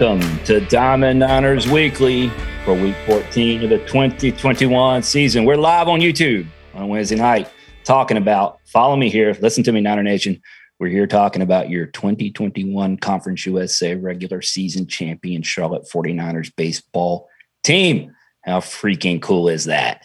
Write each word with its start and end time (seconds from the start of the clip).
Welcome 0.00 0.38
to 0.44 0.60
Diamond 0.60 1.18
Niners 1.18 1.68
Weekly 1.68 2.30
for 2.64 2.72
week 2.72 2.94
14 3.04 3.64
of 3.64 3.70
the 3.70 3.78
2021 3.78 5.02
season. 5.02 5.44
We're 5.44 5.56
live 5.56 5.88
on 5.88 5.98
YouTube 5.98 6.46
on 6.72 6.86
Wednesday 6.88 7.16
night 7.16 7.50
talking 7.82 8.16
about, 8.16 8.60
follow 8.64 8.94
me 8.94 9.10
here, 9.10 9.36
listen 9.40 9.64
to 9.64 9.72
me, 9.72 9.80
Niner 9.80 10.04
Nation. 10.04 10.40
We're 10.78 10.90
here 10.90 11.08
talking 11.08 11.42
about 11.42 11.68
your 11.68 11.86
2021 11.86 12.98
Conference 12.98 13.44
USA 13.44 13.96
regular 13.96 14.40
season 14.40 14.86
champion 14.86 15.42
Charlotte 15.42 15.88
49ers 15.92 16.54
baseball 16.54 17.28
team. 17.64 18.14
How 18.42 18.60
freaking 18.60 19.20
cool 19.20 19.48
is 19.48 19.64
that? 19.64 20.04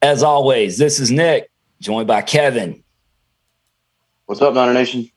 As 0.00 0.22
always, 0.22 0.78
this 0.78 1.00
is 1.00 1.10
Nick, 1.10 1.50
joined 1.80 2.06
by 2.06 2.22
Kevin. 2.22 2.84
What's 4.26 4.40
up, 4.40 4.54
Niner 4.54 4.72
Nation? 4.72 5.10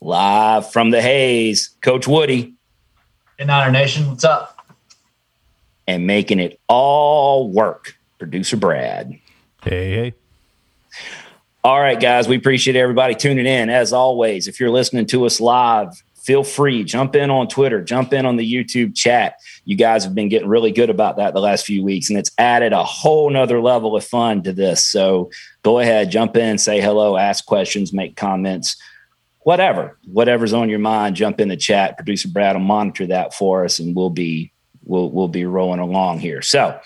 Live 0.00 0.70
from 0.70 0.90
the 0.90 1.02
Hayes, 1.02 1.74
Coach 1.80 2.06
Woody. 2.06 2.55
Hey, 3.38 3.44
Niner 3.44 3.70
Nation, 3.70 4.08
what's 4.08 4.24
up? 4.24 4.66
And 5.86 6.06
making 6.06 6.40
it 6.40 6.58
all 6.68 7.50
work, 7.50 7.94
producer 8.18 8.56
Brad. 8.56 9.18
Hey, 9.62 9.90
hey. 9.90 10.14
All 11.62 11.78
right, 11.78 12.00
guys, 12.00 12.28
we 12.28 12.36
appreciate 12.36 12.76
everybody 12.76 13.14
tuning 13.14 13.44
in. 13.44 13.68
As 13.68 13.92
always, 13.92 14.48
if 14.48 14.58
you're 14.58 14.70
listening 14.70 15.04
to 15.06 15.26
us 15.26 15.38
live, 15.38 16.02
feel 16.14 16.42
free 16.42 16.82
jump 16.82 17.14
in 17.14 17.30
on 17.30 17.46
twitter 17.46 17.80
jump 17.80 18.12
in 18.12 18.26
on 18.26 18.34
the 18.34 18.52
youtube 18.52 18.96
chat 18.96 19.36
you 19.64 19.76
guys 19.76 20.02
have 20.02 20.12
been 20.12 20.28
getting 20.28 20.48
really 20.48 20.72
good 20.72 20.90
about 20.90 21.18
that 21.18 21.32
the 21.34 21.40
last 21.40 21.64
few 21.64 21.84
weeks 21.84 22.10
and 22.10 22.18
it's 22.18 22.32
added 22.36 22.72
a 22.72 22.82
whole 22.82 23.30
nother 23.30 23.60
level 23.60 23.94
of 23.94 24.04
fun 24.04 24.42
to 24.42 24.52
this 24.52 24.84
so 24.84 25.30
go 25.62 25.78
ahead 25.78 26.10
jump 26.10 26.36
in 26.36 26.58
say 26.58 26.80
hello 26.80 27.16
ask 27.16 27.46
questions 27.46 27.92
make 27.92 28.16
comments 28.16 28.76
whatever 29.46 29.96
whatever's 30.06 30.52
on 30.52 30.68
your 30.68 30.80
mind 30.80 31.14
jump 31.14 31.40
in 31.40 31.46
the 31.46 31.56
chat 31.56 31.96
producer 31.96 32.26
brad 32.26 32.56
will 32.56 32.64
monitor 32.64 33.06
that 33.06 33.32
for 33.32 33.64
us 33.64 33.78
and 33.78 33.94
we'll 33.94 34.10
be 34.10 34.50
we'll, 34.82 35.08
we'll 35.12 35.28
be 35.28 35.46
rolling 35.46 35.78
along 35.78 36.18
here 36.18 36.42
so 36.42 36.66
a 36.68 36.82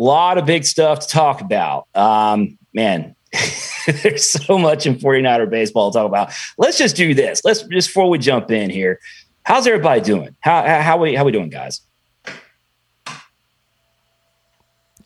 lot 0.00 0.38
of 0.38 0.46
big 0.46 0.64
stuff 0.64 1.00
to 1.00 1.08
talk 1.08 1.40
about 1.40 1.88
um, 1.96 2.56
man 2.72 3.16
there's 4.02 4.24
so 4.24 4.56
much 4.56 4.86
in 4.86 4.94
49er 4.96 5.48
baseball 5.48 5.90
to 5.90 5.98
talk 5.98 6.06
about. 6.06 6.32
Let's 6.58 6.76
just 6.76 6.96
do 6.96 7.14
this. 7.14 7.42
Let's 7.44 7.62
just 7.62 7.88
before 7.88 8.10
we 8.10 8.18
jump 8.18 8.50
in 8.50 8.70
here. 8.70 8.98
How's 9.44 9.66
everybody 9.68 10.00
doing? 10.00 10.34
How 10.40 10.82
how 10.82 10.98
we 10.98 11.14
how 11.14 11.24
we 11.24 11.30
doing, 11.30 11.48
guys? 11.48 11.80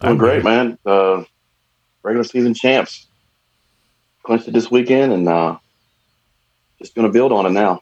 Doing 0.01 0.17
great, 0.17 0.43
man. 0.43 0.79
Uh, 0.87 1.25
regular 2.03 2.25
season 2.25 2.55
champs 2.55 3.07
clinched 4.23 4.49
it 4.49 4.53
this 4.53 4.71
weekend, 4.71 5.13
and 5.13 5.29
uh, 5.29 5.59
just 6.85 6.95
going 6.95 7.07
to 7.07 7.13
build 7.13 7.33
on 7.33 7.47
it 7.47 7.51
now. 7.51 7.81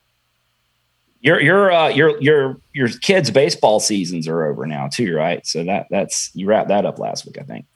Your 1.21 1.41
your 1.41 1.73
uh, 1.73 1.89
your 1.89 2.21
your 2.21 2.57
your 2.73 2.89
kids' 2.89 3.31
baseball 3.31 3.81
seasons 3.81 4.27
are 4.27 4.45
over 4.45 4.67
now 4.67 4.89
too, 4.89 5.15
right? 5.15 5.45
So 5.47 5.63
that 5.65 5.87
that's 5.91 6.31
you 6.35 6.47
wrapped 6.47 6.69
that 6.69 6.85
up 6.85 6.99
last 6.99 7.27
week, 7.27 7.39
I 7.39 7.43
think. 7.43 7.67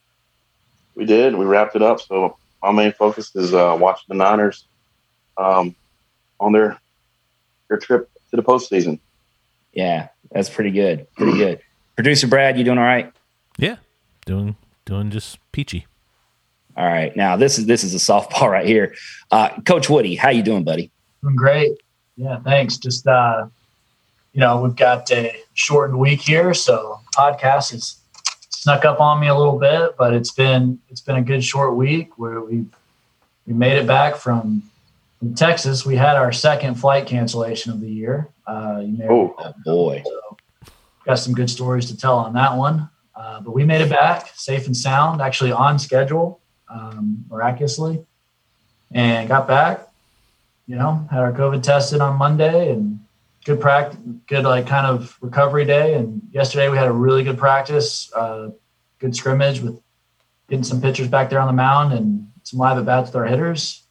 We 0.95 1.05
did. 1.05 1.37
We 1.37 1.45
wrapped 1.45 1.77
it 1.77 1.83
up. 1.83 2.01
So 2.01 2.37
my 2.63 2.73
main 2.73 2.93
focus 2.93 3.35
is 3.37 3.55
uh, 3.55 3.77
watching 3.79 4.07
the 4.09 4.15
Niners 4.15 4.67
um, 5.37 5.77
on 6.41 6.53
their 6.53 6.79
their 7.69 7.79
trip 7.79 8.11
to 8.31 8.37
the 8.37 8.43
postseason. 8.43 8.99
Yeah, 9.73 10.09
that's 10.33 10.51
pretty 10.51 10.71
good. 10.71 11.07
Pretty 11.17 11.37
good. 11.37 11.61
Producer 11.95 12.27
Brad, 12.27 12.59
you 12.59 12.65
doing 12.65 12.79
all 12.79 12.85
right? 12.85 13.13
Yeah, 13.59 13.77
doing 14.25 14.57
doing 14.85 15.11
just 15.11 15.39
peachy. 15.53 15.87
All 16.77 16.87
right. 16.87 17.17
Now 17.17 17.37
this 17.37 17.59
is 17.59 17.67
this 17.67 17.85
is 17.85 17.95
a 17.95 17.99
softball 17.99 18.51
right 18.51 18.67
here. 18.67 18.95
Uh, 19.31 19.51
Coach 19.63 19.89
Woody, 19.89 20.17
how 20.17 20.31
you 20.31 20.43
doing, 20.43 20.65
buddy? 20.65 20.91
Doing 21.27 21.35
great. 21.35 21.73
Yeah, 22.15 22.39
thanks. 22.39 22.77
Just 22.77 23.05
uh, 23.05 23.49
you 24.33 24.39
know, 24.39 24.61
we've 24.61 24.77
got 24.77 25.11
a 25.11 25.35
shortened 25.55 25.99
week 25.99 26.21
here, 26.21 26.55
so 26.55 27.01
podcast 27.17 27.75
is 27.75 27.99
snuck 28.51 28.85
up 28.85 29.01
on 29.01 29.19
me 29.19 29.27
a 29.27 29.35
little 29.35 29.59
bit, 29.59 29.97
but 29.99 30.15
it's 30.15 30.31
been 30.31 30.79
it's 30.89 31.01
been 31.01 31.17
a 31.17 31.23
good 31.23 31.43
short 31.43 31.75
week 31.75 32.17
where 32.17 32.41
we 32.41 32.65
we 33.45 33.55
made 33.55 33.77
it 33.77 33.89
back 33.89 34.15
from 34.15 34.63
from 35.19 35.35
Texas. 35.35 35.85
We 35.85 35.97
had 35.97 36.15
our 36.15 36.31
second 36.31 36.77
flight 36.77 37.09
cancellation 37.09 37.73
of 37.73 37.81
the 37.81 37.91
year. 37.91 38.29
Uh, 38.47 38.83
you 38.85 38.97
may 38.97 39.09
Oh, 39.09 39.35
boy. 39.65 40.05
So 40.05 40.37
got 41.05 41.19
some 41.19 41.35
good 41.35 41.51
stories 41.51 41.87
to 41.87 41.97
tell 41.97 42.19
on 42.19 42.35
that 42.35 42.57
one. 42.57 42.89
Uh, 43.17 43.41
but 43.41 43.51
we 43.51 43.65
made 43.65 43.81
it 43.81 43.91
back 43.91 44.31
safe 44.37 44.67
and 44.67 44.77
sound, 44.77 45.21
actually 45.21 45.51
on 45.51 45.81
schedule, 45.81 46.41
um, 46.69 47.25
miraculously, 47.29 48.07
and 48.93 49.27
got 49.27 49.49
back. 49.49 49.86
You 50.67 50.77
know, 50.77 51.07
had 51.11 51.21
our 51.21 51.33
COVID 51.33 51.63
tested 51.63 52.01
on 52.01 52.17
Monday 52.17 52.73
and 52.73 53.01
good 53.45 53.61
practice, 53.61 53.99
good 54.27 54.45
like 54.45 54.67
kind 54.67 54.87
of 54.87 55.17
recovery 55.21 55.65
day. 55.65 55.95
And 55.95 56.23
yesterday 56.33 56.69
we 56.69 56.77
had 56.77 56.89
a 56.89 56.93
really 56.93 57.23
good 57.23 57.39
practice, 57.39 58.13
uh, 58.13 58.51
good 58.99 59.15
scrimmage 59.15 59.61
with 59.61 59.81
getting 60.49 60.65
some 60.65 60.81
pitchers 60.81 61.09
back 61.09 61.31
there 61.31 61.41
on 61.41 61.47
the 61.47 61.53
mound 61.53 61.93
and 61.93 62.31
some 62.43 62.59
live 62.59 62.79
at 62.79 62.85
bats 62.85 63.09
with 63.09 63.17
our 63.17 63.27
hitters. 63.27 63.85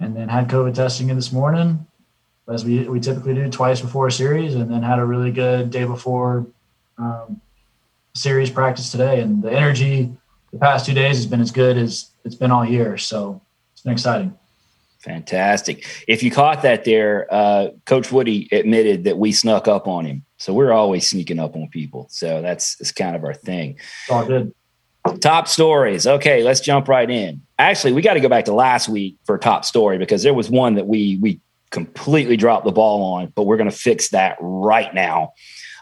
And 0.00 0.16
then 0.16 0.28
had 0.28 0.48
COVID 0.48 0.74
testing 0.74 1.08
in 1.08 1.16
this 1.16 1.32
morning, 1.32 1.86
as 2.48 2.64
we, 2.64 2.88
we 2.88 3.00
typically 3.00 3.34
do 3.34 3.48
twice 3.50 3.80
before 3.80 4.06
a 4.06 4.12
series, 4.12 4.54
and 4.54 4.70
then 4.70 4.82
had 4.82 4.98
a 4.98 5.04
really 5.04 5.32
good 5.32 5.70
day 5.70 5.84
before 5.84 6.46
um, 6.98 7.40
series 8.14 8.50
practice 8.50 8.90
today. 8.90 9.20
And 9.20 9.42
the 9.42 9.52
energy 9.52 10.16
the 10.52 10.58
past 10.58 10.86
two 10.86 10.94
days 10.94 11.16
has 11.16 11.26
been 11.26 11.40
as 11.40 11.50
good 11.50 11.76
as 11.76 12.10
it's 12.24 12.34
been 12.34 12.50
all 12.50 12.64
year. 12.64 12.96
So 12.96 13.40
it's 13.72 13.82
been 13.82 13.92
exciting. 13.92 14.38
Fantastic. 15.00 15.84
If 16.08 16.22
you 16.22 16.30
caught 16.30 16.62
that 16.62 16.84
there, 16.84 17.26
uh, 17.30 17.68
Coach 17.86 18.10
Woody 18.10 18.48
admitted 18.50 19.04
that 19.04 19.16
we 19.16 19.32
snuck 19.32 19.68
up 19.68 19.86
on 19.86 20.04
him. 20.04 20.24
So 20.38 20.52
we're 20.52 20.72
always 20.72 21.06
sneaking 21.06 21.38
up 21.38 21.54
on 21.54 21.68
people. 21.68 22.08
So 22.10 22.42
that's, 22.42 22.76
that's 22.76 22.92
kind 22.92 23.14
of 23.14 23.24
our 23.24 23.34
thing. 23.34 23.76
It's 24.02 24.10
all 24.10 24.26
good. 24.26 24.52
Top 25.20 25.48
stories. 25.48 26.06
Okay, 26.06 26.42
let's 26.42 26.60
jump 26.60 26.88
right 26.88 27.08
in. 27.08 27.42
Actually, 27.58 27.92
we 27.92 28.02
got 28.02 28.14
to 28.14 28.20
go 28.20 28.28
back 28.28 28.44
to 28.46 28.52
last 28.52 28.88
week 28.88 29.16
for 29.24 29.38
top 29.38 29.64
story 29.64 29.98
because 29.98 30.22
there 30.22 30.34
was 30.34 30.50
one 30.50 30.74
that 30.74 30.86
we 30.86 31.18
we 31.22 31.40
completely 31.70 32.36
dropped 32.36 32.64
the 32.64 32.72
ball 32.72 33.14
on, 33.14 33.32
but 33.34 33.44
we're 33.44 33.56
going 33.56 33.70
to 33.70 33.76
fix 33.76 34.10
that 34.10 34.36
right 34.40 34.92
now. 34.92 35.32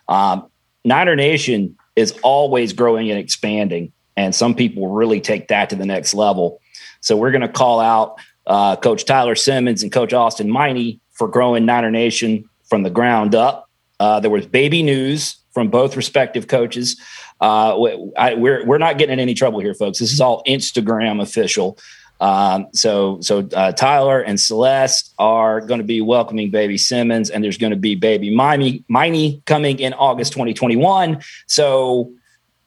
Um, 0.09 0.49
Niner 0.85 1.17
Nation 1.17 1.77
is 1.97 2.13
always 2.23 2.73
growing 2.73 3.11
and 3.11 3.19
expanding, 3.19 3.93
and 4.17 4.35
some 4.35 4.55
people 4.55 4.89
really 4.89 5.21
take 5.21 5.49
that 5.49 5.71
to 5.71 5.77
the 5.77 5.87
next 5.87 6.15
level. 6.15 6.61
So 7.01 7.17
we're 7.17 7.31
going 7.33 7.43
to 7.43 7.49
call 7.49 7.81
out 7.81 8.21
uh, 8.47 8.77
Coach 8.77 9.05
Tyler 9.05 9.35
Simmons 9.35 9.83
and 9.83 9.91
Coach 9.93 10.13
Austin 10.13 10.49
Miney 10.51 11.01
for 11.13 11.29
growing 11.29 11.65
Niner 11.65 11.91
Nation 11.91 12.49
from 12.65 12.83
the 12.83 12.91
ground 12.91 13.35
up. 13.35 13.69
Uh, 13.99 14.21
there 14.21 14.31
was 14.31 14.47
baby 14.47 14.83
news 14.83 15.37
from 15.53 15.69
both 15.69 15.97
respective 15.97 16.49
coaches. 16.49 17.01
Uh, 17.41 17.83
I, 18.17 18.35
we're 18.35 18.65
we're 18.67 18.79
not 18.79 18.99
getting 18.99 19.15
in 19.15 19.21
any 19.21 19.35
trouble 19.35 19.61
here, 19.61 19.75
folks. 19.75 19.99
This 19.99 20.13
is 20.13 20.21
all 20.21 20.43
Instagram 20.47 21.23
official. 21.23 21.79
Um, 22.21 22.69
so 22.73 23.21
so 23.21 23.49
uh, 23.55 23.73
Tyler 23.73 24.21
and 24.21 24.41
Celeste 24.41 25.13
are 25.19 25.61
going 25.61 25.79
to 25.79 25.87
be 25.87 26.01
welcoming 26.01 26.51
baby 26.51 26.79
Simmons, 26.79 27.31
and 27.31 27.43
there's 27.43 27.59
going 27.59 27.71
to 27.71 27.79
be 27.79 27.95
baby 27.95 28.35
Miney 28.35 28.85
Miney 28.89 29.43
coming 29.47 29.79
in 29.79 29.93
August 29.95 30.33
2021. 30.33 31.23
So 31.47 32.13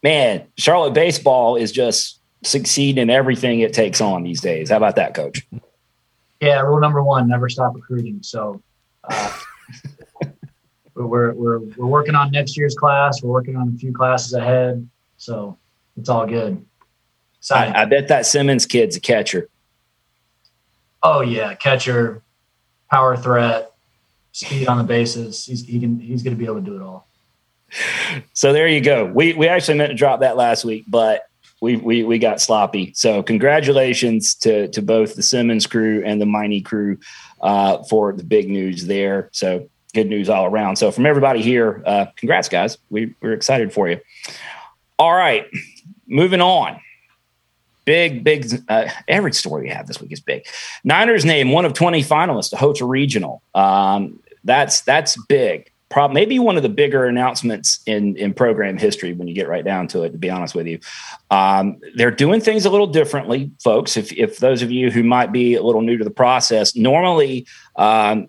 man, 0.03 0.47
Charlotte 0.57 0.93
baseball 0.93 1.55
is 1.55 1.71
just 1.71 2.19
succeeding 2.43 3.03
in 3.03 3.09
everything 3.09 3.59
it 3.59 3.73
takes 3.73 4.01
on 4.01 4.23
these 4.23 4.41
days. 4.41 4.69
How 4.69 4.77
about 4.77 4.95
that, 4.95 5.13
Coach? 5.13 5.45
Yeah, 6.39 6.61
rule 6.61 6.79
number 6.79 7.03
one: 7.03 7.27
never 7.27 7.49
stop 7.49 7.75
recruiting. 7.75 8.19
So. 8.23 8.61
Uh, 9.03 9.33
we're, 11.07 11.33
we're, 11.33 11.59
we're 11.59 11.87
working 11.87 12.15
on 12.15 12.31
next 12.31 12.57
year's 12.57 12.75
class. 12.75 13.21
We're 13.21 13.31
working 13.31 13.55
on 13.55 13.73
a 13.73 13.77
few 13.77 13.93
classes 13.93 14.33
ahead. 14.33 14.87
So 15.17 15.57
it's 15.97 16.09
all 16.09 16.25
good. 16.25 16.65
I, 17.51 17.83
I, 17.83 17.85
bet 17.85 18.09
that 18.09 18.25
Simmons 18.25 18.65
kid's 18.65 18.97
a 18.97 18.99
catcher. 18.99 19.49
Oh 21.01 21.21
yeah. 21.21 21.53
Catcher, 21.55 22.21
power 22.91 23.15
threat, 23.15 23.71
speed 24.33 24.67
on 24.67 24.77
the 24.77 24.83
bases. 24.83 25.45
He's, 25.45 25.65
he 25.65 25.79
can, 25.79 25.99
he's 25.99 26.21
going 26.21 26.35
to 26.35 26.39
be 26.39 26.45
able 26.45 26.55
to 26.55 26.61
do 26.61 26.75
it 26.75 26.81
all. 26.81 27.07
So 28.33 28.51
there 28.51 28.67
you 28.67 28.81
go. 28.81 29.05
We, 29.05 29.33
we 29.33 29.47
actually 29.47 29.77
meant 29.77 29.91
to 29.91 29.95
drop 29.95 30.21
that 30.21 30.35
last 30.35 30.65
week, 30.65 30.85
but 30.87 31.28
we, 31.61 31.75
we, 31.77 32.03
we 32.03 32.19
got 32.19 32.39
sloppy. 32.41 32.93
So 32.95 33.23
congratulations 33.23 34.35
to, 34.35 34.67
to 34.69 34.81
both 34.81 35.15
the 35.15 35.23
Simmons 35.23 35.67
crew 35.67 36.03
and 36.05 36.21
the 36.21 36.25
Miney 36.25 36.61
crew 36.61 36.97
uh, 37.41 37.83
for 37.83 38.13
the 38.13 38.23
big 38.23 38.49
news 38.49 38.85
there. 38.85 39.29
So 39.31 39.69
good 39.93 40.07
news 40.07 40.29
all 40.29 40.45
around. 40.45 40.75
So 40.77 40.91
from 40.91 41.05
everybody 41.05 41.41
here, 41.41 41.83
uh, 41.85 42.05
congrats, 42.15 42.49
guys. 42.49 42.77
We, 42.89 43.15
we're 43.21 43.33
excited 43.33 43.73
for 43.73 43.89
you. 43.89 43.99
All 44.97 45.13
right, 45.13 45.47
moving 46.07 46.41
on. 46.41 46.79
Big, 47.85 48.23
big. 48.23 48.45
Uh, 48.67 48.89
every 49.07 49.33
story 49.33 49.63
we 49.63 49.69
have 49.69 49.87
this 49.87 49.99
week 49.99 50.11
is 50.11 50.19
big. 50.19 50.45
Niners 50.83 51.25
name 51.25 51.51
one 51.51 51.65
of 51.65 51.73
twenty 51.73 52.03
finalists 52.03 52.51
to 52.51 52.57
host 52.57 52.81
a 52.81 52.85
regional. 52.85 53.41
Um, 53.55 54.19
that's 54.43 54.81
that's 54.81 55.17
big. 55.25 55.68
Maybe 56.11 56.37
one 56.39 56.55
of 56.55 56.63
the 56.63 56.69
bigger 56.69 57.05
announcements 57.05 57.79
in 57.85 58.15
in 58.15 58.33
program 58.33 58.77
history 58.77 59.13
when 59.13 59.27
you 59.27 59.33
get 59.33 59.47
right 59.47 59.65
down 59.65 59.87
to 59.89 60.03
it. 60.03 60.11
To 60.11 60.17
be 60.17 60.29
honest 60.29 60.53
with 60.53 60.67
you, 60.67 60.79
um, 61.31 61.79
they're 61.95 62.11
doing 62.11 62.41
things 62.41 62.65
a 62.65 62.69
little 62.69 62.87
differently, 62.87 63.51
folks. 63.63 63.97
If 63.97 64.11
if 64.13 64.37
those 64.37 64.61
of 64.61 64.71
you 64.71 64.91
who 64.91 65.03
might 65.03 65.31
be 65.31 65.55
a 65.55 65.63
little 65.63 65.81
new 65.81 65.97
to 65.97 66.03
the 66.03 66.11
process, 66.11 66.75
normally 66.75 67.47
um, 67.75 68.27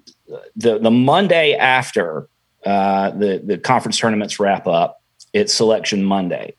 the 0.56 0.78
the 0.78 0.90
Monday 0.90 1.54
after 1.54 2.28
uh, 2.64 3.10
the 3.10 3.42
the 3.44 3.58
conference 3.58 3.98
tournaments 3.98 4.40
wrap 4.40 4.66
up. 4.66 5.02
It's 5.32 5.54
selection 5.54 6.02
Monday. 6.02 6.54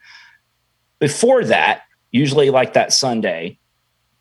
Before 1.00 1.44
that, 1.46 1.82
usually 2.12 2.52
like 2.52 2.74
that 2.74 2.94
Sunday, 2.94 3.58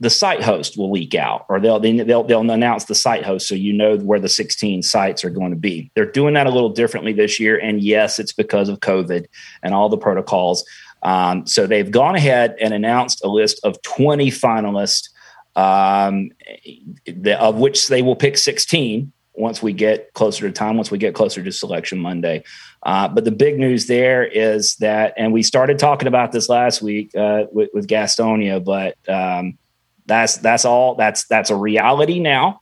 the 0.01 0.11
site 0.11 0.43
host 0.43 0.79
will 0.79 0.91
leak 0.91 1.15
out, 1.15 1.45
or 1.51 1.61
they'll 1.61 1.79
they'll 1.79 2.25
they'll 2.25 2.51
announce 2.51 2.87
the 2.87 2.95
site 2.95 3.25
host 3.25 3.47
so 3.47 3.55
you 3.55 3.73
know 3.73 3.99
where 3.99 4.19
the 4.19 4.29
16 4.29 4.83
sites 4.83 5.25
are 5.25 5.31
going 5.31 5.51
to 5.51 5.57
be. 5.57 5.91
They're 5.95 6.11
doing 6.11 6.35
that 6.35 6.47
a 6.47 6.51
little 6.51 6.71
differently 6.71 7.13
this 7.13 7.39
year, 7.39 7.59
and 7.59 7.83
yes, 7.83 8.19
it's 8.19 8.33
because 8.33 8.71
of 8.71 8.81
COVID 8.81 9.27
and 9.63 9.75
all 9.75 9.91
the 9.91 9.99
protocols. 9.99 10.65
Um, 11.03 11.47
so 11.47 11.67
they've 11.67 11.91
gone 11.91 12.15
ahead 12.15 12.57
and 12.61 12.75
announced 12.75 13.25
a 13.25 13.29
list 13.29 13.61
of 13.63 13.81
20 13.83 14.31
finalists, 14.31 15.09
um, 15.57 16.31
the, 17.07 17.39
of 17.41 17.57
which 17.57 17.89
they 17.89 18.03
will 18.03 18.17
pick 18.17 18.37
16 18.37 19.13
once 19.35 19.63
we 19.63 19.73
get 19.73 20.13
closer 20.15 20.47
to 20.47 20.53
time, 20.53 20.77
once 20.77 20.91
we 20.91 20.99
get 20.99 21.15
closer 21.15 21.43
to 21.43 21.53
selection 21.53 21.99
Monday. 21.99 22.45
Uh, 22.83 23.09
but 23.09 23.25
the 23.25 23.31
big 23.31 23.59
news 23.59 23.87
there 23.87 24.25
is 24.25 24.77
that, 24.77 25.15
and 25.17 25.33
we 25.33 25.43
started 25.43 25.79
talking 25.79 26.09
about 26.09 26.33
this 26.33 26.49
last 26.49 26.83
week 26.83 27.15
uh, 27.15 27.45
with, 27.53 27.71
with, 27.73 27.87
Gastonia, 27.87 28.63
but 28.63 28.97
um, 29.09 29.59
that's 30.11 30.39
that's 30.39 30.65
all. 30.65 30.97
That's 30.97 31.25
that's 31.27 31.51
a 31.51 31.57
reality 31.57 32.19
now. 32.19 32.61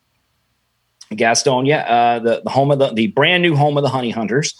Gastonia, 1.13 1.89
uh, 1.89 2.19
the, 2.19 2.43
the 2.45 2.51
home 2.51 2.71
of 2.71 2.79
the 2.79 2.93
the 2.93 3.07
brand 3.09 3.43
new 3.43 3.57
home 3.57 3.77
of 3.77 3.83
the 3.83 3.89
Honey 3.89 4.11
Hunters. 4.11 4.55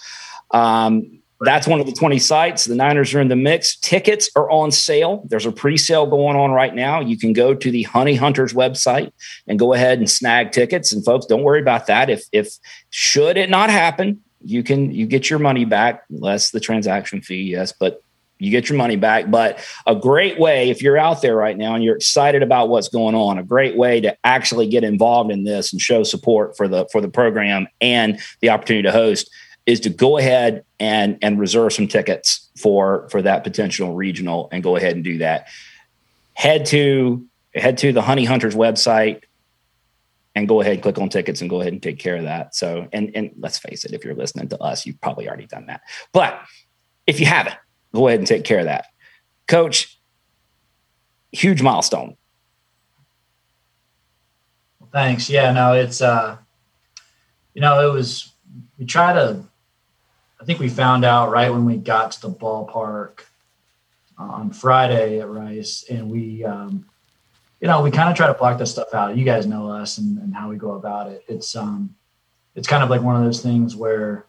Um, 0.51 1.21
that's 1.41 1.69
one 1.69 1.79
of 1.79 1.87
the 1.87 1.93
20 1.93 2.19
sites. 2.19 2.65
The 2.65 2.75
Niners 2.75 3.15
are 3.15 3.21
in 3.21 3.29
the 3.29 3.37
mix. 3.37 3.77
Tickets 3.77 4.29
are 4.35 4.51
on 4.51 4.73
sale. 4.73 5.25
There's 5.29 5.47
a 5.47 5.53
pre 5.53 5.77
sale 5.77 6.05
going 6.07 6.37
on 6.37 6.51
right 6.51 6.75
now. 6.75 6.99
You 6.99 7.17
can 7.17 7.33
go 7.33 7.55
to 7.55 7.71
the 7.71 7.85
Honey 7.85 8.17
Hunters 8.17 8.55
website 8.55 9.13
and 9.47 9.57
go 9.57 9.73
ahead 9.73 9.99
and 9.99 10.11
snag 10.11 10.51
tickets. 10.51 10.93
And 10.93 11.05
folks, 11.05 11.27
don't 11.27 11.45
worry 11.45 11.61
about 11.61 11.87
that. 11.87 12.11
If, 12.11 12.25
if 12.33 12.59
should 12.91 13.37
it 13.37 13.51
not 13.51 13.71
happen, 13.71 14.21
you 14.43 14.63
can 14.63 14.93
you 14.93 15.07
get 15.07 15.29
your 15.29 15.39
money 15.39 15.65
back 15.65 16.05
less 16.11 16.51
the 16.51 16.61
transaction 16.61 17.21
fee 17.21 17.43
yes 17.43 17.73
but 17.73 18.03
you 18.39 18.51
get 18.51 18.69
your 18.69 18.79
money 18.79 18.97
back 18.97 19.31
but 19.31 19.59
a 19.87 19.95
great 19.95 20.39
way 20.39 20.71
if 20.71 20.83
you're 20.83 20.99
out 20.99 21.23
there 21.23 21.37
right 21.37 21.57
now 21.57 21.75
and 21.75 21.83
you're 21.83 21.97
excited 21.97 22.43
about 22.43 22.69
what's 22.69 22.89
going 22.89 23.15
on 23.15 23.39
a 23.39 23.43
great 23.43 23.77
way 23.77 24.01
to 24.01 24.17
actually 24.25 24.69
get 24.69 24.85
involved 24.85 25.31
in 25.31 25.45
this 25.45 25.73
and 25.73 25.81
show 25.81 26.03
support 26.03 26.57
for 26.57 26.69
the 26.69 26.87
for 26.93 27.01
the 27.01 27.09
program 27.09 27.67
and 27.81 28.21
the 28.41 28.51
opportunity 28.51 28.83
to 28.83 28.93
host 28.93 29.31
is 29.69 29.81
to 29.81 29.91
go 29.91 30.17
ahead 30.17 30.65
and 30.81 31.19
and 31.21 31.39
reserve 31.39 31.75
some 31.75 31.87
tickets 31.87 32.49
for 32.57 33.07
for 33.11 33.21
that 33.21 33.45
potential 33.45 33.95
regional 33.95 34.49
and 34.51 34.63
go 34.63 34.77
ahead 34.77 34.95
and 34.95 35.05
do 35.05 35.19
that. 35.19 35.47
Head 36.33 36.65
to 36.67 37.27
head 37.55 37.77
to 37.79 37.93
the 37.93 38.01
Honey 38.01 38.25
Hunters 38.25 38.55
website 38.55 39.25
and 40.35 40.49
go 40.49 40.63
ahead 40.63 40.73
and 40.73 40.83
click 40.83 40.97
on 40.99 41.11
tickets 41.11 41.43
and 41.43 41.51
go 41.51 41.61
ahead 41.61 41.75
and 41.75 41.83
take 41.83 41.99
care 41.99 42.17
of 42.17 42.23
that. 42.23 42.55
So 42.55 42.89
and 42.95 43.13
and 43.15 43.31
let's 43.37 43.59
face 43.59 43.85
it, 43.85 43.93
if 43.93 44.07
you're 44.07 44.15
listening 44.15 44.49
to 44.49 44.59
us, 44.59 44.87
you've 44.87 45.03
probably 45.03 45.29
already 45.29 45.47
done 45.47 45.67
that. 45.67 45.83
But 46.13 46.41
if 47.07 47.21
you 47.21 47.27
haven't, 47.27 47.57
go 47.95 48.09
ahead 48.09 48.21
and 48.21 48.29
take 48.29 48.45
care 48.45 48.61
of 48.61 48.67
that. 48.67 48.87
Coach, 49.47 49.99
huge 51.33 51.63
milestone. 51.63 52.17
Thanks. 54.93 55.29
Yeah, 55.29 55.53
no, 55.53 55.75
it's 55.75 56.01
uh 56.01 56.39
you 57.55 57.61
know, 57.61 57.89
it 57.89 57.93
was 57.93 58.33
we 58.79 58.87
try 58.87 59.13
to 59.13 59.45
I 60.41 60.45
think 60.45 60.61
we 60.61 60.69
found 60.69 61.05
out 61.05 61.31
right 61.31 61.51
when 61.51 61.65
we 61.65 61.77
got 61.77 62.13
to 62.13 62.21
the 62.23 62.31
ballpark 62.31 63.23
on 64.17 64.51
Friday 64.51 65.21
at 65.21 65.29
Rice, 65.29 65.85
and 65.91 66.11
we, 66.11 66.45
um, 66.45 66.87
you 67.61 67.69
know, 67.69 67.83
we 67.83 67.91
kind 67.91 68.09
of 68.09 68.17
try 68.17 68.27
to 68.27 68.35
block 68.35 68.59
this 68.59 68.71
stuff 68.71 68.95
out. 68.95 69.17
You 69.17 69.25
guys 69.25 69.47
know 69.47 69.69
us 69.69 69.99
and, 69.99 70.19
and 70.19 70.35
how 70.35 70.49
we 70.49 70.57
go 70.57 70.73
about 70.73 71.11
it. 71.11 71.25
It's 71.29 71.57
um, 71.57 71.95
it's 72.55 72.69
kind 72.69 72.85
of 72.85 72.91
like 72.91 73.03
one 73.03 73.17
of 73.17 73.25
those 73.25 73.43
things 73.43 73.75
where 73.75 74.27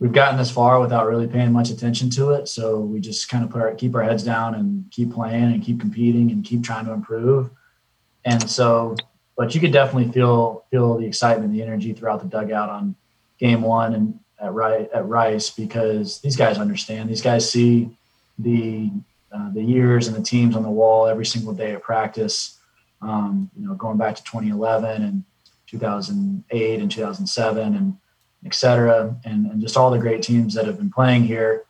we've 0.00 0.12
gotten 0.12 0.38
this 0.38 0.50
far 0.50 0.80
without 0.80 1.06
really 1.06 1.26
paying 1.26 1.52
much 1.52 1.70
attention 1.70 2.10
to 2.10 2.30
it. 2.30 2.48
So 2.48 2.80
we 2.80 3.00
just 3.00 3.28
kind 3.28 3.44
of 3.44 3.50
put 3.50 3.60
our 3.60 3.74
keep 3.74 3.94
our 3.94 4.02
heads 4.02 4.22
down 4.22 4.54
and 4.54 4.90
keep 4.90 5.12
playing 5.12 5.52
and 5.52 5.62
keep 5.62 5.80
competing 5.80 6.30
and 6.30 6.44
keep 6.44 6.62
trying 6.62 6.86
to 6.86 6.92
improve. 6.92 7.50
And 8.24 8.48
so, 8.48 8.96
but 9.36 9.54
you 9.54 9.60
could 9.60 9.72
definitely 9.72 10.12
feel 10.12 10.64
feel 10.70 10.98
the 10.98 11.06
excitement, 11.06 11.52
the 11.52 11.62
energy 11.62 11.92
throughout 11.92 12.20
the 12.20 12.28
dugout 12.28 12.68
on 12.68 12.94
game 13.38 13.62
one, 13.62 13.94
and 13.94 14.20
at 14.40 14.52
Rice, 14.52 14.88
at 14.94 15.06
Rice 15.06 15.50
because 15.50 16.20
these 16.20 16.36
guys 16.36 16.58
understand. 16.58 17.08
These 17.08 17.22
guys 17.22 17.50
see 17.50 17.90
the 18.38 18.90
uh, 19.32 19.50
the 19.52 19.62
years 19.62 20.08
and 20.08 20.16
the 20.16 20.22
teams 20.22 20.56
on 20.56 20.62
the 20.62 20.70
wall 20.70 21.06
every 21.06 21.26
single 21.26 21.52
day 21.52 21.72
of 21.72 21.82
practice. 21.82 22.58
Um, 23.02 23.50
you 23.56 23.66
know, 23.66 23.74
going 23.74 23.96
back 23.96 24.16
to 24.16 24.24
2011 24.24 25.02
and 25.02 25.24
2008 25.66 26.80
and 26.80 26.90
2007 26.90 27.74
and 27.74 27.96
et 28.44 28.54
cetera, 28.54 29.16
and, 29.24 29.46
and 29.46 29.60
just 29.60 29.76
all 29.76 29.90
the 29.90 29.98
great 29.98 30.22
teams 30.22 30.54
that 30.54 30.66
have 30.66 30.78
been 30.78 30.90
playing 30.90 31.24
here. 31.24 31.64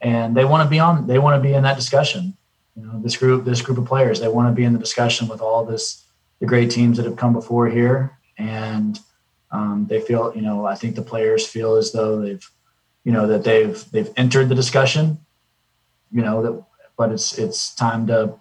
And 0.00 0.36
they 0.36 0.44
want 0.44 0.64
to 0.64 0.70
be 0.70 0.78
on. 0.78 1.06
They 1.06 1.18
want 1.18 1.42
to 1.42 1.48
be 1.48 1.54
in 1.54 1.62
that 1.62 1.76
discussion. 1.76 2.36
You 2.76 2.86
know, 2.86 3.00
this 3.02 3.16
group, 3.16 3.44
this 3.44 3.62
group 3.62 3.78
of 3.78 3.86
players, 3.86 4.20
they 4.20 4.28
want 4.28 4.48
to 4.48 4.54
be 4.54 4.64
in 4.64 4.74
the 4.74 4.78
discussion 4.78 5.28
with 5.28 5.40
all 5.40 5.64
this 5.64 6.04
the 6.40 6.46
great 6.46 6.70
teams 6.70 6.98
that 6.98 7.06
have 7.06 7.16
come 7.16 7.32
before 7.32 7.68
here. 7.68 8.18
And 8.36 9.00
um, 9.50 9.86
they 9.88 10.00
feel, 10.00 10.32
you 10.36 10.42
know, 10.42 10.66
I 10.66 10.74
think 10.74 10.94
the 10.94 11.02
players 11.02 11.46
feel 11.46 11.76
as 11.76 11.92
though 11.92 12.20
they've, 12.20 12.46
you 13.04 13.12
know, 13.12 13.26
that 13.26 13.44
they've 13.44 13.82
they've 13.90 14.12
entered 14.16 14.50
the 14.50 14.54
discussion. 14.54 15.18
You 16.12 16.22
know 16.22 16.42
that, 16.42 16.64
but 16.98 17.10
it's 17.10 17.38
it's 17.38 17.74
time 17.74 18.06
to, 18.08 18.38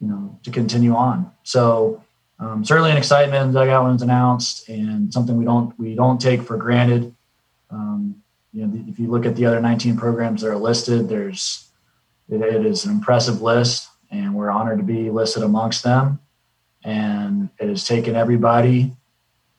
you 0.00 0.08
know, 0.08 0.38
to 0.42 0.50
continue 0.50 0.94
on. 0.94 1.32
So 1.42 2.03
um, 2.44 2.64
certainly 2.64 2.90
an 2.90 2.98
excitement 2.98 3.54
dugout 3.54 3.84
when 3.84 3.94
it's 3.94 4.02
announced, 4.02 4.68
and 4.68 5.12
something 5.12 5.36
we 5.36 5.44
don't 5.46 5.76
we 5.78 5.94
don't 5.94 6.20
take 6.20 6.42
for 6.42 6.56
granted. 6.56 7.14
Um, 7.70 8.22
you 8.52 8.66
know, 8.66 8.84
if 8.86 8.98
you 8.98 9.10
look 9.10 9.24
at 9.24 9.34
the 9.34 9.46
other 9.46 9.60
19 9.60 9.96
programs 9.96 10.42
that 10.42 10.50
are 10.50 10.56
listed, 10.56 11.08
there's 11.08 11.68
it, 12.28 12.42
it 12.42 12.66
is 12.66 12.84
an 12.84 12.90
impressive 12.90 13.40
list, 13.40 13.88
and 14.10 14.34
we're 14.34 14.50
honored 14.50 14.78
to 14.78 14.84
be 14.84 15.10
listed 15.10 15.42
amongst 15.42 15.84
them. 15.84 16.20
And 16.84 17.48
it 17.58 17.68
has 17.68 17.86
taken 17.86 18.14
everybody 18.14 18.92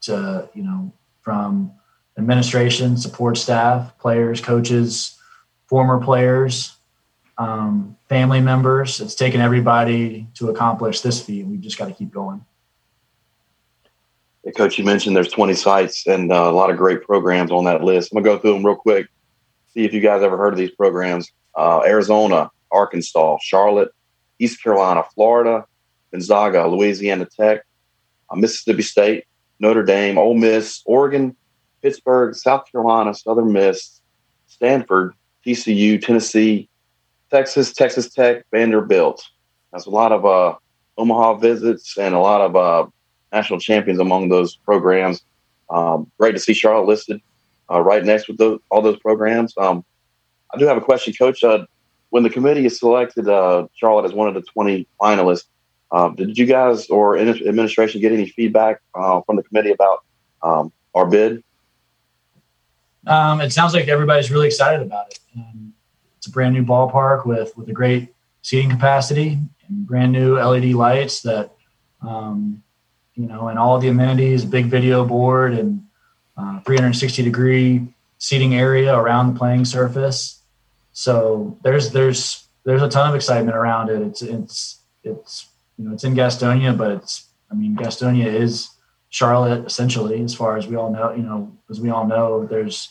to 0.02 0.48
you 0.54 0.64
know 0.64 0.94
from 1.22 1.72
administration, 2.20 2.98
support 2.98 3.38
staff, 3.38 3.98
players, 3.98 4.42
coaches, 4.42 5.20
former 5.66 6.00
players, 6.00 6.76
um, 7.40 7.98
family 8.10 8.42
members. 8.42 9.02
It's 9.02 9.16
taken 9.16 9.42
everybody 9.42 10.28
to 10.36 10.50
accomplish 10.50 11.02
this 11.02 11.20
feat. 11.20 11.48
We've 11.48 11.62
just 11.62 11.80
got 11.80 11.88
to 11.88 11.94
keep 11.94 12.12
going. 12.12 12.46
Coach, 14.52 14.78
you 14.78 14.86
mentioned 14.86 15.16
there's 15.16 15.32
20 15.32 15.56
sites 15.56 16.06
and 16.06 16.32
uh, 16.32 16.50
a 16.50 16.52
lot 16.52 16.70
of 16.70 16.78
great 16.78 17.02
programs 17.02 17.52
on 17.52 17.64
that 17.66 17.84
list. 17.84 18.12
I'm 18.12 18.22
gonna 18.22 18.36
go 18.36 18.40
through 18.40 18.54
them 18.54 18.66
real 18.66 18.76
quick. 18.76 19.08
See 19.74 19.84
if 19.84 19.94
you 19.94 20.02
guys 20.02 20.22
ever 20.22 20.38
heard 20.38 20.54
of 20.54 20.60
these 20.60 20.72
programs. 20.72 21.32
Uh, 21.56 21.82
Arizona, 21.84 22.52
Arkansas, 22.72 23.38
Charlotte, 23.42 23.92
East 24.40 24.62
Carolina, 24.62 25.04
Florida, 25.16 25.66
Gonzaga, 26.12 26.68
Louisiana 26.68 27.26
Tech, 27.26 27.62
uh, 28.30 28.36
Mississippi 28.36 28.84
State, 28.84 29.26
Notre 29.60 29.84
Dame, 29.84 30.18
Ole 30.18 30.36
Miss, 30.36 30.82
Oregon, 30.86 31.36
Pittsburgh, 31.82 32.36
South 32.36 32.66
Carolina, 32.72 33.14
Southern 33.14 33.52
Miss, 33.52 34.02
Stanford, 34.48 35.14
TCU, 35.46 36.00
Tennessee, 36.00 36.70
Texas, 37.32 37.74
Texas 37.74 38.10
Tech, 38.14 38.46
Vanderbilt. 38.52 39.24
That's 39.72 39.86
a 39.86 39.90
lot 39.90 40.12
of 40.12 40.26
uh, 40.26 40.56
Omaha 40.98 41.36
visits 41.36 41.98
and 41.98 42.16
a 42.16 42.20
lot 42.20 42.42
of 42.42 42.56
uh, 42.56 42.90
national 43.36 43.60
champions 43.60 44.00
among 44.00 44.30
those 44.30 44.56
programs. 44.56 45.22
Um, 45.70 46.12
great 46.18 46.32
to 46.34 46.40
see 46.40 46.54
Charlotte 46.54 46.88
listed 46.88 47.22
uh, 47.70 47.82
right 47.82 48.04
next 48.04 48.28
with 48.28 48.38
those, 48.38 48.60
all 48.72 48.82
those 48.82 49.00
programs. 49.00 49.54
Um, 49.58 49.84
I 50.54 50.58
do 50.58 50.66
have 50.66 50.78
a 50.78 50.82
question, 50.82 51.14
Coach. 51.14 51.44
Uh, 51.44 51.66
when 52.10 52.24
the 52.24 52.30
committee 52.30 52.64
has 52.64 52.80
selected 52.80 53.28
uh, 53.28 53.68
Charlotte 53.76 54.06
as 54.06 54.14
one 54.14 54.28
of 54.28 54.34
the 54.36 54.42
20 54.42 54.88
finalists, 55.02 55.46
um, 55.92 56.16
did 56.16 56.38
you 56.38 56.46
guys 56.46 56.88
or 56.88 57.18
administration 57.18 58.02
get 58.02 58.12
any 58.12 58.30
feedback 58.30 58.82
uh, 58.96 59.22
from 59.22 59.36
the 59.36 59.44
committee 59.44 59.72
about 59.72 60.04
um, 60.42 60.72
our 60.94 61.06
bid? 61.06 61.44
Um, 63.08 63.42
it 63.42 63.52
sounds 63.52 63.74
like 63.74 63.88
everybody's 63.88 64.32
really 64.32 64.48
excited 64.48 64.82
about 64.82 65.12
it. 65.12 65.20
Um, 65.38 65.74
it's 66.18 66.28
a 66.28 66.32
brand 66.32 66.56
new 66.56 66.64
ballpark 66.64 67.26
with 67.26 67.56
with 67.56 67.70
a 67.70 67.74
great 67.74 68.14
seating 68.42 68.70
capacity 68.70 69.40
and 69.68 69.86
brand 69.86 70.12
new 70.12 70.38
LED 70.40 70.74
lights 70.74 71.22
that 71.22 71.52
um, 72.02 72.64
you 73.16 73.28
know, 73.28 73.48
and 73.48 73.58
all 73.58 73.80
the 73.80 73.88
amenities, 73.88 74.46
big 74.46 74.66
video 74.66 75.06
board 75.06 75.54
and 75.54 75.86
uh, 76.38 76.60
360 76.62 77.24
degree 77.24 77.88
seating 78.18 78.56
area 78.56 78.96
around 78.96 79.34
the 79.34 79.40
playing 79.40 79.66
surface. 79.66 80.42
So 80.92 81.58
there's 81.64 81.92
there's 81.92 82.48
there's 82.64 82.82
a 82.82 82.90
ton 82.90 83.10
of 83.10 83.16
excitement 83.16 83.56
around 83.58 83.90
it. 83.90 84.02
It's 84.02 84.22
it's 84.22 84.80
it's 85.04 85.48
you 85.78 85.86
know, 85.86 85.94
it's 85.94 86.04
in 86.04 86.14
Gastonia, 86.14 86.78
but 86.78 86.92
it's, 86.92 87.26
I 87.52 87.56
mean, 87.56 87.76
Gastonia 87.76 88.28
is 88.28 88.70
Charlotte 89.10 89.66
essentially, 89.66 90.22
as 90.22 90.34
far 90.34 90.58
as 90.58 90.68
we 90.68 90.76
all 90.76 90.92
know, 90.92 91.12
you 91.12 91.24
know, 91.24 91.56
as 91.70 91.80
we 91.80 91.90
all 91.90 92.08
know, 92.08 92.46
there's, 92.46 92.90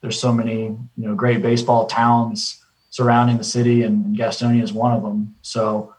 there's 0.00 0.18
so 0.18 0.32
many, 0.32 0.62
you 0.62 0.78
know, 0.96 1.14
great 1.14 1.42
baseball 1.42 1.86
towns 1.86 2.62
surrounding 2.90 3.38
the 3.38 3.44
city 3.44 3.82
and, 3.82 4.04
and 4.04 4.16
Gastonia 4.16 4.62
is 4.62 4.72
one 4.72 4.92
of 4.92 5.02
them. 5.02 5.36
So, 5.42 5.94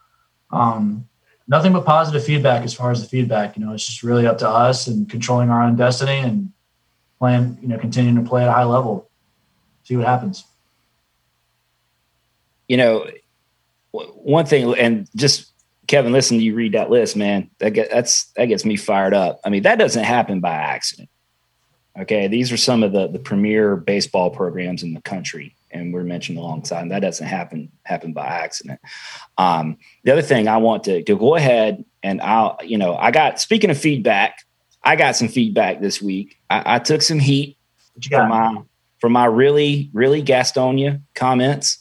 um, 0.51 1.07
nothing 1.47 1.73
but 1.73 1.85
positive 1.85 2.23
feedback 2.23 2.63
as 2.63 2.73
far 2.73 2.91
as 2.91 3.01
the 3.01 3.07
feedback, 3.07 3.57
you 3.57 3.65
know, 3.65 3.73
it's 3.73 3.85
just 3.85 4.03
really 4.03 4.25
up 4.25 4.37
to 4.39 4.49
us 4.49 4.87
and 4.87 5.09
controlling 5.09 5.49
our 5.49 5.63
own 5.63 5.75
destiny 5.75 6.19
and 6.19 6.51
playing, 7.19 7.57
you 7.61 7.67
know, 7.67 7.77
continuing 7.77 8.21
to 8.23 8.29
play 8.29 8.43
at 8.43 8.49
a 8.49 8.51
high 8.51 8.63
level. 8.63 9.09
see 9.83 9.95
what 9.95 10.07
happens. 10.07 10.45
You 12.67 12.77
know, 12.77 13.07
one 13.91 14.45
thing, 14.45 14.73
and 14.77 15.07
just 15.15 15.51
Kevin, 15.87 16.13
listen 16.13 16.39
you 16.39 16.55
read 16.55 16.73
that 16.73 16.89
list, 16.89 17.15
man. 17.15 17.49
That 17.59 17.71
get, 17.71 17.91
that's 17.91 18.25
that 18.33 18.45
gets 18.45 18.65
me 18.65 18.77
fired 18.77 19.13
up. 19.13 19.41
I 19.45 19.49
mean, 19.49 19.63
that 19.63 19.77
doesn't 19.77 20.03
happen 20.03 20.39
by 20.39 20.53
accident. 20.53 21.09
Okay, 21.99 22.27
these 22.27 22.51
are 22.51 22.57
some 22.57 22.83
of 22.83 22.93
the 22.93 23.07
the 23.07 23.19
premier 23.19 23.75
baseball 23.75 24.31
programs 24.31 24.81
in 24.81 24.93
the 24.93 25.01
country, 25.01 25.55
and 25.73 25.93
we're 25.93 26.03
mentioned 26.03 26.37
alongside. 26.37 26.83
And 26.83 26.91
that 26.91 26.99
doesn't 26.99 27.25
happen 27.25 27.71
happen 27.83 28.13
by 28.13 28.27
accident. 28.27 28.79
Um, 29.37 29.77
the 30.03 30.11
other 30.11 30.21
thing 30.21 30.47
I 30.47 30.57
want 30.57 30.83
to, 30.85 31.03
to 31.03 31.17
go 31.17 31.35
ahead 31.35 31.83
and 32.01 32.21
I'll, 32.21 32.57
you 32.63 32.77
know, 32.77 32.95
I 32.95 33.11
got 33.11 33.39
speaking 33.39 33.69
of 33.69 33.77
feedback, 33.77 34.39
I 34.83 34.95
got 34.95 35.15
some 35.15 35.27
feedback 35.27 35.81
this 35.81 36.01
week. 36.01 36.37
I, 36.49 36.75
I 36.75 36.79
took 36.79 37.01
some 37.01 37.19
heat 37.19 37.57
from 38.09 38.29
my 38.29 38.57
from 38.99 39.11
my 39.11 39.25
really 39.25 39.89
really 39.93 40.23
Gastonia 40.23 41.01
comments. 41.15 41.79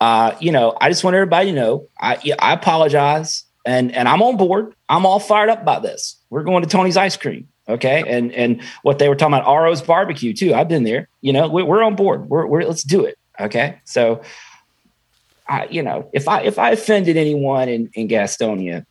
Uh, 0.00 0.34
you 0.40 0.52
know, 0.52 0.76
I 0.80 0.88
just 0.88 1.04
want 1.04 1.14
everybody 1.14 1.50
to 1.50 1.56
know 1.56 1.88
I 2.00 2.18
I 2.38 2.52
apologize 2.52 3.44
and 3.64 3.92
and 3.92 4.08
I'm 4.08 4.22
on 4.22 4.36
board. 4.36 4.74
I'm 4.88 5.04
all 5.04 5.20
fired 5.20 5.50
up 5.50 5.60
about 5.60 5.82
this. 5.82 6.16
We're 6.30 6.44
going 6.44 6.62
to 6.62 6.68
Tony's 6.68 6.96
ice 6.96 7.16
cream. 7.16 7.48
Okay. 7.68 8.04
And 8.06 8.32
and 8.32 8.62
what 8.82 8.98
they 8.98 9.08
were 9.08 9.16
talking 9.16 9.34
about, 9.34 9.52
RO's 9.52 9.82
barbecue 9.82 10.32
too. 10.32 10.54
I've 10.54 10.68
been 10.68 10.84
there. 10.84 11.08
You 11.20 11.32
know, 11.32 11.48
we're, 11.48 11.64
we're 11.64 11.82
on 11.82 11.96
board. 11.96 12.28
We're, 12.28 12.46
we're 12.46 12.62
let's 12.62 12.84
do 12.84 13.04
it. 13.04 13.18
Okay. 13.40 13.80
So 13.84 14.22
I, 15.48 15.66
you 15.70 15.82
know, 15.82 16.10
if 16.12 16.28
I 16.28 16.42
if 16.42 16.58
I 16.58 16.70
offended 16.70 17.16
anyone 17.16 17.68
in, 17.68 17.90
in 17.94 18.08
Gastonia, 18.08 18.84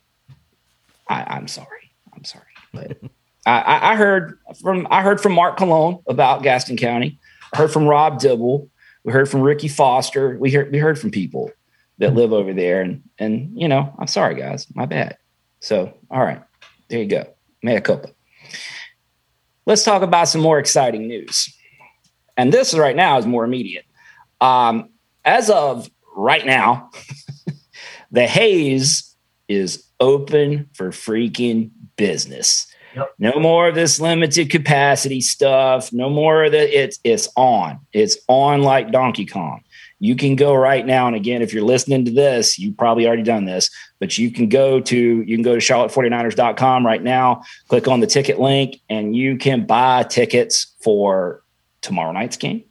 I, 1.08 1.24
I'm 1.28 1.48
sorry. 1.48 1.92
I'm 2.14 2.24
sorry. 2.24 2.44
But 2.72 2.98
I, 3.46 3.92
I 3.92 3.96
heard 3.96 4.38
from 4.60 4.86
I 4.90 5.02
heard 5.02 5.20
from 5.20 5.32
Mark 5.32 5.56
Cologne 5.56 6.02
about 6.08 6.42
Gaston 6.42 6.76
County. 6.76 7.18
I 7.52 7.58
heard 7.58 7.72
from 7.72 7.86
Rob 7.86 8.18
Dibble. 8.18 8.68
We 9.04 9.12
heard 9.12 9.28
from 9.28 9.42
Ricky 9.42 9.68
Foster. 9.68 10.36
We 10.38 10.50
heard 10.50 10.72
we 10.72 10.78
heard 10.78 10.98
from 10.98 11.10
people 11.10 11.50
that 11.98 12.14
live 12.14 12.32
over 12.32 12.52
there, 12.52 12.82
and 12.82 13.02
and 13.18 13.50
you 13.54 13.68
know, 13.68 13.94
I'm 13.98 14.08
sorry, 14.08 14.34
guys, 14.34 14.66
my 14.74 14.86
bad. 14.86 15.16
So, 15.60 15.94
all 16.10 16.22
right, 16.22 16.42
there 16.88 17.00
you 17.00 17.06
go, 17.06 17.26
mea 17.62 17.80
culpa. 17.80 18.10
Let's 19.64 19.84
talk 19.84 20.02
about 20.02 20.28
some 20.28 20.40
more 20.40 20.58
exciting 20.58 21.06
news, 21.06 21.54
and 22.36 22.52
this 22.52 22.74
right 22.74 22.96
now 22.96 23.18
is 23.18 23.26
more 23.26 23.44
immediate. 23.44 23.85
Um, 24.40 24.90
as 25.24 25.50
of 25.50 25.90
right 26.14 26.44
now, 26.44 26.90
the 28.10 28.26
Hayes 28.26 29.14
is 29.48 29.84
open 30.00 30.68
for 30.72 30.90
freaking 30.90 31.70
business. 31.96 32.66
Yep. 32.94 33.14
No 33.18 33.32
more 33.38 33.68
of 33.68 33.74
this 33.74 34.00
limited 34.00 34.50
capacity 34.50 35.20
stuff. 35.20 35.92
No 35.92 36.08
more 36.08 36.44
of 36.44 36.52
the 36.52 36.82
it's 36.82 36.98
it's 37.04 37.28
on. 37.36 37.80
It's 37.92 38.16
on 38.26 38.62
like 38.62 38.90
Donkey 38.90 39.26
Kong. 39.26 39.62
You 39.98 40.16
can 40.16 40.36
go 40.36 40.54
right 40.54 40.84
now, 40.84 41.06
and 41.06 41.16
again, 41.16 41.42
if 41.42 41.52
you're 41.52 41.64
listening 41.64 42.04
to 42.06 42.10
this, 42.10 42.58
you've 42.58 42.76
probably 42.76 43.06
already 43.06 43.22
done 43.22 43.44
this, 43.44 43.70
but 43.98 44.16
you 44.18 44.30
can 44.30 44.48
go 44.48 44.80
to 44.80 44.96
you 45.22 45.36
can 45.36 45.42
go 45.42 45.54
to 45.54 45.60
charlotte49ers.com 45.60 46.86
right 46.86 47.02
now, 47.02 47.42
click 47.68 47.86
on 47.86 48.00
the 48.00 48.06
ticket 48.06 48.40
link, 48.40 48.80
and 48.88 49.14
you 49.14 49.36
can 49.36 49.66
buy 49.66 50.02
tickets 50.02 50.74
for 50.80 51.42
tomorrow 51.82 52.12
night's 52.12 52.36
game. 52.36 52.64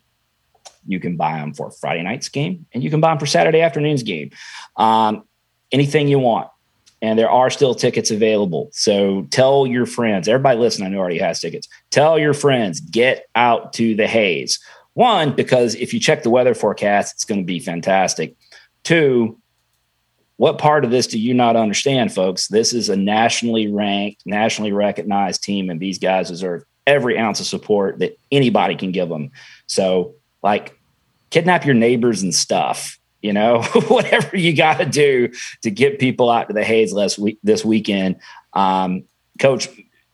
You 0.85 0.99
can 0.99 1.17
buy 1.17 1.39
them 1.39 1.53
for 1.53 1.71
Friday 1.71 2.03
night's 2.03 2.29
game, 2.29 2.65
and 2.73 2.83
you 2.83 2.89
can 2.89 3.01
buy 3.01 3.09
them 3.09 3.19
for 3.19 3.25
Saturday 3.25 3.61
afternoon's 3.61 4.03
game. 4.03 4.31
Um, 4.77 5.23
anything 5.71 6.07
you 6.07 6.19
want 6.19 6.49
and 7.01 7.19
there 7.19 7.29
are 7.29 7.49
still 7.49 7.75
tickets 7.75 8.09
available. 8.09 8.69
So 8.71 9.27
tell 9.29 9.67
your 9.67 9.85
friends, 9.85 10.27
everybody 10.27 10.57
listen, 10.57 10.85
I 10.85 10.89
know 10.89 10.97
already 10.97 11.19
has 11.19 11.39
tickets. 11.39 11.67
Tell 11.91 12.17
your 12.17 12.33
friends, 12.33 12.79
get 12.79 13.27
out 13.35 13.73
to 13.73 13.95
the 13.95 14.07
Hayes. 14.07 14.59
One, 14.93 15.35
because 15.35 15.75
if 15.75 15.93
you 15.93 15.99
check 15.99 16.23
the 16.23 16.29
weather 16.29 16.55
forecast, 16.55 17.13
it's 17.13 17.25
going 17.25 17.41
to 17.41 17.45
be 17.45 17.59
fantastic. 17.59 18.35
Two, 18.83 19.37
what 20.37 20.57
part 20.57 20.83
of 20.83 20.91
this 20.91 21.05
do 21.07 21.19
you 21.19 21.33
not 21.33 21.55
understand, 21.55 22.13
folks? 22.13 22.47
This 22.47 22.73
is 22.73 22.89
a 22.89 22.95
nationally 22.95 23.71
ranked, 23.71 24.23
nationally 24.25 24.71
recognized 24.71 25.43
team, 25.43 25.69
and 25.69 25.79
these 25.79 25.99
guys 25.99 26.29
deserve 26.29 26.63
every 26.87 27.19
ounce 27.19 27.39
of 27.39 27.45
support 27.45 27.99
that 27.99 28.17
anybody 28.31 28.75
can 28.75 28.91
give 28.91 29.09
them. 29.09 29.31
So, 29.67 30.15
like, 30.45 30.79
kidnap 31.29 31.65
your 31.65 31.75
neighbors 31.75 32.23
and 32.23 32.33
stuff 32.33 32.97
you 33.25 33.33
know, 33.33 33.63
whatever 33.87 34.37
you 34.37 34.55
got 34.55 34.77
to 34.77 34.85
do 34.85 35.31
to 35.63 35.71
get 35.71 35.97
people 35.97 36.29
out 36.29 36.47
to 36.47 36.53
the 36.53 36.63
Hayes 36.63 36.93
last 36.93 37.17
week 37.17 37.39
this 37.41 37.65
weekend. 37.65 38.17
Um, 38.53 39.05
Coach, 39.39 39.67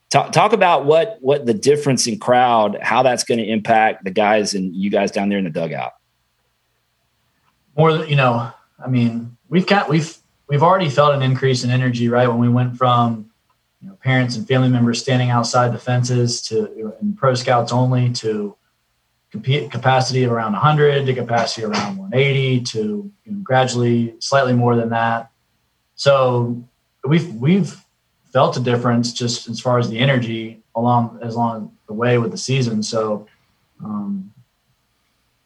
talk, 0.09 0.31
talk 0.31 0.53
about 0.53 0.85
what 0.85 1.17
what 1.19 1.45
the 1.45 1.53
difference 1.53 2.07
in 2.07 2.19
crowd, 2.19 2.77
how 2.81 3.03
that's 3.03 3.25
going 3.25 3.39
to 3.39 3.45
impact 3.45 4.05
the 4.05 4.11
guys 4.11 4.53
and 4.53 4.73
you 4.73 4.89
guys 4.89 5.11
down 5.11 5.27
there 5.27 5.37
in 5.37 5.43
the 5.43 5.49
dugout. 5.49 5.91
More, 7.75 8.05
you 8.05 8.15
know, 8.15 8.49
I 8.83 8.87
mean, 8.87 9.35
we've 9.49 9.67
got 9.67 9.89
we've 9.89 10.17
we've 10.47 10.63
already 10.63 10.89
felt 10.89 11.13
an 11.13 11.21
increase 11.21 11.65
in 11.65 11.69
energy, 11.69 12.07
right? 12.07 12.29
When 12.29 12.39
we 12.39 12.47
went 12.47 12.77
from 12.77 13.29
you 13.81 13.89
know, 13.89 13.95
parents 13.95 14.37
and 14.37 14.47
family 14.47 14.69
members 14.69 15.01
standing 15.01 15.31
outside 15.31 15.73
the 15.73 15.79
fences 15.79 16.41
to 16.43 16.95
in 17.01 17.13
pro 17.13 17.35
scouts 17.35 17.73
only 17.73 18.09
to 18.13 18.55
capacity 19.39 20.23
of 20.23 20.31
around 20.31 20.53
100 20.53 21.05
to 21.05 21.13
capacity 21.13 21.65
around 21.65 21.97
180 21.97 22.61
to 22.61 22.77
you 23.25 23.31
know, 23.31 23.39
gradually 23.43 24.15
slightly 24.19 24.53
more 24.53 24.75
than 24.75 24.89
that. 24.89 25.31
So 25.95 26.63
we've 27.05 27.33
we've 27.35 27.81
felt 28.33 28.57
a 28.57 28.59
difference 28.59 29.13
just 29.13 29.47
as 29.47 29.59
far 29.59 29.79
as 29.79 29.89
the 29.89 29.99
energy 29.99 30.61
along 30.75 31.19
as 31.21 31.35
long 31.35 31.75
the 31.87 31.93
way 31.93 32.17
with 32.17 32.31
the 32.31 32.37
season. 32.37 32.83
So 32.83 33.27
um, 33.83 34.33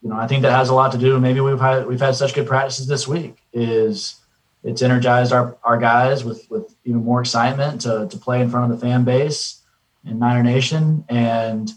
you 0.02 0.08
know 0.08 0.16
I 0.16 0.26
think 0.26 0.42
that 0.42 0.52
has 0.52 0.68
a 0.68 0.74
lot 0.74 0.92
to 0.92 0.98
do. 0.98 1.20
Maybe 1.20 1.40
we've 1.40 1.60
had 1.60 1.86
we've 1.86 2.00
had 2.00 2.16
such 2.16 2.34
good 2.34 2.46
practices 2.46 2.88
this 2.88 3.06
week. 3.06 3.38
Is 3.52 4.16
it's 4.64 4.82
energized 4.82 5.32
our, 5.32 5.56
our 5.62 5.78
guys 5.78 6.24
with 6.24 6.50
with 6.50 6.74
even 6.84 7.04
more 7.04 7.20
excitement 7.20 7.82
to 7.82 8.08
to 8.10 8.18
play 8.18 8.40
in 8.40 8.50
front 8.50 8.72
of 8.72 8.80
the 8.80 8.84
fan 8.84 9.04
base 9.04 9.62
in 10.04 10.18
Niner 10.18 10.42
Nation 10.42 11.04
and 11.08 11.70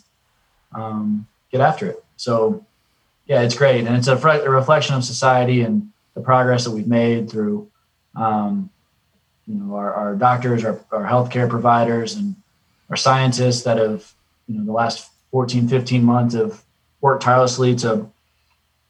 um, 0.74 1.28
get 1.52 1.62
after 1.62 1.88
it. 1.90 2.04
So, 2.18 2.66
yeah, 3.26 3.42
it's 3.42 3.56
great, 3.56 3.86
and 3.86 3.96
it's 3.96 4.08
a, 4.08 4.18
fre- 4.18 4.30
a 4.30 4.50
reflection 4.50 4.96
of 4.96 5.04
society 5.04 5.62
and 5.62 5.92
the 6.16 6.22
progress 6.22 6.64
that 6.66 6.72
we've 6.72 6.88
made 6.88 7.30
through, 7.30 7.70
um, 8.16 8.70
you 9.48 9.56
know, 9.56 9.76
our, 9.76 9.94
our 9.94 10.16
doctors, 10.16 10.66
our, 10.66 10.80
our 10.92 11.06
healthcare 11.06 11.50
providers, 11.50 12.16
and 12.16 12.36
our 12.90 12.96
scientists 12.96 13.64
that 13.64 13.78
have, 13.78 14.12
you 14.48 14.58
know, 14.58 14.66
the 14.66 14.72
last 14.72 15.10
14, 15.32 15.68
15 15.68 16.04
months 16.04 16.36
have 16.36 16.64
worked 17.02 17.24
tirelessly 17.24 17.76
to 17.76 18.10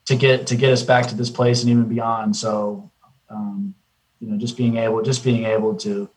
to 0.05 0.15
get 0.15 0.47
to 0.47 0.55
get 0.55 0.71
us 0.71 0.81
back 0.81 1.05
to 1.05 1.15
this 1.15 1.29
place 1.29 1.61
and 1.61 1.69
even 1.69 1.87
beyond. 1.87 2.35
So, 2.35 2.89
um, 3.29 3.75
you 4.19 4.27
know, 4.27 4.37
just 4.37 4.57
being 4.57 4.77
able, 4.77 5.03
just 5.03 5.23
being 5.23 5.45
able 5.45 5.75
to 5.77 6.09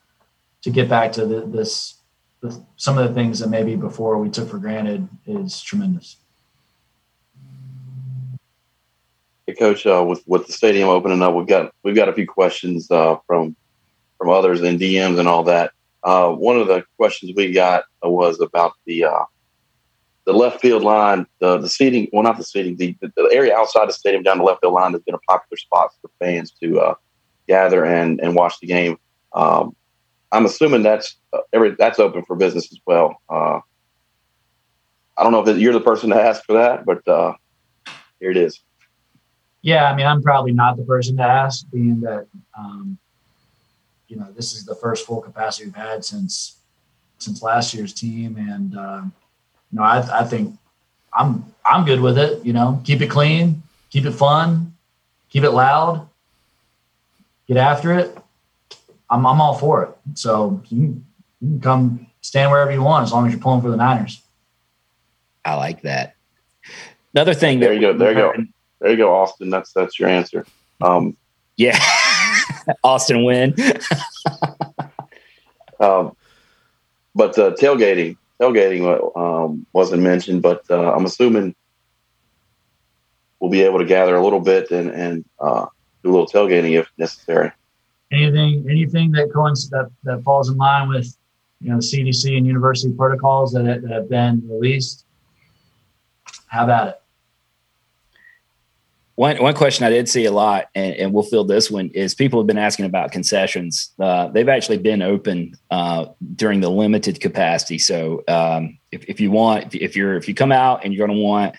to 0.63 0.71
get 0.71 0.89
back 0.89 1.13
to 1.13 1.27
the, 1.27 1.41
this, 1.41 1.99
some 2.77 2.97
of 2.97 3.09
the 3.09 3.15
things 3.15 3.41
that 3.41 3.49
maybe 3.49 3.77
before 3.77 4.19
we 4.19 4.31
took 4.31 4.49
for 4.49 4.59
granted 4.59 5.09
is 5.27 5.61
tremendous. 5.61 6.17
Hey, 9.47 9.55
Coach, 9.55 9.87
uh, 9.87 10.05
with 10.07 10.23
with 10.29 10.47
the 10.47 10.53
stadium 10.53 10.89
opening 10.89 11.21
up, 11.21 11.35
we've 11.35 11.49
got 11.49 11.75
we've 11.83 11.97
got 11.97 12.09
a 12.09 12.13
few 12.13 12.29
questions 12.29 12.89
uh, 12.93 13.17
from 13.27 13.57
from 14.17 14.29
others 14.29 14.61
and 14.61 14.79
DMs 14.79 15.19
and 15.19 15.27
all 15.27 15.43
that. 15.43 15.73
Uh, 16.05 16.31
one 16.31 16.57
of 16.57 16.69
the 16.69 16.85
questions 16.97 17.33
we 17.35 17.53
got 17.53 17.83
was 18.05 18.41
about 18.41 18.75
the 18.87 19.03
uh, 19.03 19.25
the 20.27 20.33
left 20.33 20.61
field 20.61 20.85
line, 20.85 21.27
the 21.41 21.59
the 21.59 21.69
seating. 21.69 22.09
Well, 22.13 22.23
not 22.23 22.39
the 22.39 22.45
seating. 22.45 22.77
The, 22.77 22.97
the 23.01 23.31
area 23.33 23.57
outside 23.57 23.89
the 23.89 23.93
stadium 23.93 24.23
down 24.23 24.39
the 24.39 24.45
left 24.45 24.61
field 24.61 24.75
line 24.75 24.93
has 24.93 25.03
been 25.03 25.17
a 25.17 25.21
popular 25.29 25.57
spot 25.57 25.91
for 26.01 26.09
fans 26.21 26.53
to 26.63 26.79
uh, 26.79 26.95
gather 27.49 27.85
and 27.85 28.21
and 28.21 28.37
watch 28.37 28.61
the 28.61 28.69
game. 28.69 28.97
Um, 29.33 29.75
I'm 30.31 30.47
assuming 30.47 30.85
that's 30.85 31.17
uh, 31.33 31.39
every 31.53 31.75
that's 31.75 31.99
open 31.99 32.25
for 32.27 32.37
business 32.37 32.71
as 32.71 32.79
well. 32.87 33.21
I 33.29 35.25
don't 35.25 35.33
know 35.33 35.45
if 35.45 35.59
you're 35.59 35.73
the 35.73 35.81
person 35.81 36.11
to 36.11 36.17
ask 36.17 36.45
for 36.45 36.53
that, 36.53 36.87
but 36.87 37.03
here 38.21 38.31
it 38.31 38.37
is. 38.37 38.61
Yeah, 39.63 39.91
I 39.91 39.95
mean, 39.95 40.07
I'm 40.07 40.23
probably 40.23 40.53
not 40.53 40.77
the 40.77 40.83
person 40.83 41.17
to 41.19 41.23
ask, 41.23 41.65
being 41.71 42.01
that 42.01 42.27
um, 42.59 42.99
you 44.09 44.17
know 44.17 44.27
this 44.37 44.55
is 44.55 44.65
the 44.65 44.75
first 44.75 45.07
full 45.07 45.23
capacity 45.23 45.67
we've 45.67 45.75
had 45.75 46.05
since 46.05 46.59
since 47.19 47.43
last 47.43 47.73
year's 47.73 47.95
team, 47.95 48.37
and 48.37 48.77
um, 48.77 49.13
you 49.71 49.79
know 49.79 49.85
I, 49.85 50.21
I 50.21 50.25
think 50.25 50.59
I'm 51.15 51.45
I'm 51.65 51.85
good 51.85 52.01
with 52.01 52.19
it. 52.19 52.45
You 52.45 52.53
know, 52.53 52.81
keep 52.85 53.01
it 53.01 53.09
clean, 53.09 53.63
keep 53.91 54.05
it 54.05 54.13
fun, 54.13 54.75
keep 55.31 55.45
it 55.45 55.51
loud, 55.53 56.09
get 57.47 57.57
after 57.57 57.97
it. 57.99 58.17
I'm 59.09 59.25
I'm 59.27 59.41
all 59.41 59.55
for 59.55 59.85
it. 59.85 59.91
So 60.19 60.61
you 60.69 60.77
can, 60.77 61.07
you 61.41 61.49
can 61.49 61.61
come 61.61 62.07
stand 62.21 62.51
wherever 62.51 62.73
you 62.73 62.83
want 62.83 63.05
as 63.05 63.13
long 63.13 63.27
as 63.27 63.33
you're 63.33 63.41
pulling 63.41 63.63
for 63.63 63.71
the 63.71 63.77
Niners. 63.77 64.21
I 65.45 65.55
like 65.55 65.83
that. 65.83 66.17
Another 67.15 67.35
thing 67.35 67.61
there 67.61 67.73
you 67.73 67.81
go. 67.81 67.93
There 67.97 68.11
you 68.11 68.17
go. 68.17 68.33
There 68.83 68.91
you 68.91 68.97
go, 68.97 69.15
Austin. 69.15 69.49
That's 69.49 69.73
that's 69.73 70.01
your 70.01 70.09
answer. 70.09 70.45
Um, 70.81 71.17
yeah, 71.57 71.79
Austin 72.85 73.25
win. 73.25 73.55
um, 75.81 76.17
but 77.15 77.39
uh, 77.39 77.53
tailgating, 77.53 78.17
tailgating 78.41 79.17
um, 79.17 79.65
wasn't 79.73 80.03
mentioned, 80.03 80.43
but 80.43 80.65
uh, 80.69 80.93
I'm 80.93 81.05
assuming 81.05 81.55
we'll 83.39 83.53
be 83.53 83.63
able 83.63 83.79
to 83.79 83.85
gather 83.85 84.17
a 84.17 84.23
little 84.23 84.41
bit 84.41 84.73
and, 84.73 84.91
and 84.91 85.25
uh, 85.39 85.67
do 86.03 86.11
a 86.11 86.13
little 86.13 86.27
tailgating 86.27 86.79
if 86.79 86.89
necessary. 86.99 87.53
Anything, 88.11 88.67
anything 88.69 89.13
that 89.13 89.33
coincides 89.33 89.71
that, 89.71 89.91
that 90.03 90.25
falls 90.25 90.51
in 90.51 90.57
line 90.57 90.89
with, 90.89 91.17
you 91.61 91.71
know, 91.71 91.79
CDC 91.79 92.37
and 92.37 92.47
university 92.47 92.93
protocols 92.93 93.53
that, 93.53 93.63
that 93.63 93.91
have 93.91 94.09
been 94.09 94.43
released, 94.49 95.07
have 96.49 96.69
at 96.69 96.89
it. 96.89 97.02
One, 99.15 99.37
one 99.43 99.55
question 99.55 99.85
I 99.85 99.91
did 99.91 100.09
see 100.09 100.25
a 100.25 100.33
lot, 100.33 100.69
and, 100.75 100.95
and 100.97 101.13
we'll 101.13 101.23
fill 101.23 101.45
this 101.45 101.71
one, 101.71 101.91
is 101.91 102.15
people 102.15 102.41
have 102.41 102.47
been 102.47 102.59
asking 102.59 102.87
about 102.87 103.13
concessions. 103.13 103.93
Uh, 104.01 104.29
they've 104.29 104.49
actually 104.49 104.79
been 104.79 105.03
open 105.03 105.55
uh, 105.71 106.07
during 106.35 106.61
the 106.61 106.71
limited 106.71 107.21
capacity. 107.21 107.79
So 107.79 108.25
um, 108.27 108.79
if, 108.91 109.05
if 109.05 109.21
you 109.21 109.31
want, 109.31 109.75
if 109.75 109.97
you're 109.97 110.17
if 110.17 110.29
you 110.29 110.35
come 110.35 110.51
out 110.51 110.85
and 110.85 110.95
you're 110.95 111.07
going 111.07 111.19
to 111.19 111.23
want 111.23 111.57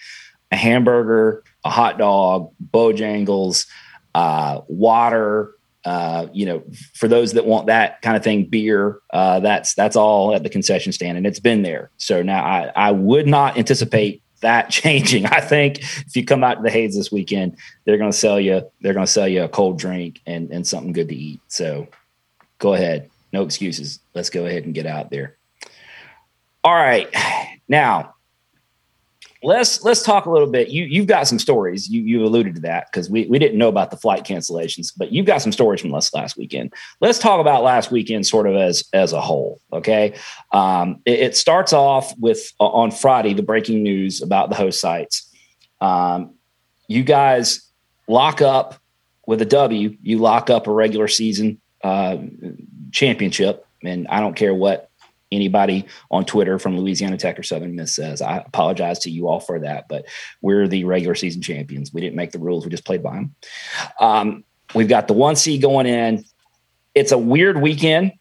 a 0.51 0.55
hamburger, 0.55 1.43
a 1.63 1.69
hot 1.69 1.99
dog, 1.99 2.51
Bojangles, 2.71 3.67
uh, 4.15 4.61
water, 4.67 5.53
uh, 5.85 6.27
you 6.33 6.45
know, 6.45 6.63
for 6.95 7.07
those 7.07 7.33
that 7.33 7.45
want 7.45 7.67
that 7.67 8.01
kind 8.01 8.17
of 8.17 8.23
thing, 8.23 8.45
beer, 8.45 8.99
uh, 9.11 9.39
that's 9.41 9.75
that's 9.75 9.95
all 9.95 10.33
at 10.33 10.41
the 10.41 10.49
concession 10.49 10.91
stand, 10.91 11.17
and 11.17 11.27
it's 11.27 11.39
been 11.39 11.61
there. 11.61 11.91
So 11.97 12.23
now 12.23 12.43
I, 12.43 12.71
I 12.75 12.91
would 12.91 13.27
not 13.27 13.57
anticipate 13.57 14.23
that 14.43 14.69
changing. 14.69 15.25
I 15.25 15.41
think 15.41 15.79
if 15.79 16.15
you 16.15 16.23
come 16.23 16.43
out 16.43 16.55
to 16.55 16.61
the 16.61 16.69
Hayes 16.69 16.95
this 16.95 17.11
weekend, 17.11 17.57
they're 17.83 17.97
going 17.97 18.11
to 18.11 18.17
sell 18.17 18.39
you 18.39 18.61
they're 18.81 18.93
going 18.93 19.05
to 19.05 19.11
sell 19.11 19.27
you 19.27 19.43
a 19.43 19.49
cold 19.49 19.79
drink 19.79 20.21
and 20.25 20.51
and 20.51 20.65
something 20.65 20.93
good 20.93 21.09
to 21.09 21.15
eat. 21.15 21.41
So 21.47 21.87
go 22.59 22.73
ahead, 22.73 23.09
no 23.33 23.43
excuses. 23.43 23.99
Let's 24.13 24.29
go 24.29 24.45
ahead 24.45 24.65
and 24.65 24.73
get 24.73 24.85
out 24.85 25.09
there. 25.09 25.37
All 26.63 26.75
right, 26.75 27.13
now 27.67 28.12
let's 29.43 29.83
let's 29.83 30.01
talk 30.01 30.25
a 30.25 30.29
little 30.29 30.49
bit. 30.49 30.69
You 30.69 30.85
you've 30.85 31.07
got 31.07 31.27
some 31.27 31.37
stories. 31.37 31.89
You 31.89 32.01
you 32.01 32.23
alluded 32.23 32.55
to 32.55 32.61
that 32.61 32.87
because 32.91 33.09
we 33.09 33.25
we 33.27 33.37
didn't 33.37 33.57
know 33.57 33.67
about 33.67 33.91
the 33.91 33.97
flight 33.97 34.23
cancellations, 34.23 34.91
but 34.95 35.11
you've 35.11 35.25
got 35.25 35.41
some 35.41 35.51
stories 35.51 35.81
from 35.81 35.93
us 35.93 36.13
last 36.13 36.37
weekend. 36.37 36.73
Let's 37.01 37.19
talk 37.19 37.39
about 37.39 37.63
last 37.63 37.91
weekend 37.91 38.25
sort 38.25 38.47
of 38.47 38.55
as 38.55 38.83
as 38.93 39.13
a 39.13 39.21
whole. 39.21 39.59
Okay, 39.71 40.15
um, 40.51 41.01
it, 41.05 41.19
it, 41.19 41.37
starts 41.37 41.73
off 41.73 42.17
with 42.17 42.51
uh, 42.59 42.67
on 42.67 42.91
Friday 42.91 43.33
the 43.33 43.43
breaking 43.43 43.83
news 43.83 44.21
about 44.21 44.49
the 44.49 44.55
host 44.55 44.79
sites. 44.79 45.29
Um, 45.81 46.35
you 46.87 47.03
guys 47.03 47.69
lock 48.07 48.41
up 48.41 48.75
with 49.27 49.41
a 49.41 49.45
W. 49.45 49.97
You 50.01 50.17
lock 50.19 50.49
up 50.49 50.67
a 50.67 50.71
regular 50.71 51.07
season 51.07 51.59
uh, 51.83 52.17
championship, 52.91 53.65
and 53.83 54.07
I 54.07 54.19
don't 54.19 54.35
care 54.35 54.53
what 54.53 54.89
anybody 55.33 55.85
on 56.11 56.25
Twitter 56.25 56.59
from 56.59 56.77
Louisiana 56.77 57.17
Tech 57.17 57.37
or 57.37 57.43
Southern 57.43 57.75
Miss 57.75 57.95
says. 57.95 58.21
I 58.21 58.37
apologize 58.37 58.99
to 58.99 59.09
you 59.09 59.27
all 59.27 59.39
for 59.39 59.59
that, 59.59 59.87
but 59.89 60.05
we're 60.41 60.67
the 60.67 60.83
regular 60.83 61.15
season 61.15 61.41
champions. 61.41 61.93
We 61.93 62.01
didn't 62.01 62.15
make 62.15 62.31
the 62.31 62.39
rules; 62.39 62.65
we 62.65 62.71
just 62.71 62.85
played 62.85 63.03
by 63.03 63.15
them. 63.15 63.35
Um, 63.99 64.43
we've 64.73 64.87
got 64.87 65.07
the 65.07 65.13
one 65.13 65.35
seed 65.35 65.61
going 65.61 65.85
in. 65.85 66.23
It's 66.95 67.11
a 67.11 67.17
weird 67.17 67.61
weekend 67.61 68.13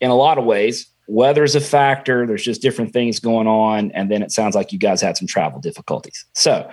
in 0.00 0.10
a 0.10 0.16
lot 0.16 0.38
of 0.38 0.44
ways. 0.44 0.86
Weather's 1.06 1.54
a 1.54 1.60
factor. 1.60 2.26
There's 2.26 2.44
just 2.44 2.62
different 2.62 2.92
things 2.92 3.18
going 3.18 3.46
on, 3.46 3.90
and 3.92 4.10
then 4.10 4.22
it 4.22 4.30
sounds 4.30 4.54
like 4.54 4.72
you 4.72 4.78
guys 4.78 5.00
had 5.00 5.16
some 5.16 5.26
travel 5.26 5.60
difficulties. 5.60 6.24
So, 6.32 6.70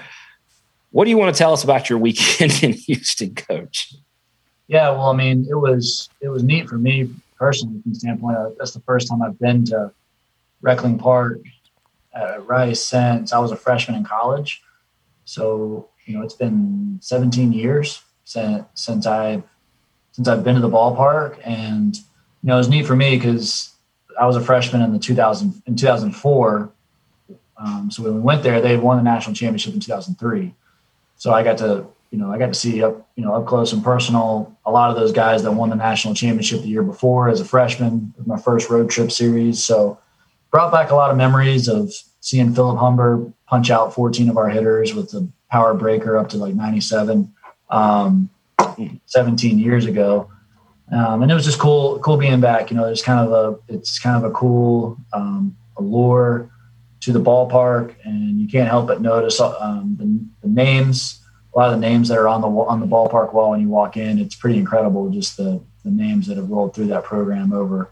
what 0.91 1.05
do 1.05 1.09
you 1.09 1.17
want 1.17 1.33
to 1.33 1.37
tell 1.37 1.53
us 1.53 1.63
about 1.63 1.89
your 1.89 1.99
weekend 1.99 2.59
in 2.63 2.73
Houston, 2.73 3.35
Coach? 3.35 3.93
Yeah, 4.67 4.91
well, 4.91 5.09
I 5.09 5.15
mean, 5.15 5.47
it 5.49 5.55
was 5.55 6.09
it 6.21 6.29
was 6.29 6.43
neat 6.43 6.69
for 6.69 6.77
me 6.77 7.09
personally 7.39 7.81
from 7.81 7.93
the 7.93 7.99
standpoint 7.99 8.37
of 8.37 8.55
that's 8.57 8.73
the 8.73 8.81
first 8.81 9.07
time 9.07 9.21
I've 9.21 9.39
been 9.39 9.65
to 9.65 9.91
Reckling 10.61 10.99
Park 10.99 11.39
at 12.13 12.45
Rice 12.45 12.83
since 12.83 13.33
I 13.33 13.39
was 13.39 13.51
a 13.51 13.55
freshman 13.55 13.97
in 13.97 14.03
college. 14.03 14.61
So, 15.25 15.89
you 16.05 16.17
know, 16.17 16.23
it's 16.23 16.33
been 16.33 16.99
17 17.01 17.53
years 17.53 18.03
since, 18.25 18.65
since 18.73 19.05
I've, 19.05 19.43
since 20.11 20.27
I've 20.27 20.43
been 20.43 20.55
to 20.55 20.61
the 20.61 20.69
ballpark 20.69 21.39
and, 21.45 21.95
you 21.95 22.03
know, 22.43 22.55
it 22.55 22.57
was 22.57 22.69
neat 22.69 22.85
for 22.85 22.95
me 22.95 23.15
because 23.15 23.73
I 24.19 24.25
was 24.25 24.35
a 24.35 24.41
freshman 24.41 24.81
in 24.81 24.91
the 24.91 24.99
2000, 24.99 25.61
in 25.65 25.75
2004. 25.75 26.71
Um, 27.57 27.91
so 27.91 28.03
when 28.03 28.15
we 28.15 28.19
went 28.19 28.43
there, 28.43 28.59
they 28.59 28.75
won 28.75 28.97
the 28.97 29.03
national 29.03 29.35
championship 29.35 29.73
in 29.73 29.79
2003. 29.79 30.53
So 31.15 31.31
I 31.31 31.43
got 31.43 31.57
to 31.59 31.87
you 32.11 32.17
know, 32.17 32.31
I 32.31 32.37
got 32.37 32.47
to 32.47 32.53
see 32.53 32.83
up, 32.83 33.07
you 33.15 33.23
know, 33.23 33.33
up 33.33 33.45
close 33.45 33.71
and 33.71 33.83
personal 33.83 34.57
a 34.65 34.71
lot 34.71 34.89
of 34.89 34.95
those 34.95 35.11
guys 35.11 35.43
that 35.43 35.51
won 35.51 35.69
the 35.69 35.75
national 35.75 36.13
championship 36.13 36.61
the 36.61 36.67
year 36.67 36.83
before 36.83 37.29
as 37.29 37.39
a 37.39 37.45
freshman 37.45 38.13
with 38.17 38.25
my 38.25 38.37
first 38.37 38.69
road 38.69 38.89
trip 38.89 39.11
series. 39.11 39.63
So 39.63 39.99
brought 40.51 40.71
back 40.71 40.91
a 40.91 40.95
lot 40.95 41.11
of 41.11 41.17
memories 41.17 41.67
of 41.67 41.91
seeing 42.21 42.53
Philip 42.53 42.79
Humber 42.79 43.31
punch 43.47 43.69
out 43.69 43.93
14 43.93 44.29
of 44.29 44.37
our 44.37 44.49
hitters 44.49 44.93
with 44.93 45.11
the 45.11 45.27
power 45.51 45.73
breaker 45.73 46.17
up 46.17 46.29
to 46.29 46.37
like 46.37 46.55
97, 46.55 47.33
um, 47.69 48.29
17 49.05 49.59
years 49.59 49.85
ago. 49.85 50.29
Um, 50.91 51.21
and 51.21 51.31
it 51.31 51.35
was 51.35 51.45
just 51.45 51.59
cool, 51.59 51.99
cool 51.99 52.17
being 52.17 52.41
back. 52.41 52.71
You 52.71 52.77
know, 52.77 52.85
there's 52.85 53.03
kind 53.03 53.19
of 53.19 53.31
a, 53.31 53.73
it's 53.73 53.99
kind 53.99 54.23
of 54.23 54.29
a 54.29 54.33
cool 54.33 54.97
um, 55.13 55.55
allure 55.77 56.49
to 57.01 57.13
the 57.13 57.21
ballpark, 57.21 57.95
and 58.03 58.41
you 58.41 58.47
can't 58.47 58.67
help 58.67 58.87
but 58.87 59.01
notice 59.01 59.39
um, 59.39 59.95
the, 59.97 60.47
the 60.47 60.53
names 60.53 61.18
a 61.53 61.57
lot 61.57 61.73
of 61.73 61.79
the 61.79 61.87
names 61.87 62.09
that 62.09 62.17
are 62.17 62.27
on 62.27 62.41
the 62.41 62.47
on 62.47 62.79
the 62.79 62.87
ballpark 62.87 63.33
wall 63.33 63.51
when 63.51 63.61
you 63.61 63.69
walk 63.69 63.97
in. 63.97 64.19
It's 64.19 64.35
pretty 64.35 64.59
incredible, 64.59 65.09
just 65.09 65.37
the 65.37 65.61
the 65.83 65.91
names 65.91 66.27
that 66.27 66.37
have 66.37 66.49
rolled 66.49 66.75
through 66.75 66.87
that 66.87 67.03
program 67.03 67.53
over 67.53 67.89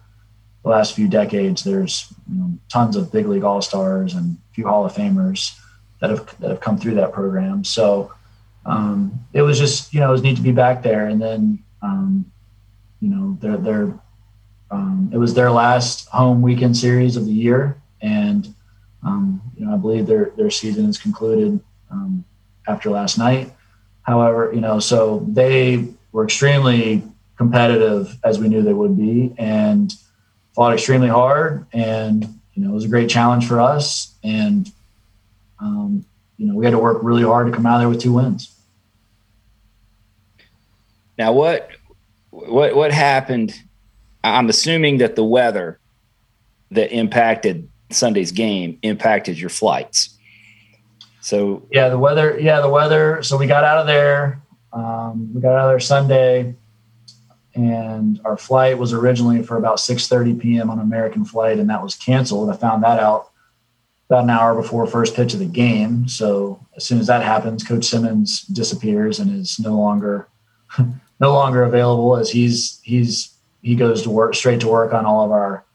the 0.64 0.70
last 0.70 0.94
few 0.94 1.08
decades. 1.08 1.64
There's 1.64 2.14
you 2.32 2.40
know, 2.40 2.60
tons 2.70 2.96
of 2.96 3.12
big 3.12 3.28
league 3.28 3.44
all 3.44 3.62
stars 3.62 4.14
and 4.14 4.38
a 4.52 4.54
few 4.54 4.68
Hall 4.68 4.86
of 4.86 4.94
Famers 4.94 5.58
that 6.00 6.10
have 6.10 6.40
that 6.40 6.50
have 6.50 6.60
come 6.60 6.78
through 6.78 6.96
that 6.96 7.14
program. 7.14 7.64
So 7.64 8.12
um, 8.66 9.26
it 9.34 9.42
was 9.42 9.58
just 9.58 9.94
you 9.94 10.00
know 10.00 10.10
it 10.10 10.12
was 10.12 10.24
neat 10.24 10.36
to 10.36 10.42
be 10.42 10.52
back 10.52 10.84
there, 10.84 11.08
and 11.08 11.22
then 11.22 11.64
um, 11.82 12.32
you 13.00 13.10
know 13.10 13.38
they're 13.42 13.58
they're 13.58 14.00
um, 14.70 15.10
it 15.14 15.18
was 15.18 15.34
their 15.34 15.50
last 15.50 16.08
home 16.10 16.42
weekend 16.42 16.76
series 16.76 17.16
of 17.16 17.26
the 17.26 17.32
year, 17.32 17.82
and 18.02 18.54
um, 19.04 19.42
you 19.58 19.66
know 19.66 19.74
I 19.74 19.78
believe 19.78 20.06
their 20.06 20.32
their 20.38 20.52
season 20.52 20.88
is 20.90 20.98
concluded 20.98 21.60
um, 21.90 22.26
after 22.68 22.90
last 22.90 23.18
night. 23.18 23.52
However, 24.04 24.52
you 24.54 24.62
know, 24.62 24.80
so 24.80 25.26
they 25.28 25.88
were 26.12 26.24
extremely 26.24 27.04
competitive 27.38 28.18
as 28.24 28.40
we 28.40 28.48
knew 28.48 28.62
they 28.62 28.74
would 28.74 28.98
be 28.98 29.34
and 29.38 29.94
fought 30.56 30.74
extremely 30.74 31.08
hard. 31.08 31.66
And, 31.72 32.24
you 32.54 32.64
know, 32.64 32.72
it 32.72 32.74
was 32.74 32.86
a 32.86 32.90
great 32.90 33.10
challenge 33.10 33.48
for 33.48 33.60
us. 33.60 34.16
And, 34.24 34.72
um, 35.60 36.06
you 36.38 36.48
know, 36.48 36.56
we 36.56 36.66
had 36.66 36.72
to 36.72 36.80
work 36.80 37.00
really 37.04 37.24
hard 37.24 37.48
to 37.48 37.54
come 37.54 37.66
out 37.66 37.76
of 37.76 37.82
there 37.82 37.90
with 37.90 38.02
two 38.02 38.14
wins. 38.14 38.54
Now, 41.18 41.34
what, 41.34 41.70
what, 42.30 42.76
what 42.76 42.92
happened? 42.92 43.54
I'm 44.24 44.50
assuming 44.50 44.98
that 45.00 45.16
the 45.16 45.24
weather 45.24 45.80
that 46.72 46.92
impacted 46.92 47.70
Sunday's 47.90 48.32
game 48.32 48.78
impacted 48.82 49.40
your 49.40 49.50
flights. 49.50 50.17
So 51.28 51.68
yeah, 51.70 51.90
the 51.90 51.98
weather. 51.98 52.40
Yeah, 52.40 52.62
the 52.62 52.70
weather. 52.70 53.22
So 53.22 53.36
we 53.36 53.48
got 53.48 53.66
out 53.66 53.80
of 53.80 53.86
there. 53.86 54.42
Um, 54.72 55.34
we 55.34 55.42
got 55.42 55.56
out 55.56 55.66
of 55.66 55.72
there 55.72 55.80
Sunday, 55.82 56.56
and 57.54 58.22
our 58.24 58.38
flight 58.38 58.78
was 58.78 58.94
originally 58.94 59.44
for 59.44 59.58
about 59.58 59.76
6:30 59.76 60.40
p.m. 60.40 60.70
on 60.70 60.80
American 60.80 61.26
flight, 61.26 61.60
and 61.60 61.70
that 61.70 61.84
was 61.84 61.96
canceled. 61.96 62.50
I 62.50 62.56
found 62.56 62.82
that 62.84 63.02
out 63.02 63.32
about 64.10 64.24
an 64.24 64.30
hour 64.30 64.56
before 64.56 64.88
first 64.88 65.16
pitch 65.16 65.34
of 65.34 65.40
the 65.40 65.46
game. 65.46 66.08
So 66.08 66.66
as 66.78 66.86
soon 66.86 66.98
as 66.98 67.08
that 67.08 67.24
happens, 67.24 67.62
Coach 67.62 67.84
Simmons 67.84 68.44
disappears 68.44 69.20
and 69.20 69.38
is 69.38 69.60
no 69.60 69.76
longer 69.78 70.30
no 71.20 71.34
longer 71.34 71.64
available 71.64 72.16
as 72.16 72.32
he's 72.32 72.80
he's 72.84 73.36
he 73.62 73.76
goes 73.76 74.02
to 74.04 74.10
work 74.10 74.34
straight 74.34 74.62
to 74.62 74.70
work 74.70 74.94
on 74.94 75.06
all 75.06 75.26
of 75.26 75.32
our 75.32 75.66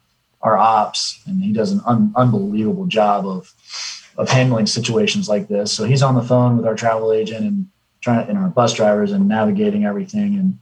our 0.40 0.56
ops, 0.56 1.20
and 1.26 1.44
he 1.44 1.52
does 1.52 1.72
an 1.72 1.82
un, 1.84 2.10
unbelievable 2.16 2.86
job 2.86 3.26
of 3.26 3.52
of 4.16 4.28
handling 4.28 4.66
situations 4.66 5.28
like 5.28 5.48
this. 5.48 5.72
So 5.72 5.84
he's 5.84 6.02
on 6.02 6.14
the 6.14 6.22
phone 6.22 6.56
with 6.56 6.66
our 6.66 6.74
travel 6.74 7.12
agent 7.12 7.44
and 7.44 7.68
trying 8.00 8.28
and 8.28 8.38
our 8.38 8.48
bus 8.48 8.74
drivers 8.74 9.12
and 9.12 9.28
navigating 9.28 9.84
everything 9.84 10.36
and 10.36 10.58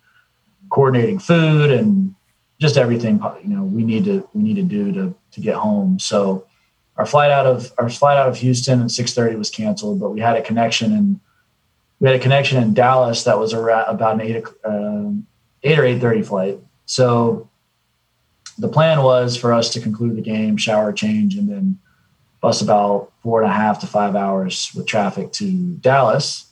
coordinating 0.70 1.18
food 1.18 1.70
and 1.70 2.14
just 2.60 2.76
everything 2.76 3.18
you 3.42 3.56
know 3.56 3.64
we 3.64 3.82
need 3.82 4.04
to 4.04 4.28
we 4.34 4.42
need 4.42 4.56
to 4.56 4.62
do 4.62 4.92
to 4.92 5.14
to 5.32 5.40
get 5.40 5.56
home. 5.56 5.98
So 5.98 6.46
our 6.96 7.06
flight 7.06 7.30
out 7.30 7.46
of 7.46 7.72
our 7.78 7.88
flight 7.88 8.18
out 8.18 8.28
of 8.28 8.36
Houston 8.36 8.82
at 8.82 8.88
6:30 8.88 9.38
was 9.38 9.50
canceled, 9.50 10.00
but 10.00 10.10
we 10.10 10.20
had 10.20 10.36
a 10.36 10.42
connection 10.42 10.92
and 10.92 11.20
we 11.98 12.08
had 12.08 12.16
a 12.16 12.22
connection 12.22 12.62
in 12.62 12.74
Dallas 12.74 13.24
that 13.24 13.38
was 13.38 13.52
around 13.52 13.88
about 13.88 14.14
an 14.14 14.20
eight 14.20 14.44
um, 14.64 15.26
eight 15.62 15.78
or 15.78 15.84
eight 15.84 16.00
thirty 16.00 16.22
flight. 16.22 16.58
So 16.86 17.48
the 18.58 18.68
plan 18.68 19.02
was 19.02 19.36
for 19.36 19.52
us 19.52 19.70
to 19.70 19.80
conclude 19.80 20.16
the 20.16 20.22
game, 20.22 20.56
shower, 20.56 20.92
change, 20.92 21.36
and 21.36 21.48
then 21.48 21.78
bus 22.40 22.60
about 22.60 23.09
four 23.22 23.42
and 23.42 23.50
a 23.50 23.54
half 23.54 23.80
to 23.80 23.86
five 23.86 24.16
hours 24.16 24.70
with 24.74 24.86
traffic 24.86 25.32
to 25.32 25.74
Dallas. 25.76 26.46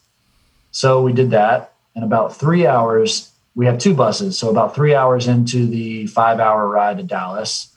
So 0.70 1.02
we 1.02 1.12
did 1.12 1.31
that. 1.31 1.72
And 1.94 2.04
about 2.04 2.37
three 2.37 2.66
hours, 2.66 3.33
we 3.54 3.66
have 3.66 3.78
two 3.78 3.94
buses. 3.94 4.38
So 4.38 4.50
about 4.50 4.74
three 4.74 4.94
hours 4.94 5.26
into 5.26 5.66
the 5.66 6.07
five 6.07 6.40
hour 6.40 6.68
ride 6.68 6.98
to 6.98 7.02
Dallas, 7.02 7.74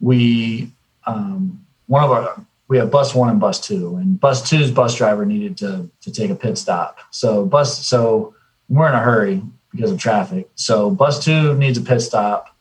we, 0.00 0.72
um, 1.06 1.64
one 1.86 2.04
of 2.04 2.10
our, 2.10 2.46
we 2.68 2.78
have 2.78 2.90
bus 2.90 3.14
one 3.14 3.28
and 3.28 3.40
bus 3.40 3.60
two, 3.60 3.96
and 3.96 4.18
bus 4.20 4.48
two's 4.48 4.70
bus 4.70 4.94
driver 4.94 5.26
needed 5.26 5.56
to 5.58 5.90
to 6.02 6.12
take 6.12 6.30
a 6.30 6.36
pit 6.36 6.56
stop. 6.56 6.98
So 7.10 7.44
bus 7.44 7.84
so 7.84 8.34
we're 8.68 8.88
in 8.88 8.94
a 8.94 9.00
hurry 9.00 9.42
because 9.72 9.90
of 9.90 9.98
traffic. 9.98 10.48
So 10.54 10.88
bus 10.88 11.24
two 11.24 11.54
needs 11.56 11.78
a 11.78 11.82
pit 11.82 12.00
stop. 12.00 12.56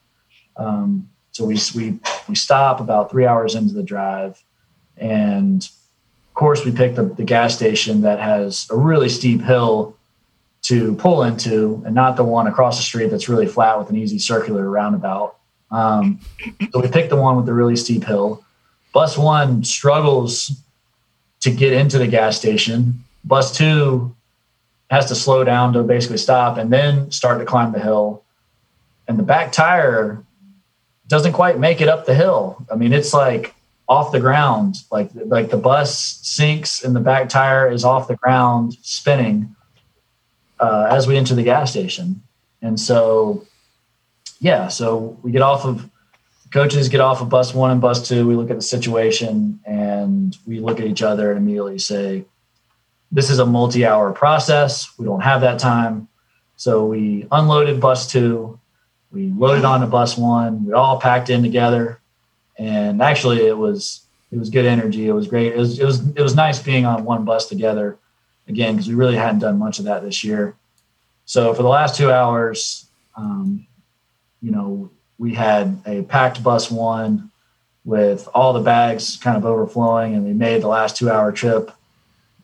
Um, 0.58 1.10
so 1.32 1.46
we 1.46 1.60
we 1.76 2.00
we 2.28 2.34
stop 2.34 2.80
about 2.80 3.12
three 3.12 3.28
hours 3.28 3.54
into 3.54 3.76
the 3.76 3.84
drive, 3.84 4.44
and 5.00 5.64
of 5.64 6.34
course 6.34 6.66
we 6.66 6.72
picked 6.72 6.96
the, 6.96 7.04
the 7.04 7.24
gas 7.24 7.56
station 7.56 8.02
that 8.02 8.20
has 8.20 8.68
a 8.70 8.78
really 8.78 9.10
steep 9.10 9.42
hill 9.42 9.96
to 10.62 10.94
pull 10.96 11.24
into, 11.24 11.82
and 11.86 11.96
not 11.96 12.18
the 12.18 12.24
one 12.24 12.46
across 12.46 12.78
the 12.78 12.84
street 12.84 13.10
that's 13.10 13.30
really 13.30 13.48
flat 13.48 13.80
with 13.80 13.90
an 13.90 13.96
easy 13.96 14.20
circular 14.20 14.70
roundabout. 14.70 15.38
Um, 15.72 16.20
so 16.72 16.82
we 16.82 16.90
picked 16.90 17.10
the 17.10 17.16
one 17.16 17.38
with 17.38 17.46
the 17.46 17.54
really 17.54 17.76
steep 17.76 18.04
hill. 18.04 18.44
Bus 18.94 19.18
one 19.18 19.64
struggles 19.64 20.52
to 21.42 21.52
get 21.52 21.74
into 21.74 21.98
the 21.98 22.08
gas 22.08 22.38
station. 22.38 23.04
Bus 23.24 23.56
two 23.56 24.16
has 24.90 25.06
to 25.06 25.16
slow 25.16 25.44
down 25.44 25.74
to 25.74 25.84
basically 25.84 26.18
stop 26.18 26.58
and 26.58 26.74
then 26.74 27.12
start 27.12 27.40
to 27.40 27.46
climb 27.46 27.72
the 27.72 27.80
hill. 27.80 28.24
And 29.08 29.18
the 29.18 29.24
back 29.24 29.52
tire 29.52 30.24
doesn't 31.08 31.34
quite 31.34 31.60
make 31.60 31.82
it 31.82 31.88
up 31.88 32.06
the 32.06 32.16
hill. 32.16 32.66
I 32.72 32.76
mean, 32.76 32.94
it's 32.94 33.14
like 33.14 33.56
off 33.90 34.12
the 34.12 34.20
ground, 34.20 34.76
like 34.92 35.10
like 35.14 35.50
the 35.50 35.58
bus 35.58 36.20
sinks 36.22 36.84
and 36.84 36.96
the 36.96 37.00
back 37.00 37.28
tire 37.28 37.70
is 37.70 37.84
off 37.84 38.08
the 38.08 38.16
ground 38.16 38.78
spinning 38.82 39.56
uh, 40.60 40.88
as 40.92 41.08
we 41.08 41.18
enter 41.18 41.36
the 41.36 41.44
gas 41.44 41.72
station. 41.72 42.22
And 42.62 42.80
so 42.80 43.46
yeah, 44.40 44.68
so 44.68 45.18
we 45.24 45.32
get 45.32 45.42
off 45.42 45.66
of 45.66 45.90
coaches 46.52 46.90
get 46.90 47.02
off 47.02 47.22
of 47.22 47.30
bus 47.30 47.54
one 47.54 47.72
and 47.72 47.82
bus 47.82 48.08
two. 48.08 48.28
We 48.28 48.36
look 48.36 48.50
at 48.50 48.56
the 48.56 48.62
situation 48.62 49.60
and 49.66 50.38
we 50.46 50.60
look 50.60 50.80
at 50.80 50.86
each 50.86 51.02
other 51.02 51.32
and 51.32 51.40
immediately 51.40 51.80
say, 51.80 52.26
"This 53.12 53.30
is 53.30 53.40
a 53.40 53.46
multi-hour 53.46 54.14
process. 54.14 54.88
We 54.98 55.06
don't 55.06 55.22
have 55.22 55.42
that 55.42 55.60
time." 55.60 56.08
So 56.58 56.86
we 56.86 57.26
unloaded 57.32 57.80
bus 57.80 58.12
two, 58.12 58.60
we 59.12 59.30
loaded 59.30 59.66
onto 59.66 59.88
bus 59.88 60.18
one. 60.18 60.66
We 60.66 60.74
all 60.74 61.00
packed 61.00 61.30
in 61.30 61.42
together, 61.42 61.99
and 62.60 63.02
actually, 63.02 63.48
it 63.48 63.58
was 63.58 64.06
it 64.32 64.38
was 64.38 64.50
good 64.50 64.66
energy. 64.66 65.08
It 65.08 65.14
was 65.14 65.28
great. 65.28 65.54
It 65.54 65.58
was 65.58 65.80
it 65.80 65.86
was 65.86 66.06
it 66.10 66.22
was 66.22 66.36
nice 66.36 66.62
being 66.62 66.86
on 66.86 67.06
one 67.06 67.24
bus 67.24 67.48
together 67.48 67.98
again 68.48 68.76
because 68.76 68.90
we 68.90 68.96
really 68.96 69.16
hadn't 69.16 69.40
done 69.40 69.58
much 69.58 69.80
of 69.80 69.86
that 69.86 70.04
this 70.04 70.24
year. 70.24 70.56
So 71.26 71.54
for 71.54 71.64
the 71.64 71.70
last 71.70 71.96
two 71.96 72.12
hours, 72.12 72.88
um, 73.16 73.66
you 74.42 74.52
know, 74.52 74.92
we 75.18 75.34
had 75.34 75.82
a 75.86 76.04
packed 76.04 76.44
bus 76.44 76.70
one 76.70 77.32
with 77.86 78.28
all 78.36 78.52
the 78.52 78.60
bags 78.60 79.16
kind 79.16 79.38
of 79.38 79.46
overflowing, 79.46 80.14
and 80.14 80.26
we 80.26 80.34
made 80.34 80.62
the 80.62 80.68
last 80.68 80.98
two 80.98 81.10
hour 81.10 81.32
trip 81.32 81.72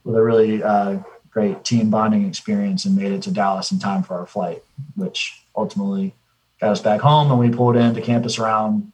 with 0.05 0.15
a 0.15 0.23
really 0.23 0.63
uh, 0.63 0.99
great 1.29 1.65
team 1.65 1.89
bonding 1.89 2.25
experience 2.25 2.85
and 2.85 2.95
made 2.95 3.11
it 3.11 3.21
to 3.23 3.31
Dallas 3.31 3.71
in 3.71 3.79
time 3.79 4.01
for 4.01 4.17
our 4.17 4.25
flight, 4.25 4.63
which 4.95 5.43
ultimately 5.57 6.15
got 6.61 6.71
us 6.71 6.81
back 6.81 7.01
home. 7.01 7.29
And 7.29 7.39
we 7.39 7.49
pulled 7.49 7.75
into 7.75 7.99
campus 7.99 8.39
around 8.39 8.93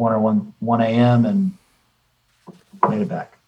one 0.00 0.12
or 0.12 0.18
one 0.18 0.54
one 0.60 0.80
a.m. 0.80 1.26
and 1.26 1.52
made 2.88 3.02
it 3.02 3.08
back 3.08 3.40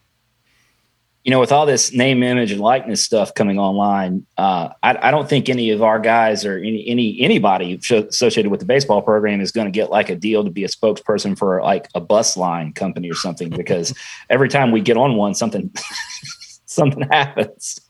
you 1.25 1.31
know, 1.31 1.39
with 1.39 1.53
all 1.53 1.67
this 1.67 1.93
name, 1.93 2.23
image, 2.23 2.51
and 2.51 2.61
likeness 2.61 3.05
stuff 3.05 3.33
coming 3.35 3.59
online, 3.59 4.27
uh, 4.37 4.71
I, 4.83 5.09
I, 5.09 5.11
don't 5.13 5.29
think 5.29 5.49
any 5.49 5.71
of 5.71 5.81
our 5.81 6.01
guys 6.01 6.45
or 6.45 6.59
any 6.59 6.85
any 6.89 7.21
anybody 7.21 7.75
associated 7.75 8.51
with 8.51 8.59
the 8.59 8.67
baseball 8.67 9.03
program 9.03 9.41
is 9.41 9.53
going 9.53 9.67
to 9.67 9.71
get 9.71 9.89
like 9.89 10.11
a 10.11 10.17
deal 10.17 10.43
to 10.43 10.51
be 10.51 10.65
a 10.65 10.69
spokesperson 10.69 11.39
for 11.39 11.63
like 11.63 11.87
a 11.95 12.01
bus 12.01 12.37
line 12.37 12.73
company 12.73 13.09
or 13.09 13.15
something 13.15 13.51
because 13.51 13.95
every 14.31 14.49
time 14.49 14.73
we 14.73 14.81
get 14.81 14.97
on 14.97 15.15
one, 15.15 15.35
something 15.35 15.73
something 16.67 17.07
happens. 17.09 17.81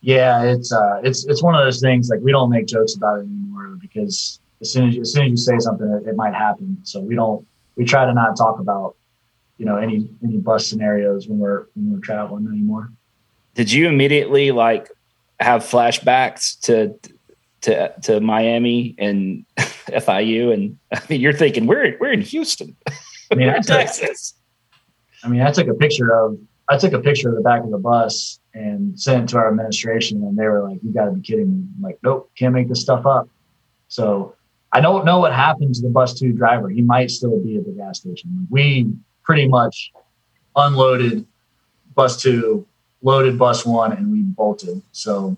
Yeah, 0.00 0.44
it's 0.44 0.72
uh, 0.72 1.00
it's 1.02 1.26
it's 1.26 1.42
one 1.42 1.56
of 1.56 1.64
those 1.64 1.80
things 1.80 2.08
like 2.10 2.20
we 2.20 2.30
don't 2.30 2.50
make 2.50 2.66
jokes 2.66 2.94
about 2.94 3.18
it 3.18 3.22
anymore 3.22 3.76
because 3.80 4.38
as 4.60 4.72
soon 4.72 4.88
as 4.88 4.94
you, 4.94 5.02
as 5.02 5.12
soon 5.12 5.24
as 5.24 5.30
you 5.30 5.36
say 5.36 5.58
something, 5.58 5.88
it, 5.88 6.08
it 6.08 6.16
might 6.16 6.34
happen. 6.34 6.78
So 6.82 7.00
we 7.00 7.14
don't 7.14 7.46
we 7.76 7.84
try 7.84 8.04
to 8.04 8.12
not 8.12 8.36
talk 8.36 8.58
about 8.58 8.96
you 9.56 9.64
know 9.64 9.76
any 9.76 10.08
any 10.22 10.38
bus 10.38 10.66
scenarios 10.66 11.28
when 11.28 11.38
we're 11.38 11.66
when 11.74 11.92
we're 11.92 12.00
traveling 12.00 12.46
anymore. 12.46 12.90
Did 13.54 13.70
you 13.72 13.88
immediately 13.88 14.50
like 14.50 14.90
have 15.40 15.62
flashbacks 15.62 16.58
to 16.60 16.94
to 17.62 17.92
to 18.02 18.20
Miami 18.20 18.94
and 18.98 19.44
FIU 19.58 20.52
and 20.52 20.78
I 20.92 21.00
mean 21.08 21.20
you're 21.20 21.32
thinking 21.32 21.66
we're 21.66 21.96
we're 22.00 22.12
in 22.12 22.22
Houston. 22.22 22.76
I 23.30 23.34
mean 23.34 23.48
I 23.48 23.58
Texas. 23.62 24.34
I 25.22 25.28
mean 25.28 25.42
I 25.42 25.50
took 25.50 25.68
a 25.68 25.74
picture 25.74 26.14
of 26.14 26.38
I 26.68 26.76
took 26.76 26.92
a 26.92 27.00
picture 27.00 27.30
of 27.30 27.36
the 27.36 27.40
back 27.40 27.62
of 27.62 27.70
the 27.70 27.78
bus 27.78 28.40
and 28.54 28.98
sent 28.98 29.24
it 29.24 29.28
to 29.30 29.38
our 29.38 29.48
administration 29.48 30.22
and 30.22 30.36
they 30.36 30.46
were 30.46 30.68
like, 30.68 30.80
You 30.82 30.92
gotta 30.92 31.12
be 31.12 31.20
kidding 31.20 31.50
me. 31.50 31.64
I'm 31.76 31.82
like, 31.82 31.98
nope, 32.02 32.30
can't 32.36 32.54
make 32.54 32.68
this 32.68 32.80
stuff 32.80 33.06
up. 33.06 33.28
So 33.88 34.34
I 34.72 34.80
don't 34.80 35.04
know 35.04 35.18
what 35.18 35.32
happened 35.32 35.74
to 35.76 35.82
the 35.82 35.88
bus 35.88 36.14
two 36.14 36.32
driver. 36.32 36.68
He 36.68 36.82
might 36.82 37.10
still 37.10 37.40
be 37.40 37.56
at 37.56 37.64
the 37.64 37.72
gas 37.72 38.00
station. 38.00 38.46
We 38.50 38.92
pretty 39.24 39.48
much 39.48 39.92
unloaded 40.56 41.26
bus 41.94 42.20
two, 42.20 42.66
loaded 43.02 43.38
bus 43.38 43.64
one, 43.64 43.92
and 43.92 44.12
we 44.12 44.20
bolted. 44.20 44.82
So 44.92 45.36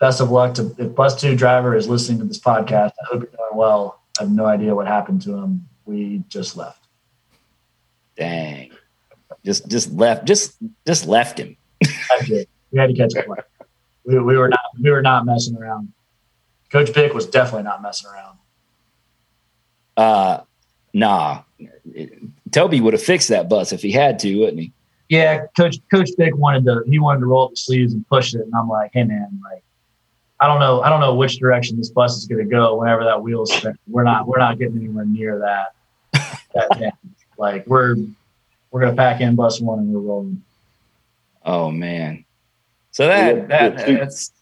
best 0.00 0.20
of 0.20 0.30
luck 0.30 0.54
to 0.54 0.74
if 0.78 0.94
bus 0.94 1.20
two 1.20 1.36
driver 1.36 1.76
is 1.76 1.88
listening 1.88 2.18
to 2.20 2.24
this 2.24 2.40
podcast. 2.40 2.92
I 3.02 3.06
hope 3.10 3.22
you're 3.22 3.30
doing 3.30 3.54
well. 3.54 4.00
I 4.18 4.22
have 4.22 4.30
no 4.30 4.46
idea 4.46 4.74
what 4.74 4.86
happened 4.86 5.22
to 5.22 5.36
him. 5.36 5.68
We 5.84 6.24
just 6.28 6.56
left. 6.56 6.86
Dang. 8.16 8.70
Just 9.44 9.68
just 9.68 9.92
left 9.92 10.24
just 10.24 10.56
just 10.86 11.06
left 11.06 11.38
him. 11.38 11.56
we 12.30 12.46
had 12.78 12.88
to 12.88 12.94
catch 12.94 13.14
up. 13.16 13.26
We, 14.04 14.18
we 14.20 14.36
were 14.36 14.48
not 14.48 14.60
we 14.80 14.90
were 14.90 15.02
not 15.02 15.26
messing 15.26 15.56
around. 15.56 15.92
Coach 16.70 16.92
Pick 16.92 17.14
was 17.14 17.26
definitely 17.26 17.64
not 17.64 17.82
messing 17.82 18.10
around. 18.10 18.38
Uh 19.96 20.40
nah. 20.92 21.42
Toby 22.50 22.80
would 22.80 22.92
have 22.92 23.02
fixed 23.02 23.28
that 23.28 23.48
bus 23.48 23.72
if 23.72 23.82
he 23.82 23.92
had 23.92 24.18
to, 24.20 24.38
wouldn't 24.38 24.60
he? 24.60 24.72
Yeah, 25.08 25.46
Coach 25.56 25.78
Coach 25.92 26.10
Pick 26.18 26.36
wanted 26.36 26.64
to 26.64 26.82
he 26.86 26.98
wanted 26.98 27.20
to 27.20 27.26
roll 27.26 27.44
up 27.44 27.50
the 27.50 27.56
sleeves 27.56 27.92
and 27.92 28.06
push 28.08 28.34
it, 28.34 28.40
and 28.40 28.52
I'm 28.54 28.68
like, 28.68 28.90
hey 28.92 29.04
man, 29.04 29.40
like 29.44 29.62
I 30.40 30.46
don't 30.46 30.60
know, 30.60 30.82
I 30.82 30.90
don't 30.90 31.00
know 31.00 31.14
which 31.14 31.38
direction 31.38 31.76
this 31.76 31.90
bus 31.90 32.16
is 32.16 32.26
going 32.26 32.44
to 32.44 32.50
go 32.50 32.76
whenever 32.76 33.04
that 33.04 33.22
wheel's 33.22 33.52
spinning. 33.52 33.78
We're 33.86 34.02
not 34.02 34.26
we're 34.26 34.38
not 34.38 34.58
getting 34.58 34.76
anywhere 34.76 35.04
near 35.04 35.38
that. 35.38 35.74
that 36.54 36.94
like 37.38 37.66
we're 37.66 37.96
we're 38.70 38.80
going 38.80 38.94
to 38.94 38.96
pack 38.96 39.20
in 39.20 39.36
bus 39.36 39.60
one 39.60 39.78
and 39.78 39.92
we're 39.94 40.00
rolling. 40.00 40.42
Oh 41.44 41.70
man, 41.70 42.24
so 42.90 43.06
that, 43.06 43.48
that 43.48 43.76
that's 43.76 44.32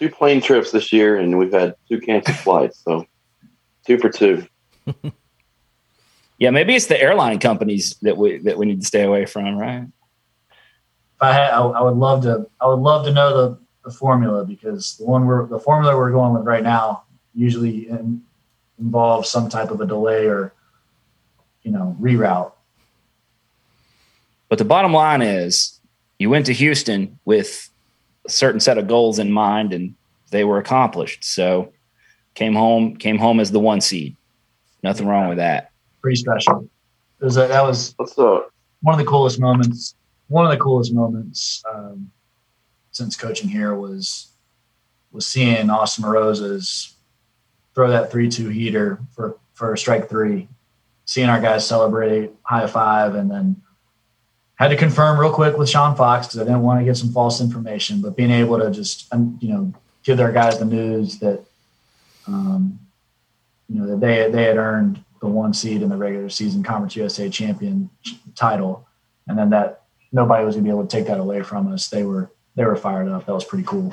two 0.00 0.10
plane 0.10 0.40
trips 0.40 0.72
this 0.72 0.92
year, 0.92 1.16
and 1.16 1.38
we've 1.38 1.52
had 1.52 1.76
two 1.88 2.00
canceled 2.00 2.38
flights, 2.38 2.82
so 2.84 3.06
two 3.86 3.98
for 3.98 4.08
two. 4.08 4.46
Yeah, 6.40 6.48
maybe 6.48 6.74
it's 6.74 6.86
the 6.86 6.98
airline 6.98 7.38
companies 7.38 7.96
that 8.00 8.16
we 8.16 8.38
that 8.38 8.56
we 8.56 8.64
need 8.64 8.80
to 8.80 8.86
stay 8.86 9.02
away 9.02 9.26
from, 9.26 9.58
right? 9.58 9.86
I, 11.20 11.32
had, 11.34 11.50
I, 11.50 11.60
I 11.60 11.82
would 11.82 11.96
love 11.96 12.22
to. 12.22 12.48
I 12.58 12.66
would 12.66 12.80
love 12.80 13.04
to 13.04 13.12
know 13.12 13.36
the, 13.36 13.58
the 13.84 13.90
formula 13.90 14.46
because 14.46 14.96
the 14.96 15.04
one 15.04 15.26
we're 15.26 15.46
the 15.46 15.60
formula 15.60 15.94
we're 15.94 16.10
going 16.10 16.32
with 16.32 16.46
right 16.46 16.62
now 16.62 17.02
usually 17.34 17.90
in, 17.90 18.22
involves 18.78 19.28
some 19.28 19.50
type 19.50 19.70
of 19.70 19.82
a 19.82 19.86
delay 19.86 20.28
or 20.28 20.54
you 21.62 21.70
know 21.70 21.94
reroute. 22.00 22.52
But 24.48 24.56
the 24.56 24.64
bottom 24.64 24.94
line 24.94 25.20
is, 25.20 25.78
you 26.18 26.30
went 26.30 26.46
to 26.46 26.54
Houston 26.54 27.18
with 27.26 27.69
a 28.30 28.32
certain 28.32 28.60
set 28.60 28.78
of 28.78 28.88
goals 28.88 29.18
in 29.18 29.30
mind, 29.32 29.72
and 29.72 29.94
they 30.30 30.44
were 30.44 30.58
accomplished. 30.58 31.24
So, 31.24 31.72
came 32.34 32.54
home 32.54 32.96
came 32.96 33.18
home 33.18 33.40
as 33.40 33.50
the 33.50 33.60
one 33.60 33.80
seed. 33.80 34.16
Nothing 34.82 35.06
wrong 35.06 35.28
with 35.28 35.38
that 35.38 35.70
pretty 36.00 36.16
special. 36.16 36.68
It 37.20 37.24
was 37.24 37.36
a, 37.36 37.46
that 37.48 37.62
was 37.62 37.94
one 37.96 38.94
of 38.94 38.98
the 38.98 39.04
coolest 39.04 39.38
moments. 39.38 39.94
One 40.28 40.44
of 40.44 40.50
the 40.50 40.58
coolest 40.58 40.94
moments 40.94 41.62
um, 41.72 42.10
since 42.92 43.16
coaching 43.16 43.48
here 43.48 43.74
was 43.74 44.28
was 45.12 45.26
seeing 45.26 45.70
Austin 45.70 46.04
Roses 46.04 46.94
throw 47.74 47.90
that 47.90 48.10
three 48.10 48.28
two 48.28 48.48
heater 48.48 49.00
for 49.14 49.38
for 49.54 49.76
strike 49.76 50.08
three, 50.08 50.48
seeing 51.04 51.28
our 51.28 51.40
guys 51.40 51.66
celebrate, 51.66 52.30
high 52.42 52.66
five, 52.66 53.14
and 53.14 53.30
then 53.30 53.60
had 54.64 54.68
to 54.68 54.76
confirm 54.76 55.18
real 55.18 55.32
quick 55.32 55.56
with 55.56 55.70
Sean 55.70 55.96
Fox 55.96 56.26
because 56.26 56.40
I 56.40 56.44
didn't 56.44 56.60
want 56.62 56.80
to 56.80 56.84
get 56.84 56.96
some 56.96 57.10
false 57.12 57.40
information, 57.40 58.02
but 58.02 58.14
being 58.14 58.30
able 58.30 58.58
to 58.58 58.70
just 58.70 59.08
you 59.40 59.48
know 59.48 59.72
give 60.04 60.18
their 60.18 60.32
guys 60.32 60.58
the 60.58 60.66
news 60.66 61.18
that 61.20 61.42
um, 62.26 62.78
you 63.68 63.80
know 63.80 63.86
that 63.86 64.00
they 64.00 64.30
they 64.30 64.44
had 64.44 64.58
earned 64.58 65.02
the 65.20 65.28
one 65.28 65.54
seed 65.54 65.80
in 65.80 65.88
the 65.88 65.96
regular 65.96 66.28
season 66.28 66.62
Conference 66.62 66.94
USA 66.96 67.30
champion 67.30 67.88
title, 68.34 68.86
and 69.26 69.38
then 69.38 69.48
that 69.50 69.82
nobody 70.12 70.44
was 70.44 70.56
gonna 70.56 70.64
be 70.64 70.70
able 70.70 70.86
to 70.86 70.96
take 70.96 71.06
that 71.06 71.18
away 71.18 71.42
from 71.42 71.72
us. 71.72 71.88
They 71.88 72.02
were 72.02 72.30
they 72.54 72.64
were 72.64 72.76
fired 72.76 73.08
up. 73.08 73.24
That 73.24 73.32
was 73.32 73.44
pretty 73.44 73.64
cool. 73.64 73.90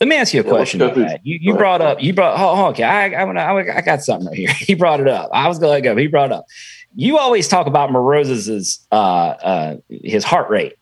Let 0.00 0.08
me 0.08 0.16
ask 0.16 0.32
you 0.32 0.40
a 0.40 0.44
Yeah, 0.44 0.50
question 0.50 0.78
go 0.78 0.86
about 0.86 0.96
that. 0.96 1.20
You, 1.26 1.38
you 1.40 1.52
go 1.52 1.58
brought 1.58 1.82
up, 1.82 2.02
you 2.02 2.14
brought, 2.14 2.40
oh, 2.40 2.68
okay, 2.68 2.84
I, 2.84 3.08
I, 3.08 3.24
I, 3.24 3.76
I 3.76 3.80
got 3.82 4.02
something 4.02 4.28
right 4.28 4.36
here. 4.36 4.48
He 4.58 4.74
brought 4.74 4.98
it 5.00 5.08
up. 5.08 5.28
I 5.30 5.46
was 5.46 5.58
going 5.58 5.68
to 5.68 5.88
let 5.88 5.94
go. 5.94 6.00
He 6.00 6.06
brought 6.06 6.30
it 6.30 6.32
up. 6.32 6.46
You 6.94 7.18
always 7.18 7.46
talk 7.48 7.66
about 7.66 7.90
Morozes's, 7.90 8.86
uh, 8.90 8.94
uh, 8.94 9.76
his 9.88 10.24
heart 10.24 10.50
rate, 10.50 10.74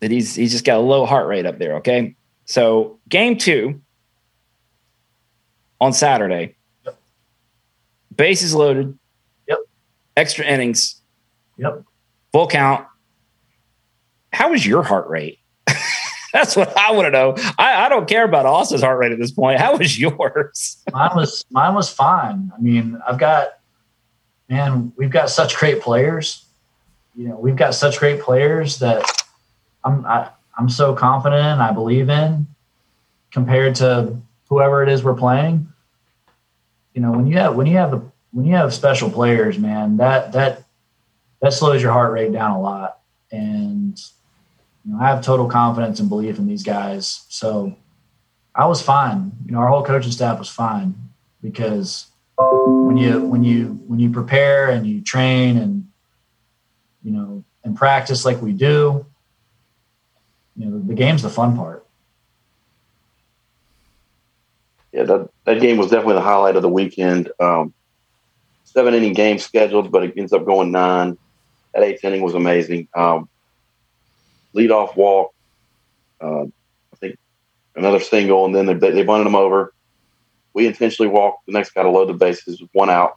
that 0.00 0.10
he's, 0.10 0.34
he's 0.34 0.52
just 0.52 0.64
got 0.64 0.78
a 0.78 0.80
low 0.80 1.06
heart 1.06 1.26
rate 1.26 1.46
up 1.46 1.58
there. 1.58 1.76
Okay. 1.76 2.14
So 2.44 2.98
game 3.08 3.36
two 3.36 3.80
on 5.80 5.92
Saturday, 5.92 6.56
Yep. 6.84 6.98
bases 8.14 8.54
loaded. 8.54 8.98
Yep. 9.48 9.58
Extra 10.16 10.44
innings, 10.44 11.00
Yep. 11.56 11.84
full 12.32 12.46
count. 12.46 12.86
How 14.32 14.50
was 14.50 14.64
your 14.64 14.82
heart 14.82 15.08
rate? 15.08 15.38
That's 16.32 16.54
what 16.54 16.76
I 16.78 16.92
want 16.92 17.06
to 17.06 17.10
know. 17.10 17.34
I, 17.58 17.86
I 17.86 17.88
don't 17.88 18.08
care 18.08 18.24
about 18.24 18.46
Austin's 18.46 18.82
heart 18.82 18.98
rate 18.98 19.10
at 19.12 19.18
this 19.18 19.32
point. 19.32 19.58
How 19.58 19.76
was 19.76 19.98
yours? 19.98 20.82
mine 20.92 21.10
was 21.16 21.44
mine 21.50 21.74
was 21.74 21.88
fine. 21.90 22.52
I 22.56 22.60
mean, 22.60 22.98
I've 23.06 23.18
got 23.18 23.48
man, 24.50 24.92
we've 24.96 25.10
got 25.10 25.30
such 25.30 25.56
great 25.56 25.80
players. 25.80 26.44
You 27.14 27.28
know, 27.28 27.36
we've 27.36 27.56
got 27.56 27.74
such 27.74 27.98
great 27.98 28.20
players 28.20 28.80
that 28.80 29.04
I'm 29.84 30.04
I, 30.04 30.28
I'm 30.58 30.68
so 30.68 30.94
confident 30.94 31.40
in, 31.40 31.60
I 31.60 31.72
believe 31.72 32.10
in 32.10 32.46
compared 33.30 33.76
to 33.76 34.16
whoever 34.48 34.82
it 34.82 34.88
is 34.88 35.02
we're 35.02 35.14
playing. 35.14 35.68
You 36.94 37.02
know, 37.02 37.12
when 37.12 37.26
you 37.26 37.38
have 37.38 37.54
when 37.54 37.66
you 37.66 37.76
have 37.76 37.92
the 37.92 38.02
when 38.32 38.44
you 38.44 38.56
have 38.56 38.74
special 38.74 39.10
players, 39.10 39.58
man, 39.58 39.96
that 39.98 40.32
that 40.32 40.64
that 41.40 41.52
slows 41.52 41.80
your 41.80 41.92
heart 41.92 42.12
rate 42.12 42.32
down 42.32 42.50
a 42.50 42.60
lot. 42.60 42.98
And 43.30 43.98
you 44.84 44.92
know, 44.92 45.00
I 45.00 45.08
have 45.08 45.24
total 45.24 45.48
confidence 45.48 46.00
and 46.00 46.08
belief 46.08 46.38
in 46.38 46.48
these 46.48 46.64
guys. 46.64 47.24
So 47.28 47.76
I 48.54 48.66
was 48.66 48.82
fine. 48.82 49.32
You 49.46 49.52
know, 49.52 49.58
our 49.58 49.68
whole 49.68 49.84
coaching 49.84 50.12
staff 50.12 50.38
was 50.38 50.48
fine 50.48 50.94
because 51.40 52.09
when 52.80 52.96
you 52.96 53.20
when 53.20 53.44
you 53.44 53.80
when 53.86 53.98
you 53.98 54.10
prepare 54.10 54.70
and 54.70 54.86
you 54.86 55.02
train 55.02 55.56
and 55.58 55.88
you 57.02 57.12
know 57.12 57.44
and 57.64 57.76
practice 57.76 58.24
like 58.24 58.40
we 58.40 58.52
do, 58.52 59.06
you 60.56 60.66
know, 60.66 60.78
the 60.78 60.94
game's 60.94 61.22
the 61.22 61.30
fun 61.30 61.56
part. 61.56 61.86
Yeah, 64.92 65.04
that, 65.04 65.30
that 65.44 65.60
game 65.60 65.76
was 65.76 65.90
definitely 65.90 66.14
the 66.14 66.22
highlight 66.22 66.56
of 66.56 66.62
the 66.62 66.68
weekend. 66.68 67.30
Um, 67.38 67.72
seven 68.64 68.94
inning 68.94 69.12
game 69.12 69.38
scheduled, 69.38 69.92
but 69.92 70.02
it 70.02 70.14
ends 70.16 70.32
up 70.32 70.44
going 70.44 70.72
nine. 70.72 71.16
That 71.74 71.84
eighth 71.84 72.04
inning 72.04 72.22
was 72.22 72.34
amazing. 72.34 72.88
Um, 72.94 73.28
lead 74.52 74.70
off 74.70 74.96
walk, 74.96 75.32
uh, 76.20 76.42
I 76.42 76.96
think 76.96 77.18
another 77.76 78.00
single, 78.00 78.44
and 78.46 78.54
then 78.54 78.66
they, 78.66 78.90
they 78.90 79.04
bunted 79.04 79.26
them 79.26 79.36
over. 79.36 79.72
We 80.52 80.66
intentionally 80.66 81.10
walk. 81.10 81.38
the 81.46 81.52
next 81.52 81.70
guy 81.70 81.82
to 81.82 81.90
load 81.90 82.08
the 82.08 82.14
bases, 82.14 82.62
one 82.72 82.90
out. 82.90 83.16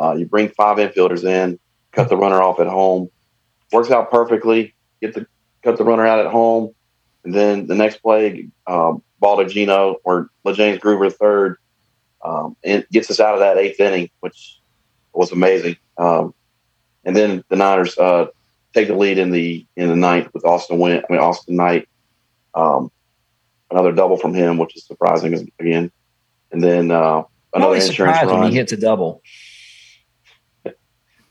Uh, 0.00 0.14
you 0.18 0.26
bring 0.26 0.48
five 0.48 0.78
infielders 0.78 1.24
in, 1.24 1.58
cut 1.92 2.08
the 2.08 2.16
runner 2.16 2.42
off 2.42 2.60
at 2.60 2.66
home. 2.66 3.10
Works 3.70 3.90
out 3.90 4.10
perfectly. 4.10 4.74
Get 5.00 5.14
the 5.14 5.26
cut 5.62 5.78
the 5.78 5.84
runner 5.84 6.06
out 6.06 6.24
at 6.24 6.30
home, 6.30 6.74
and 7.24 7.34
then 7.34 7.66
the 7.66 7.74
next 7.74 8.02
play, 8.02 8.48
um, 8.66 9.02
ball 9.20 9.38
to 9.38 9.46
Gino 9.46 9.96
or 10.04 10.28
LeJames 10.44 10.80
Groover 10.80 11.12
third, 11.12 11.56
um, 12.24 12.56
and 12.64 12.86
gets 12.90 13.10
us 13.10 13.20
out 13.20 13.34
of 13.34 13.40
that 13.40 13.58
eighth 13.58 13.80
inning, 13.80 14.10
which 14.20 14.60
was 15.12 15.32
amazing. 15.32 15.76
Um, 15.98 16.34
and 17.04 17.16
then 17.16 17.44
the 17.48 17.56
Niners 17.56 17.96
uh, 17.98 18.26
take 18.74 18.88
the 18.88 18.96
lead 18.96 19.18
in 19.18 19.30
the 19.30 19.66
in 19.76 19.88
the 19.88 19.96
ninth 19.96 20.32
with 20.34 20.44
Austin 20.44 20.78
Win. 20.78 21.02
I 21.08 21.12
mean 21.12 21.20
Austin 21.20 21.56
Knight, 21.56 21.88
um, 22.54 22.90
another 23.72 23.92
double 23.92 24.16
from 24.16 24.34
him, 24.34 24.58
which 24.58 24.76
is 24.76 24.84
surprising 24.84 25.50
again. 25.58 25.90
And 26.52 26.62
then 26.62 26.90
uh, 26.90 27.24
another 27.54 27.66
always 27.66 27.88
insurance 27.88 28.18
surprised 28.18 28.30
when 28.30 28.40
run. 28.42 28.50
he 28.52 28.58
hits 28.58 28.72
a 28.72 28.76
double. 28.76 29.22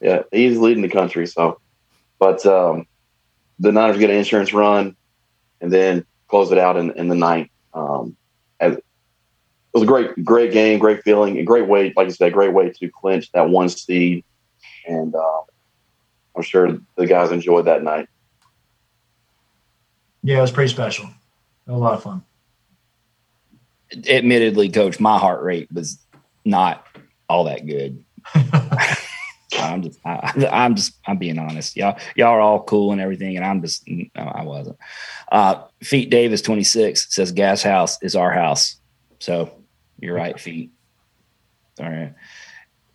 Yeah, 0.01 0.23
he's 0.31 0.57
leading 0.57 0.81
the 0.81 0.89
country. 0.89 1.27
So, 1.27 1.61
but 2.19 2.43
um, 2.45 2.87
the 3.59 3.71
Niners 3.71 3.99
get 3.99 4.09
an 4.09 4.15
insurance 4.15 4.51
run, 4.51 4.95
and 5.61 5.71
then 5.71 6.05
close 6.27 6.51
it 6.51 6.57
out 6.57 6.75
in, 6.75 6.91
in 6.91 7.07
the 7.07 7.15
ninth. 7.15 7.49
Um, 7.73 8.17
and 8.59 8.77
it 8.77 8.83
was 9.73 9.83
a 9.83 9.85
great, 9.85 10.25
great 10.25 10.51
game, 10.51 10.79
great 10.79 11.03
feeling, 11.03 11.37
a 11.37 11.43
great 11.43 11.67
way, 11.67 11.93
like 11.95 12.07
I 12.07 12.11
said, 12.11 12.29
a 12.29 12.31
great 12.31 12.53
way 12.53 12.71
to 12.71 12.89
clinch 12.89 13.31
that 13.33 13.49
one 13.49 13.69
seed. 13.69 14.23
And 14.87 15.13
uh, 15.13 15.41
I'm 16.35 16.41
sure 16.41 16.79
the 16.95 17.05
guys 17.05 17.31
enjoyed 17.31 17.65
that 17.65 17.83
night. 17.83 18.09
Yeah, 20.23 20.39
it 20.39 20.41
was 20.41 20.51
pretty 20.51 20.71
special. 20.71 21.05
It 21.05 21.71
was 21.71 21.75
a 21.75 21.83
lot 21.83 21.93
of 21.93 22.03
fun. 22.03 22.23
Admittedly, 24.07 24.69
coach, 24.69 24.99
my 24.99 25.17
heart 25.17 25.43
rate 25.43 25.69
was 25.71 25.97
not 26.45 26.85
all 27.29 27.45
that 27.45 27.65
good. 27.65 28.03
I'm 29.53 29.81
just, 29.81 29.99
I, 30.05 30.47
I'm 30.51 30.75
just, 30.75 30.93
I'm 31.05 31.17
being 31.17 31.37
honest. 31.37 31.75
Y'all, 31.75 31.97
y'all 32.15 32.29
are 32.29 32.39
all 32.39 32.63
cool 32.63 32.91
and 32.91 33.01
everything, 33.01 33.35
and 33.35 33.45
I'm 33.45 33.61
just, 33.61 33.83
no, 33.87 34.09
I 34.15 34.43
wasn't. 34.43 34.77
Uh, 35.31 35.63
Feet 35.83 36.09
Davis, 36.09 36.41
26, 36.41 37.13
says 37.13 37.31
Gas 37.31 37.61
House 37.61 38.01
is 38.01 38.15
our 38.15 38.31
house. 38.31 38.79
So 39.19 39.51
you're 39.99 40.15
right, 40.15 40.39
Feet. 40.39 40.71
All 41.79 41.89
right. 41.89 42.13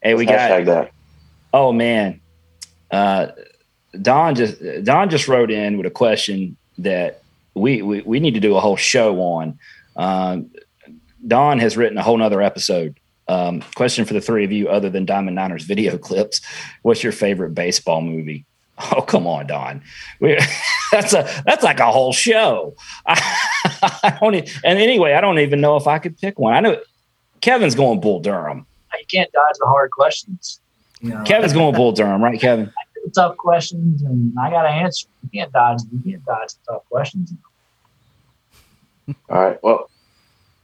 Hey, 0.02 0.14
we 0.14 0.26
got. 0.26 0.64
That. 0.64 0.90
Oh 1.52 1.72
man, 1.72 2.20
uh, 2.90 3.28
Don 4.00 4.34
just 4.34 4.56
Don 4.84 5.08
just 5.08 5.28
wrote 5.28 5.50
in 5.50 5.76
with 5.76 5.86
a 5.86 5.90
question 5.90 6.56
that 6.78 7.22
we 7.54 7.82
we, 7.82 8.02
we 8.02 8.20
need 8.20 8.34
to 8.34 8.40
do 8.40 8.56
a 8.56 8.60
whole 8.60 8.76
show 8.76 9.20
on. 9.20 9.58
Um, 9.96 10.50
Don 11.26 11.58
has 11.58 11.76
written 11.76 11.98
a 11.98 12.02
whole 12.02 12.16
nother 12.16 12.42
episode. 12.42 12.98
Um, 13.28 13.62
question 13.74 14.04
for 14.04 14.14
the 14.14 14.20
three 14.20 14.44
of 14.44 14.52
you, 14.52 14.68
other 14.68 14.88
than 14.88 15.04
Diamond 15.04 15.34
Niners 15.34 15.64
video 15.64 15.98
clips, 15.98 16.40
what's 16.82 17.02
your 17.02 17.12
favorite 17.12 17.54
baseball 17.54 18.00
movie? 18.00 18.44
Oh 18.92 19.00
come 19.00 19.26
on, 19.26 19.46
Don. 19.46 19.82
We, 20.20 20.38
that's 20.92 21.12
a 21.14 21.28
that's 21.46 21.64
like 21.64 21.80
a 21.80 21.90
whole 21.90 22.12
show. 22.12 22.74
I, 23.06 23.14
I 24.02 24.18
don't. 24.20 24.34
And 24.64 24.78
anyway, 24.78 25.14
I 25.14 25.20
don't 25.20 25.38
even 25.38 25.60
know 25.60 25.76
if 25.76 25.86
I 25.86 25.98
could 25.98 26.18
pick 26.18 26.38
one. 26.38 26.52
I 26.52 26.60
know 26.60 26.80
Kevin's 27.40 27.74
going 27.74 28.00
Bull 28.00 28.20
Durham. 28.20 28.66
You 28.98 29.06
can't 29.10 29.32
dodge 29.32 29.56
the 29.58 29.66
hard 29.66 29.90
questions. 29.90 30.60
You 31.00 31.10
know, 31.10 31.24
Kevin's 31.24 31.52
going 31.52 31.74
Bull 31.74 31.92
Durham, 31.92 32.22
right, 32.22 32.40
Kevin? 32.40 32.72
the 33.06 33.12
tough 33.12 33.36
questions, 33.36 34.02
and 34.02 34.34
I 34.38 34.50
got 34.50 34.62
to 34.62 34.68
answer. 34.68 35.06
You 35.22 35.40
can't 35.40 35.52
dodge. 35.52 35.80
You 35.92 36.12
can't 36.12 36.24
dodge 36.24 36.54
the 36.54 36.72
tough 36.72 36.82
questions. 36.90 37.32
All 39.08 39.14
right. 39.44 39.62
Well, 39.62 39.88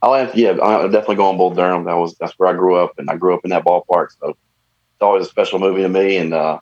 I'll 0.02 0.14
answer. 0.16 0.36
Yeah, 0.36 0.58
I'm 0.60 0.90
definitely 0.90 1.16
going 1.16 1.36
Bull 1.36 1.54
Durham. 1.54 1.84
That 1.84 1.94
was 1.94 2.16
that's 2.16 2.32
where 2.38 2.48
I 2.48 2.52
grew 2.54 2.76
up, 2.76 2.98
and 2.98 3.08
I 3.08 3.16
grew 3.16 3.34
up 3.34 3.40
in 3.44 3.50
that 3.50 3.64
ballpark. 3.64 4.08
So 4.20 4.30
it's 4.30 5.00
always 5.00 5.26
a 5.26 5.28
special 5.28 5.60
movie 5.60 5.82
to 5.82 5.88
me, 5.88 6.16
and 6.16 6.34
uh, 6.34 6.58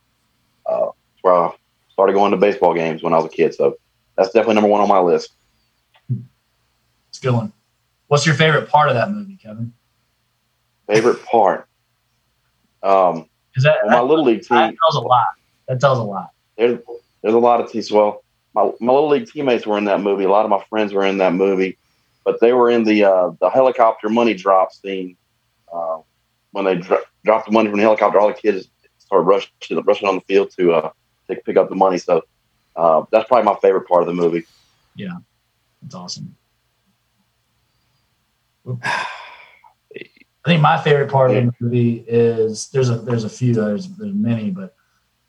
uh, 0.66 0.88
it's 1.14 1.22
where 1.22 1.35
I 1.35 1.53
started 1.92 2.12
going 2.12 2.33
to 2.33 2.37
baseball 2.37 2.74
games 2.74 3.03
when 3.03 3.14
I 3.14 3.16
was 3.16 3.26
a 3.26 3.31
kid. 3.31 3.55
So 3.55 3.79
that's 4.16 4.31
definitely 4.31 4.57
number 4.57 4.68
one 4.68 4.83
on 4.83 4.88
my 4.88 5.00
list. 5.00 5.33
It's 7.09 7.18
a 7.18 7.22
good 7.22 7.35
one. 7.35 7.53
What's 8.09 8.26
your 8.26 8.35
favorite 8.35 8.68
part 8.68 8.88
of 8.88 8.94
that 8.94 9.11
movie, 9.11 9.37
Kevin? 9.37 9.72
Favorite 10.87 11.24
part. 11.24 11.66
Um, 12.83 13.29
Is 13.57 13.64
that, 13.64 13.76
my 13.87 13.96
that, 13.96 14.05
little 14.05 14.24
league 14.24 14.46
that 14.48 14.68
team. 14.68 14.76
tells 14.85 15.03
a 15.03 15.07
lot. 15.07 15.26
That 15.68 15.81
tells 15.81 15.98
a 15.98 16.03
lot. 16.03 16.31
There's 16.59 16.79
there's 17.22 17.35
a 17.35 17.38
lot 17.38 17.61
of 17.61 17.70
teams. 17.70 17.90
Well, 17.90 18.22
my 18.55 18.70
my 18.81 18.92
little 18.92 19.09
league 19.09 19.31
teammates 19.31 19.66
were 19.66 19.79
in 19.79 19.85
that 19.85 20.00
movie. 20.00 20.24
A 20.24 20.29
lot 20.29 20.44
of 20.44 20.50
my 20.50 20.62
friends 20.68 20.92
were 20.92 21.07
in 21.07 21.18
that 21.18 21.33
movie, 21.33 21.79
but 22.31 22.40
they 22.40 22.53
were 22.53 22.71
in 22.71 22.85
the 22.85 23.03
uh, 23.05 23.31
the 23.40 23.51
helicopter 23.51 24.09
money 24.09 24.35
drop 24.35 24.73
scene. 24.73 25.16
Uh, 25.73 25.99
when 26.53 26.64
they 26.64 26.77
dro- 26.77 27.03
dropped 27.25 27.47
the 27.47 27.53
money 27.53 27.69
from 27.69 27.79
the 27.79 27.85
helicopter, 27.85 28.21
all 28.21 28.29
the 28.29 28.35
kids 28.35 28.69
started 28.99 29.25
rushing 29.25 29.51
to 29.62 29.83
rushing 29.83 30.09
on 30.09 30.14
the 30.14 30.21
field 30.23 30.53
to 30.57 30.73
uh, 30.73 30.90
to 31.29 31.37
pick 31.45 31.57
up 31.57 31.69
the 31.69 31.75
money. 31.75 31.99
So 31.99 32.23
uh, 32.77 33.03
that's 33.11 33.27
probably 33.27 33.45
my 33.53 33.59
favorite 33.61 33.88
part 33.88 34.03
of 34.03 34.07
the 34.07 34.14
movie. 34.14 34.45
Yeah, 34.95 35.16
that's 35.83 35.95
awesome. 35.97 36.37
I 40.43 40.49
think 40.49 40.62
my 40.62 40.81
favorite 40.81 41.11
part 41.11 41.33
of 41.33 41.37
the 41.37 41.53
movie 41.61 42.05
is 42.07 42.69
there's 42.71 42.90
a 42.90 42.97
there's 42.97 43.25
a 43.25 43.29
few 43.29 43.55
there's 43.55 43.88
there's 43.97 44.14
many, 44.14 44.51
but 44.51 44.75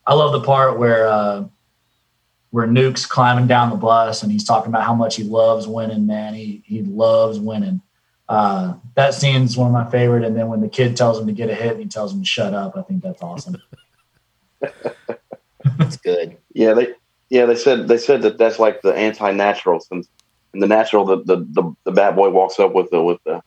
I 0.05 0.13
love 0.13 0.33
the 0.33 0.41
part 0.41 0.77
where 0.77 1.07
uh, 1.07 1.45
where 2.51 2.67
Nuke's 2.67 3.05
climbing 3.05 3.47
down 3.47 3.69
the 3.69 3.77
bus 3.77 4.23
and 4.23 4.31
he's 4.31 4.43
talking 4.43 4.69
about 4.69 4.83
how 4.83 4.93
much 4.93 5.15
he 5.15 5.23
loves 5.23 5.67
winning. 5.67 6.05
Man, 6.05 6.33
he 6.33 6.61
he 6.65 6.81
loves 6.83 7.39
winning. 7.39 7.81
Uh, 8.29 8.75
that 8.95 9.13
scene's 9.13 9.57
one 9.57 9.67
of 9.67 9.73
my 9.73 9.89
favorite. 9.89 10.23
And 10.23 10.37
then 10.37 10.47
when 10.47 10.61
the 10.61 10.69
kid 10.69 10.95
tells 10.95 11.19
him 11.19 11.27
to 11.27 11.33
get 11.33 11.49
a 11.49 11.55
hit 11.55 11.73
and 11.73 11.81
he 11.81 11.87
tells 11.87 12.13
him 12.13 12.21
to 12.21 12.25
shut 12.25 12.53
up, 12.53 12.77
I 12.77 12.81
think 12.83 13.03
that's 13.03 13.21
awesome. 13.21 13.57
That's 15.77 15.97
good. 15.97 16.37
Yeah, 16.53 16.73
they 16.73 16.93
yeah 17.29 17.45
they 17.45 17.55
said 17.55 17.87
they 17.87 17.97
said 17.97 18.23
that 18.23 18.37
that's 18.37 18.59
like 18.59 18.81
the 18.81 18.93
anti-natural 18.93 19.79
since 19.79 20.07
in 20.53 20.59
the 20.59 20.67
natural 20.67 21.05
the 21.05 21.17
the, 21.17 21.37
the, 21.37 21.75
the 21.85 21.91
bat 21.91 22.15
boy 22.15 22.29
walks 22.29 22.59
up 22.59 22.73
with 22.73 22.89
the 22.89 23.01
with 23.01 23.19
the 23.25 23.41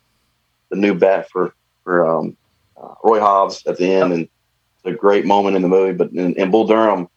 the 0.71 0.77
new 0.77 0.95
bat 0.95 1.29
for 1.31 1.55
for 1.83 2.07
um, 2.07 2.37
uh, 2.77 2.95
Roy 3.03 3.21
Hobbs 3.21 3.65
at 3.67 3.77
the 3.77 3.93
end 3.93 4.13
and 4.13 4.23
it's 4.23 4.85
a 4.85 4.93
great 4.93 5.27
moment 5.27 5.57
in 5.57 5.63
the 5.63 5.69
movie. 5.69 5.93
But 5.93 6.13
in, 6.13 6.35
in 6.35 6.51
Bull 6.51 6.67
Durham, 6.67 7.09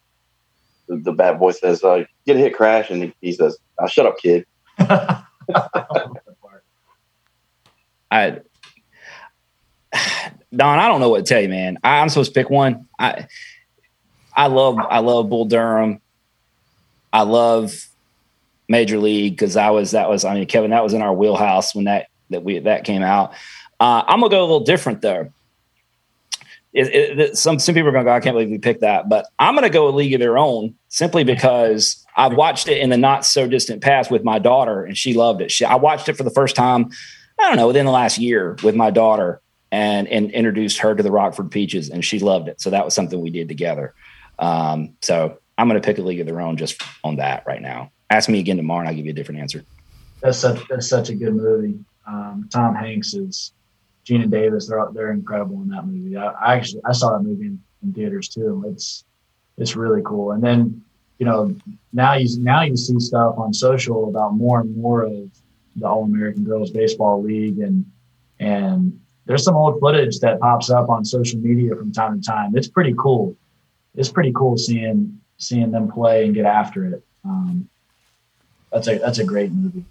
the, 0.88 1.12
bad 1.12 1.38
boy 1.38 1.52
says, 1.52 1.84
uh, 1.84 2.04
"Get 2.26 2.36
a 2.36 2.38
hit, 2.38 2.54
crash," 2.54 2.90
and 2.90 3.02
he, 3.02 3.14
he 3.20 3.32
says, 3.32 3.58
uh, 3.78 3.86
"Shut 3.86 4.06
up, 4.06 4.18
kid." 4.18 4.46
I 4.78 5.24
love 5.48 6.14
that. 6.14 6.22
I 8.10 8.40
Don, 10.54 10.78
I 10.78 10.88
don't 10.88 11.00
know 11.00 11.10
what 11.10 11.18
to 11.18 11.24
tell 11.24 11.42
you, 11.42 11.48
man. 11.48 11.78
I, 11.84 12.00
I'm 12.00 12.08
supposed 12.08 12.32
to 12.32 12.40
pick 12.40 12.50
one. 12.50 12.86
I 12.98 13.26
I 14.34 14.46
love 14.46 14.78
I 14.78 15.00
love 15.00 15.28
Bull 15.28 15.44
Durham. 15.44 16.00
I 17.12 17.22
love 17.22 17.88
Major 18.68 18.98
League 18.98 19.34
because 19.34 19.56
I 19.56 19.70
was 19.70 19.90
that 19.90 20.08
was 20.08 20.24
I 20.24 20.34
mean 20.34 20.46
Kevin 20.46 20.70
that 20.70 20.82
was 20.82 20.94
in 20.94 21.02
our 21.02 21.12
wheelhouse 21.12 21.74
when 21.74 21.84
that 21.84 22.06
that 22.30 22.44
we 22.44 22.58
that 22.60 22.84
came 22.84 23.02
out. 23.02 23.32
Uh, 23.80 24.02
I'm 24.06 24.20
gonna 24.20 24.30
go 24.30 24.40
a 24.40 24.42
little 24.42 24.60
different 24.60 25.02
though. 25.02 25.32
It, 26.72 27.18
it, 27.18 27.36
some 27.36 27.58
some 27.58 27.74
people 27.74 27.88
are 27.88 27.92
gonna 27.92 28.04
go, 28.04 28.12
I 28.12 28.20
can't 28.20 28.34
believe 28.34 28.50
we 28.50 28.58
picked 28.58 28.82
that, 28.82 29.08
but 29.08 29.26
I'm 29.38 29.54
gonna 29.54 29.70
go 29.70 29.88
a 29.88 29.90
league 29.90 30.12
of 30.12 30.20
their 30.20 30.36
own 30.36 30.74
simply 30.88 31.24
because 31.24 32.04
I've 32.16 32.34
watched 32.34 32.68
it 32.68 32.78
in 32.78 32.90
the 32.90 32.98
not 32.98 33.24
so 33.24 33.46
distant 33.46 33.82
past 33.82 34.10
with 34.10 34.22
my 34.22 34.38
daughter 34.38 34.84
and 34.84 34.96
she 34.96 35.14
loved 35.14 35.40
it. 35.40 35.50
She, 35.50 35.64
I 35.64 35.76
watched 35.76 36.08
it 36.08 36.16
for 36.16 36.24
the 36.24 36.30
first 36.30 36.56
time, 36.56 36.90
I 37.40 37.48
don't 37.48 37.56
know, 37.56 37.68
within 37.68 37.86
the 37.86 37.92
last 37.92 38.18
year 38.18 38.56
with 38.62 38.74
my 38.74 38.90
daughter 38.90 39.40
and 39.72 40.08
and 40.08 40.30
introduced 40.30 40.78
her 40.78 40.94
to 40.94 41.02
the 41.02 41.10
Rockford 41.10 41.50
Peaches 41.50 41.88
and 41.88 42.04
she 42.04 42.18
loved 42.18 42.48
it. 42.48 42.60
So 42.60 42.70
that 42.70 42.84
was 42.84 42.94
something 42.94 43.20
we 43.20 43.30
did 43.30 43.48
together. 43.48 43.94
Um, 44.38 44.94
so 45.00 45.38
I'm 45.56 45.68
gonna 45.68 45.80
pick 45.80 45.98
a 45.98 46.02
league 46.02 46.20
of 46.20 46.26
their 46.26 46.40
own 46.40 46.58
just 46.58 46.82
on 47.02 47.16
that 47.16 47.44
right 47.46 47.62
now. 47.62 47.92
Ask 48.10 48.28
me 48.28 48.40
again 48.40 48.58
tomorrow 48.58 48.80
and 48.80 48.88
I'll 48.88 48.94
give 48.94 49.06
you 49.06 49.12
a 49.12 49.14
different 49.14 49.40
answer. 49.40 49.64
That's 50.20 50.38
such 50.38 50.66
that's 50.68 50.88
such 50.88 51.08
a 51.08 51.14
good 51.14 51.34
movie. 51.34 51.78
Um, 52.06 52.48
Tom 52.52 52.74
Hanks 52.74 53.14
is 53.14 53.52
Geena 54.08 54.30
Davis. 54.30 54.66
They're 54.66 54.88
they're 54.92 55.12
incredible 55.12 55.62
in 55.62 55.68
that 55.68 55.86
movie. 55.86 56.16
I, 56.16 56.28
I 56.28 56.54
actually 56.56 56.82
I 56.84 56.92
saw 56.92 57.12
that 57.12 57.22
movie 57.22 57.46
in, 57.46 57.62
in, 57.82 57.92
theaters 57.92 58.28
too. 58.28 58.64
It's 58.68 59.04
it's 59.56 59.76
really 59.76 60.02
cool. 60.04 60.32
And 60.32 60.42
then 60.42 60.82
you 61.18 61.26
know 61.26 61.54
now 61.92 62.14
you 62.14 62.28
now 62.40 62.62
you 62.62 62.76
see 62.76 62.98
stuff 63.00 63.34
on 63.38 63.52
social 63.52 64.08
about 64.08 64.34
more 64.34 64.60
and 64.60 64.74
more 64.76 65.02
of 65.02 65.30
the 65.76 65.86
All 65.86 66.04
American 66.04 66.44
Girls 66.44 66.70
Baseball 66.70 67.22
League 67.22 67.58
and 67.58 67.84
and 68.40 68.98
there's 69.26 69.44
some 69.44 69.56
old 69.56 69.78
footage 69.78 70.20
that 70.20 70.40
pops 70.40 70.70
up 70.70 70.88
on 70.88 71.04
social 71.04 71.38
media 71.38 71.76
from 71.76 71.92
time 71.92 72.18
to 72.18 72.26
time. 72.26 72.56
It's 72.56 72.68
pretty 72.68 72.94
cool. 72.98 73.36
It's 73.94 74.08
pretty 74.08 74.32
cool 74.32 74.56
seeing 74.56 75.20
seeing 75.36 75.70
them 75.70 75.90
play 75.90 76.24
and 76.24 76.34
get 76.34 76.46
after 76.46 76.86
it. 76.86 77.04
Um, 77.24 77.68
that's 78.72 78.88
a 78.88 78.98
that's 78.98 79.18
a 79.18 79.24
great 79.24 79.52
movie 79.52 79.84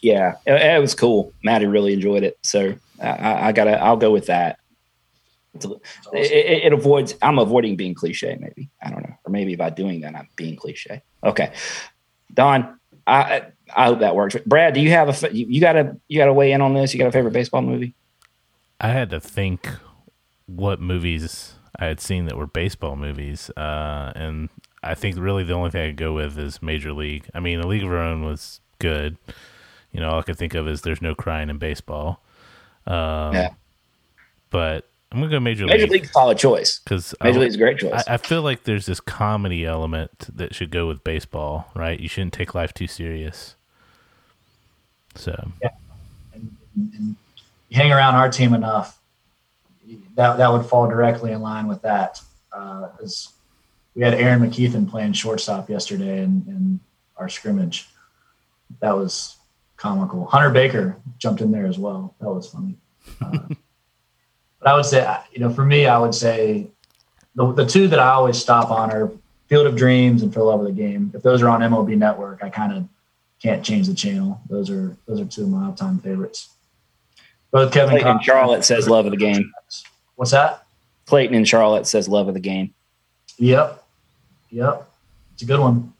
yeah, 0.00 0.36
it, 0.46 0.54
it, 0.54 0.80
was 0.80 0.94
cool. 0.94 1.32
Maddie 1.42 1.66
really 1.66 1.92
enjoyed 1.92 2.22
it, 2.22 2.38
so 2.42 2.74
I, 3.00 3.48
I 3.48 3.52
gotta. 3.52 3.82
I'll 3.82 3.96
go 3.96 4.10
with 4.10 4.26
that. 4.26 4.58
Awesome. 5.56 5.80
It, 6.12 6.30
it, 6.30 6.64
it, 6.64 6.72
avoids. 6.72 7.14
I'm 7.22 7.38
avoiding 7.38 7.76
being 7.76 7.94
cliche. 7.94 8.36
Maybe 8.40 8.70
I 8.82 8.90
don't 8.90 9.02
know, 9.02 9.14
or 9.24 9.30
maybe 9.30 9.56
by 9.56 9.70
doing 9.70 10.00
that, 10.02 10.14
I'm 10.14 10.28
being 10.36 10.56
cliche. 10.56 11.02
Okay, 11.24 11.52
Don. 12.32 12.76
I 13.06 13.46
I 13.74 13.86
hope 13.86 14.00
that 14.00 14.14
works. 14.14 14.36
Brad, 14.46 14.74
do 14.74 14.80
you 14.80 14.90
have 14.90 15.08
a 15.08 15.34
you 15.34 15.60
got 15.60 15.72
to 15.72 15.96
you 16.08 16.18
got 16.18 16.26
to 16.26 16.32
weigh 16.32 16.52
in 16.52 16.60
on 16.60 16.74
this? 16.74 16.94
You 16.94 16.98
got 16.98 17.08
a 17.08 17.12
favorite 17.12 17.32
baseball 17.32 17.62
movie? 17.62 17.94
I 18.80 18.88
had 18.88 19.10
to 19.10 19.20
think 19.20 19.68
what 20.46 20.80
movies 20.80 21.54
I 21.78 21.86
had 21.86 22.00
seen 22.00 22.26
that 22.26 22.36
were 22.36 22.46
baseball 22.46 22.96
movies, 22.96 23.50
uh, 23.56 24.12
and 24.14 24.48
I 24.82 24.94
think 24.94 25.18
really 25.18 25.44
the 25.44 25.54
only 25.54 25.70
thing 25.70 25.82
I 25.82 25.86
could 25.88 25.96
go 25.96 26.12
with 26.12 26.38
is 26.38 26.62
Major 26.62 26.92
League. 26.92 27.28
I 27.34 27.40
mean, 27.40 27.60
A 27.60 27.66
League 27.66 27.82
of 27.82 27.90
Our 27.90 27.98
Own 27.98 28.24
was 28.24 28.60
good. 28.78 29.18
You 29.92 30.00
know, 30.00 30.10
all 30.10 30.20
I 30.20 30.22
can 30.22 30.34
think 30.34 30.54
of 30.54 30.68
is 30.68 30.82
there's 30.82 31.02
no 31.02 31.14
crying 31.14 31.50
in 31.50 31.58
baseball. 31.58 32.22
Um, 32.86 33.34
yeah. 33.34 33.50
But 34.50 34.88
I'm 35.12 35.18
gonna 35.18 35.30
go 35.30 35.40
Major, 35.40 35.66
Major 35.66 35.78
League. 35.78 35.90
Major 35.90 36.02
League 36.02 36.12
solid 36.12 36.38
choice 36.38 36.78
because 36.78 37.14
Major 37.22 37.40
League's 37.40 37.56
a 37.56 37.58
great 37.58 37.78
choice. 37.78 38.04
I, 38.06 38.14
I, 38.14 38.16
feel 38.16 38.42
like 38.42 38.64
there's 38.64 38.86
this 38.86 39.00
comedy 39.00 39.64
element 39.64 40.28
that 40.36 40.54
should 40.54 40.70
go 40.70 40.86
with 40.86 41.02
baseball, 41.02 41.70
right? 41.74 41.98
You 41.98 42.08
shouldn't 42.08 42.32
take 42.32 42.54
life 42.54 42.72
too 42.72 42.86
serious. 42.86 43.56
So 45.16 45.50
yeah, 45.60 45.70
and, 46.32 46.56
and 46.76 47.16
you 47.68 47.76
hang 47.76 47.90
around 47.90 48.14
our 48.14 48.30
team 48.30 48.54
enough, 48.54 49.00
that 50.14 50.36
that 50.36 50.52
would 50.52 50.64
fall 50.66 50.88
directly 50.88 51.32
in 51.32 51.42
line 51.42 51.66
with 51.66 51.82
that. 51.82 52.20
Because 52.50 53.28
uh, 53.30 53.36
we 53.96 54.02
had 54.02 54.14
Aaron 54.14 54.40
McKeithen 54.40 54.88
playing 54.88 55.12
shortstop 55.12 55.68
yesterday 55.68 56.22
in, 56.22 56.44
in 56.46 56.80
our 57.16 57.28
scrimmage. 57.28 57.88
That 58.80 58.96
was 58.96 59.36
comical. 59.80 60.26
Hunter 60.26 60.50
Baker 60.50 60.96
jumped 61.18 61.40
in 61.40 61.50
there 61.50 61.66
as 61.66 61.78
well. 61.78 62.14
That 62.20 62.30
was 62.30 62.48
funny. 62.48 62.76
Uh, 63.20 63.38
but 64.58 64.68
I 64.68 64.74
would 64.74 64.84
say, 64.84 65.16
you 65.32 65.40
know, 65.40 65.50
for 65.50 65.64
me, 65.64 65.86
I 65.86 65.98
would 65.98 66.14
say 66.14 66.68
the, 67.34 67.52
the 67.52 67.66
two 67.66 67.88
that 67.88 67.98
I 67.98 68.10
always 68.10 68.38
stop 68.38 68.70
on 68.70 68.92
are 68.92 69.10
Field 69.48 69.66
of 69.66 69.74
Dreams 69.76 70.22
and 70.22 70.32
For 70.32 70.42
Love 70.42 70.60
of 70.60 70.66
the 70.66 70.72
Game. 70.72 71.10
If 71.14 71.22
those 71.22 71.42
are 71.42 71.48
on 71.48 71.60
MLB 71.60 71.96
Network, 71.96 72.44
I 72.44 72.50
kind 72.50 72.72
of 72.72 72.86
can't 73.42 73.64
change 73.64 73.88
the 73.88 73.94
channel. 73.94 74.40
Those 74.48 74.70
are 74.70 74.96
those 75.06 75.20
are 75.20 75.24
two 75.24 75.44
of 75.44 75.48
my 75.48 75.64
all-time 75.66 75.98
favorites. 75.98 76.50
Both 77.50 77.72
Kevin 77.72 77.90
Clayton 77.90 78.08
and 78.08 78.22
Charlotte 78.22 78.64
says 78.64 78.88
love 78.88 79.06
of 79.06 79.10
the 79.10 79.16
game. 79.16 79.50
What's 80.14 80.30
that? 80.30 80.66
Clayton 81.06 81.34
and 81.34 81.48
Charlotte 81.48 81.86
says 81.86 82.06
love 82.06 82.28
of 82.28 82.34
the 82.34 82.40
game. 82.40 82.74
Yep. 83.38 83.82
Yep. 84.50 84.88
It's 85.32 85.42
a 85.42 85.46
good 85.46 85.58
one 85.58 85.92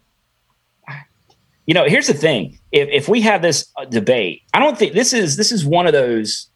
you 1.70 1.74
know, 1.74 1.84
here's 1.84 2.08
the 2.08 2.14
thing: 2.14 2.58
if 2.72 2.88
if 2.90 3.08
we 3.08 3.20
have 3.20 3.42
this 3.42 3.70
uh, 3.76 3.84
debate, 3.84 4.42
I 4.52 4.58
don't 4.58 4.76
think 4.76 4.92
this 4.92 5.12
is 5.12 5.36
this 5.36 5.52
is 5.52 5.64
one 5.64 5.86
of 5.86 5.92
those. 5.92 6.48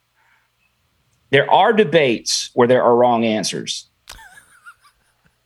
There 1.31 1.49
are 1.49 1.73
debates 1.73 2.51
where 2.55 2.67
there 2.67 2.83
are 2.83 2.97
wrong 2.97 3.25
answers. 3.25 3.89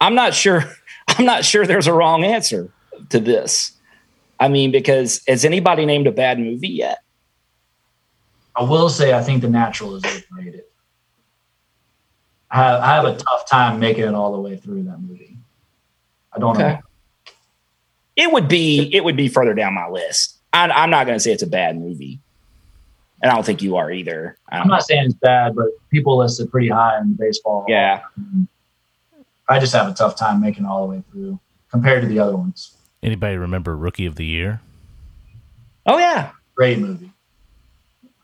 I'm 0.01 0.15
not 0.15 0.33
sure. 0.33 0.65
I'm 1.09 1.27
not 1.27 1.45
sure 1.45 1.67
there's 1.67 1.87
a 1.87 1.93
wrong 1.93 2.25
answer 2.25 2.73
to 3.11 3.21
this. 3.21 3.73
I 4.41 4.49
mean, 4.49 4.71
because 4.71 5.21
has 5.29 5.45
anybody 5.45 5.85
named 5.85 6.07
a 6.07 6.13
bad 6.13 6.39
movie 6.39 6.69
yet? 6.69 7.01
I 8.57 8.63
will 8.63 8.89
say 8.89 9.13
I 9.13 9.23
think 9.23 9.43
The 9.43 9.51
Natural 9.51 9.97
is 9.97 10.05
overrated. 10.07 10.63
I 12.51 12.57
have, 12.57 12.81
I 12.81 12.87
have 12.87 13.05
a 13.05 13.17
tough 13.19 13.47
time 13.47 13.81
making 13.81 14.05
it 14.05 14.15
all 14.15 14.33
the 14.33 14.41
way 14.41 14.57
through 14.57 14.85
that 14.85 14.99
movie. 14.99 15.37
I 16.33 16.39
don't 16.39 16.57
okay. 16.57 16.73
know 16.73 16.88
it 18.19 18.33
would 18.33 18.49
be 18.49 18.91
it 18.93 19.05
would 19.05 19.17
be 19.17 19.29
further 19.29 19.55
down 19.55 19.73
my 19.73 19.89
list. 19.89 20.37
I, 20.53 20.69
I'm 20.69 20.91
not 20.91 21.07
going 21.07 21.17
to 21.17 21.21
say 21.21 21.33
it's 21.33 21.43
a 21.43 21.47
bad 21.47 21.79
movie, 21.79 22.19
and 23.23 23.31
I 23.31 23.35
don't 23.35 23.47
think 23.47 23.63
you 23.63 23.77
are 23.77 23.91
either. 23.91 24.37
I'm 24.51 24.69
not 24.69 24.83
saying 24.83 25.05
it's 25.05 25.15
bad, 25.15 25.55
but 25.55 25.67
people 25.91 26.19
list 26.19 26.41
it 26.41 26.51
pretty 26.51 26.69
high 26.69 26.99
in 26.99 27.15
baseball. 27.15 27.65
Yeah, 27.69 28.03
I 29.49 29.61
just 29.61 29.73
have 29.73 29.89
a 29.89 29.95
tough 29.95 30.17
time 30.17 30.41
making 30.41 30.67
all 30.67 30.87
the 30.87 30.97
way 30.97 31.03
through 31.13 31.39
compared 31.71 32.03
to 32.03 32.09
the 32.09 32.19
other 32.19 32.37
ones. 32.37 32.75
Anybody 33.03 33.37
remember 33.37 33.77
Rookie 33.77 34.07
of 34.07 34.17
the 34.17 34.27
Year? 34.27 34.61
Oh 35.87 35.99
yeah, 35.99 36.33
great 36.57 36.81
movie. 36.81 37.13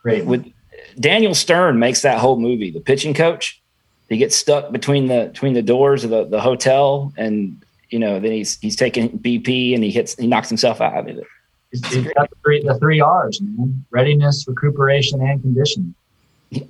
Great. 0.02 0.26
Movie. 0.26 0.54
With 0.94 1.00
Daniel 1.00 1.34
Stern 1.34 1.78
makes 1.78 2.02
that 2.02 2.18
whole 2.18 2.38
movie. 2.38 2.70
The 2.70 2.80
pitching 2.80 3.14
coach, 3.14 3.62
he 4.08 4.16
gets 4.16 4.34
stuck 4.34 4.72
between 4.72 5.06
the 5.06 5.30
between 5.32 5.54
the 5.54 5.62
doors 5.62 6.02
of 6.02 6.10
the, 6.10 6.24
the 6.24 6.40
hotel 6.40 7.12
and 7.16 7.64
you 7.90 7.98
know, 7.98 8.20
then 8.20 8.32
he's 8.32 8.58
he's 8.60 8.76
taking 8.76 9.18
BP 9.18 9.74
and 9.74 9.84
he 9.84 9.90
hits 9.90 10.16
he 10.16 10.26
knocks 10.26 10.48
himself 10.48 10.80
out 10.80 10.98
of 10.98 11.08
it. 11.08 11.24
He's, 11.70 11.86
he's 11.86 12.12
got 12.14 12.30
the 12.30 12.36
three 12.42 12.62
the 12.62 12.78
three 12.78 13.00
R's, 13.00 13.40
man. 13.40 13.84
Readiness, 13.90 14.46
recuperation, 14.46 15.20
and 15.20 15.40
conditioning. 15.40 15.94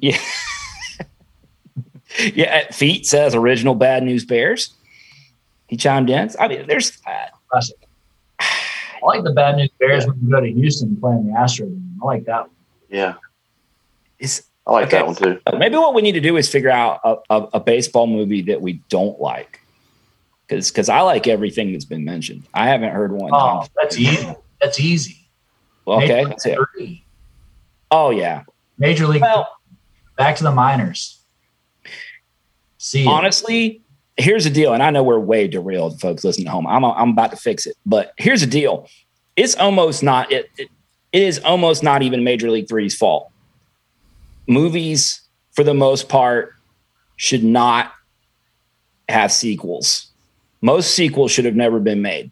Yeah. 0.00 0.18
yeah, 2.34 2.70
Feet 2.70 3.06
says 3.06 3.34
original 3.34 3.74
bad 3.74 4.02
news 4.02 4.24
bears. 4.24 4.72
He 5.66 5.76
chimed 5.76 6.08
in. 6.08 6.30
I 6.40 6.48
mean, 6.48 6.66
there's 6.66 6.98
uh, 7.06 7.26
classic. 7.50 7.76
I 8.40 9.06
like 9.06 9.24
the 9.24 9.32
bad 9.32 9.56
news 9.56 9.70
bears 9.78 10.04
yeah. 10.04 10.10
when 10.10 10.20
you 10.22 10.30
go 10.30 10.40
to 10.40 10.50
Houston 10.50 10.96
playing 10.96 11.26
the 11.26 11.32
Astros. 11.32 11.78
I 12.02 12.06
like 12.06 12.24
that 12.24 12.42
one. 12.42 12.50
Yeah. 12.88 13.14
It's, 14.18 14.42
I 14.66 14.72
like 14.72 14.86
okay. 14.86 14.98
that 14.98 15.06
one 15.06 15.16
too. 15.16 15.40
Maybe 15.58 15.76
what 15.76 15.94
we 15.94 16.00
need 16.00 16.12
to 16.12 16.20
do 16.20 16.36
is 16.38 16.48
figure 16.48 16.70
out 16.70 17.00
a, 17.04 17.16
a, 17.28 17.48
a 17.54 17.60
baseball 17.60 18.06
movie 18.06 18.40
that 18.42 18.62
we 18.62 18.74
don't 18.88 19.20
like 19.20 19.60
because 20.46 20.70
because 20.70 20.88
I 20.88 21.00
like 21.00 21.26
everything 21.26 21.72
that's 21.72 21.84
been 21.84 22.04
mentioned. 22.04 22.46
I 22.54 22.68
haven't 22.68 22.90
heard 22.90 23.12
one. 23.12 23.30
Oh, 23.32 23.66
that's 23.80 23.98
easy. 23.98 24.34
That's 24.60 24.80
easy. 24.80 25.28
okay, 25.86 26.24
that's 26.24 26.46
it. 26.46 26.58
Oh 27.90 28.10
yeah, 28.10 28.44
Major 28.78 29.06
League. 29.06 29.22
Well, 29.22 29.48
back 30.16 30.36
to 30.36 30.44
the 30.44 30.52
minors. 30.52 31.20
See, 32.78 33.06
honestly, 33.06 33.82
here's 34.16 34.44
the 34.44 34.50
deal, 34.50 34.74
and 34.74 34.82
I 34.82 34.90
know 34.90 35.02
we're 35.02 35.18
way 35.18 35.48
derailed, 35.48 36.00
folks 36.00 36.24
listening 36.24 36.48
at 36.48 36.52
home. 36.52 36.66
I'm 36.66 36.84
I'm 36.84 37.10
about 37.10 37.30
to 37.30 37.36
fix 37.36 37.66
it, 37.66 37.76
but 37.86 38.12
here's 38.16 38.40
the 38.40 38.46
deal: 38.46 38.88
it's 39.36 39.54
almost 39.56 40.02
not 40.02 40.30
it. 40.32 40.50
it, 40.58 40.68
it 41.12 41.22
is 41.22 41.38
almost 41.38 41.84
not 41.84 42.02
even 42.02 42.24
Major 42.24 42.50
League 42.50 42.68
Three's 42.68 42.96
fault. 42.96 43.30
Movies, 44.48 45.20
for 45.52 45.62
the 45.62 45.72
most 45.72 46.08
part, 46.08 46.52
should 47.16 47.44
not 47.44 47.92
have 49.08 49.30
sequels 49.30 50.10
most 50.64 50.94
sequels 50.94 51.30
should 51.30 51.44
have 51.44 51.54
never 51.54 51.78
been 51.78 52.00
made. 52.00 52.30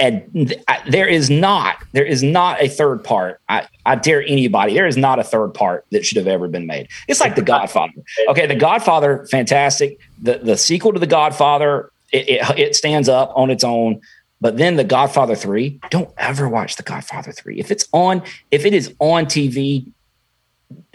And 0.00 0.32
th- 0.32 0.62
I, 0.66 0.82
there 0.88 1.06
is 1.06 1.28
not, 1.28 1.76
there 1.92 2.06
is 2.06 2.22
not 2.22 2.62
a 2.62 2.68
third 2.68 3.04
part. 3.04 3.38
I, 3.50 3.68
I 3.84 3.96
dare 3.96 4.22
anybody, 4.22 4.72
there 4.72 4.86
is 4.86 4.96
not 4.96 5.18
a 5.18 5.24
third 5.24 5.52
part 5.52 5.84
that 5.92 6.04
should 6.04 6.16
have 6.16 6.26
ever 6.26 6.48
been 6.48 6.66
made. 6.66 6.88
It's 7.06 7.20
like 7.20 7.34
The 7.34 7.42
Godfather. 7.42 7.92
Okay, 8.28 8.46
The 8.46 8.56
Godfather, 8.56 9.26
fantastic. 9.30 9.98
The 10.22 10.38
the 10.38 10.56
sequel 10.56 10.94
to 10.94 10.98
The 10.98 11.06
Godfather, 11.06 11.92
it, 12.12 12.28
it, 12.28 12.58
it 12.58 12.76
stands 12.76 13.10
up 13.10 13.30
on 13.36 13.50
its 13.50 13.62
own. 13.62 14.00
But 14.40 14.56
then 14.56 14.76
The 14.76 14.84
Godfather 14.84 15.34
3, 15.34 15.80
don't 15.90 16.10
ever 16.16 16.48
watch 16.48 16.76
The 16.76 16.82
Godfather 16.82 17.32
3. 17.32 17.58
If 17.58 17.70
it's 17.70 17.88
on, 17.92 18.22
if 18.50 18.64
it 18.64 18.72
is 18.72 18.94
on 19.00 19.26
TV, 19.26 19.92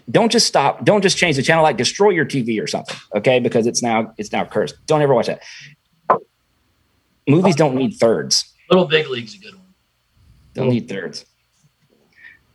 don't 0.10 0.32
just 0.32 0.48
stop. 0.48 0.84
Don't 0.84 1.04
just 1.04 1.18
change 1.18 1.36
the 1.36 1.44
channel. 1.44 1.64
Like 1.64 1.78
destroy 1.78 2.10
your 2.10 2.26
TV 2.26 2.62
or 2.62 2.66
something. 2.66 2.98
Okay, 3.16 3.40
because 3.40 3.68
it's 3.68 3.84
now 3.84 4.14
it's 4.18 4.32
now 4.32 4.46
cursed. 4.46 4.76
Don't 4.88 5.02
ever 5.02 5.14
watch 5.14 5.28
that. 5.28 5.42
Movies 7.28 7.55
don't 7.55 7.76
need 7.76 7.91
thirds. 7.91 8.51
Little 8.69 8.86
Big 8.86 9.07
League's 9.07 9.36
a 9.36 9.38
good 9.38 9.55
one. 9.55 9.74
Don't 10.53 10.69
need 10.69 10.89
thirds. 10.89 11.26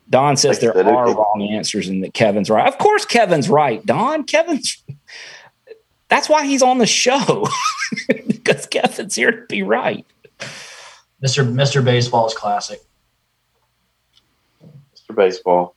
Don 0.09 0.37
says 0.37 0.61
there 0.61 0.77
are 0.77 1.15
wrong 1.15 1.49
answers 1.53 1.89
and 1.89 2.03
that 2.05 2.15
Kevin's 2.15 2.49
right. 2.49 2.67
Of 2.67 2.79
course, 2.79 3.05
Kevin's 3.05 3.49
right. 3.49 3.85
Don, 3.85 4.25
Kevin's. 4.25 4.83
That's 6.09 6.29
why 6.29 6.47
he's 6.47 6.63
on 6.63 6.79
the 6.79 6.87
show 6.87 7.49
because 8.27 8.67
Kevin's 8.67 9.17
here 9.17 9.33
to 9.33 9.47
be 9.47 9.63
right. 9.63 10.07
Mr. 11.25 11.45
Mr. 11.51 11.85
Baseball 11.85 12.27
is 12.27 12.35
classic. 12.35 12.81
Mr. 14.95 15.15
Baseball. 15.15 15.75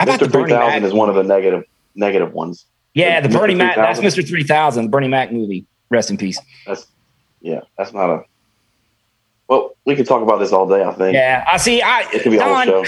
Mr. 0.00 0.30
3000 0.30 0.84
is 0.84 0.92
one 0.92 1.08
of 1.08 1.14
the 1.14 1.22
negative 1.22 1.64
negative 1.94 2.32
ones. 2.34 2.66
Yeah, 2.92 3.20
the 3.20 3.28
Mr. 3.28 3.38
Bernie 3.38 3.54
Mac. 3.54 3.76
That's 3.76 4.00
Mr. 4.00 4.26
Three 4.26 4.44
Thousand, 4.44 4.84
the 4.84 4.90
Bernie 4.90 5.08
Mac 5.08 5.32
movie. 5.32 5.66
Rest 5.90 6.10
in 6.10 6.18
peace. 6.18 6.38
That's 6.66 6.86
yeah, 7.44 7.60
that's 7.76 7.92
not 7.92 8.08
a. 8.08 8.22
Well, 9.48 9.76
we 9.84 9.94
could 9.94 10.06
talk 10.06 10.22
about 10.22 10.38
this 10.38 10.50
all 10.50 10.66
day. 10.66 10.82
I 10.82 10.92
think 10.94 11.14
Yeah, 11.14 11.44
I 11.46 11.58
see. 11.58 11.82
I 11.82 12.08
it 12.12 12.22
could 12.22 12.30
be 12.32 12.38
a 12.38 12.42
whole 12.42 12.54
Don, 12.54 12.66
show. 12.66 12.84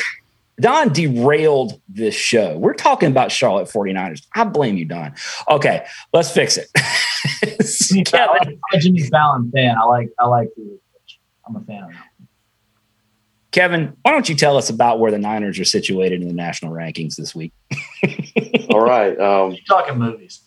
Don 0.59 0.89
derailed 0.89 1.79
this 1.87 2.15
show. 2.15 2.57
We're 2.57 2.73
talking 2.73 3.11
about 3.11 3.31
Charlotte 3.31 3.69
49ers. 3.69 4.23
I 4.35 4.45
blame 4.45 4.79
you, 4.79 4.87
Don. 4.87 5.15
Okay, 5.51 5.85
let's 6.15 6.31
fix 6.31 6.57
it. 6.57 6.69
Jimmy 7.91 8.05
Fallon- 8.05 8.39
Kevin, 8.39 8.59
I'm 8.73 8.79
a 8.79 8.81
Jimmy 8.81 9.03
Fallon 9.03 9.51
fan. 9.53 9.77
I 9.77 9.85
like 9.85 10.09
I 10.19 10.27
like 10.27 10.49
the 10.57 10.79
I'm 11.47 11.57
a 11.57 11.61
fan 11.61 11.85
of 11.85 11.91
that. 11.91 12.05
Kevin, 13.53 13.95
why 14.03 14.13
don't 14.13 14.29
you 14.29 14.35
tell 14.35 14.57
us 14.57 14.71
about 14.71 14.99
where 14.99 15.11
the 15.11 15.19
Niners 15.19 15.59
are 15.59 15.65
situated 15.65 16.21
in 16.23 16.29
the 16.29 16.35
national 16.35 16.73
rankings 16.73 17.17
this 17.17 17.35
week? 17.35 17.53
All 18.71 18.81
right, 18.81 19.19
um, 19.21 19.53
You're 19.53 19.61
talking 19.69 19.99
movies. 19.99 20.41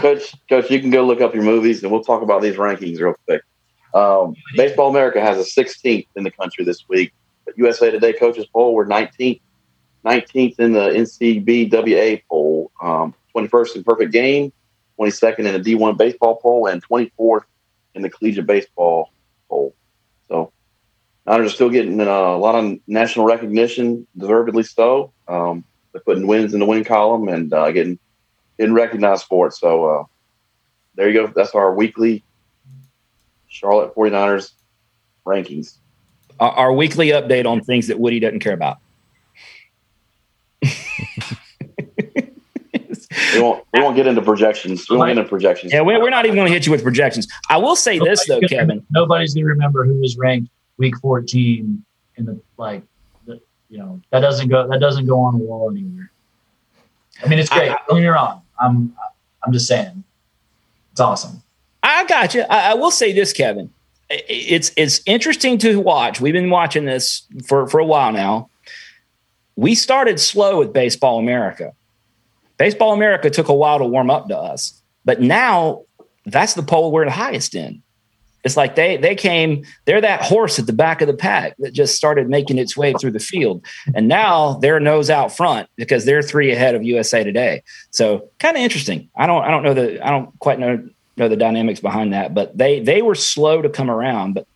Coach. 0.00 0.34
Coach, 0.48 0.70
you 0.70 0.80
can 0.80 0.90
go 0.90 1.06
look 1.06 1.20
up 1.20 1.34
your 1.34 1.44
movies, 1.44 1.82
and 1.82 1.92
we'll 1.92 2.04
talk 2.04 2.22
about 2.22 2.42
these 2.42 2.56
rankings 2.56 3.00
real 3.00 3.14
quick. 3.26 3.42
Um, 3.94 4.34
Baseball 4.54 4.90
America 4.90 5.20
has 5.20 5.38
a 5.38 5.62
16th 5.62 6.06
in 6.16 6.24
the 6.24 6.30
country 6.30 6.64
this 6.64 6.88
week, 6.88 7.12
but 7.44 7.56
USA 7.56 7.90
Today 7.90 8.12
coaches 8.12 8.46
poll 8.52 8.74
we're 8.74 8.86
19th, 8.86 9.40
19th 10.04 10.58
in 10.58 10.72
the 10.72 10.90
NCBWA 10.90 12.22
poll, 12.28 12.70
um, 12.82 13.14
21st 13.34 13.76
in 13.76 13.84
perfect 13.84 14.12
game, 14.12 14.52
22nd 14.98 15.38
in 15.40 15.62
the 15.62 15.74
D1 15.74 15.96
baseball 15.96 16.36
poll, 16.36 16.66
and 16.66 16.86
24th 16.86 17.44
in 17.94 18.02
the 18.02 18.10
collegiate 18.10 18.46
baseball 18.46 19.10
poll. 19.48 19.74
So, 20.28 20.52
Niners 21.26 21.52
are 21.52 21.54
still 21.54 21.70
getting 21.70 22.00
uh, 22.00 22.04
a 22.04 22.38
lot 22.38 22.54
of 22.54 22.78
national 22.86 23.24
recognition, 23.26 24.06
deservedly 24.16 24.62
so. 24.62 25.12
Um, 25.26 25.64
putting 26.04 26.26
wins 26.26 26.54
in 26.54 26.60
the 26.60 26.66
win 26.66 26.84
column 26.84 27.28
and 27.28 27.52
uh, 27.52 27.70
getting 27.70 27.98
getting 28.58 28.74
recognized 28.74 29.24
for 29.24 29.48
it. 29.48 29.52
So, 29.54 29.84
uh, 29.84 30.04
there 30.94 31.08
you 31.08 31.14
go. 31.14 31.32
That's 31.34 31.54
our 31.54 31.74
weekly 31.74 32.24
Charlotte 33.48 33.94
49ers 33.94 34.52
rankings. 35.26 35.76
Our, 36.40 36.50
our 36.50 36.72
weekly 36.72 37.08
update 37.08 37.46
on 37.46 37.62
things 37.62 37.86
that 37.88 37.98
Woody 37.98 38.20
doesn't 38.20 38.40
care 38.40 38.54
about. 38.54 38.78
We 43.34 43.40
won't 43.40 43.64
we 43.72 43.80
won't 43.80 43.96
get 43.96 44.06
into 44.06 44.22
projections. 44.22 44.88
We 44.88 44.96
won't 44.96 45.10
get 45.10 45.18
into 45.18 45.28
projections. 45.28 45.72
Yeah, 45.72 45.80
we're, 45.82 46.00
we're 46.00 46.10
not 46.10 46.26
even 46.26 46.36
going 46.36 46.48
to 46.48 46.52
hit 46.52 46.66
you 46.66 46.72
with 46.72 46.82
projections. 46.82 47.26
I 47.48 47.56
will 47.56 47.76
say 47.76 47.98
this 47.98 48.26
though, 48.26 48.40
gonna- 48.40 48.48
Kevin. 48.48 48.86
Nobody's 48.90 49.34
gonna 49.34 49.46
remember 49.46 49.84
who 49.84 49.94
was 49.94 50.16
ranked 50.16 50.50
week 50.76 50.96
14 50.98 51.84
in 52.16 52.24
the 52.24 52.40
like 52.56 52.82
the, 52.82 52.88
you 53.70 53.78
know, 53.78 54.00
that 54.10 54.20
doesn't 54.20 54.48
go 54.48 54.66
that 54.68 54.80
doesn't 54.80 55.06
go 55.06 55.20
on 55.20 55.38
the 55.38 55.44
wall 55.44 55.70
anywhere. 55.70 56.10
I 57.24 57.28
mean 57.28 57.38
it's 57.38 57.50
great. 57.50 57.70
I- 57.70 57.78
Don't 57.88 57.98
get 57.98 58.02
me 58.02 58.06
wrong. 58.08 58.42
I'm 58.60 58.94
I'm 59.44 59.52
just 59.52 59.66
saying. 59.66 60.04
It's 60.92 61.00
awesome. 61.00 61.42
I 61.82 62.04
got 62.06 62.34
you. 62.34 62.42
I, 62.42 62.72
I 62.72 62.74
will 62.74 62.90
say 62.90 63.12
this, 63.12 63.32
Kevin. 63.32 63.70
It's 64.10 64.72
it's 64.76 65.00
interesting 65.06 65.58
to 65.58 65.78
watch. 65.80 66.20
We've 66.20 66.32
been 66.32 66.50
watching 66.50 66.84
this 66.86 67.22
for 67.46 67.68
for 67.68 67.78
a 67.78 67.84
while 67.84 68.12
now. 68.12 68.50
We 69.56 69.74
started 69.74 70.18
slow 70.20 70.58
with 70.58 70.72
Baseball 70.72 71.18
America. 71.18 71.72
Baseball 72.56 72.92
America 72.94 73.28
took 73.30 73.48
a 73.48 73.54
while 73.54 73.78
to 73.78 73.84
warm 73.84 74.10
up 74.10 74.28
to 74.28 74.36
us, 74.36 74.80
but 75.04 75.20
now 75.20 75.82
that's 76.26 76.54
the 76.54 76.62
poll 76.62 76.90
we're 76.90 77.04
the 77.04 77.10
highest 77.10 77.54
in. 77.54 77.82
It's 78.44 78.56
like 78.56 78.76
they 78.76 78.96
they 78.96 79.14
came. 79.14 79.64
They're 79.84 80.00
that 80.00 80.22
horse 80.22 80.58
at 80.58 80.66
the 80.66 80.72
back 80.72 81.00
of 81.00 81.08
the 81.08 81.14
pack 81.14 81.56
that 81.58 81.72
just 81.72 81.96
started 81.96 82.28
making 82.28 82.58
its 82.58 82.76
way 82.76 82.94
through 82.94 83.10
the 83.10 83.18
field, 83.20 83.64
and 83.94 84.06
now 84.08 84.54
they're 84.54 84.80
nose 84.80 85.10
out 85.10 85.36
front 85.36 85.68
because 85.76 86.04
they're 86.04 86.22
three 86.22 86.52
ahead 86.52 86.74
of 86.74 86.82
USA 86.82 87.24
Today. 87.24 87.62
So 87.90 88.30
kind 88.38 88.56
of 88.56 88.62
interesting. 88.62 89.10
I 89.16 89.26
don't 89.26 89.42
I 89.42 89.50
don't 89.50 89.64
know 89.64 89.74
the 89.74 90.06
I 90.06 90.10
don't 90.10 90.38
quite 90.38 90.58
know 90.58 90.88
know 91.16 91.28
the 91.28 91.36
dynamics 91.36 91.80
behind 91.80 92.12
that, 92.12 92.32
but 92.32 92.56
they 92.56 92.80
they 92.80 93.02
were 93.02 93.14
slow 93.14 93.60
to 93.60 93.68
come 93.68 93.90
around, 93.90 94.34
but 94.34 94.46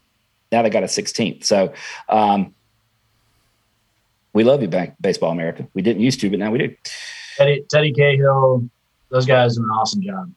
now 0.51 0.63
they 0.63 0.71
got 0.71 0.83
a 0.83 0.87
16th. 0.87 1.45
So 1.45 1.73
um, 2.09 2.55
we 4.33 4.45
love 4.45 4.63
you, 4.63 4.69
back 4.69 4.95
Baseball 5.01 5.33
America. 5.33 5.67
We 5.75 5.83
didn't 5.83 6.03
used 6.03 6.21
to, 6.21 6.31
but 6.31 6.39
now 6.39 6.51
we 6.51 6.59
do. 6.59 6.77
Teddy 7.37 7.65
Teddy 7.69 7.93
Cahill, 7.93 8.69
those 9.09 9.27
guys 9.27 9.57
do 9.57 9.63
an 9.63 9.71
awesome 9.71 10.03
job. 10.03 10.33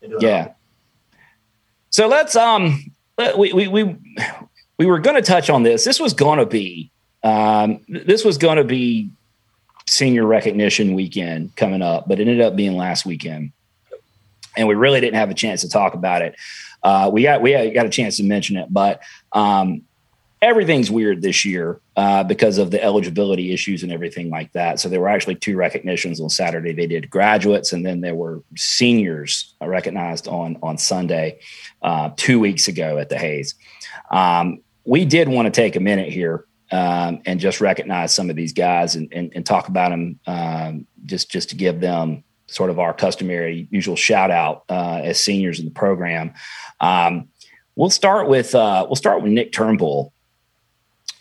They 0.00 0.08
do 0.08 0.16
an 0.16 0.22
Yeah. 0.22 0.52
So 1.94 2.08
let's 2.08 2.34
um 2.34 2.92
we 3.38 3.52
we 3.52 3.68
we 3.68 3.96
we 4.78 4.86
were 4.86 4.98
going 4.98 5.14
to 5.14 5.22
touch 5.22 5.48
on 5.48 5.62
this. 5.62 5.84
This 5.84 6.00
was 6.00 6.12
going 6.12 6.40
to 6.40 6.44
be 6.44 6.90
um 7.22 7.82
this 7.88 8.24
was 8.24 8.36
going 8.36 8.56
to 8.56 8.64
be 8.64 9.12
senior 9.86 10.26
recognition 10.26 10.94
weekend 10.94 11.54
coming 11.54 11.82
up, 11.82 12.08
but 12.08 12.18
it 12.18 12.22
ended 12.26 12.40
up 12.40 12.56
being 12.56 12.76
last 12.76 13.06
weekend, 13.06 13.52
and 14.56 14.66
we 14.66 14.74
really 14.74 15.00
didn't 15.00 15.14
have 15.14 15.30
a 15.30 15.34
chance 15.34 15.60
to 15.60 15.68
talk 15.68 15.94
about 15.94 16.20
it. 16.22 16.34
Uh, 16.82 17.10
we 17.12 17.22
got 17.22 17.40
we 17.42 17.70
got 17.70 17.86
a 17.86 17.90
chance 17.90 18.16
to 18.16 18.24
mention 18.24 18.56
it, 18.56 18.66
but 18.72 19.00
um, 19.30 19.82
everything's 20.44 20.90
weird 20.90 21.22
this 21.22 21.44
year 21.46 21.80
uh, 21.96 22.22
because 22.22 22.58
of 22.58 22.70
the 22.70 22.82
eligibility 22.84 23.50
issues 23.50 23.82
and 23.82 23.90
everything 23.90 24.28
like 24.28 24.52
that. 24.52 24.78
So 24.78 24.90
there 24.90 25.00
were 25.00 25.08
actually 25.08 25.36
two 25.36 25.56
recognitions 25.56 26.20
on 26.20 26.28
Saturday. 26.28 26.72
They 26.72 26.86
did 26.86 27.08
graduates, 27.08 27.72
and 27.72 27.84
then 27.84 28.02
there 28.02 28.14
were 28.14 28.42
seniors 28.54 29.54
recognized 29.62 30.28
on 30.28 30.58
on 30.62 30.76
Sunday 30.76 31.40
uh, 31.82 32.10
two 32.16 32.38
weeks 32.38 32.68
ago 32.68 32.98
at 32.98 33.08
the 33.08 33.16
Hayes. 33.16 33.54
Um, 34.10 34.60
we 34.84 35.06
did 35.06 35.28
want 35.28 35.46
to 35.46 35.50
take 35.50 35.76
a 35.76 35.80
minute 35.80 36.12
here 36.12 36.44
um, 36.70 37.22
and 37.24 37.40
just 37.40 37.62
recognize 37.62 38.14
some 38.14 38.28
of 38.28 38.36
these 38.36 38.52
guys 38.52 38.96
and, 38.96 39.10
and, 39.12 39.32
and 39.34 39.46
talk 39.46 39.68
about 39.68 39.90
them 39.90 40.20
um, 40.26 40.86
just 41.06 41.30
just 41.30 41.48
to 41.50 41.56
give 41.56 41.80
them 41.80 42.22
sort 42.48 42.68
of 42.68 42.78
our 42.78 42.92
customary 42.92 43.66
usual 43.70 43.96
shout 43.96 44.30
out 44.30 44.64
uh, 44.68 45.00
as 45.02 45.24
seniors 45.24 45.58
in 45.58 45.64
the 45.64 45.70
program. 45.70 46.34
Um, 46.80 47.28
we'll 47.76 47.88
start 47.88 48.28
with 48.28 48.54
uh, 48.54 48.84
we'll 48.86 48.96
start 48.96 49.22
with 49.22 49.32
Nick 49.32 49.50
Turnbull 49.50 50.13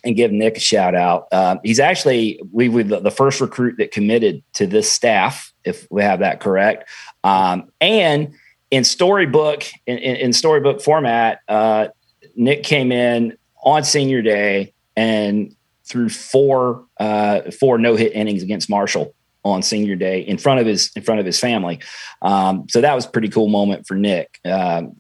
and 0.03 0.15
give 0.15 0.31
Nick 0.31 0.57
a 0.57 0.59
shout 0.59 0.95
out. 0.95 1.27
Uh, 1.31 1.57
he's 1.63 1.79
actually 1.79 2.41
we 2.51 2.69
were 2.69 2.83
the, 2.83 3.11
first 3.11 3.39
recruit 3.39 3.77
that 3.77 3.91
committed 3.91 4.43
to 4.53 4.67
this 4.67 4.91
staff, 4.91 5.53
if 5.63 5.87
we 5.89 6.01
have 6.01 6.19
that 6.19 6.39
correct. 6.39 6.89
Um, 7.23 7.71
and 7.79 8.33
in 8.71 8.83
storybook 8.83 9.65
in, 9.85 9.97
in, 9.97 10.33
storybook 10.33 10.81
format, 10.81 11.39
uh, 11.47 11.87
Nick 12.35 12.63
came 12.63 12.91
in 12.91 13.37
on 13.63 13.83
senior 13.83 14.21
day 14.21 14.73
and 14.95 15.55
threw 15.85 16.09
four 16.09 16.85
uh, 16.99 17.51
four 17.51 17.77
no 17.77 17.95
hit 17.95 18.13
innings 18.13 18.43
against 18.43 18.69
Marshall 18.69 19.13
on 19.43 19.61
senior 19.61 19.95
day 19.95 20.21
in 20.21 20.37
front 20.37 20.59
of 20.59 20.65
his 20.65 20.91
in 20.95 21.03
front 21.03 21.19
of 21.19 21.25
his 21.25 21.39
family. 21.39 21.79
Um, 22.21 22.67
so 22.69 22.81
that 22.81 22.93
was 22.95 23.05
pretty 23.05 23.29
cool 23.29 23.47
moment 23.47 23.87
for 23.87 23.95
Nick. 23.95 24.39
Um, 24.45 24.99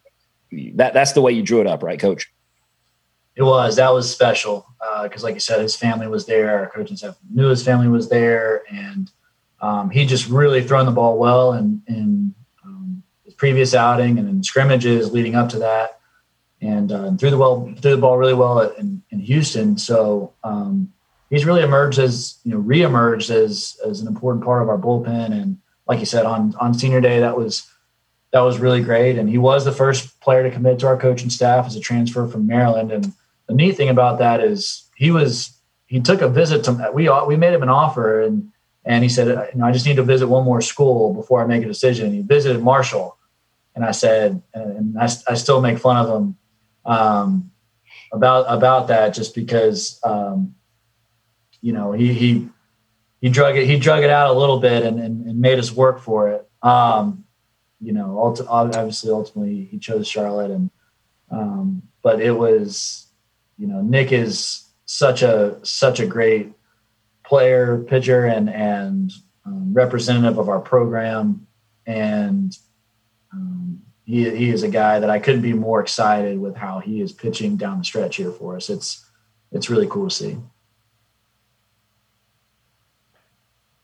that 0.75 0.93
that's 0.93 1.13
the 1.13 1.21
way 1.21 1.31
you 1.31 1.41
drew 1.41 1.61
it 1.61 1.67
up, 1.67 1.83
right, 1.83 1.99
Coach? 1.99 2.32
It 3.35 3.43
was 3.43 3.77
that 3.77 3.91
was 3.93 4.11
special 4.11 4.67
because, 5.01 5.23
like 5.23 5.33
you 5.33 5.39
said, 5.39 5.61
his 5.61 5.75
family 5.75 6.07
was 6.07 6.25
there. 6.25 6.59
Our 6.59 6.69
coaching 6.69 6.97
staff 6.97 7.17
knew 7.31 7.47
his 7.47 7.63
family 7.63 7.87
was 7.87 8.09
there, 8.09 8.63
and 8.69 9.09
um, 9.59 9.89
he 9.89 10.05
just 10.05 10.27
really 10.29 10.61
thrown 10.63 10.85
the 10.85 10.91
ball 10.91 11.17
well 11.17 11.53
in, 11.53 11.81
in 11.87 12.35
um, 12.65 13.01
his 13.23 13.33
previous 13.33 13.73
outing 13.73 14.19
and 14.19 14.29
in 14.29 14.43
scrimmages 14.43 15.11
leading 15.11 15.35
up 15.35 15.49
to 15.49 15.59
that, 15.59 15.99
and 16.61 16.91
uh, 16.91 17.11
threw 17.15 17.31
the 17.31 17.37
well 17.37 17.73
threw 17.81 17.91
the 17.91 18.01
ball 18.01 18.17
really 18.17 18.33
well 18.33 18.59
in, 18.59 19.01
in 19.09 19.19
Houston. 19.19 19.77
So 19.77 20.33
um, 20.43 20.93
he's 21.29 21.45
really 21.45 21.63
emerged 21.63 21.97
as 21.97 22.39
you 22.43 22.51
know 22.51 22.61
reemerged 22.61 23.31
as 23.31 23.77
as 23.85 23.99
an 23.99 24.07
important 24.07 24.45
part 24.45 24.61
of 24.61 24.69
our 24.69 24.77
bullpen. 24.77 25.31
And 25.31 25.57
like 25.87 25.99
you 25.99 26.05
said, 26.05 26.25
on 26.25 26.53
on 26.59 26.73
senior 26.73 27.01
day, 27.01 27.19
that 27.19 27.35
was 27.35 27.67
that 28.31 28.41
was 28.41 28.59
really 28.59 28.81
great. 28.81 29.17
And 29.17 29.29
he 29.29 29.37
was 29.37 29.63
the 29.63 29.71
first 29.71 30.19
player 30.19 30.43
to 30.43 30.51
commit 30.51 30.79
to 30.79 30.87
our 30.87 30.97
coaching 30.97 31.29
staff 31.29 31.67
as 31.67 31.75
a 31.75 31.79
transfer 31.79 32.27
from 32.27 32.47
Maryland. 32.47 32.91
And 32.91 33.13
the 33.47 33.53
neat 33.53 33.77
thing 33.77 33.89
about 33.89 34.19
that 34.19 34.41
is 34.41 34.89
he 34.95 35.11
was 35.11 35.57
he 35.85 35.99
took 35.99 36.21
a 36.21 36.29
visit 36.29 36.63
to 36.65 36.91
we 36.93 37.09
we 37.27 37.35
made 37.35 37.53
him 37.53 37.63
an 37.63 37.69
offer 37.69 38.21
and 38.21 38.49
and 38.85 39.03
he 39.03 39.09
said 39.09 39.27
you 39.53 39.59
know 39.59 39.65
I 39.65 39.71
just 39.71 39.85
need 39.85 39.95
to 39.97 40.03
visit 40.03 40.27
one 40.27 40.43
more 40.43 40.61
school 40.61 41.13
before 41.13 41.41
I 41.41 41.47
make 41.47 41.63
a 41.63 41.67
decision. 41.67 42.13
He 42.13 42.21
visited 42.21 42.61
Marshall, 42.61 43.17
and 43.75 43.85
I 43.85 43.91
said 43.91 44.41
and 44.53 44.97
I, 44.99 45.09
I 45.27 45.33
still 45.35 45.61
make 45.61 45.77
fun 45.77 45.97
of 45.97 46.21
him 46.21 46.37
um, 46.85 47.51
about 48.11 48.45
about 48.47 48.87
that 48.87 49.13
just 49.13 49.35
because 49.35 49.99
um, 50.03 50.55
you 51.61 51.73
know 51.73 51.91
he 51.91 52.13
he 52.13 52.49
he 53.21 53.29
drug 53.29 53.57
it 53.57 53.65
he 53.65 53.79
drug 53.79 54.03
it 54.03 54.09
out 54.09 54.35
a 54.35 54.37
little 54.37 54.59
bit 54.59 54.83
and, 54.83 54.99
and, 54.99 55.25
and 55.25 55.39
made 55.39 55.59
us 55.59 55.71
work 55.71 55.99
for 55.99 56.29
it. 56.29 56.47
Um, 56.61 57.23
you 57.83 57.91
know, 57.91 58.15
ulti- 58.17 58.45
obviously, 58.47 59.11
ultimately, 59.11 59.65
he 59.65 59.77
chose 59.77 60.07
Charlotte, 60.07 60.51
and 60.51 60.69
um, 61.29 61.83
but 62.01 62.21
it 62.21 62.31
was, 62.31 63.02
you 63.57 63.67
know, 63.67 63.81
Nick 63.81 64.11
is 64.11 64.63
such 64.85 65.21
a 65.21 65.59
such 65.63 65.99
a 65.99 66.05
great 66.05 66.51
player, 67.23 67.79
pitcher, 67.79 68.25
and 68.25 68.49
and 68.49 69.11
um, 69.45 69.73
representative 69.73 70.37
of 70.37 70.49
our 70.49 70.59
program, 70.59 71.47
and 71.85 72.57
um, 73.31 73.81
he 74.05 74.29
he 74.29 74.49
is 74.49 74.63
a 74.63 74.69
guy 74.69 74.99
that 74.99 75.09
I 75.09 75.19
couldn't 75.19 75.41
be 75.41 75.53
more 75.53 75.81
excited 75.81 76.39
with 76.39 76.55
how 76.55 76.79
he 76.79 77.01
is 77.01 77.11
pitching 77.11 77.57
down 77.57 77.79
the 77.79 77.85
stretch 77.85 78.17
here 78.17 78.31
for 78.31 78.55
us. 78.55 78.69
It's 78.69 79.05
it's 79.51 79.69
really 79.69 79.87
cool 79.87 80.09
to 80.09 80.15
see. 80.15 80.37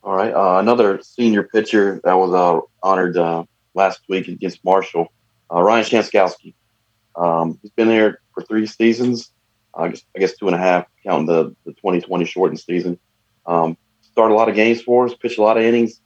All 0.04 0.16
right, 0.16 0.34
uh, 0.34 0.60
another 0.60 1.02
senior 1.04 1.44
pitcher 1.44 2.02
that 2.04 2.14
was 2.14 2.34
uh, 2.34 2.62
honored 2.82 3.18
uh, 3.18 3.44
last 3.74 4.02
week 4.08 4.28
against 4.28 4.64
Marshall, 4.64 5.12
uh, 5.54 5.62
Ryan 5.62 5.86
Shanskowski. 5.86 6.54
Um, 7.16 7.60
he's 7.62 7.72
been 7.72 7.90
there 7.90 8.20
for 8.34 8.44
three 8.44 8.66
seasons. 8.66 9.32
I 9.76 9.90
guess, 9.90 10.04
I 10.16 10.20
guess 10.20 10.38
two 10.38 10.48
and 10.48 10.56
a 10.56 10.60
half, 10.60 10.86
counting 11.04 11.28
the, 11.28 11.56
the 11.66 11.74
2020 11.74 12.26
shortened 12.26 12.60
season. 12.60 13.00
Um, 13.46 13.78
started 14.02 14.34
a 14.34 14.38
lot 14.38 14.50
of 14.50 14.56
games 14.56 14.82
for 14.82 15.06
us, 15.06 15.14
pitched 15.16 15.38
a 15.38 15.44
lot 15.44 15.58
of 15.58 15.64
innings, 15.64 16.02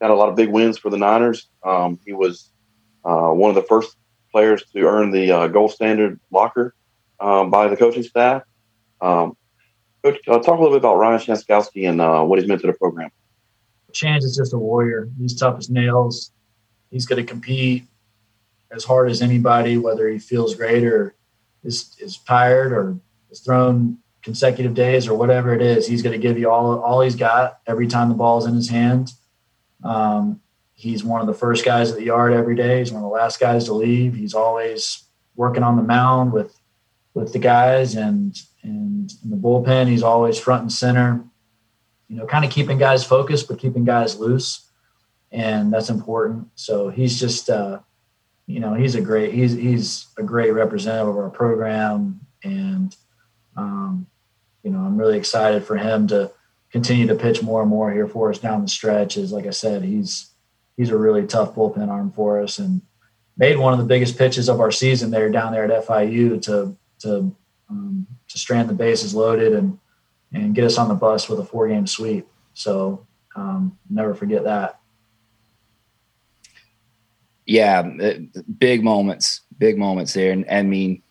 got 0.00 0.10
a 0.10 0.14
lot 0.14 0.28
of 0.28 0.36
big 0.36 0.50
wins 0.50 0.78
for 0.78 0.90
the 0.90 0.96
Niners. 0.96 1.48
Um, 1.64 1.98
he 2.04 2.12
was 2.12 2.50
uh, 3.04 3.30
one 3.30 3.50
of 3.50 3.54
the 3.54 3.62
first 3.62 3.96
players 4.32 4.64
to 4.72 4.80
earn 4.80 5.10
the 5.10 5.30
uh, 5.30 5.48
gold 5.48 5.72
standard 5.72 6.20
locker 6.30 6.74
um, 7.18 7.50
by 7.50 7.68
the 7.68 7.76
coaching 7.76 8.02
staff. 8.02 8.42
Um, 9.00 9.36
Coach, 10.02 10.16
uh, 10.28 10.38
talk 10.38 10.58
a 10.58 10.62
little 10.62 10.70
bit 10.70 10.78
about 10.78 10.96
Ryan 10.96 11.20
Shanskowski 11.20 11.88
and 11.88 12.00
uh, 12.00 12.22
what 12.22 12.38
he's 12.38 12.48
meant 12.48 12.62
to 12.62 12.66
the 12.66 12.72
program. 12.72 13.10
Chance 13.92 14.24
is 14.24 14.36
just 14.36 14.54
a 14.54 14.58
warrior. 14.58 15.08
He's 15.18 15.38
tough 15.38 15.58
as 15.58 15.68
nails. 15.68 16.32
He's 16.90 17.06
going 17.06 17.24
to 17.24 17.28
compete 17.28 17.84
as 18.70 18.84
hard 18.84 19.10
as 19.10 19.20
anybody, 19.20 19.76
whether 19.76 20.08
he 20.08 20.18
feels 20.18 20.54
great 20.54 20.84
or 20.84 21.14
is, 21.64 21.96
is 22.00 22.18
tired 22.18 22.72
or 22.72 22.98
is 23.30 23.40
thrown 23.40 23.98
consecutive 24.22 24.74
days 24.74 25.08
or 25.08 25.14
whatever 25.14 25.54
it 25.54 25.62
is. 25.62 25.86
He's 25.86 26.02
going 26.02 26.18
to 26.18 26.26
give 26.26 26.38
you 26.38 26.50
all, 26.50 26.80
all 26.80 27.00
he's 27.00 27.16
got 27.16 27.60
every 27.66 27.86
time 27.86 28.08
the 28.08 28.14
ball's 28.14 28.46
in 28.46 28.54
his 28.54 28.68
hand. 28.68 29.12
Um, 29.82 30.40
he's 30.74 31.02
one 31.02 31.20
of 31.20 31.26
the 31.26 31.34
first 31.34 31.64
guys 31.64 31.90
at 31.90 31.96
the 31.96 32.04
yard 32.04 32.32
every 32.32 32.54
day. 32.54 32.80
He's 32.80 32.92
one 32.92 33.02
of 33.02 33.08
the 33.08 33.14
last 33.14 33.40
guys 33.40 33.64
to 33.66 33.72
leave. 33.72 34.14
He's 34.14 34.34
always 34.34 35.04
working 35.36 35.62
on 35.62 35.76
the 35.76 35.82
mound 35.82 36.32
with 36.32 36.54
with 37.12 37.32
the 37.32 37.38
guys 37.38 37.96
and 37.96 38.36
and 38.62 39.10
in 39.24 39.30
the 39.30 39.36
bullpen. 39.36 39.88
He's 39.88 40.02
always 40.02 40.38
front 40.38 40.62
and 40.62 40.72
center 40.72 41.24
you 42.10 42.16
know, 42.16 42.26
kind 42.26 42.44
of 42.44 42.50
keeping 42.50 42.76
guys 42.76 43.04
focused, 43.04 43.46
but 43.46 43.60
keeping 43.60 43.84
guys 43.84 44.18
loose. 44.18 44.68
And 45.30 45.72
that's 45.72 45.90
important. 45.90 46.48
So 46.56 46.88
he's 46.88 47.20
just, 47.20 47.48
uh, 47.48 47.78
you 48.50 48.58
know, 48.58 48.74
he's 48.74 48.96
a 48.96 49.00
great, 49.00 49.32
he's, 49.32 49.52
he's 49.52 50.08
a 50.18 50.24
great 50.24 50.50
representative 50.50 51.08
of 51.08 51.16
our 51.16 51.30
program. 51.30 52.20
And, 52.42 52.94
um, 53.56 54.06
you 54.64 54.70
know, 54.70 54.80
I'm 54.80 54.96
really 54.96 55.16
excited 55.16 55.64
for 55.64 55.76
him 55.76 56.08
to 56.08 56.32
continue 56.72 57.06
to 57.06 57.14
pitch 57.14 57.42
more 57.42 57.60
and 57.60 57.70
more 57.70 57.92
here 57.92 58.08
for 58.08 58.30
us 58.30 58.38
down 58.38 58.62
the 58.62 58.68
stretch. 58.68 59.16
Is 59.16 59.30
like 59.30 59.46
I 59.46 59.50
said, 59.50 59.84
he's, 59.84 60.30
he's 60.76 60.90
a 60.90 60.98
really 60.98 61.26
tough 61.26 61.54
bullpen 61.54 61.88
arm 61.88 62.10
for 62.10 62.42
us 62.42 62.58
and 62.58 62.82
made 63.36 63.56
one 63.56 63.72
of 63.72 63.78
the 63.78 63.84
biggest 63.84 64.18
pitches 64.18 64.48
of 64.48 64.60
our 64.60 64.72
season 64.72 65.12
there 65.12 65.30
down 65.30 65.52
there 65.52 65.70
at 65.70 65.86
FIU 65.86 66.42
to, 66.42 66.76
to, 67.00 67.36
um, 67.70 68.06
to 68.28 68.38
strand 68.38 68.68
the 68.68 68.74
bases 68.74 69.14
loaded 69.14 69.52
and, 69.52 69.78
and 70.32 70.56
get 70.56 70.64
us 70.64 70.76
on 70.76 70.88
the 70.88 70.94
bus 70.94 71.28
with 71.28 71.38
a 71.38 71.44
four 71.44 71.68
game 71.68 71.86
sweep. 71.86 72.26
So 72.54 73.06
um, 73.36 73.78
never 73.88 74.12
forget 74.12 74.42
that. 74.42 74.79
Yeah, 77.50 77.82
uh, 78.00 78.12
big 78.58 78.84
moments, 78.84 79.40
big 79.58 79.76
moments 79.76 80.12
there, 80.12 80.30
and 80.30 80.46
I 80.48 80.62
mean, 80.62 81.02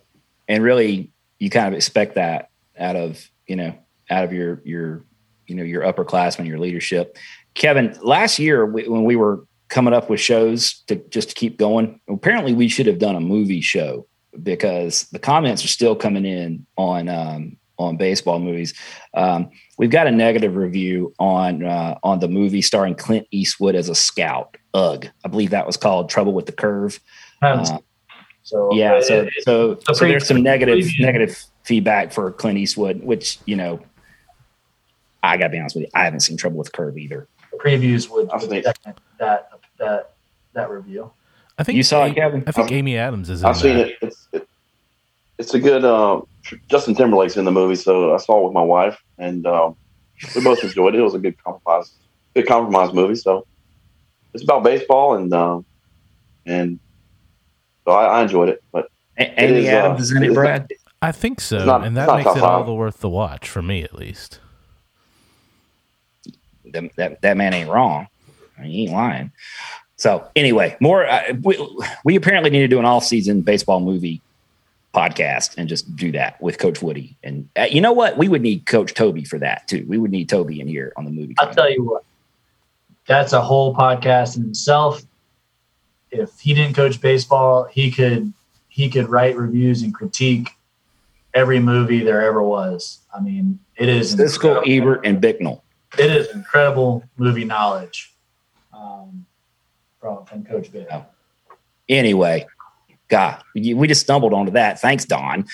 and 0.48 0.64
really, 0.64 1.12
you 1.38 1.50
kind 1.50 1.68
of 1.68 1.74
expect 1.74 2.16
that 2.16 2.50
out 2.80 2.96
of 2.96 3.30
you 3.46 3.58
know 3.58 3.78
out 4.10 4.24
of 4.24 4.32
your 4.32 4.62
your 4.64 5.04
you 5.48 5.56
know 5.56 5.64
your 5.64 5.84
upperclassmen, 5.84 6.48
your 6.48 6.58
leadership. 6.58 7.18
Kevin, 7.56 7.94
last 8.02 8.40
year 8.40 8.66
when 8.66 9.04
we 9.04 9.18
were 9.18 9.46
coming 9.68 9.94
up 9.94 10.10
with 10.10 10.22
shows 10.22 10.82
to 10.88 10.96
just 11.10 11.28
to 11.28 11.36
keep 11.36 11.58
going, 11.58 12.00
apparently 12.08 12.54
we 12.54 12.70
should 12.70 12.86
have 12.86 13.00
done 13.00 13.18
a 13.18 13.20
movie 13.20 13.60
show 13.60 14.08
because 14.42 15.10
the 15.12 15.20
comments 15.20 15.66
are 15.66 15.68
still 15.68 15.94
coming 15.94 16.26
in 16.26 16.66
on 16.78 17.10
um, 17.10 17.58
on 17.78 17.98
baseball 17.98 18.40
movies. 18.40 18.74
Um, 19.14 19.50
we've 19.78 19.90
got 19.90 20.08
a 20.08 20.12
negative 20.12 20.56
review 20.56 21.14
on 21.20 21.66
uh, 21.66 22.00
on 22.02 22.22
the 22.22 22.30
movie 22.30 22.62
starring 22.62 22.96
Clint 22.96 23.28
Eastwood 23.30 23.76
as 23.76 23.90
a 23.90 23.96
scout. 23.96 24.56
Ugh, 24.74 25.08
I 25.26 25.28
believe 25.28 25.50
that 25.52 25.66
was 25.66 25.78
called 25.78 26.10
Trouble 26.10 26.34
with 26.34 26.46
the 26.46 26.52
Curve. 26.52 27.00
Uh, 27.42 27.80
so 28.44 28.74
yeah, 28.74 29.02
so 29.02 29.28
so, 29.42 29.80
so 29.94 30.06
there's 30.06 30.28
some 30.28 30.42
negative 30.42 30.88
negative 31.00 31.44
feedback 31.64 32.12
for 32.12 32.32
Clint 32.32 32.58
Eastwood, 32.58 33.04
which 33.04 33.40
you 33.46 33.56
know, 33.56 33.80
I 35.24 35.38
gotta 35.38 35.50
be 35.50 35.60
honest 35.60 35.76
with 35.76 35.84
you, 35.84 35.90
I 35.94 36.04
haven't 36.04 36.22
seen 36.22 36.38
Trouble 36.38 36.58
with 36.58 36.68
the 36.68 36.72
Curve 36.72 36.98
either. 36.98 37.28
Previews 37.58 38.10
would, 38.10 38.30
would 38.32 38.64
that 39.20 39.50
that 39.78 40.14
that 40.54 40.70
review. 40.70 41.12
I 41.58 41.64
think 41.64 41.76
you 41.76 41.84
saw 41.84 42.06
it, 42.06 42.16
Kevin. 42.16 42.44
I 42.48 42.52
think 42.52 42.72
Amy 42.72 42.98
Adams 42.98 43.30
is. 43.30 43.44
I've 43.44 43.58
seen 43.58 43.78
that. 43.78 43.90
it. 43.90 43.98
It's, 44.02 44.28
it, 44.32 44.48
it's 45.38 45.54
a 45.54 45.60
good. 45.60 45.84
Uh, 45.84 46.22
Justin 46.70 46.96
Timberlake's 46.96 47.38
in 47.38 47.46
the 47.46 47.52
movie, 47.52 47.76
so 47.76 48.14
I 48.14 48.18
saw 48.18 48.40
it 48.40 48.46
with 48.46 48.54
my 48.54 48.62
wife, 48.62 49.02
and 49.18 49.46
um, 49.46 49.76
we 50.36 50.44
both 50.44 50.64
enjoyed 50.64 50.96
it. 50.96 51.00
It 51.00 51.04
was 51.04 51.16
a 51.16 51.20
good 51.20 51.42
compromise, 51.44 51.92
good 52.34 52.48
compromise 52.48 52.94
movie. 52.94 53.16
So 53.16 53.46
it's 54.34 54.44
about 54.44 54.64
baseball, 54.64 55.16
and 55.16 55.34
uh, 55.34 55.62
and 56.46 56.80
so 57.86 57.92
I, 57.92 58.20
I, 58.20 58.22
enjoyed 58.24 58.50
it. 58.50 58.64
But 58.72 58.90
Amy 59.18 59.60
is, 59.60 59.68
Adams 59.68 60.00
uh, 60.00 60.04
is 60.04 60.12
in 60.12 60.24
it, 60.24 60.34
Brad. 60.34 60.72
I 61.02 61.12
think 61.12 61.40
so, 61.40 61.64
not, 61.64 61.86
and 61.86 61.96
that 61.98 62.14
makes 62.16 62.36
it 62.36 62.44
all 62.44 62.64
the 62.64 62.74
worth 62.74 63.00
the 63.00 63.10
watch 63.10 63.50
for 63.50 63.62
me, 63.62 63.84
at 63.84 63.96
least. 63.96 64.40
That 66.66 66.96
that, 66.98 67.22
that 67.22 67.38
man 67.38 67.54
ain't 67.54 67.70
wrong. 67.70 68.08
I 68.58 68.64
mean, 68.64 68.72
he 68.72 68.84
ain't 68.84 68.92
lying. 68.92 69.32
So 69.96 70.30
anyway, 70.36 70.78
more 70.80 71.06
uh, 71.06 71.34
we, 71.42 71.58
we 72.06 72.16
apparently 72.16 72.50
need 72.50 72.62
to 72.62 72.68
do 72.68 72.80
an 72.80 72.86
all-season 72.86 73.42
baseball 73.42 73.82
movie 73.82 74.22
podcast 74.94 75.56
and 75.58 75.68
just 75.68 75.96
do 75.96 76.12
that 76.14 76.42
with 76.42 76.58
Coach 76.58 76.82
Woody. 76.82 77.18
And 77.24 77.50
uh, 77.58 77.68
you 77.70 77.82
know 77.82 77.92
what? 77.92 78.18
We 78.18 78.28
would 78.28 78.42
need 78.42 78.66
Coach 78.66 78.94
Toby 78.94 79.24
for 79.24 79.38
that 79.40 79.68
too. 79.68 79.86
We 79.88 79.98
would 79.98 80.12
need 80.12 80.30
Toby 80.30 80.60
in 80.62 80.68
here 80.68 80.94
on 80.98 81.06
the 81.06 81.12
movie. 81.12 81.36
I'll 81.40 81.54
tell 81.54 81.72
you 81.72 81.84
what, 81.84 82.04
that's 83.10 83.34
a 83.34 83.42
whole 83.42 83.74
podcast 83.74 84.38
in 84.38 84.44
himself. 84.44 85.02
If 86.12 86.40
he 86.40 86.54
didn't 86.54 86.76
coach 86.76 87.02
baseball, 87.02 87.64
he 87.66 87.90
could 87.92 88.32
he 88.68 88.88
could 88.88 89.10
write 89.10 89.36
reviews 89.36 89.82
and 89.82 89.94
critique 89.94 90.52
every 91.34 91.60
movie 91.60 92.04
there 92.04 92.22
ever 92.22 92.42
was. 92.42 93.00
I 93.14 93.20
mean, 93.20 93.60
it 93.76 93.90
is 93.90 94.16
Siskel, 94.16 94.62
Ebert, 94.66 95.06
and 95.08 95.20
Bicknell. 95.20 95.64
It 95.98 96.12
is 96.12 96.30
incredible 96.36 97.04
movie 97.18 97.46
knowledge 97.46 98.14
um, 98.72 99.26
from 100.00 100.26
from 100.26 100.46
Coach 100.46 100.72
Bick. 100.72 100.88
Anyway, 101.90 102.46
God, 103.08 103.42
we 103.56 103.88
just 103.88 104.02
stumbled 104.02 104.34
onto 104.34 104.52
that. 104.52 104.80
Thanks, 104.80 105.06
Don. 105.06 105.48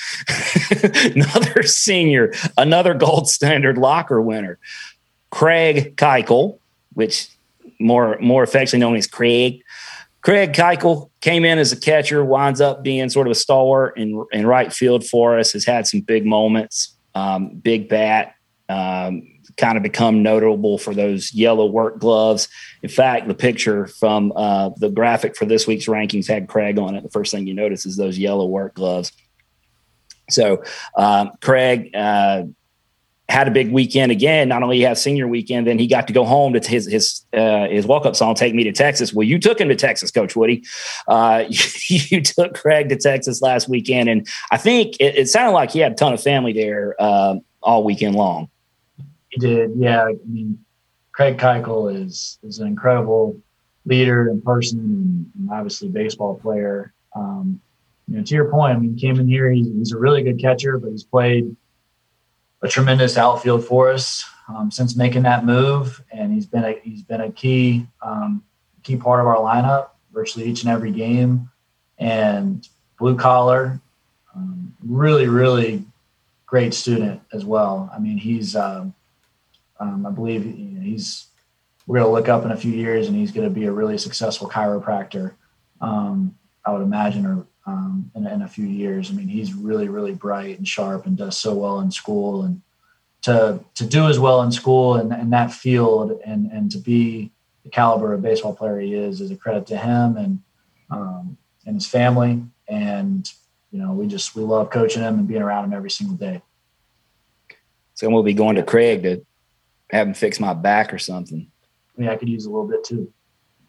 another 1.16 1.64
senior, 1.64 2.34
another 2.58 2.94
gold 2.94 3.30
standard 3.30 3.78
locker 3.78 4.22
winner, 4.22 4.60
Craig 5.30 5.96
Keuchel, 5.96 6.60
which 6.94 7.30
more 7.80 8.18
more 8.20 8.44
affectionately 8.44 8.80
known 8.80 8.96
as 8.98 9.08
Craig. 9.08 9.62
Craig 10.22 10.54
Keuchel 10.54 11.12
came 11.22 11.46
in 11.46 11.60
as 11.60 11.72
a 11.72 11.80
catcher, 11.80 12.26
winds 12.26 12.60
up 12.60 12.84
being 12.84 13.10
sort 13.10 13.28
of 13.28 13.32
a 13.32 13.36
stalwart 13.36 13.98
in, 13.98 14.26
in 14.32 14.48
right 14.48 14.74
field 14.74 15.06
for 15.06 15.38
us. 15.38 15.54
Has 15.54 15.66
had 15.66 15.86
some 15.86 16.02
big 16.02 16.26
moments, 16.26 16.96
um, 17.14 17.56
big 17.58 17.90
bat. 17.90 18.34
Um, 18.68 19.36
kind 19.58 19.78
of 19.78 19.84
become 19.84 20.22
notable 20.22 20.78
for 20.78 20.94
those 20.94 21.34
yellow 21.34 21.66
work 21.66 22.00
gloves. 22.00 22.48
In 22.84 22.90
fact, 22.90 23.28
the 23.28 23.34
picture 23.34 23.88
from 23.88 24.34
uh, 24.36 24.72
the 24.78 24.90
graphic 24.90 25.36
for 25.36 25.46
this 25.46 25.66
week's 25.68 25.86
rankings 25.86 26.28
had 26.28 26.48
Craig 26.48 26.78
on 26.78 26.96
it. 26.96 27.04
The 27.04 27.10
first 27.10 27.32
thing 27.32 27.48
you 27.48 27.54
notice 27.54 27.86
is 27.86 27.96
those 27.96 28.18
yellow 28.18 28.46
work 28.46 28.76
gloves. 28.76 29.12
So 30.30 30.64
um, 30.98 31.32
Craig 31.42 31.92
uh, 31.96 32.44
had 33.28 33.48
a 33.48 33.52
big 33.52 33.72
weekend 33.72 34.12
again. 34.12 34.48
Not 34.48 34.62
only 34.62 34.78
he 34.78 34.84
had 34.84 34.98
senior 34.98 35.28
weekend, 35.28 35.66
then 35.66 35.80
he 35.80 35.88
got 35.88 36.08
to 36.08 36.14
go 36.14 36.26
home 36.26 36.54
to 36.54 36.60
his 36.60 36.86
his 36.86 37.26
uh, 37.34 37.68
his 37.68 37.88
walk 37.88 38.06
up 38.06 38.16
song, 38.16 38.36
"Take 38.36 38.54
Me 38.54 38.64
to 38.66 38.72
Texas." 38.72 39.14
Well, 39.14 39.26
you 39.26 39.40
took 39.40 39.60
him 39.60 39.70
to 39.70 39.76
Texas, 39.76 40.12
Coach 40.12 40.36
Woody. 40.36 40.64
Uh, 41.08 41.46
you, 41.90 42.22
took 42.22 42.54
Craig 42.54 42.90
to 42.90 42.96
Texas 42.96 43.42
last 43.42 43.68
weekend, 43.68 44.10
and 44.10 44.28
I 44.52 44.58
think 44.58 44.96
it, 45.00 45.16
it 45.18 45.30
sounded 45.30 45.54
like 45.54 45.72
he 45.72 45.80
had 45.80 45.94
a 45.94 45.96
ton 45.96 46.14
of 46.14 46.22
family 46.22 46.54
there 46.54 46.96
uh, 47.00 47.36
all 47.64 47.84
weekend 47.84 48.16
long. 48.16 48.50
He 49.30 49.40
did, 49.40 49.72
yeah. 49.76 50.06
I 50.06 50.16
mean, 50.28 50.64
Craig 51.12 51.38
Keuchel 51.38 52.06
is 52.06 52.38
is 52.44 52.60
an 52.60 52.68
incredible 52.68 53.40
leader 53.86 54.30
in 54.30 54.42
person, 54.42 55.32
and 55.38 55.50
obviously 55.52 55.90
baseball 55.90 56.36
player. 56.36 56.94
Um, 57.16 57.60
you 58.08 58.18
know, 58.18 58.24
to 58.24 58.36
your 58.36 58.52
point, 58.52 58.76
I 58.76 58.80
mean, 58.80 58.94
he 58.94 59.02
came 59.02 59.20
in 59.20 59.28
here. 59.28 59.50
He's, 59.50 59.68
he's, 59.68 59.92
a 59.94 59.98
really 59.98 60.22
good 60.22 60.40
catcher, 60.40 60.78
but 60.78 60.92
he's 60.92 61.04
played 61.04 61.56
a 62.66 62.70
tremendous 62.70 63.18
outfield 63.18 63.64
for 63.64 63.92
us. 63.92 64.26
um, 64.48 64.72
since 64.72 64.96
making 64.96 65.24
that 65.24 65.46
move, 65.46 66.04
and 66.12 66.34
he's 66.34 66.46
been 66.46 66.64
a 66.64 66.80
he's 66.84 67.02
been 67.02 67.22
a 67.22 67.32
key 67.32 67.88
um, 68.02 68.44
key 68.84 68.96
part 68.96 69.20
of 69.20 69.28
our 69.28 69.38
lineup 69.38 69.90
virtually 70.14 70.46
each 70.46 70.64
and 70.64 70.72
every 70.72 70.92
game, 70.92 71.50
and 71.98 72.68
blue 73.00 73.16
collar, 73.18 73.82
um, 74.36 74.76
really 74.84 75.28
really 75.28 75.84
great 76.46 76.74
student 76.74 77.22
as 77.34 77.44
well. 77.44 77.90
I 77.94 78.00
mean, 78.00 78.18
he's 78.18 78.56
um, 78.56 78.94
um, 79.80 80.06
I 80.06 80.12
believe 80.12 80.44
he's 80.44 81.28
we're 81.88 82.00
going 82.00 82.08
to 82.08 82.14
look 82.14 82.30
up 82.30 82.46
in 82.46 82.52
a 82.52 82.58
few 82.58 82.72
years, 82.72 83.08
and 83.08 83.16
he's 83.16 83.32
going 83.32 83.48
to 83.48 83.54
be 83.54 83.66
a 83.66 83.72
really 83.72 83.98
successful 83.98 84.50
chiropractor. 84.50 85.34
Um, 85.82 86.36
I 86.66 86.72
would 86.72 86.82
imagine, 86.82 87.26
or 87.26 87.46
um, 87.66 88.12
in, 88.16 88.28
in, 88.28 88.42
a 88.42 88.48
few 88.48 88.66
years. 88.66 89.10
I 89.10 89.14
mean, 89.14 89.28
he's 89.28 89.54
really, 89.54 89.90
really 89.90 90.14
bright 90.14 90.58
and 90.58 90.68
sharp 90.68 91.06
and 91.06 91.18
does 91.18 91.38
so 91.38 91.54
well 91.54 91.80
in 91.80 91.92
school. 91.92 92.44
And 92.44 92.62
to 93.24 93.60
to 93.74 93.86
do 93.86 94.08
as 94.08 94.20
well 94.20 94.44
in 94.44 94.52
school 94.52 94.96
and, 94.96 95.12
and 95.12 95.34
that 95.34 95.52
field 95.52 96.20
and 96.26 96.52
and 96.52 96.70
to 96.72 96.78
be 96.78 97.32
the 97.64 97.70
caliber 97.70 98.14
of 98.14 98.22
baseball 98.22 98.54
player 98.54 98.80
he 98.80 98.94
is 98.94 99.20
is 99.20 99.32
a 99.32 99.36
credit 99.36 99.66
to 99.68 99.78
him 99.78 100.16
and 100.18 100.42
um, 100.92 101.38
and 101.66 101.76
his 101.76 101.88
family. 101.88 102.44
And 102.68 103.32
you 103.72 103.80
know, 103.80 103.94
we 103.94 104.08
just 104.08 104.36
we 104.36 104.44
love 104.44 104.70
coaching 104.70 105.02
him 105.02 105.20
and 105.20 105.28
being 105.28 105.42
around 105.42 105.66
him 105.66 105.74
every 105.74 105.90
single 105.90 106.16
day. 106.16 106.42
So 107.96 108.10
we'll 108.10 108.24
be 108.24 108.34
going 108.34 108.58
to 108.58 108.64
Craig 108.64 109.04
to 109.04 109.26
have 109.90 110.08
him 110.08 110.14
fix 110.14 110.40
my 110.40 110.54
back 110.54 110.94
or 110.94 111.00
something. 111.00 111.50
Yeah, 111.98 112.12
I 112.12 112.18
could 112.18 112.30
use 112.30 112.46
a 112.46 112.50
little 112.50 112.68
bit 112.68 112.84
too. 112.84 113.12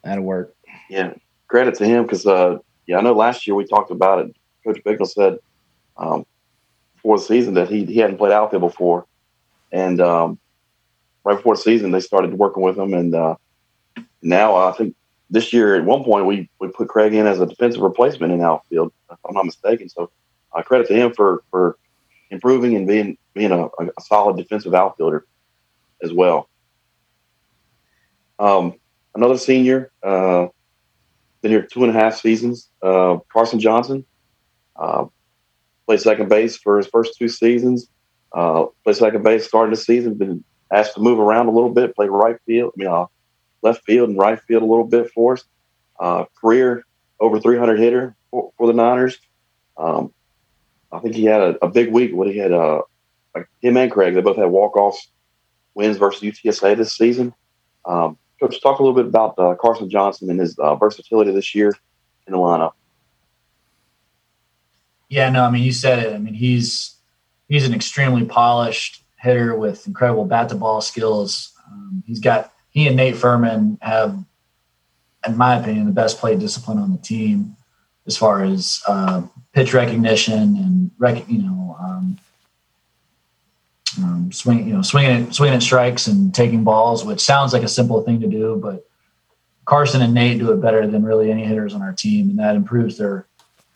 That'll 0.04 0.24
work. 0.24 0.54
Yeah, 0.90 1.14
credit 1.48 1.76
to 1.76 1.86
him 1.86 2.02
because 2.02 2.26
uh, 2.26 2.58
yeah, 2.86 2.98
I 2.98 3.00
know 3.00 3.14
last 3.14 3.46
year 3.46 3.54
we 3.54 3.64
talked 3.64 3.90
about 3.90 4.20
it. 4.20 4.36
Coach 4.64 4.82
Bicknell 4.84 5.06
said 5.06 5.38
um, 5.96 6.26
before 6.94 7.18
the 7.18 7.24
season 7.24 7.54
that 7.54 7.68
he 7.68 7.84
he 7.84 7.98
hadn't 7.98 8.18
played 8.18 8.32
outfield 8.32 8.62
before, 8.62 9.06
and 9.72 10.00
um, 10.00 10.38
right 11.24 11.36
before 11.36 11.56
the 11.56 11.62
season 11.62 11.90
they 11.90 12.00
started 12.00 12.34
working 12.34 12.62
with 12.62 12.78
him, 12.78 12.94
and 12.94 13.14
uh, 13.14 13.36
now 14.22 14.56
I 14.56 14.72
think 14.72 14.94
this 15.30 15.52
year 15.52 15.76
at 15.76 15.84
one 15.84 16.04
point 16.04 16.26
we 16.26 16.48
we 16.60 16.68
put 16.68 16.88
Craig 16.88 17.14
in 17.14 17.26
as 17.26 17.40
a 17.40 17.46
defensive 17.46 17.82
replacement 17.82 18.32
in 18.32 18.40
outfield, 18.42 18.92
if 19.10 19.18
I'm 19.28 19.34
not 19.34 19.46
mistaken. 19.46 19.88
So 19.88 20.10
uh, 20.52 20.62
credit 20.62 20.88
to 20.88 20.94
him 20.94 21.12
for 21.12 21.42
for 21.50 21.78
improving 22.30 22.76
and 22.76 22.86
being 22.86 23.18
being 23.34 23.52
a, 23.52 23.66
a 23.66 24.00
solid 24.00 24.36
defensive 24.36 24.74
outfielder 24.74 25.26
as 26.02 26.12
well. 26.12 26.48
Um, 28.38 28.74
another 29.14 29.38
senior, 29.38 29.90
uh, 30.02 30.48
been 31.46 31.52
here 31.52 31.66
two 31.66 31.84
and 31.84 31.96
a 31.96 31.98
half 31.98 32.16
seasons. 32.16 32.68
Uh, 32.82 33.18
Carson 33.32 33.60
Johnson 33.60 34.04
uh, 34.74 35.04
played 35.86 36.00
second 36.00 36.28
base 36.28 36.56
for 36.56 36.76
his 36.76 36.88
first 36.88 37.16
two 37.16 37.28
seasons. 37.28 37.88
Uh, 38.34 38.66
played 38.82 38.96
second 38.96 39.22
base 39.22 39.46
starting 39.46 39.70
the 39.70 39.80
season. 39.80 40.14
Been 40.14 40.42
asked 40.72 40.94
to 40.94 41.00
move 41.00 41.20
around 41.20 41.46
a 41.46 41.52
little 41.52 41.70
bit. 41.70 41.94
Played 41.94 42.10
right 42.10 42.36
field. 42.46 42.72
I 42.74 42.82
mean, 42.82 42.88
uh, 42.88 43.06
left 43.62 43.84
field 43.84 44.08
and 44.08 44.18
right 44.18 44.40
field 44.42 44.64
a 44.64 44.66
little 44.66 44.86
bit 44.86 45.12
for 45.12 45.34
us. 45.34 45.44
Uh, 46.00 46.24
career 46.40 46.84
over 47.20 47.38
300 47.38 47.78
hitter 47.78 48.16
for, 48.32 48.52
for 48.58 48.66
the 48.66 48.72
Niners. 48.72 49.16
Um, 49.76 50.12
I 50.90 50.98
think 50.98 51.14
he 51.14 51.26
had 51.26 51.40
a, 51.40 51.64
a, 51.64 51.68
big 51.68 51.92
week. 51.92 52.12
What 52.12 52.28
he 52.28 52.38
had, 52.38 52.52
uh, 52.52 52.82
like 53.34 53.48
him 53.60 53.76
and 53.76 53.90
Craig, 53.90 54.14
they 54.14 54.20
both 54.20 54.36
had 54.36 54.46
walk 54.46 54.76
offs 54.76 55.10
wins 55.74 55.96
versus 55.96 56.22
UTSA 56.22 56.76
this 56.76 56.96
season. 56.96 57.34
Um, 57.84 58.18
Coach, 58.40 58.60
talk 58.60 58.78
a 58.78 58.82
little 58.82 58.94
bit 58.94 59.06
about 59.06 59.38
uh, 59.38 59.54
Carson 59.54 59.88
Johnson 59.88 60.30
and 60.30 60.38
his 60.38 60.58
uh, 60.58 60.74
versatility 60.74 61.32
this 61.32 61.54
year 61.54 61.72
in 62.26 62.32
the 62.32 62.38
lineup. 62.38 62.72
Yeah, 65.08 65.30
no, 65.30 65.44
I 65.44 65.50
mean 65.50 65.62
you 65.62 65.72
said 65.72 66.00
it. 66.00 66.14
I 66.14 66.18
mean 66.18 66.34
he's 66.34 66.96
he's 67.48 67.66
an 67.66 67.74
extremely 67.74 68.24
polished 68.24 69.02
hitter 69.18 69.56
with 69.56 69.86
incredible 69.86 70.24
bat 70.24 70.48
to 70.50 70.54
ball 70.54 70.80
skills. 70.80 71.52
Um, 71.66 72.02
he's 72.06 72.20
got 72.20 72.52
he 72.70 72.86
and 72.86 72.96
Nate 72.96 73.16
Furman 73.16 73.78
have, 73.80 74.22
in 75.26 75.36
my 75.36 75.58
opinion, 75.58 75.86
the 75.86 75.92
best 75.92 76.18
play 76.18 76.36
discipline 76.36 76.78
on 76.78 76.92
the 76.92 76.98
team 76.98 77.56
as 78.06 78.16
far 78.16 78.44
as 78.44 78.82
uh, 78.86 79.22
pitch 79.52 79.72
recognition 79.72 80.56
and 80.56 80.90
rec- 80.98 81.28
you 81.28 81.42
know 81.42 81.76
um, 81.80 82.18
um, 83.98 84.30
swing, 84.32 84.66
you 84.66 84.74
know, 84.74 84.82
swinging 84.82 85.32
swinging 85.32 85.56
at 85.56 85.62
strikes 85.62 86.06
and 86.06 86.34
taking 86.34 86.64
balls, 86.64 87.04
which 87.04 87.20
sounds 87.20 87.52
like 87.52 87.62
a 87.62 87.68
simple 87.68 88.02
thing 88.02 88.20
to 88.20 88.26
do, 88.26 88.58
but 88.62 88.86
Carson 89.64 90.02
and 90.02 90.14
Nate 90.14 90.38
do 90.38 90.52
it 90.52 90.60
better 90.60 90.86
than 90.86 91.04
really 91.04 91.30
any 91.30 91.44
hitters 91.44 91.74
on 91.74 91.82
our 91.82 91.92
team, 91.92 92.30
and 92.30 92.38
that 92.38 92.56
improves 92.56 92.96
their 92.96 93.26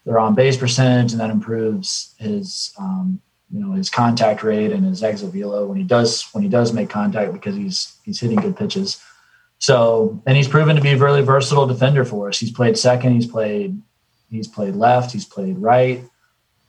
their 0.04 0.18
on 0.18 0.34
base 0.34 0.56
percentage, 0.56 1.12
and 1.12 1.20
that 1.20 1.30
improves 1.30 2.14
his 2.18 2.72
um, 2.78 3.20
you 3.52 3.60
know 3.60 3.72
his 3.72 3.90
contact 3.90 4.42
rate 4.42 4.72
and 4.72 4.84
his 4.84 5.02
exit 5.02 5.32
velo 5.32 5.66
when 5.66 5.76
he 5.76 5.84
does 5.84 6.28
when 6.32 6.42
he 6.42 6.48
does 6.48 6.72
make 6.72 6.88
contact 6.88 7.32
because 7.32 7.56
he's 7.56 7.98
he's 8.04 8.20
hitting 8.20 8.40
good 8.40 8.56
pitches. 8.56 9.02
So 9.58 10.22
and 10.26 10.36
he's 10.36 10.48
proven 10.48 10.76
to 10.76 10.82
be 10.82 10.92
a 10.92 10.96
really 10.96 11.22
versatile 11.22 11.66
defender 11.66 12.04
for 12.04 12.28
us. 12.28 12.38
He's 12.38 12.52
played 12.52 12.78
second, 12.78 13.14
he's 13.14 13.26
played 13.26 13.80
he's 14.30 14.48
played 14.48 14.76
left, 14.76 15.12
he's 15.12 15.24
played 15.26 15.58
right 15.58 16.04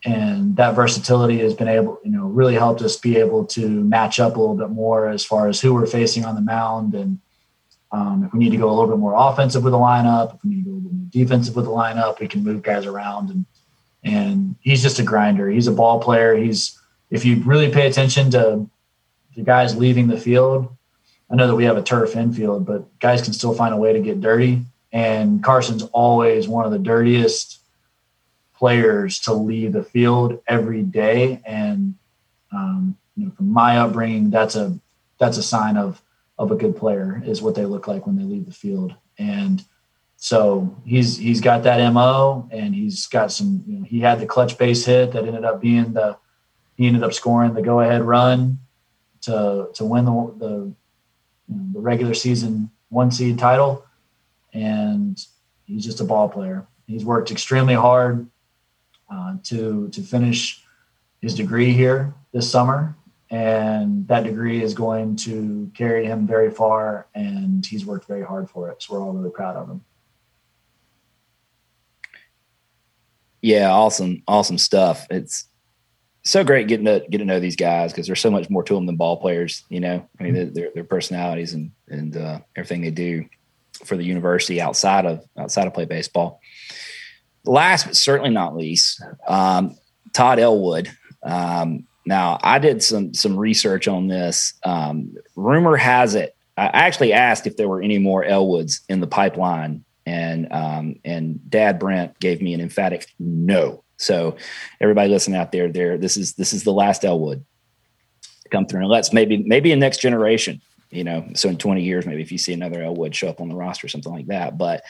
and 0.06 0.56
that 0.56 0.76
versatility 0.76 1.40
has 1.40 1.54
been 1.54 1.68
able, 1.68 2.00
you 2.04 2.12
know, 2.12 2.26
really 2.26 2.56
helped 2.56 2.82
us 2.82 2.98
be 2.98 3.18
able 3.18 3.46
to 3.46 3.68
match 3.68 4.20
up 4.20 4.36
a 4.36 4.40
little 4.40 4.56
bit 4.56 4.70
more 4.70 5.08
as 5.08 5.24
far 5.24 5.48
as 5.48 5.62
who 5.62 5.74
we're 5.74 5.86
facing 5.86 6.26
on 6.26 6.36
the 6.36 6.42
mound, 6.42 6.96
and 6.96 7.20
um, 7.92 8.24
if 8.26 8.34
we 8.34 8.40
need 8.40 8.52
to 8.52 8.58
go 8.58 8.70
a 8.70 8.74
little 8.74 8.88
bit 8.88 9.00
more 9.00 9.16
offensive 9.16 9.64
with 9.64 9.74
the 9.74 9.78
lineup, 9.78 10.36
if 10.36 10.44
we 10.44 10.52
need 10.52 10.64
to 10.64 10.70
go 10.70 10.72
a 10.72 10.76
little 10.76 10.90
bit 10.90 10.94
more 10.94 11.08
defensive 11.12 11.56
with 11.56 11.66
the 11.66 11.72
lineup, 11.72 12.20
we 12.20 12.28
can 12.28 12.44
move 12.44 12.64
guys 12.64 12.86
around, 12.86 13.30
and 13.30 13.46
and 14.04 14.56
he's 14.62 14.82
just 14.82 15.00
a 15.00 15.04
grinder. 15.04 15.50
He's 15.50 15.68
a 15.68 15.72
ball 15.72 16.00
player. 16.00 16.36
He's 16.36 16.80
if 17.10 17.26
you 17.26 17.42
really 17.44 17.72
pay 17.72 17.88
attention 17.88 18.32
to 18.32 18.68
the 19.36 19.44
guys 19.44 19.76
leaving 19.76 20.08
the 20.08 20.20
field, 20.20 20.76
I 21.30 21.36
know 21.36 21.48
that 21.48 21.56
we 21.56 21.66
have 21.66 21.78
a 21.78 21.84
turf 21.84 22.16
infield, 22.16 22.66
but 22.66 23.00
guys 23.00 23.22
can 23.22 23.34
still 23.34 23.54
find 23.54 23.74
a 23.74 23.78
way 23.78 23.94
to 23.94 24.00
get 24.00 24.22
dirty. 24.22 24.66
And 24.92 25.44
Carson's 25.44 25.84
always 25.94 26.48
one 26.48 26.66
of 26.66 26.72
the 26.72 26.80
dirtiest 26.80 27.61
players 28.62 29.18
to 29.18 29.34
leave 29.34 29.74
the 29.74 29.84
field 29.84 30.40
every 30.48 30.84
day. 30.84 31.42
And 31.46 31.96
um, 32.54 32.96
you 33.18 33.26
know, 33.26 33.32
from 33.32 33.50
my 33.50 33.80
upbringing, 33.80 34.30
that's 34.30 34.56
a 34.56 34.80
that's 35.20 35.38
a 35.38 35.44
sign 35.44 35.78
of 35.78 36.00
of 36.38 36.52
a 36.52 36.56
good 36.56 36.78
player 36.78 37.24
is 37.26 37.42
what 37.42 37.56
they 37.56 37.66
look 37.66 37.88
like 37.88 38.06
when 38.06 38.18
they 38.18 38.24
leave 38.24 38.46
the 38.46 38.52
field. 38.52 38.94
And 39.18 39.66
so 40.18 40.78
he's 40.86 41.18
he's 41.18 41.42
got 41.42 41.64
that 41.64 41.92
mo, 41.92 42.48
and 42.52 42.76
he's 42.76 43.08
got 43.08 43.32
some. 43.32 43.64
You 43.66 43.80
know, 43.80 43.84
he 43.84 44.00
had 44.00 44.20
the 44.20 44.28
clutch 44.28 44.60
base 44.60 44.86
hit 44.86 45.14
that 45.14 45.26
ended 45.26 45.44
up 45.44 45.60
being 45.60 45.94
the 45.94 46.18
he 46.76 46.86
ended 46.86 47.02
up 47.02 47.14
scoring 47.14 47.56
the 47.56 47.64
go 47.64 47.80
ahead 47.80 48.04
run 48.04 48.60
to 49.22 49.70
to 49.74 49.84
win 49.84 50.06
the 50.06 50.36
the, 50.38 50.54
you 51.50 51.56
know, 51.56 51.66
the 51.74 51.80
regular 51.80 52.14
season 52.14 52.70
one 52.90 53.10
seed 53.10 53.40
title. 53.40 53.84
And 54.54 55.18
he's 55.66 55.84
just 55.84 56.00
a 56.00 56.04
ball 56.04 56.30
player. 56.30 56.68
He's 56.86 57.04
worked 57.04 57.32
extremely 57.32 57.74
hard 57.74 58.28
uh, 59.12 59.36
to 59.44 59.90
to 59.90 60.02
finish 60.02 60.64
his 61.22 61.36
degree 61.36 61.72
here 61.72 62.14
this 62.34 62.50
summer, 62.50 62.96
and 63.30 64.08
that 64.08 64.24
degree 64.24 64.64
is 64.64 64.74
going 64.74 65.16
to 65.16 65.70
carry 65.76 66.06
him 66.06 66.26
very 66.26 66.50
far. 66.50 67.08
And 67.14 67.66
he's 67.66 67.86
worked 67.86 68.08
very 68.08 68.24
hard 68.24 68.50
for 68.50 68.70
it, 68.70 68.82
so 68.82 68.94
we're 68.94 69.02
all 69.02 69.14
really 69.14 69.32
proud 69.32 69.56
of 69.56 69.70
him. 69.70 69.82
Yeah, 73.42 73.72
awesome, 73.72 74.22
awesome 74.28 74.58
stuff. 74.58 75.08
It's 75.10 75.46
so 76.24 76.44
great 76.44 76.68
getting 76.68 76.86
to 76.86 77.04
get 77.10 77.18
to 77.18 77.26
know 77.26 77.40
these 77.40 77.56
guys 77.56 77.92
because 77.92 78.06
there's 78.06 78.20
so 78.20 78.30
much 78.30 78.50
more 78.50 78.64
to 78.64 78.76
them 78.76 78.86
than 78.86 78.96
ball 78.96 79.18
players. 79.18 79.64
You 79.70 79.80
know, 79.80 80.08
I 80.20 80.24
mean, 80.24 80.36
mm-hmm. 80.36 80.54
their, 80.54 80.70
their 80.74 80.84
personalities 80.84 81.54
and 81.54 81.72
and 81.88 82.16
uh, 82.16 82.40
everything 82.56 82.82
they 82.82 82.92
do 82.92 83.26
for 83.86 83.98
the 83.98 84.04
university 84.04 84.62
outside 84.62 85.06
of 85.06 85.26
outside 85.38 85.68
of 85.68 85.74
play 85.74 85.86
baseball. 85.86 86.41
Last 87.46 87.86
but 87.86 87.96
certainly 87.96 88.30
not 88.30 88.56
least, 88.56 89.02
um, 89.28 89.76
Todd 90.14 90.40
Elwood. 90.40 90.92
Um, 91.24 91.88
now, 92.06 92.40
I 92.44 92.60
did 92.60 92.82
some 92.84 93.14
some 93.14 93.38
research 93.38 93.88
on 93.88 94.08
this. 94.08 94.54
Um, 94.64 95.16
rumor 95.36 95.76
has 95.76 96.16
it. 96.16 96.36
I 96.58 96.66
actually 96.66 97.14
asked 97.14 97.48
if 97.48 97.58
there 97.58 97.70
were 97.70 97.82
any 97.82 97.98
more 97.98 98.24
Elwoods 98.24 98.82
in 98.90 99.00
the 99.00 99.08
pipeline, 99.08 99.84
and 100.06 100.52
um, 100.52 100.96
and 101.06 101.50
Dad 101.50 101.80
Brent 101.80 102.20
gave 102.20 102.42
me 102.42 102.54
an 102.54 102.62
emphatic 102.62 103.08
no. 103.20 103.84
So, 103.98 104.36
everybody 104.80 105.10
listening 105.10 105.40
out 105.40 105.52
there, 105.52 105.72
there 105.72 105.98
this 105.98 106.18
is 106.18 106.34
this 106.34 106.54
is 106.54 106.64
the 106.64 106.74
last 106.74 107.06
Elwood 107.06 107.46
come 108.52 108.66
through, 108.66 108.82
and 108.82 108.90
let's 108.90 109.14
maybe 109.14 109.38
maybe 109.38 109.72
a 109.72 109.76
next 109.76 110.02
generation. 110.02 110.62
You 110.90 111.06
know, 111.06 111.30
so 111.36 111.48
in 111.48 111.58
20 111.58 111.82
years, 111.82 112.06
maybe 112.06 112.22
if 112.22 112.34
you 112.34 112.38
see 112.38 112.52
another 112.52 112.84
Elwood 112.84 113.16
show 113.16 113.30
up 113.30 113.40
on 113.40 113.48
the 113.48 113.56
roster, 113.56 113.86
or 113.86 113.90
something 113.90 114.12
like 114.12 114.28
that. 114.28 114.58
But 114.58 114.84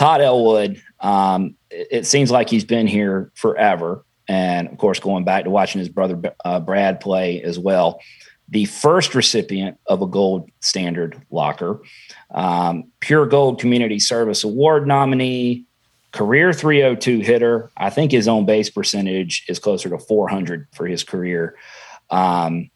Todd 0.00 0.22
Elwood, 0.22 0.82
um, 1.00 1.56
it, 1.68 1.88
it, 1.90 2.06
seems 2.06 2.30
like 2.30 2.48
he's 2.48 2.64
been 2.64 2.86
here 2.86 3.30
forever. 3.34 4.02
And 4.28 4.66
of 4.68 4.78
course, 4.78 4.98
going 4.98 5.24
back 5.24 5.44
to 5.44 5.50
watching 5.50 5.78
his 5.78 5.90
brother 5.90 6.34
uh, 6.42 6.58
Brad 6.58 7.00
play 7.00 7.42
as 7.42 7.58
well, 7.58 8.00
the 8.48 8.64
first 8.64 9.14
recipient 9.14 9.76
of 9.84 10.00
a 10.00 10.06
gold 10.06 10.48
standard 10.60 11.20
locker, 11.30 11.82
um, 12.30 12.84
pure 13.00 13.26
gold 13.26 13.60
community 13.60 13.98
service 13.98 14.42
award 14.42 14.86
nominee, 14.86 15.66
career 16.12 16.54
302 16.54 17.18
hitter. 17.18 17.70
I 17.76 17.90
think 17.90 18.10
his 18.10 18.26
own 18.26 18.46
base 18.46 18.70
percentage 18.70 19.44
is 19.48 19.58
closer 19.58 19.90
to 19.90 19.98
400 19.98 20.66
for 20.72 20.86
his 20.86 21.04
career. 21.04 21.56
Um, 22.08 22.70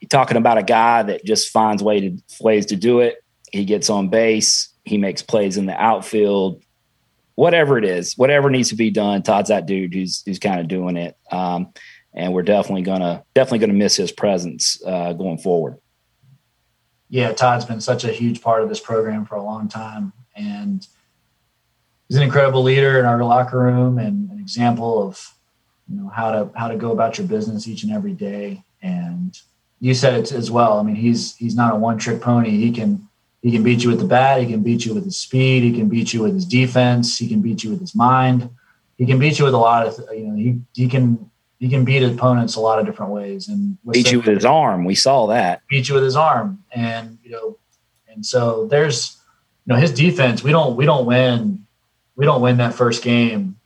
you're 0.00 0.08
talking 0.08 0.38
about 0.38 0.56
a 0.56 0.62
guy 0.62 1.02
that 1.02 1.22
just 1.22 1.50
finds 1.50 1.82
way 1.82 2.00
to, 2.00 2.18
ways 2.40 2.64
to 2.66 2.76
do 2.76 3.00
it. 3.00 3.22
He 3.52 3.66
gets 3.66 3.90
on 3.90 4.08
base. 4.08 4.72
He 4.86 4.96
makes 4.96 5.20
plays 5.20 5.58
in 5.58 5.66
the 5.66 5.78
outfield. 5.78 6.62
Whatever 7.34 7.76
it 7.76 7.84
is, 7.84 8.16
whatever 8.16 8.48
needs 8.48 8.70
to 8.70 8.76
be 8.76 8.90
done, 8.90 9.22
Todd's 9.22 9.50
that 9.50 9.66
dude 9.66 9.92
who's 9.92 10.22
who's 10.24 10.38
kind 10.38 10.58
of 10.58 10.68
doing 10.68 10.96
it. 10.96 11.18
Um, 11.30 11.74
and 12.14 12.32
we're 12.32 12.42
definitely 12.42 12.82
gonna 12.82 13.24
definitely 13.34 13.58
gonna 13.58 13.74
miss 13.74 13.96
his 13.96 14.10
presence 14.10 14.80
uh, 14.86 15.12
going 15.12 15.36
forward. 15.36 15.76
Yeah, 17.10 17.32
Todd's 17.32 17.66
been 17.66 17.80
such 17.80 18.04
a 18.04 18.12
huge 18.12 18.40
part 18.40 18.62
of 18.62 18.70
this 18.70 18.80
program 18.80 19.26
for 19.26 19.34
a 19.34 19.42
long 19.42 19.68
time, 19.68 20.14
and 20.34 20.86
he's 22.08 22.16
an 22.16 22.22
incredible 22.22 22.62
leader 22.62 22.98
in 22.98 23.04
our 23.04 23.22
locker 23.22 23.58
room 23.58 23.98
and 23.98 24.30
an 24.30 24.38
example 24.40 25.06
of 25.06 25.34
you 25.88 26.00
know 26.00 26.08
how 26.08 26.32
to 26.32 26.50
how 26.58 26.68
to 26.68 26.76
go 26.76 26.92
about 26.92 27.18
your 27.18 27.26
business 27.26 27.68
each 27.68 27.82
and 27.82 27.92
every 27.92 28.12
day. 28.12 28.62
And 28.82 29.38
you 29.78 29.94
said 29.94 30.14
it 30.14 30.32
as 30.32 30.50
well. 30.50 30.78
I 30.78 30.82
mean, 30.82 30.96
he's 30.96 31.36
he's 31.36 31.54
not 31.54 31.74
a 31.74 31.76
one 31.76 31.98
trick 31.98 32.20
pony. 32.22 32.50
He 32.50 32.72
can 32.72 33.08
he 33.42 33.52
can 33.52 33.62
beat 33.62 33.84
you 33.84 33.90
with 33.90 34.00
the 34.00 34.06
bat. 34.06 34.40
He 34.40 34.46
can 34.46 34.62
beat 34.62 34.84
you 34.84 34.94
with 34.94 35.04
his 35.04 35.16
speed. 35.16 35.62
He 35.62 35.72
can 35.72 35.88
beat 35.88 36.12
you 36.12 36.22
with 36.22 36.34
his 36.34 36.44
defense. 36.44 37.18
He 37.18 37.28
can 37.28 37.40
beat 37.40 37.62
you 37.62 37.70
with 37.70 37.80
his 37.80 37.94
mind. 37.94 38.50
He 38.96 39.06
can 39.06 39.18
beat 39.18 39.38
you 39.38 39.44
with 39.44 39.54
a 39.54 39.58
lot 39.58 39.86
of 39.86 39.98
you 40.14 40.26
know 40.26 40.36
he 40.36 40.60
he 40.74 40.88
can 40.88 41.30
he 41.58 41.68
can 41.68 41.84
beat 41.84 42.02
opponents 42.02 42.56
a 42.56 42.60
lot 42.60 42.78
of 42.78 42.86
different 42.86 43.12
ways 43.12 43.48
and 43.48 43.78
beat 43.90 44.10
you 44.10 44.18
with 44.18 44.28
his 44.28 44.44
arm. 44.44 44.84
We 44.84 44.94
saw 44.94 45.26
that 45.26 45.62
beat 45.68 45.88
you 45.88 45.94
with 45.94 46.04
his 46.04 46.16
arm, 46.16 46.62
and 46.72 47.18
you 47.22 47.30
know, 47.30 47.58
and 48.08 48.24
so 48.24 48.66
there's 48.66 49.18
you 49.64 49.74
know 49.74 49.78
his 49.78 49.92
defense. 49.92 50.42
We 50.42 50.50
don't 50.50 50.76
we 50.76 50.84
don't 50.84 51.06
win 51.06 51.66
we 52.16 52.24
don't 52.24 52.40
win 52.40 52.56
that 52.56 52.74
first 52.74 53.02
game 53.02 53.58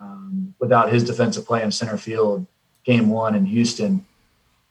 um, 0.00 0.54
without 0.58 0.92
his 0.92 1.04
defensive 1.04 1.44
play 1.44 1.62
in 1.62 1.70
center 1.70 1.98
field, 1.98 2.46
game 2.84 3.10
one 3.10 3.34
in 3.34 3.44
Houston, 3.44 4.06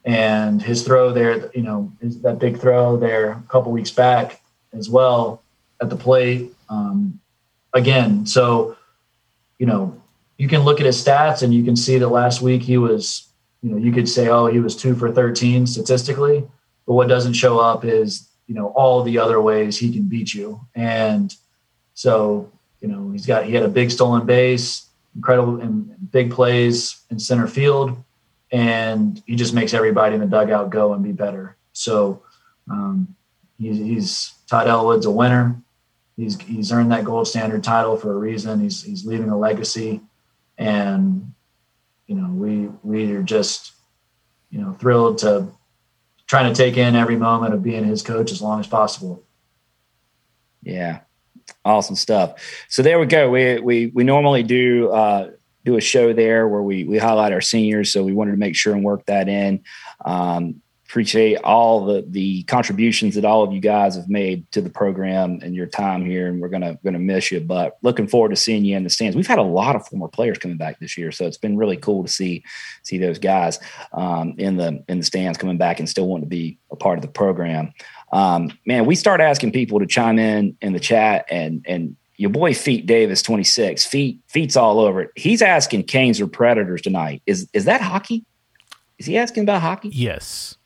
and 0.07 0.61
his 0.61 0.81
throw 0.81 1.13
there. 1.13 1.51
You 1.53 1.61
know, 1.61 1.91
that 2.01 2.39
big 2.39 2.59
throw 2.59 2.97
there 2.97 3.33
a 3.33 3.43
couple 3.49 3.71
weeks 3.71 3.91
back 3.91 4.41
as 4.73 4.89
well 4.89 5.43
at 5.79 5.91
the 5.91 5.95
plate. 5.95 6.51
Um, 6.69 7.19
again, 7.73 8.25
so 8.25 8.75
you 9.59 9.67
know 9.67 10.01
you 10.37 10.47
can 10.47 10.61
look 10.61 10.79
at 10.79 10.85
his 10.85 11.03
stats 11.03 11.41
and 11.41 11.53
you 11.53 11.63
can 11.63 11.75
see 11.75 11.97
that 11.97 12.07
last 12.09 12.41
week 12.41 12.61
he 12.61 12.77
was, 12.77 13.27
you 13.61 13.71
know, 13.71 13.77
you 13.77 13.91
could 13.91 14.07
say, 14.07 14.29
oh, 14.29 14.47
he 14.47 14.59
was 14.59 14.75
two 14.75 14.95
for 14.95 15.11
13 15.11 15.65
statistically, 15.65 16.47
but 16.85 16.93
what 16.93 17.07
doesn't 17.07 17.33
show 17.33 17.59
up 17.59 17.83
is, 17.83 18.29
you 18.45 18.55
know, 18.55 18.67
all 18.67 19.03
the 19.03 19.17
other 19.17 19.41
ways 19.41 19.77
he 19.77 19.91
can 19.91 20.03
beat 20.03 20.33
you. 20.33 20.61
And 20.75 21.35
so, 21.95 22.51
you 22.81 22.87
know, 22.87 23.11
he's 23.11 23.25
got, 23.25 23.45
he 23.45 23.53
had 23.53 23.63
a 23.63 23.67
big 23.67 23.89
stolen 23.89 24.25
base, 24.25 24.87
incredible 25.15 25.59
and 25.59 26.11
big 26.11 26.31
plays 26.31 27.01
in 27.09 27.19
center 27.19 27.47
field, 27.47 27.97
and 28.51 29.21
he 29.25 29.35
just 29.35 29.53
makes 29.53 29.73
everybody 29.73 30.15
in 30.15 30.21
the 30.21 30.27
dugout 30.27 30.69
go 30.69 30.93
and 30.93 31.03
be 31.03 31.11
better. 31.11 31.57
So, 31.73 32.23
um, 32.69 33.15
he's, 33.59 33.77
he's 33.77 34.33
Todd 34.49 34.67
Elwood's 34.67 35.05
a 35.05 35.11
winner. 35.11 35.61
He's, 36.15 36.39
he's 36.41 36.71
earned 36.71 36.91
that 36.91 37.05
gold 37.05 37.27
standard 37.27 37.63
title 37.63 37.97
for 37.97 38.11
a 38.11 38.17
reason. 38.17 38.59
He's, 38.59 38.83
he's 38.83 39.05
leaving 39.05 39.29
a 39.29 39.37
legacy 39.37 40.01
and 40.57 41.33
you 42.07 42.15
know 42.15 42.29
we 42.29 42.69
we 42.83 43.13
are 43.13 43.23
just 43.23 43.73
you 44.49 44.59
know 44.59 44.75
thrilled 44.79 45.19
to 45.19 45.47
trying 46.25 46.51
to 46.51 46.57
take 46.57 46.77
in 46.77 46.95
every 46.95 47.15
moment 47.15 47.53
of 47.53 47.63
being 47.63 47.85
his 47.85 48.01
coach 48.01 48.31
as 48.31 48.41
long 48.41 48.59
as 48.59 48.67
possible. 48.67 49.23
Yeah, 50.63 51.01
awesome 51.63 51.95
stuff. 51.95 52.41
So 52.67 52.81
there 52.81 52.99
we 52.99 53.05
go. 53.05 53.29
We 53.29 53.59
we 53.59 53.87
we 53.87 54.03
normally 54.03 54.43
do 54.43 54.89
uh, 54.91 55.31
do 55.67 55.77
a 55.77 55.81
show 55.81 56.13
there 56.13 56.47
where 56.47 56.61
we 56.61 56.85
we 56.85 56.97
highlight 56.97 57.33
our 57.33 57.41
seniors. 57.41 57.91
So 57.91 58.03
we 58.03 58.13
wanted 58.13 58.31
to 58.31 58.37
make 58.37 58.55
sure 58.55 58.73
and 58.73 58.83
work 58.83 59.05
that 59.07 59.27
in. 59.27 59.63
Um, 60.05 60.61
appreciate 60.85 61.35
all 61.43 61.85
the 61.85 62.05
the 62.07 62.43
contributions 62.43 63.15
that 63.15 63.25
all 63.25 63.43
of 63.43 63.51
you 63.51 63.59
guys 63.59 63.95
have 63.95 64.07
made 64.07 64.49
to 64.53 64.61
the 64.61 64.69
program 64.69 65.39
and 65.43 65.53
your 65.53 65.65
time 65.65 66.05
here 66.05 66.29
and 66.29 66.39
we're 66.39 66.47
gonna 66.47 66.79
gonna 66.81 66.97
miss 66.97 67.29
you 67.29 67.41
but 67.41 67.77
looking 67.81 68.07
forward 68.07 68.29
to 68.29 68.37
seeing 68.37 68.63
you 68.63 68.77
in 68.77 68.85
the 68.85 68.89
stands 68.89 69.13
we've 69.13 69.27
had 69.27 69.37
a 69.37 69.43
lot 69.43 69.75
of 69.75 69.85
former 69.85 70.07
players 70.07 70.37
coming 70.37 70.55
back 70.55 70.79
this 70.79 70.97
year 70.97 71.11
so 71.11 71.25
it's 71.25 71.37
been 71.37 71.57
really 71.57 71.75
cool 71.75 72.03
to 72.03 72.09
see 72.09 72.41
see 72.83 72.97
those 72.97 73.19
guys 73.19 73.59
um, 73.91 74.33
in 74.37 74.55
the 74.55 74.81
in 74.87 74.99
the 74.99 75.03
stands 75.03 75.37
coming 75.37 75.57
back 75.57 75.81
and 75.81 75.89
still 75.89 76.07
want 76.07 76.23
to 76.23 76.29
be 76.29 76.57
a 76.71 76.77
part 76.77 76.97
of 76.97 77.01
the 77.01 77.11
program 77.11 77.73
um, 78.13 78.49
man 78.65 78.85
we 78.85 78.95
start 78.95 79.19
asking 79.19 79.51
people 79.51 79.79
to 79.79 79.85
chime 79.85 80.17
in 80.17 80.55
in 80.61 80.71
the 80.71 80.79
chat 80.79 81.25
and 81.29 81.65
and 81.67 81.97
your 82.17 82.31
boy 82.31 82.53
Feet 82.53 82.85
Davis, 82.85 83.21
26. 83.21 83.85
Feet, 83.85 84.19
Feet's 84.27 84.57
all 84.57 84.79
over 84.79 85.01
it. 85.01 85.11
He's 85.15 85.41
asking 85.41 85.83
Canes 85.83 86.19
or 86.19 86.27
Predators 86.27 86.81
tonight. 86.81 87.21
Is 87.25 87.47
is 87.53 87.65
that 87.65 87.81
hockey? 87.81 88.25
Is 88.97 89.05
he 89.05 89.17
asking 89.17 89.43
about 89.43 89.61
hockey? 89.61 89.89
Yes. 89.89 90.57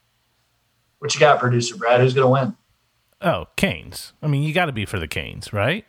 What 0.99 1.13
you 1.13 1.19
got, 1.19 1.39
producer 1.39 1.75
Brad? 1.75 1.99
Who's 1.99 2.13
going 2.13 2.25
to 2.25 2.31
win? 2.31 2.57
Oh, 3.21 3.47
Canes. 3.55 4.13
I 4.21 4.27
mean, 4.27 4.43
you 4.43 4.53
got 4.53 4.67
to 4.67 4.71
be 4.71 4.85
for 4.85 4.99
the 4.99 5.07
Canes, 5.07 5.51
right? 5.51 5.85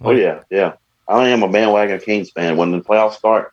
Oh 0.00 0.10
yeah, 0.10 0.42
yeah. 0.50 0.74
I 1.08 1.28
am 1.28 1.42
a 1.42 1.48
bandwagon 1.48 2.00
Canes 2.00 2.30
fan. 2.30 2.56
When 2.56 2.70
the 2.70 2.80
playoffs 2.80 3.14
start, 3.14 3.52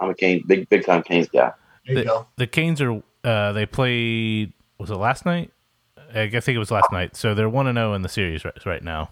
I'm 0.00 0.10
a 0.10 0.14
Canes 0.14 0.44
big 0.46 0.68
big 0.68 0.86
time 0.86 1.02
Canes 1.02 1.28
guy. 1.28 1.52
There 1.86 1.96
you 1.96 2.02
the, 2.02 2.04
go. 2.04 2.26
The 2.36 2.46
Canes 2.46 2.80
are 2.80 3.02
uh, 3.24 3.52
they 3.52 3.66
played 3.66 4.52
was 4.78 4.90
it 4.90 4.96
last 4.96 5.26
night? 5.26 5.50
I 6.14 6.28
think 6.28 6.48
it 6.48 6.58
was 6.58 6.70
last 6.70 6.90
night. 6.90 7.16
So 7.16 7.34
they're 7.34 7.50
one 7.50 7.66
and 7.66 7.76
zero 7.76 7.90
oh 7.90 7.94
in 7.94 8.02
the 8.02 8.08
series 8.08 8.44
right, 8.44 8.64
right 8.64 8.82
now. 8.82 9.10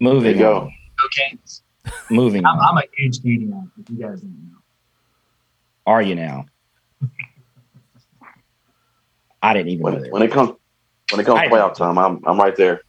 Moving 0.00 0.38
go. 0.38 0.60
Go 0.96 1.08
Canes. 1.16 1.62
Moving. 2.10 2.44
I'm, 2.46 2.58
I'm, 2.58 2.78
a 2.78 2.82
huge 2.96 3.20
Canadian. 3.20 3.70
If 3.78 3.90
you 3.90 3.96
guys 3.96 4.20
didn't 4.20 4.50
know. 4.50 4.58
Are 5.86 6.02
you 6.02 6.14
now? 6.14 6.46
I 9.42 9.52
didn't 9.52 9.68
even 9.68 9.82
when, 9.82 10.02
know 10.02 10.08
when 10.10 10.22
it 10.22 10.32
comes 10.32 10.52
when 11.10 11.20
it 11.20 11.24
comes 11.24 11.40
I, 11.40 11.48
playoff 11.48 11.74
time. 11.74 11.98
I'm 11.98 12.22
I'm 12.26 12.38
right 12.38 12.56
there. 12.56 12.80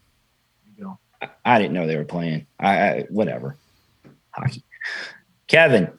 I, 1.21 1.29
I 1.43 1.59
didn't 1.59 1.73
know 1.73 1.87
they 1.87 1.97
were 1.97 2.05
playing. 2.05 2.47
I, 2.59 2.77
I 2.77 3.01
whatever 3.09 3.57
hockey. 4.31 4.63
Kevin, 5.47 5.91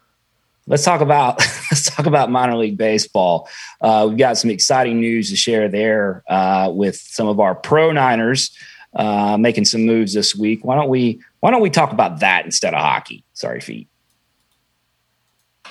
let's 0.67 0.85
talk 0.85 1.01
about 1.01 1.39
let's 1.71 1.91
talk 1.91 2.07
about 2.07 2.31
minor 2.31 2.57
league 2.57 2.77
baseball. 2.77 3.49
Uh, 3.81 4.07
we've 4.09 4.19
got 4.19 4.39
some 4.39 4.51
exciting 4.51 5.01
news 5.01 5.31
to 5.31 5.37
share 5.37 5.69
there 5.69 6.23
uh, 6.29 6.71
with 6.73 6.97
some 6.97 7.29
of 7.29 7.41
our 7.41 7.55
pro 7.55 7.93
Niners 7.93 8.57
uh, 8.97 9.37
making 9.39 9.67
some 9.67 9.85
moves 9.85 10.15
this 10.15 10.35
week. 10.35 10.65
Why 10.65 10.75
don't 10.75 10.89
we 10.89 11.21
Why 11.41 11.51
don't 11.51 11.61
we 11.61 11.71
talk 11.71 11.93
about 11.93 12.21
that 12.21 12.45
instead 12.45 12.75
of 12.75 12.81
hockey? 12.81 13.23
Sorry, 13.35 13.61
feet. 13.61 13.89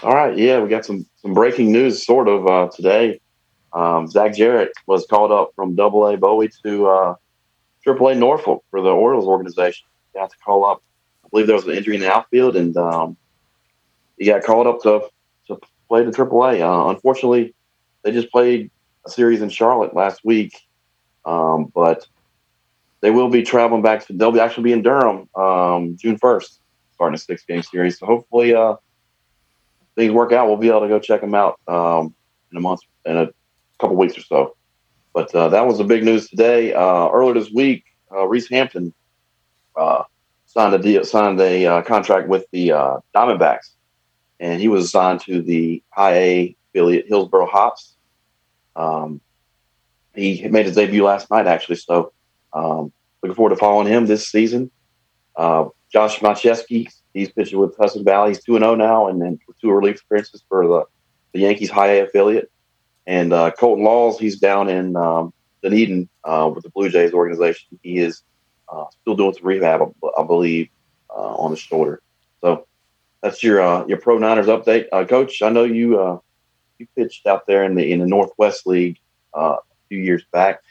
All 0.03 0.13
right, 0.13 0.37
yeah, 0.37 0.59
we 0.59 0.69
got 0.69 0.85
some 0.85 1.05
some 1.17 1.33
breaking 1.33 1.71
news 1.71 2.05
sort 2.05 2.27
of 2.27 2.47
uh, 2.47 2.69
today. 2.73 3.19
Um, 3.73 4.07
Zach 4.07 4.35
Jarrett 4.35 4.71
was 4.85 5.05
called 5.09 5.31
up 5.31 5.51
from 5.55 5.75
Double 5.75 6.07
A 6.07 6.15
Bowie 6.15 6.49
to 6.63 6.87
uh, 6.87 7.15
Triple 7.83 8.09
A 8.09 8.15
Norfolk 8.15 8.63
for 8.69 8.81
the 8.81 8.89
Orioles 8.89 9.25
organization. 9.25 9.87
He 10.13 10.19
got 10.19 10.29
to 10.29 10.37
call 10.37 10.63
up. 10.63 10.81
I 11.25 11.27
believe 11.29 11.47
there 11.47 11.55
was 11.55 11.65
an 11.65 11.73
injury 11.73 11.95
in 11.95 12.01
the 12.01 12.11
outfield, 12.11 12.55
and 12.55 12.77
um, 12.77 13.17
he 14.17 14.25
got 14.25 14.43
called 14.43 14.67
up 14.67 14.81
to 14.83 15.09
to 15.47 15.59
play 15.87 16.03
the 16.03 16.11
Triple 16.11 16.43
A. 16.43 16.61
Uh, 16.61 16.89
unfortunately, 16.89 17.55
they 18.03 18.11
just 18.11 18.31
played 18.31 18.69
a 19.05 19.09
series 19.09 19.41
in 19.41 19.49
Charlotte 19.49 19.95
last 19.95 20.23
week, 20.23 20.67
um, 21.25 21.71
but 21.73 22.07
they 23.01 23.11
will 23.11 23.29
be 23.29 23.43
traveling 23.43 23.81
back 23.81 24.05
to. 24.07 24.13
They'll 24.13 24.31
be 24.31 24.39
actually 24.39 24.63
be 24.63 24.73
in 24.73 24.81
Durham 24.81 25.29
um, 25.35 25.97
June 25.97 26.17
first, 26.17 26.61
starting 26.93 27.15
a 27.15 27.17
six 27.17 27.45
game 27.45 27.61
series. 27.61 27.99
So 27.99 28.05
hopefully, 28.05 28.55
uh, 28.55 28.75
things 29.95 30.11
work 30.11 30.31
out, 30.31 30.47
we'll 30.47 30.57
be 30.57 30.69
able 30.69 30.81
to 30.81 30.87
go 30.87 30.99
check 30.99 31.21
them 31.21 31.35
out 31.35 31.59
um, 31.67 32.13
in 32.51 32.57
a 32.57 32.61
month, 32.61 32.81
in 33.05 33.17
a 33.17 33.29
couple 33.79 33.95
weeks 33.95 34.17
or 34.17 34.21
so. 34.21 34.55
But 35.13 35.33
uh, 35.33 35.49
that 35.49 35.65
was 35.65 35.77
the 35.77 35.83
big 35.83 36.03
news 36.03 36.29
today. 36.29 36.73
Uh, 36.73 37.09
earlier 37.09 37.33
this 37.33 37.51
week, 37.51 37.85
uh, 38.11 38.27
Reese 38.27 38.49
Hampton 38.49 38.93
uh, 39.77 40.03
signed 40.45 40.73
a 40.73 40.79
deal, 40.79 41.05
signed 41.05 41.39
a 41.39 41.65
uh, 41.65 41.81
contract 41.83 42.27
with 42.27 42.45
the 42.51 42.69
Diamondbacks, 43.15 43.71
and 44.39 44.59
he 44.59 44.67
was 44.67 44.85
assigned 44.85 45.21
to 45.21 45.41
the 45.41 45.81
High 45.89 46.15
A 46.15 46.55
affiliate 46.69 47.07
Hillsboro 47.07 47.47
Hops. 47.47 47.95
Um, 48.75 49.21
he 50.13 50.47
made 50.47 50.65
his 50.65 50.75
debut 50.75 51.03
last 51.03 51.29
night, 51.31 51.47
actually. 51.47 51.77
So, 51.77 52.11
um, 52.55 52.91
looking 53.21 53.35
forward 53.35 53.51
to 53.51 53.57
following 53.57 53.87
him 53.87 54.07
this 54.07 54.27
season. 54.27 54.71
Josh 55.95 56.19
Machewski, 56.19 56.91
he's 57.13 57.31
pitching 57.31 57.57
with 57.57 57.77
Hudson 57.77 58.03
Valley. 58.03 58.31
He's 58.31 58.43
2 58.43 58.59
0 58.59 58.75
now, 58.75 59.07
and 59.07 59.21
then 59.21 59.39
two 59.61 59.71
relief 59.71 60.01
appearances 60.01 60.43
for 60.49 60.67
the, 60.67 60.83
the 61.31 61.39
Yankees 61.39 61.69
high 61.69 61.87
A 61.93 62.03
affiliate. 62.03 62.51
And 63.07 63.31
uh, 63.31 63.51
Colton 63.51 63.85
Laws, 63.85 64.19
he's 64.19 64.37
down 64.37 64.67
in 64.67 64.97
um, 64.97 65.33
Dunedin 65.63 66.09
uh, 66.25 66.51
with 66.53 66.65
the 66.65 66.69
Blue 66.69 66.89
Jays 66.89 67.13
organization. 67.13 67.79
He 67.81 67.99
is 67.99 68.23
uh, 68.67 68.85
still 69.01 69.15
doing 69.15 69.33
some 69.33 69.45
rehab, 69.45 69.81
I 70.17 70.23
believe, 70.23 70.67
uh, 71.09 71.35
on 71.35 71.51
his 71.51 71.59
shoulder. 71.59 72.01
So 72.41 72.67
that's 73.21 73.41
your 73.41 73.61
uh, 73.61 73.85
your 73.85 73.97
Pro 73.97 74.17
Niners 74.17 74.47
update, 74.47 74.87
uh, 74.91 75.05
Coach. 75.05 75.41
I 75.41 75.49
know 75.49 75.63
you 75.63 76.21
you 76.77 76.87
pitched 76.93 77.25
out 77.25 77.47
there 77.47 77.63
in 77.63 77.75
the 77.75 77.89
in 77.89 77.99
the 77.99 78.05
Northwest 78.05 78.67
League 78.67 78.99
a 79.33 79.57
few 79.87 79.99
years 79.99 80.25
back. 80.33 80.61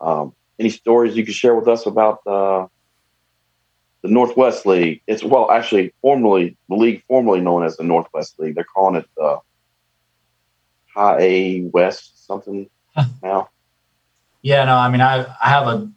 Um, 0.00 0.34
any 0.62 0.70
stories 0.70 1.16
you 1.16 1.24
could 1.24 1.34
share 1.34 1.54
with 1.54 1.68
us 1.68 1.86
about 1.86 2.22
the 2.24 2.68
Northwest 4.04 4.64
League. 4.66 5.02
It's 5.06 5.22
well, 5.24 5.50
actually, 5.50 5.92
formerly 6.00 6.56
the 6.68 6.76
league 6.76 7.02
formerly 7.08 7.40
known 7.40 7.64
as 7.64 7.76
the 7.76 7.84
Northwest 7.84 8.38
League. 8.38 8.54
They're 8.54 8.64
calling 8.64 8.96
it 8.96 9.06
the 9.16 9.38
High 10.94 11.18
A 11.20 11.60
West 11.72 12.26
something 12.26 12.68
now. 13.22 13.48
Yeah, 14.42 14.64
no, 14.64 14.76
I 14.76 14.88
mean, 14.88 15.00
I 15.00 15.24
I 15.42 15.48
have 15.48 15.66
a, 15.66 15.90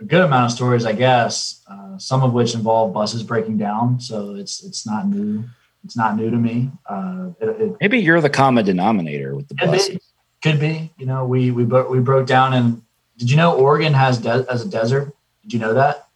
a 0.00 0.04
good 0.04 0.22
amount 0.22 0.46
of 0.46 0.52
stories, 0.52 0.84
I 0.84 0.92
guess. 0.92 1.64
Uh, 1.70 1.98
some 1.98 2.22
of 2.22 2.32
which 2.32 2.54
involve 2.54 2.92
buses 2.92 3.22
breaking 3.22 3.58
down, 3.58 4.00
so 4.00 4.34
it's 4.34 4.64
it's 4.64 4.86
not 4.86 5.06
new. 5.06 5.44
It's 5.84 5.96
not 5.96 6.16
new 6.16 6.30
to 6.30 6.36
me. 6.36 6.70
Uh, 6.86 7.30
it, 7.40 7.48
it, 7.48 7.76
Maybe 7.80 7.98
you're 7.98 8.20
the 8.20 8.28
common 8.28 8.64
denominator 8.64 9.34
with 9.34 9.48
the 9.48 9.54
buses. 9.54 10.00
Could 10.42 10.60
be. 10.60 10.92
You 10.98 11.06
know, 11.06 11.24
we 11.24 11.50
we 11.50 11.64
bro- 11.64 11.90
we 11.90 12.00
broke 12.00 12.26
down 12.26 12.52
and 12.52 12.82
did 13.18 13.30
you 13.30 13.36
know 13.36 13.56
Oregon 13.56 13.92
has 13.94 14.18
de- 14.18 14.46
as 14.48 14.64
a 14.64 14.68
desert? 14.68 15.12
Did 15.42 15.52
you 15.52 15.58
know 15.58 15.74
that? 15.74 16.08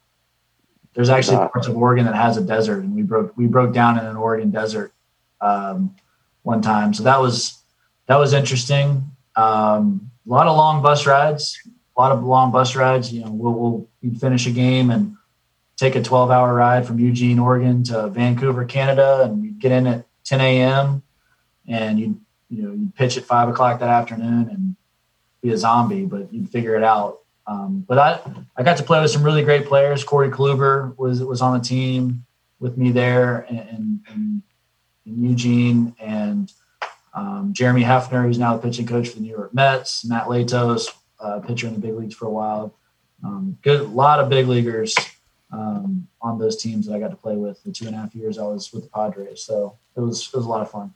There's 0.95 1.11
actually 1.11 1.39
parts 1.39 1.67
of 1.67 1.77
Oregon 1.77 2.05
that 2.07 2.15
has 2.15 2.37
a 2.37 2.43
desert, 2.43 2.81
and 2.85 2.95
we 2.95 3.03
broke 3.03 3.37
we 3.37 3.47
broke 3.47 3.75
down 3.75 3.99
in 3.99 4.07
an 4.07 4.17
Oregon 4.17 4.51
desert 4.51 4.93
um, 5.41 5.97
one 6.43 6.63
time. 6.63 6.95
So 6.95 7.03
that 7.03 7.21
was 7.21 7.61
that 8.07 8.17
was 8.17 8.33
interesting. 8.33 9.11
Um, 9.35 10.11
a 10.27 10.31
lot 10.31 10.47
of 10.47 10.57
long 10.57 10.81
bus 10.83 11.07
rides, 11.07 11.59
a 11.67 12.01
lot 12.01 12.13
of 12.13 12.23
long 12.23 12.53
bus 12.53 12.77
rides. 12.77 13.13
You 13.13 13.25
know, 13.25 13.33
we'll, 13.33 13.53
we'll 13.53 13.89
we'd 14.01 14.21
finish 14.21 14.47
a 14.47 14.51
game 14.51 14.91
and 14.91 15.17
take 15.77 15.97
a 15.97 16.03
12 16.03 16.31
hour 16.31 16.55
ride 16.55 16.87
from 16.87 17.01
Eugene, 17.01 17.39
Oregon 17.39 17.83
to 17.85 18.09
Vancouver, 18.09 18.65
Canada, 18.65 19.23
and 19.25 19.43
you'd 19.43 19.59
get 19.59 19.73
in 19.73 19.87
at 19.87 20.07
10 20.25 20.41
a.m. 20.41 21.03
and 21.67 21.99
you'd 21.99 22.21
you 22.49 22.63
know 22.63 22.73
you'd 22.73 22.95
pitch 22.95 23.17
at 23.17 23.25
five 23.25 23.49
o'clock 23.49 23.81
that 23.81 23.89
afternoon 23.89 24.49
and 24.51 24.77
be 25.43 25.51
a 25.51 25.59
zombie, 25.59 26.07
but 26.07 26.33
you'd 26.33 26.49
figure 26.49 26.77
it 26.77 26.85
out. 26.85 27.21
Um, 27.47 27.85
but 27.87 27.99
I 27.99 28.21
I 28.57 28.63
got 28.63 28.77
to 28.77 28.83
play 28.83 29.01
with 29.01 29.11
some 29.11 29.23
really 29.23 29.43
great 29.43 29.67
players. 29.67 30.05
Corey 30.05 30.31
Kluber 30.31 30.97
was 30.97 31.23
was 31.23 31.43
on 31.43 31.59
the 31.59 31.65
team 31.65 32.25
with 32.61 32.79
me 32.79 32.93
there 32.93 33.41
in, 33.51 34.01
in, 34.09 34.43
in 35.05 35.25
Eugene, 35.25 35.95
and 35.99 36.53
um, 37.13 37.53
Jeremy 37.53 37.83
Hefner, 37.83 38.25
who's 38.25 38.39
now 38.39 38.57
the 38.57 38.63
pitching 38.63 38.87
coach 38.87 39.09
for 39.09 39.17
the 39.17 39.23
New 39.23 39.31
York 39.31 39.53
Mets. 39.53 40.05
Matt 40.05 40.27
Latos, 40.27 40.89
uh, 41.19 41.41
pitcher 41.41 41.67
in 41.67 41.75
the 41.75 41.81
big 41.81 41.95
leagues 41.95 42.15
for 42.15 42.27
a 42.27 42.31
while. 42.31 42.75
Um, 43.25 43.59
good, 43.63 43.81
a 43.81 43.85
lot 43.85 44.21
of 44.21 44.29
big 44.29 44.47
leaguers 44.47 44.95
um, 45.53 46.07
on 46.21 46.39
those 46.39 46.57
teams 46.57 46.87
that 46.87 46.95
I 46.95 47.01
got 47.01 47.11
to 47.11 47.17
play 47.17 47.37
with 47.37 47.63
the 47.65 47.73
two 47.73 47.87
and 47.87 47.95
a 47.95 47.99
half 47.99 48.15
years 48.15 48.39
I 48.39 48.45
was 48.45 48.73
with 48.73 48.85
the 48.85 48.91
Padres. 48.91 49.45
So 49.45 49.77
it 49.97 50.01
was 50.01 50.29
it 50.33 50.37
was 50.37 50.47
a 50.47 50.49
lot 50.49 50.63
of 50.63 50.71
fun. 50.71 50.95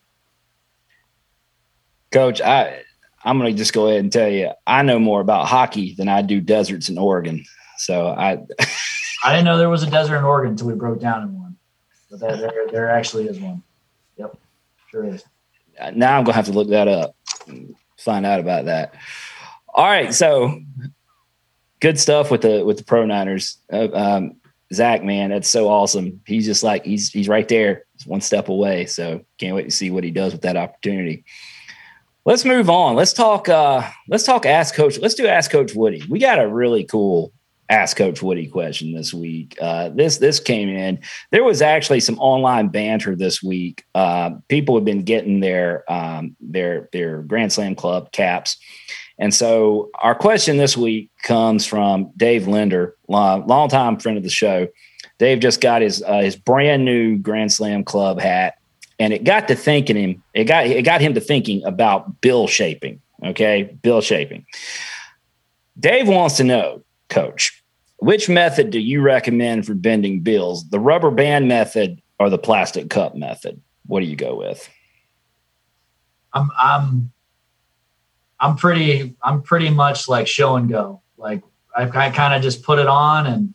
Coach, 2.12 2.40
I 2.40 2.82
I'm 3.26 3.38
going 3.38 3.52
to 3.52 3.58
just 3.58 3.72
go 3.72 3.88
ahead 3.88 4.00
and 4.00 4.12
tell 4.12 4.28
you, 4.28 4.52
I 4.68 4.82
know 4.82 5.00
more 5.00 5.20
about 5.20 5.48
hockey 5.48 5.94
than 5.94 6.08
I 6.08 6.22
do 6.22 6.40
deserts 6.40 6.88
in 6.88 6.96
Oregon. 6.96 7.44
So 7.76 8.06
I 8.06 8.38
I 9.24 9.32
didn't 9.32 9.44
know 9.44 9.58
there 9.58 9.68
was 9.68 9.82
a 9.82 9.90
desert 9.90 10.18
in 10.18 10.24
Oregon 10.24 10.52
until 10.52 10.68
we 10.68 10.74
broke 10.74 11.00
down 11.00 11.24
in 11.24 11.40
one, 11.40 11.56
but 12.08 12.20
there, 12.20 12.36
there, 12.36 12.66
there 12.70 12.90
actually 12.90 13.26
is 13.26 13.40
one. 13.40 13.64
Yep, 14.16 14.36
sure 14.90 15.04
is. 15.04 15.24
now 15.92 16.16
I'm 16.16 16.24
going 16.24 16.32
to 16.32 16.36
have 16.36 16.46
to 16.46 16.52
look 16.52 16.68
that 16.68 16.86
up, 16.86 17.16
and 17.48 17.74
find 17.98 18.24
out 18.24 18.38
about 18.38 18.66
that. 18.66 18.94
All 19.74 19.84
right, 19.84 20.14
so 20.14 20.62
good 21.80 21.98
stuff 21.98 22.30
with 22.30 22.42
the 22.42 22.64
with 22.64 22.78
the 22.78 22.84
Pro 22.84 23.04
Niners. 23.04 23.58
Uh, 23.72 23.88
um, 23.92 24.36
Zach, 24.72 25.02
man, 25.02 25.30
that's 25.30 25.48
so 25.48 25.68
awesome. 25.68 26.20
He's 26.26 26.46
just 26.46 26.62
like 26.62 26.84
he's 26.84 27.10
he's 27.10 27.28
right 27.28 27.48
there, 27.48 27.86
He's 27.94 28.06
one 28.06 28.20
step 28.20 28.48
away. 28.48 28.86
So 28.86 29.24
can't 29.38 29.56
wait 29.56 29.64
to 29.64 29.70
see 29.70 29.90
what 29.90 30.04
he 30.04 30.10
does 30.10 30.32
with 30.32 30.42
that 30.42 30.56
opportunity. 30.56 31.24
Let's 32.26 32.44
move 32.44 32.68
on. 32.68 32.96
Let's 32.96 33.12
talk. 33.12 33.48
Uh, 33.48 33.88
let's 34.08 34.24
talk. 34.24 34.46
Ask 34.46 34.74
Coach. 34.74 34.98
Let's 34.98 35.14
do 35.14 35.28
Ask 35.28 35.48
Coach 35.48 35.76
Woody. 35.76 36.02
We 36.10 36.18
got 36.18 36.40
a 36.40 36.48
really 36.48 36.82
cool 36.82 37.32
Ask 37.68 37.96
Coach 37.96 38.20
Woody 38.20 38.48
question 38.48 38.92
this 38.92 39.14
week. 39.14 39.56
Uh, 39.60 39.90
this 39.90 40.18
this 40.18 40.40
came 40.40 40.68
in. 40.68 40.98
There 41.30 41.44
was 41.44 41.62
actually 41.62 42.00
some 42.00 42.18
online 42.18 42.66
banter 42.66 43.14
this 43.14 43.44
week. 43.44 43.84
Uh, 43.94 44.30
people 44.48 44.74
have 44.74 44.84
been 44.84 45.04
getting 45.04 45.38
their 45.38 45.84
um, 45.88 46.34
their 46.40 46.88
their 46.92 47.22
Grand 47.22 47.52
Slam 47.52 47.76
Club 47.76 48.10
caps, 48.10 48.56
and 49.20 49.32
so 49.32 49.90
our 50.00 50.16
question 50.16 50.56
this 50.56 50.76
week 50.76 51.12
comes 51.22 51.64
from 51.64 52.10
Dave 52.16 52.48
Linder, 52.48 52.96
long, 53.06 53.46
longtime 53.46 54.00
friend 54.00 54.18
of 54.18 54.24
the 54.24 54.30
show. 54.30 54.66
Dave 55.20 55.38
just 55.38 55.60
got 55.60 55.80
his 55.80 56.02
uh, 56.02 56.22
his 56.22 56.34
brand 56.34 56.84
new 56.84 57.18
Grand 57.18 57.52
Slam 57.52 57.84
Club 57.84 58.18
hat, 58.18 58.54
and 58.98 59.12
it 59.12 59.24
got 59.24 59.48
to 59.48 59.54
thinking 59.54 59.96
him. 59.96 60.22
It 60.34 60.44
got 60.44 60.66
it 60.66 60.84
got 60.84 61.00
him 61.00 61.14
to 61.14 61.20
thinking 61.20 61.64
about 61.64 62.20
bill 62.20 62.46
shaping. 62.46 63.00
Okay, 63.24 63.76
bill 63.82 64.00
shaping. 64.00 64.46
Dave 65.78 66.08
wants 66.08 66.36
to 66.38 66.44
know, 66.44 66.82
Coach, 67.08 67.62
which 67.98 68.28
method 68.28 68.70
do 68.70 68.78
you 68.78 69.00
recommend 69.00 69.66
for 69.66 69.74
bending 69.74 70.20
bills? 70.20 70.68
The 70.68 70.80
rubber 70.80 71.10
band 71.10 71.48
method 71.48 72.00
or 72.18 72.30
the 72.30 72.38
plastic 72.38 72.90
cup 72.90 73.14
method? 73.14 73.60
What 73.86 74.00
do 74.00 74.06
you 74.06 74.16
go 74.16 74.36
with? 74.36 74.68
I'm 76.32 76.50
I'm 76.58 77.12
I'm 78.40 78.56
pretty 78.56 79.16
I'm 79.22 79.42
pretty 79.42 79.70
much 79.70 80.08
like 80.08 80.26
show 80.26 80.56
and 80.56 80.68
go. 80.68 81.02
Like 81.16 81.42
I, 81.74 81.84
I 81.84 82.10
kind 82.10 82.34
of 82.34 82.42
just 82.42 82.62
put 82.62 82.78
it 82.78 82.86
on 82.86 83.26
and 83.26 83.54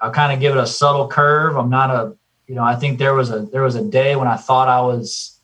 I'll 0.00 0.10
kind 0.10 0.32
of 0.32 0.40
give 0.40 0.56
it 0.56 0.60
a 0.60 0.66
subtle 0.66 1.08
curve. 1.08 1.56
I'm 1.56 1.70
not 1.70 1.90
a 1.90 2.16
you 2.50 2.56
know 2.56 2.64
I 2.64 2.74
think 2.74 2.98
there 2.98 3.14
was 3.14 3.30
a 3.30 3.42
there 3.42 3.62
was 3.62 3.76
a 3.76 3.84
day 3.84 4.16
when 4.16 4.26
I 4.26 4.34
thought 4.34 4.66
I 4.66 4.80
was 4.80 5.38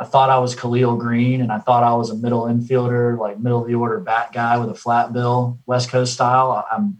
I 0.00 0.04
thought 0.04 0.28
I 0.28 0.40
was 0.40 0.56
Khalil 0.56 0.96
Greene 0.96 1.40
and 1.40 1.52
I 1.52 1.58
thought 1.58 1.84
I 1.84 1.94
was 1.94 2.10
a 2.10 2.16
middle 2.16 2.46
infielder 2.46 3.16
like 3.16 3.38
middle 3.38 3.62
of 3.62 3.68
the 3.68 3.76
order 3.76 4.00
bat 4.00 4.32
guy 4.32 4.58
with 4.58 4.68
a 4.68 4.74
flat 4.74 5.12
bill 5.12 5.60
West 5.66 5.88
Coast 5.88 6.14
style. 6.14 6.66
I'm 6.68 6.98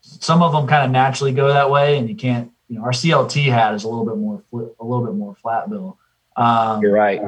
some 0.00 0.42
of 0.42 0.52
them 0.52 0.66
kind 0.66 0.86
of 0.86 0.90
naturally 0.90 1.32
go 1.32 1.48
that 1.48 1.70
way 1.70 1.98
and 1.98 2.08
you 2.08 2.16
can't 2.16 2.50
you 2.68 2.78
know 2.78 2.84
our 2.84 2.92
CLT 2.92 3.44
hat 3.52 3.74
is 3.74 3.84
a 3.84 3.88
little 3.88 4.06
bit 4.06 4.16
more 4.16 4.42
a 4.54 4.84
little 4.84 5.04
bit 5.04 5.14
more 5.14 5.34
flat 5.34 5.68
bill. 5.68 5.98
Um, 6.34 6.80
You're 6.80 6.94
right. 6.94 7.20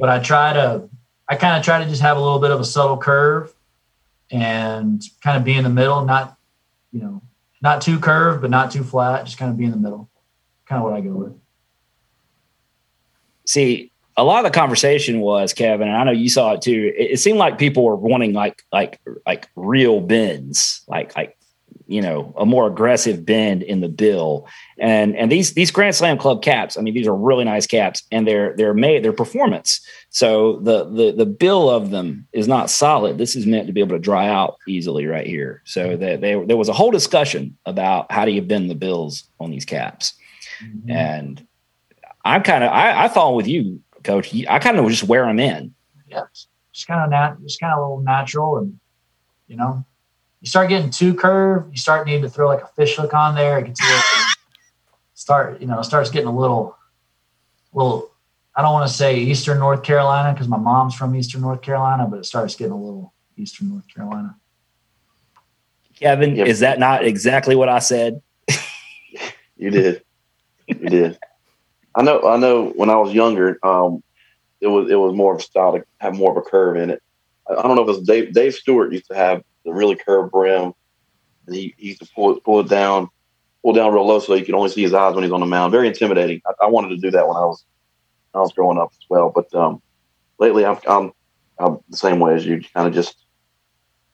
but 0.00 0.08
I 0.08 0.18
try 0.18 0.52
to 0.52 0.88
I 1.28 1.36
kind 1.36 1.56
of 1.56 1.64
try 1.64 1.78
to 1.78 1.88
just 1.88 2.02
have 2.02 2.16
a 2.16 2.20
little 2.20 2.40
bit 2.40 2.50
of 2.50 2.58
a 2.58 2.64
subtle 2.64 2.98
curve 2.98 3.54
and 4.32 5.00
kind 5.22 5.36
of 5.36 5.44
be 5.44 5.54
in 5.54 5.62
the 5.62 5.70
middle, 5.70 6.04
not 6.04 6.36
you 6.90 7.00
know, 7.00 7.22
not 7.62 7.82
too 7.82 8.00
curved, 8.00 8.40
but 8.40 8.50
not 8.50 8.72
too 8.72 8.82
flat, 8.82 9.26
just 9.26 9.38
kind 9.38 9.52
of 9.52 9.56
be 9.56 9.64
in 9.64 9.70
the 9.70 9.76
middle. 9.76 10.09
Kind 10.70 10.84
of 10.84 10.88
what 10.88 10.96
I 10.96 11.00
go 11.00 11.10
with. 11.10 11.32
see 13.44 13.90
a 14.16 14.22
lot 14.22 14.44
of 14.44 14.52
the 14.52 14.56
conversation 14.56 15.18
was 15.20 15.52
kevin 15.52 15.88
and 15.88 15.96
i 15.96 16.04
know 16.04 16.12
you 16.12 16.28
saw 16.28 16.52
it 16.52 16.62
too 16.62 16.92
it, 16.96 17.12
it 17.12 17.16
seemed 17.18 17.38
like 17.38 17.58
people 17.58 17.82
were 17.82 17.96
wanting 17.96 18.32
like 18.32 18.62
like 18.72 19.00
like 19.26 19.48
real 19.56 20.00
bends 20.00 20.84
like 20.86 21.16
like 21.16 21.36
you 21.90 22.00
know 22.00 22.32
a 22.38 22.46
more 22.46 22.68
aggressive 22.68 23.26
bend 23.26 23.64
in 23.64 23.80
the 23.80 23.88
bill. 23.88 24.46
And 24.78 25.16
and 25.16 25.30
these 25.30 25.54
these 25.54 25.72
grand 25.72 25.96
slam 25.96 26.18
club 26.18 26.40
caps 26.40 26.78
i 26.78 26.80
mean 26.80 26.94
these 26.94 27.08
are 27.08 27.14
really 27.14 27.44
nice 27.44 27.66
caps 27.66 28.04
and 28.12 28.26
they're 28.26 28.54
they're 28.56 28.74
made 28.74 29.02
they're 29.02 29.12
performance. 29.12 29.80
So 30.10 30.60
the 30.60 30.84
the 30.84 31.10
the 31.10 31.26
bill 31.26 31.68
of 31.68 31.90
them 31.90 32.28
is 32.32 32.46
not 32.46 32.70
solid. 32.70 33.18
This 33.18 33.34
is 33.34 33.44
meant 33.44 33.66
to 33.66 33.72
be 33.72 33.80
able 33.80 33.96
to 33.96 33.98
dry 33.98 34.28
out 34.28 34.56
easily 34.68 35.06
right 35.06 35.26
here. 35.26 35.62
So 35.64 35.96
that 35.96 36.20
they, 36.20 36.42
there 36.44 36.56
was 36.56 36.68
a 36.68 36.72
whole 36.72 36.92
discussion 36.92 37.58
about 37.66 38.10
how 38.12 38.24
do 38.24 38.30
you 38.30 38.42
bend 38.42 38.70
the 38.70 38.76
bills 38.76 39.24
on 39.40 39.50
these 39.50 39.64
caps 39.64 40.14
Mm-hmm. 40.64 40.90
and 40.90 41.46
I'm 42.24 42.42
kind 42.42 42.62
of 42.64 42.70
I, 42.70 43.04
I 43.04 43.08
follow 43.08 43.34
with 43.36 43.46
you, 43.46 43.80
Coach. 44.04 44.34
I 44.48 44.58
kind 44.58 44.78
of 44.78 44.88
just 44.88 45.04
wear 45.04 45.24
them 45.24 45.38
in. 45.40 45.74
Yeah, 46.08 46.24
just 46.72 46.86
kind 46.86 47.00
of 47.02 47.10
nat, 47.10 47.36
just 47.42 47.60
kind 47.60 47.72
of 47.72 47.78
a 47.78 47.82
little 47.82 48.00
natural, 48.02 48.58
and 48.58 48.78
you 49.46 49.56
know, 49.56 49.84
you 50.40 50.48
start 50.48 50.68
getting 50.68 50.90
too 50.90 51.14
curved, 51.14 51.72
you 51.72 51.78
start 51.78 52.06
needing 52.06 52.22
to 52.22 52.28
throw 52.30 52.46
like 52.46 52.62
a 52.62 52.68
fish 52.68 52.96
hook 52.96 53.14
on 53.14 53.34
there. 53.34 53.58
It 53.58 53.66
gets 53.66 53.80
a 53.80 53.86
little, 53.86 54.02
start, 55.14 55.60
you 55.60 55.66
know, 55.66 55.78
it 55.80 55.84
starts 55.84 56.10
getting 56.10 56.28
a 56.28 56.36
little, 56.36 56.76
little. 57.72 58.10
I 58.54 58.62
don't 58.62 58.72
want 58.72 58.88
to 58.88 58.94
say 58.94 59.16
Eastern 59.16 59.58
North 59.58 59.82
Carolina 59.82 60.32
because 60.32 60.48
my 60.48 60.56
mom's 60.58 60.94
from 60.94 61.14
Eastern 61.16 61.40
North 61.40 61.62
Carolina, 61.62 62.06
but 62.10 62.18
it 62.18 62.26
starts 62.26 62.54
getting 62.56 62.72
a 62.72 62.76
little 62.80 63.14
Eastern 63.36 63.70
North 63.70 63.86
Carolina. 63.92 64.36
Kevin, 65.94 66.34
Yep. 66.36 66.46
is 66.46 66.60
that 66.60 66.78
not 66.78 67.04
exactly 67.04 67.54
what 67.56 67.68
I 67.68 67.78
said? 67.78 68.20
You 69.56 69.68
did. 69.70 70.02
Did. 70.90 71.18
I 71.94 72.02
know. 72.02 72.22
I 72.26 72.36
know. 72.36 72.70
When 72.70 72.90
I 72.90 72.96
was 72.96 73.12
younger, 73.12 73.58
um, 73.64 74.02
it 74.60 74.66
was 74.66 74.90
it 74.90 74.96
was 74.96 75.14
more 75.14 75.34
of 75.34 75.40
a 75.40 75.42
style 75.42 75.72
to 75.72 75.84
have 75.98 76.14
more 76.14 76.30
of 76.30 76.36
a 76.36 76.42
curve 76.42 76.76
in 76.76 76.90
it. 76.90 77.02
I, 77.48 77.54
I 77.54 77.62
don't 77.62 77.76
know 77.76 77.88
if 77.88 77.96
it's 77.96 78.06
Dave. 78.06 78.32
Dave 78.32 78.54
Stewart 78.54 78.92
used 78.92 79.06
to 79.08 79.14
have 79.14 79.42
the 79.64 79.72
really 79.72 79.96
curved 79.96 80.32
brim, 80.32 80.72
and 81.46 81.54
he, 81.54 81.74
he 81.78 81.88
used 81.88 82.00
to 82.00 82.08
pull 82.14 82.36
it 82.36 82.44
pull 82.44 82.60
it 82.60 82.68
down, 82.68 83.08
pull 83.62 83.72
down 83.72 83.92
real 83.92 84.06
low 84.06 84.18
so 84.18 84.34
you 84.34 84.44
could 84.44 84.54
only 84.54 84.70
see 84.70 84.82
his 84.82 84.94
eyes 84.94 85.14
when 85.14 85.24
he's 85.24 85.32
on 85.32 85.40
the 85.40 85.46
mound. 85.46 85.72
Very 85.72 85.88
intimidating. 85.88 86.42
I, 86.46 86.64
I 86.64 86.66
wanted 86.66 86.90
to 86.90 86.96
do 86.96 87.10
that 87.12 87.26
when 87.26 87.36
I 87.36 87.44
was 87.44 87.64
when 88.32 88.40
I 88.40 88.42
was 88.42 88.52
growing 88.52 88.78
up 88.78 88.90
as 88.92 89.06
well. 89.08 89.32
But 89.34 89.54
um, 89.54 89.80
lately, 90.38 90.64
I'm, 90.64 90.78
I'm 90.88 91.12
I'm 91.58 91.78
the 91.88 91.96
same 91.96 92.18
way 92.18 92.34
as 92.34 92.44
you. 92.44 92.62
Kind 92.74 92.88
of 92.88 92.94
just 92.94 93.16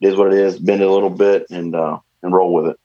is 0.01 0.16
what 0.16 0.33
it 0.33 0.39
is. 0.39 0.59
Bend 0.59 0.83
it 0.83 0.89
a 0.89 0.93
little 0.93 1.11
bit 1.11 1.47
and 1.51 1.74
uh, 1.74 1.99
and 2.22 2.35
roll 2.35 2.53
with 2.53 2.66
it. 2.66 2.77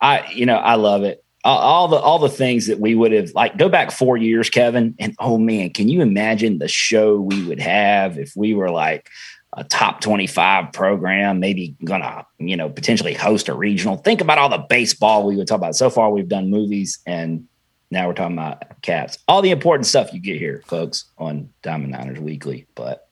I, 0.00 0.30
you 0.32 0.46
know, 0.46 0.56
I 0.56 0.74
love 0.74 1.02
it. 1.04 1.24
All, 1.44 1.88
the 1.88 1.96
all 1.96 2.18
the 2.18 2.28
things 2.28 2.66
that 2.66 2.78
we 2.78 2.94
would 2.94 3.12
have 3.12 3.30
like 3.30 3.56
go 3.56 3.70
back 3.70 3.90
four 3.90 4.18
years, 4.18 4.50
Kevin, 4.50 4.94
and 4.98 5.14
oh 5.18 5.38
man, 5.38 5.70
can 5.70 5.88
you 5.88 6.02
imagine 6.02 6.58
the 6.58 6.68
show 6.68 7.18
we 7.18 7.42
would 7.44 7.60
have 7.60 8.18
if 8.18 8.34
we 8.36 8.52
were 8.52 8.70
like 8.70 9.08
a 9.54 9.64
top 9.64 10.00
25 10.00 10.72
program, 10.72 11.40
maybe 11.40 11.74
gonna, 11.84 12.26
you 12.38 12.56
know, 12.56 12.68
potentially 12.68 13.14
host 13.14 13.48
a 13.48 13.54
regional. 13.54 13.96
Think 13.96 14.20
about 14.20 14.38
all 14.38 14.48
the 14.48 14.58
baseball 14.68 15.26
we 15.26 15.36
would 15.36 15.48
talk 15.48 15.56
about. 15.56 15.74
So 15.74 15.88
far, 15.88 16.10
we've 16.10 16.28
done 16.28 16.50
movies 16.50 16.98
and 17.06 17.46
now 17.90 18.06
we're 18.06 18.14
talking 18.14 18.36
about 18.36 18.82
cats. 18.82 19.18
All 19.26 19.40
the 19.40 19.50
important 19.50 19.86
stuff 19.86 20.12
you 20.12 20.20
get 20.20 20.36
here, 20.36 20.62
folks, 20.66 21.06
on 21.16 21.50
Diamond 21.62 21.92
Niners 21.92 22.20
Weekly. 22.20 22.66
But 22.74 23.08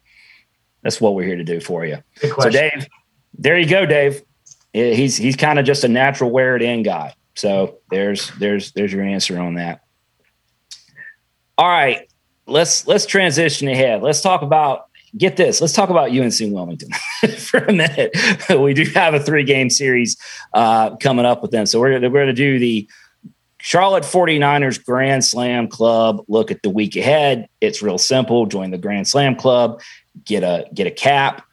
that's 0.82 1.01
what 1.01 1.14
we're 1.14 1.24
here 1.24 1.37
to 1.37 1.45
do 1.45 1.61
for 1.61 1.87
you. 1.87 1.99
So, 2.20 2.51
Dave, 2.51 2.87
there 3.39 3.59
you 3.59 3.68
go, 3.68 3.87
Dave. 3.87 4.22
He's 4.76 5.16
he's 5.16 5.36
kind 5.36 5.58
of 5.58 5.64
just 5.64 5.84
a 5.84 5.88
natural 5.88 6.30
wear 6.30 6.54
it 6.54 6.62
in 6.62 6.82
guy. 6.82 7.14
So 7.34 7.78
there's 7.90 8.30
there's 8.38 8.72
there's 8.72 8.92
your 8.92 9.02
answer 9.02 9.38
on 9.38 9.54
that. 9.54 9.80
All 11.56 11.68
right, 11.68 12.10
let's 12.46 12.86
let's 12.86 13.06
transition 13.06 13.68
ahead. 13.68 14.02
Let's 14.02 14.20
talk 14.20 14.42
about 14.42 14.88
get 15.16 15.36
this. 15.36 15.62
Let's 15.62 15.72
talk 15.72 15.88
about 15.88 16.10
UNC 16.10 16.38
Wilmington 16.40 16.90
for 17.38 17.60
a 17.60 17.72
minute. 17.72 18.14
we 18.50 18.74
do 18.74 18.84
have 18.94 19.14
a 19.14 19.20
three 19.20 19.44
game 19.44 19.70
series 19.70 20.18
uh, 20.52 20.96
coming 20.96 21.24
up 21.24 21.40
with 21.40 21.52
them, 21.52 21.64
so 21.64 21.80
we're 21.80 21.98
we're 22.00 22.10
going 22.10 22.26
to 22.26 22.32
do 22.34 22.58
the 22.58 22.86
Charlotte 23.58 24.04
49ers 24.04 24.84
Grand 24.84 25.24
Slam 25.24 25.68
Club. 25.68 26.22
Look 26.28 26.50
at 26.50 26.62
the 26.62 26.70
week 26.70 26.96
ahead. 26.96 27.48
It's 27.62 27.82
real 27.82 27.98
simple. 27.98 28.44
Join 28.44 28.70
the 28.70 28.78
Grand 28.78 29.08
Slam 29.08 29.36
Club. 29.36 29.80
Get 30.24 30.42
a 30.42 30.66
get 30.74 30.86
a 30.86 30.90
cap. 30.90 31.46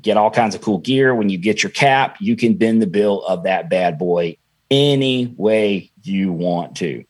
Get 0.00 0.16
all 0.16 0.30
kinds 0.30 0.54
of 0.54 0.60
cool 0.60 0.78
gear. 0.78 1.14
When 1.14 1.28
you 1.28 1.38
get 1.38 1.62
your 1.62 1.70
cap, 1.70 2.16
you 2.20 2.36
can 2.36 2.54
bend 2.54 2.80
the 2.80 2.86
bill 2.86 3.24
of 3.24 3.42
that 3.44 3.68
bad 3.68 3.98
boy 3.98 4.36
any 4.70 5.34
way 5.36 5.90
you 6.02 6.32
want 6.32 6.76
to. 6.76 7.04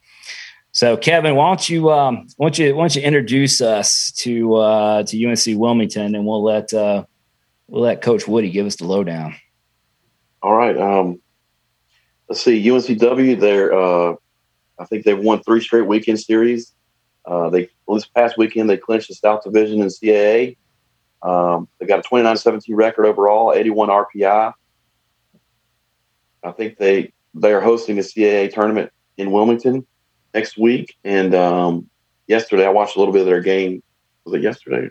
So, 0.73 0.97
Kevin, 0.97 1.35
why 1.35 1.49
don't 1.49 1.69
you 1.69 1.91
um, 1.91 2.27
why 2.37 2.47
don't 2.47 2.59
you 2.59 2.75
why 2.75 2.83
don't 2.85 2.97
you 2.97 3.03
introduce 3.03 3.61
us 3.61 4.13
to 4.19 4.55
uh, 4.55 5.03
to 5.03 5.27
UNC 5.27 5.59
Wilmington, 5.59 6.15
and 6.15 6.25
we'll 6.25 6.43
let 6.43 6.73
uh, 6.73 7.05
we'll 7.67 7.83
let 7.83 8.03
Coach 8.03 8.27
Woody 8.27 8.51
give 8.51 8.67
us 8.67 8.77
the 8.77 8.87
lowdown. 8.87 9.35
All 10.43 10.55
right. 10.55 10.77
Um, 10.77 11.21
let's 12.29 12.41
see. 12.43 12.65
UNCW, 12.65 13.39
they're 13.39 13.75
uh, 13.75 14.15
I 14.79 14.85
think 14.87 15.05
they've 15.05 15.19
won 15.19 15.43
three 15.43 15.61
straight 15.61 15.87
weekend 15.87 16.21
series. 16.21 16.73
Uh, 17.27 17.51
they 17.51 17.69
well, 17.87 17.97
this 17.97 18.07
past 18.07 18.39
weekend 18.39 18.71
they 18.71 18.77
clinched 18.77 19.09
the 19.09 19.15
South 19.15 19.43
Division 19.45 19.81
in 19.83 19.89
CAA. 19.89 20.57
Um, 21.23 21.69
they 21.79 21.87
got 21.87 22.01
a 22.01 22.09
29-17 22.09 22.65
record 22.71 23.07
overall, 23.07 23.53
81 23.55 23.89
RPI. 23.89 24.53
I 26.43 26.51
think 26.53 26.79
they 26.79 27.13
they 27.35 27.53
are 27.53 27.61
hosting 27.61 27.97
the 27.97 28.03
CAA 28.03 28.53
tournament 28.53 28.91
in 29.17 29.31
Wilmington 29.31 29.87
next 30.35 30.59
week. 30.59 30.97
And 31.05 31.35
um, 31.35 31.89
yesterday 32.27 32.67
I 32.67 32.71
watched 32.71 32.97
a 32.97 32.99
little 32.99 33.13
bit 33.13 33.21
of 33.21 33.27
their 33.27 33.43
game. 33.43 33.83
Was 34.25 34.35
it 34.35 34.43
yesterday? 34.43 34.91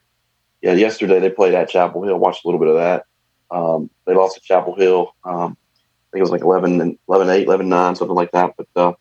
Yeah, 0.62 0.74
yesterday 0.74 1.20
they 1.20 1.30
played 1.30 1.54
at 1.54 1.70
Chapel 1.70 2.04
Hill. 2.04 2.18
Watched 2.18 2.46
a 2.46 2.48
little 2.48 2.60
bit 2.60 2.70
of 2.70 2.76
that. 2.76 3.06
Um, 3.52 3.90
they 4.06 4.14
lost 4.14 4.38
at 4.38 4.44
Chapel 4.44 4.76
Hill. 4.76 5.16
Um, 5.24 5.58
I 5.58 6.12
think 6.12 6.20
it 6.20 6.22
was 6.22 6.32
like 6.32 6.42
11 6.42 6.82
and 6.82 6.98
11 7.08 7.30
8, 7.30 7.48
11 7.48 7.70
9, 7.70 7.96
something 7.96 8.16
like 8.16 8.32
that. 8.32 8.54
But 8.58 8.68
uh, 8.76 8.94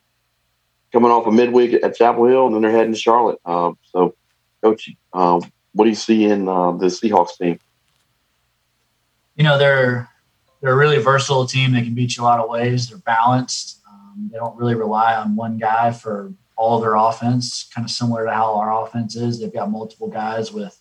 coming 0.91 1.11
off 1.11 1.27
a 1.27 1.31
midweek 1.31 1.73
at 1.83 1.95
Chapel 1.95 2.25
Hill, 2.25 2.47
and 2.47 2.55
then 2.55 2.61
they're 2.61 2.71
heading 2.71 2.93
to 2.93 2.99
Charlotte. 2.99 3.39
Uh, 3.43 3.73
so, 3.83 4.15
Coach, 4.61 4.91
uh, 5.13 5.39
what 5.79 5.85
do 5.85 5.91
you 5.91 5.95
see 5.95 6.25
in 6.25 6.49
uh, 6.49 6.73
the 6.73 6.87
Seahawks 6.87 7.37
team? 7.37 7.57
You 9.37 9.45
know, 9.45 9.57
they're 9.57 10.09
they're 10.59 10.73
a 10.73 10.75
really 10.75 10.97
versatile 10.97 11.45
team. 11.45 11.71
They 11.71 11.83
can 11.83 11.95
beat 11.95 12.17
you 12.17 12.23
a 12.23 12.25
lot 12.25 12.41
of 12.41 12.49
ways. 12.49 12.89
They're 12.89 12.97
balanced. 12.97 13.81
Um, 13.89 14.29
they 14.29 14.37
don't 14.37 14.57
really 14.57 14.75
rely 14.75 15.15
on 15.15 15.37
one 15.37 15.57
guy 15.57 15.91
for 15.91 16.33
all 16.57 16.81
their 16.81 16.95
offense. 16.95 17.69
Kind 17.73 17.85
of 17.85 17.91
similar 17.91 18.25
to 18.25 18.33
how 18.33 18.55
our 18.55 18.83
offense 18.83 19.15
is. 19.15 19.39
They've 19.39 19.53
got 19.53 19.71
multiple 19.71 20.09
guys 20.09 20.51
with 20.51 20.77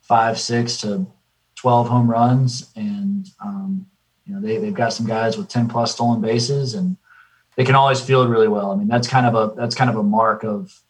five, 0.00 0.40
six 0.40 0.80
to 0.80 1.06
twelve 1.54 1.88
home 1.88 2.10
runs, 2.10 2.72
and 2.74 3.28
um, 3.40 3.86
you 4.24 4.34
know 4.34 4.40
they 4.40 4.56
they've 4.56 4.74
got 4.74 4.92
some 4.92 5.06
guys 5.06 5.38
with 5.38 5.46
ten 5.46 5.68
plus 5.68 5.92
stolen 5.92 6.20
bases 6.20 6.74
and 6.74 6.96
they 7.54 7.62
can 7.62 7.76
always 7.76 8.00
field 8.00 8.28
really 8.28 8.48
well. 8.48 8.72
I 8.72 8.74
mean, 8.74 8.88
that's 8.88 9.06
kind 9.06 9.24
of 9.24 9.36
a 9.36 9.54
that's 9.54 9.76
kind 9.76 9.88
of 9.88 9.94
a 9.94 10.02
mark 10.02 10.42
of 10.42 10.82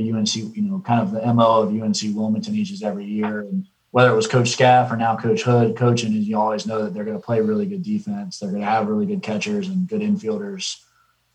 UNC, 0.00 0.34
you 0.34 0.62
know, 0.62 0.80
kind 0.80 1.00
of 1.00 1.12
the 1.12 1.34
mo 1.34 1.62
of 1.62 1.70
UNC 1.70 2.14
Wilmington 2.14 2.54
each 2.54 2.72
is 2.72 2.82
every 2.82 3.04
year. 3.04 3.40
And 3.40 3.66
whether 3.90 4.10
it 4.10 4.16
was 4.16 4.26
Coach 4.26 4.50
Scalf 4.50 4.90
or 4.90 4.96
now 4.96 5.16
Coach 5.16 5.42
Hood 5.42 5.76
coaching, 5.76 6.14
is 6.14 6.26
you 6.26 6.38
always 6.38 6.66
know 6.66 6.82
that 6.82 6.94
they're 6.94 7.04
going 7.04 7.18
to 7.18 7.24
play 7.24 7.40
really 7.40 7.66
good 7.66 7.82
defense. 7.82 8.38
They're 8.38 8.50
going 8.50 8.62
to 8.62 8.68
have 8.68 8.88
really 8.88 9.06
good 9.06 9.22
catchers 9.22 9.68
and 9.68 9.88
good 9.88 10.00
infielders 10.00 10.80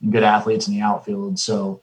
and 0.02 0.12
good 0.12 0.24
athletes 0.24 0.68
in 0.68 0.74
the 0.74 0.82
outfield. 0.82 1.40
So 1.40 1.82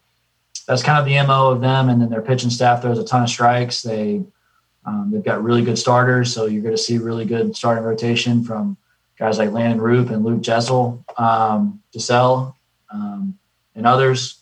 that's 0.66 0.82
kind 0.82 0.98
of 0.98 1.04
the 1.04 1.26
mo 1.26 1.50
of 1.50 1.60
them. 1.60 1.88
And 1.88 2.00
then 2.00 2.10
their 2.10 2.22
pitching 2.22 2.50
staff 2.50 2.82
throws 2.82 2.98
a 2.98 3.04
ton 3.04 3.22
of 3.22 3.30
strikes. 3.30 3.82
They 3.82 4.24
um, 4.84 5.10
they've 5.10 5.24
got 5.24 5.42
really 5.42 5.62
good 5.62 5.78
starters, 5.78 6.32
so 6.32 6.46
you're 6.46 6.62
going 6.62 6.76
to 6.76 6.80
see 6.80 6.98
really 6.98 7.24
good 7.24 7.56
starting 7.56 7.82
rotation 7.82 8.44
from 8.44 8.76
guys 9.18 9.36
like 9.38 9.50
Landon 9.50 9.80
Roupp 9.80 10.10
and 10.10 10.24
Luke 10.24 10.42
Jessel, 10.42 11.04
um, 11.16 11.82
Giselle, 11.92 12.56
um, 12.92 13.36
and 13.74 13.84
others. 13.84 14.38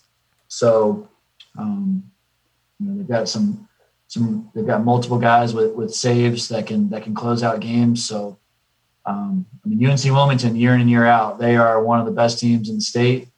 So, 0.48 1.08
um, 1.56 2.10
you 2.78 2.86
know, 2.86 2.96
they've 2.96 3.08
got 3.08 3.28
some, 3.28 3.68
some, 4.08 4.50
they've 4.54 4.66
got 4.66 4.84
multiple 4.84 5.18
guys 5.18 5.54
with, 5.54 5.72
with 5.74 5.94
saves 5.94 6.48
that 6.48 6.66
can, 6.66 6.90
that 6.90 7.02
can 7.02 7.14
close 7.14 7.42
out 7.42 7.60
games. 7.60 8.06
So, 8.06 8.38
um, 9.06 9.46
I 9.64 9.68
mean, 9.68 9.86
UNC 9.86 10.04
Wilmington 10.04 10.56
year 10.56 10.74
in 10.74 10.80
and 10.80 10.90
year 10.90 11.06
out, 11.06 11.38
they 11.38 11.56
are 11.56 11.82
one 11.82 12.00
of 12.00 12.06
the 12.06 12.12
best 12.12 12.38
teams 12.38 12.68
in 12.68 12.76
the 12.76 12.80
state 12.80 13.28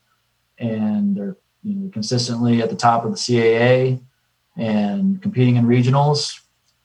and 0.58 1.16
they're, 1.16 1.36
you 1.62 1.74
know, 1.74 1.90
consistently 1.90 2.62
at 2.62 2.70
the 2.70 2.76
top 2.76 3.04
of 3.04 3.10
the 3.10 3.16
CAA 3.16 4.00
and 4.56 5.20
competing 5.20 5.56
in 5.56 5.66
regionals. 5.66 6.40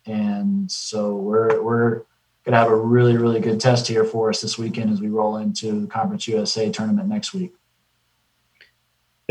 And 0.06 0.70
so 0.72 1.16
we're, 1.16 1.62
we're, 1.62 2.04
going 2.44 2.54
to 2.54 2.58
have 2.58 2.72
a 2.72 2.76
really, 2.76 3.16
really 3.18 3.40
good 3.40 3.60
test 3.60 3.88
here 3.88 4.04
for 4.04 4.30
us 4.30 4.42
this 4.42 4.58
weekend 4.58 4.90
as 4.90 5.00
we 5.00 5.10
roll 5.10 5.38
into 5.38 5.82
the 5.82 5.86
Conference 5.86 6.28
USA 6.28 6.72
tournament 6.72 7.08
next 7.08 7.36
week 7.36 7.54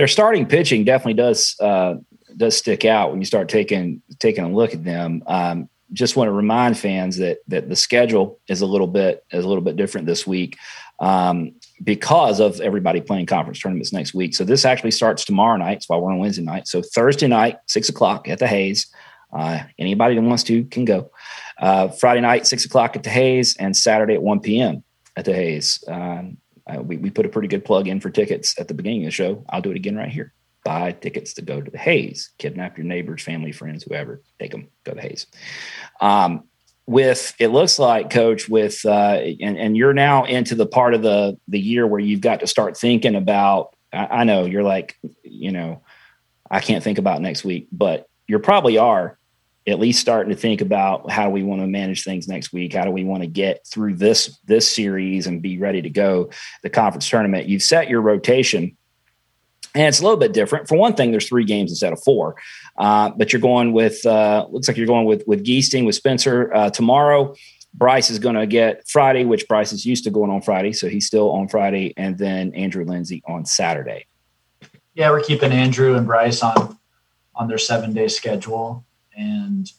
their 0.00 0.08
starting 0.08 0.46
pitching 0.46 0.82
definitely 0.82 1.12
does 1.12 1.56
uh, 1.60 1.96
does 2.37 2.57
stick 2.57 2.85
out 2.85 3.11
when 3.11 3.20
you 3.20 3.26
start 3.26 3.49
taking 3.49 4.03
taking 4.18 4.45
a 4.45 4.51
look 4.51 4.74
at 4.74 4.85
them. 4.85 5.22
Um, 5.26 5.68
just 5.93 6.16
want 6.16 6.28
to 6.28 6.33
remind 6.33 6.78
fans 6.78 7.16
that 7.18 7.39
that 7.49 7.68
the 7.68 7.76
schedule 7.76 8.39
is 8.49 8.61
a 8.61 8.66
little 8.66 8.87
bit 8.87 9.24
is 9.33 9.45
a 9.45 9.49
little 9.49 9.62
bit 9.62 9.76
different 9.76 10.07
this 10.07 10.26
week 10.26 10.57
um, 11.01 11.53
because 11.83 12.41
of 12.41 12.61
everybody 12.61 13.01
playing 13.01 13.26
conference 13.26 13.59
tournaments 13.59 13.93
next 13.93 14.14
week. 14.14 14.35
So 14.35 14.45
this 14.45 14.64
actually 14.64 14.93
starts 14.93 15.24
tomorrow 15.24 15.57
night. 15.57 15.83
So 15.83 15.95
why 15.95 16.01
we're 16.01 16.12
on 16.12 16.18
Wednesday 16.18 16.43
night, 16.43 16.68
so 16.68 16.83
Thursday 16.83 17.26
night, 17.26 17.59
six 17.66 17.89
o'clock 17.89 18.28
at 18.28 18.39
the 18.39 18.47
Hayes. 18.47 18.93
Uh, 19.33 19.61
anybody 19.78 20.16
that 20.16 20.22
wants 20.22 20.43
to 20.43 20.64
can 20.64 20.85
go. 20.85 21.11
Uh, 21.59 21.89
Friday 21.89 22.20
night, 22.20 22.47
six 22.47 22.64
o'clock 22.64 22.97
at 22.97 23.05
the 23.05 23.11
Hayes, 23.11 23.57
and 23.59 23.76
Saturday 23.76 24.14
at 24.14 24.22
one 24.22 24.41
p.m. 24.41 24.83
at 25.16 25.24
the 25.24 25.35
Hayes. 25.35 25.85
Um, 25.87 26.39
uh, 26.66 26.83
we, 26.83 26.97
we 26.97 27.11
put 27.11 27.26
a 27.26 27.28
pretty 27.28 27.49
good 27.49 27.64
plug 27.64 27.89
in 27.89 28.01
for 28.01 28.11
tickets 28.11 28.59
at 28.59 28.68
the 28.68 28.74
beginning 28.74 29.03
of 29.03 29.07
the 29.07 29.11
show. 29.12 29.45
I'll 29.49 29.61
do 29.61 29.70
it 29.70 29.76
again 29.76 29.97
right 29.97 30.09
here. 30.09 30.33
Buy 30.64 30.92
tickets 30.92 31.34
to 31.34 31.42
go 31.42 31.61
to 31.61 31.70
the 31.70 31.78
Hayes. 31.78 32.32
Kidnap 32.38 32.76
your 32.76 32.86
neighbors, 32.86 33.22
family, 33.22 33.52
friends, 33.52 33.84
whoever. 33.84 34.22
Take 34.38 34.50
them. 34.50 34.68
Go 34.84 34.92
to 34.92 35.00
Hayes. 35.00 35.26
Um, 36.00 36.44
with 36.86 37.34
it 37.38 37.48
looks 37.48 37.78
like, 37.78 38.11
Coach, 38.11 38.48
with 38.48 38.84
uh, 38.84 39.20
and 39.40 39.56
and 39.56 39.76
you're 39.76 39.94
now 39.94 40.24
into 40.24 40.54
the 40.54 40.66
part 40.66 40.94
of 40.94 41.02
the 41.02 41.38
the 41.48 41.61
year 41.61 41.86
where 41.86 42.00
you've 42.00 42.20
got 42.20 42.40
to 42.40 42.46
start 42.46 42.76
thinking 42.76 43.14
about. 43.14 43.74
I, 43.92 44.06
I 44.06 44.24
know 44.24 44.44
you're 44.44 44.62
like, 44.62 44.98
you 45.22 45.52
know, 45.52 45.82
I 46.50 46.61
can't 46.61 46.82
think 46.82 46.98
about 46.98 47.22
next 47.22 47.44
week, 47.44 47.68
but 47.70 48.08
you 48.26 48.38
probably 48.38 48.78
are 48.78 49.18
at 49.66 49.78
least 49.78 50.00
starting 50.00 50.32
to 50.32 50.38
think 50.38 50.61
about 50.61 51.11
how 51.11 51.30
we 51.30 51.42
want 51.42 51.61
to 51.61 51.66
manage 51.66 52.02
things 52.02 52.26
next 52.26 52.52
week 52.52 52.72
how 52.72 52.84
do 52.84 52.90
we 52.90 53.04
want 53.04 53.22
to 53.22 53.26
get 53.26 53.66
through 53.66 53.94
this 53.94 54.38
this 54.44 54.68
series 54.68 55.26
and 55.26 55.42
be 55.42 55.58
ready 55.58 55.82
to 55.82 55.90
go 55.90 56.30
the 56.62 56.70
conference 56.70 57.08
tournament 57.08 57.46
you've 57.46 57.62
set 57.62 57.88
your 57.88 58.00
rotation 58.00 58.76
and 59.74 59.84
it's 59.84 60.00
a 60.00 60.02
little 60.02 60.18
bit 60.18 60.32
different. 60.32 60.68
For 60.68 60.76
one 60.76 60.94
thing 60.94 61.10
there's 61.10 61.28
three 61.28 61.44
games 61.44 61.70
instead 61.70 61.92
of 61.92 62.02
four. 62.02 62.36
Uh, 62.76 63.10
but 63.10 63.32
you're 63.32 63.40
going 63.40 63.72
with 63.72 64.04
uh, 64.06 64.46
looks 64.50 64.68
like 64.68 64.76
you're 64.76 64.86
going 64.86 65.06
with 65.06 65.24
with 65.26 65.44
Giesting 65.44 65.86
with 65.86 65.94
spencer 65.94 66.52
uh, 66.54 66.70
tomorrow. 66.70 67.34
Bryce 67.72 68.10
is 68.10 68.18
going 68.18 68.34
to 68.34 68.46
get 68.46 68.88
friday 68.88 69.24
which 69.24 69.46
bryce 69.46 69.72
is 69.72 69.86
used 69.86 70.02
to 70.02 70.10
going 70.10 70.28
on 70.28 70.42
friday 70.42 70.72
so 70.72 70.88
he's 70.88 71.06
still 71.06 71.30
on 71.30 71.46
friday 71.46 71.94
and 71.96 72.18
then 72.18 72.52
andrew 72.54 72.84
lindsay 72.84 73.22
on 73.28 73.44
saturday. 73.44 74.06
Yeah 74.94 75.10
we're 75.10 75.22
keeping 75.22 75.52
andrew 75.52 75.94
and 75.94 76.04
bryce 76.04 76.42
on 76.42 76.80
on 77.40 77.48
their 77.48 77.58
seven 77.58 77.92
day 77.92 78.06
schedule. 78.06 78.84
And 79.16 79.70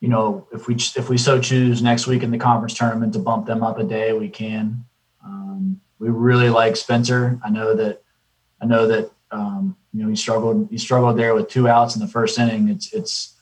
you 0.00 0.08
know, 0.08 0.48
if 0.50 0.66
we 0.66 0.74
if 0.74 1.08
we 1.08 1.18
so 1.18 1.38
choose 1.38 1.82
next 1.82 2.06
week 2.06 2.22
in 2.22 2.30
the 2.30 2.38
conference 2.38 2.74
tournament 2.74 3.12
to 3.12 3.18
bump 3.18 3.46
them 3.46 3.62
up 3.62 3.78
a 3.78 3.84
day, 3.84 4.12
we 4.14 4.28
can. 4.28 4.84
Um, 5.24 5.80
we 5.98 6.08
really 6.08 6.48
like 6.48 6.76
Spencer. 6.76 7.38
I 7.44 7.50
know 7.50 7.74
that 7.76 8.02
I 8.60 8.66
know 8.66 8.86
that 8.86 9.10
um, 9.30 9.76
you 9.92 10.02
know 10.02 10.08
he 10.08 10.16
struggled 10.16 10.68
he 10.70 10.78
struggled 10.78 11.18
there 11.18 11.34
with 11.34 11.48
two 11.48 11.68
outs 11.68 11.94
in 11.94 12.00
the 12.00 12.08
first 12.08 12.38
inning. 12.38 12.68
It's 12.68 12.92
it's 12.92 13.36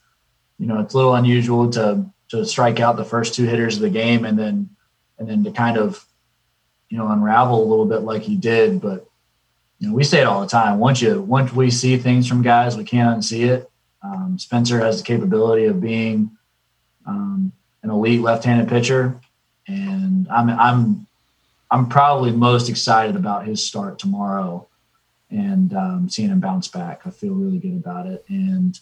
you 0.58 0.66
know 0.66 0.80
it's 0.80 0.94
a 0.94 0.96
little 0.96 1.14
unusual 1.14 1.70
to 1.70 2.04
to 2.30 2.44
strike 2.44 2.80
out 2.80 2.96
the 2.96 3.04
first 3.04 3.34
two 3.34 3.44
hitters 3.44 3.76
of 3.76 3.82
the 3.82 3.90
game 3.90 4.24
and 4.24 4.38
then 4.38 4.70
and 5.18 5.28
then 5.28 5.44
to 5.44 5.50
kind 5.50 5.76
of 5.76 6.04
you 6.88 6.98
know 6.98 7.08
unravel 7.08 7.62
a 7.62 7.68
little 7.68 7.86
bit 7.86 8.00
like 8.00 8.22
he 8.22 8.36
did. 8.36 8.80
But 8.80 9.08
you 9.78 9.88
know 9.88 9.94
we 9.94 10.04
say 10.04 10.20
it 10.20 10.26
all 10.26 10.40
the 10.40 10.48
time. 10.48 10.78
Once 10.78 11.00
you 11.02 11.20
once 11.20 11.52
we 11.52 11.70
see 11.70 11.96
things 11.96 12.28
from 12.28 12.42
guys, 12.42 12.76
we 12.76 12.84
can't 12.84 13.18
unsee 13.18 13.48
it. 13.48 13.70
Um, 14.02 14.38
Spencer 14.38 14.78
has 14.78 14.98
the 14.98 15.06
capability 15.06 15.64
of 15.64 15.80
being, 15.80 16.30
um, 17.04 17.50
an 17.82 17.90
elite 17.90 18.20
left-handed 18.20 18.68
pitcher, 18.68 19.20
and 19.66 20.28
I'm 20.28 20.50
I'm 20.50 21.06
I'm 21.70 21.88
probably 21.88 22.30
most 22.30 22.68
excited 22.68 23.16
about 23.16 23.46
his 23.46 23.64
start 23.64 23.98
tomorrow 23.98 24.68
and 25.30 25.74
um, 25.74 26.08
seeing 26.08 26.30
him 26.30 26.40
bounce 26.40 26.68
back. 26.68 27.02
I 27.04 27.10
feel 27.10 27.34
really 27.34 27.58
good 27.58 27.76
about 27.76 28.06
it, 28.06 28.24
and 28.28 28.78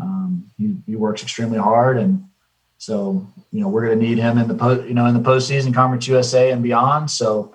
um, 0.00 0.50
he, 0.56 0.76
he 0.86 0.96
works 0.96 1.22
extremely 1.22 1.58
hard, 1.58 1.98
and 1.98 2.24
so 2.78 3.26
you 3.50 3.60
know 3.60 3.68
we're 3.68 3.86
going 3.86 3.98
to 3.98 4.04
need 4.04 4.18
him 4.18 4.38
in 4.38 4.48
the 4.48 4.54
post, 4.54 4.88
you 4.88 4.94
know 4.94 5.06
in 5.06 5.14
the 5.14 5.20
postseason, 5.20 5.74
Conference 5.74 6.06
USA 6.08 6.50
and 6.50 6.62
beyond. 6.62 7.10
So 7.10 7.54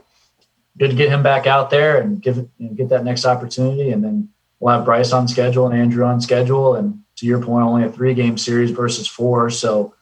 good 0.78 0.90
to 0.90 0.96
get 0.96 1.10
him 1.10 1.24
back 1.24 1.48
out 1.48 1.70
there 1.70 2.00
and 2.00 2.22
give 2.22 2.38
know, 2.60 2.74
get 2.74 2.90
that 2.90 3.04
next 3.04 3.26
opportunity, 3.26 3.92
and 3.92 4.04
then 4.04 4.30
we'll 4.60 4.76
have 4.76 4.86
Bryce 4.86 5.12
on 5.12 5.28
schedule 5.28 5.68
and 5.68 5.80
Andrew 5.80 6.06
on 6.06 6.22
schedule, 6.22 6.76
and 6.76 7.02
to 7.18 7.26
your 7.26 7.42
point, 7.42 7.66
only 7.66 7.84
a 7.84 7.92
three 7.92 8.14
game 8.14 8.38
series 8.38 8.72
versus 8.72 9.08
four, 9.08 9.50
so 9.50 9.96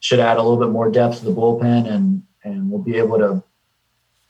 should 0.00 0.20
add 0.20 0.36
a 0.36 0.42
little 0.42 0.58
bit 0.58 0.70
more 0.70 0.90
depth 0.90 1.20
to 1.20 1.24
the 1.24 1.32
bullpen, 1.32 1.88
and 1.88 2.22
and 2.42 2.70
we'll 2.70 2.82
be 2.82 2.96
able 2.96 3.18
to 3.18 3.42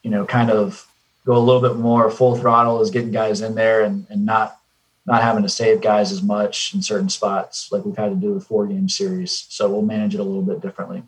you 0.03 0.11
know 0.11 0.27
kind 0.27 0.51
of 0.51 0.87
go 1.27 1.37
a 1.37 1.39
little 1.39 1.61
bit 1.61 1.77
more 1.77 2.09
full 2.09 2.37
throttle 2.37 2.81
is 2.81 2.91
getting 2.91 3.11
guys 3.11 3.41
in 3.43 3.57
there 3.57 3.83
and, 3.83 4.07
and 4.09 4.25
not 4.25 4.61
not 5.05 5.23
having 5.23 5.43
to 5.43 5.49
save 5.49 5.81
guys 5.81 6.11
as 6.11 6.23
much 6.23 6.75
in 6.75 6.83
certain 6.83 7.09
spots 7.09 7.71
like 7.71 7.85
we've 7.85 7.97
had 7.97 8.09
to 8.09 8.17
do 8.17 8.35
with 8.35 8.45
four 8.45 8.67
game 8.67 8.89
series. 8.89 9.47
So 9.49 9.71
we'll 9.71 9.83
manage 9.83 10.15
it 10.15 10.21
a 10.21 10.25
little 10.25 10.43
bit 10.43 10.61
differently. 10.61 11.05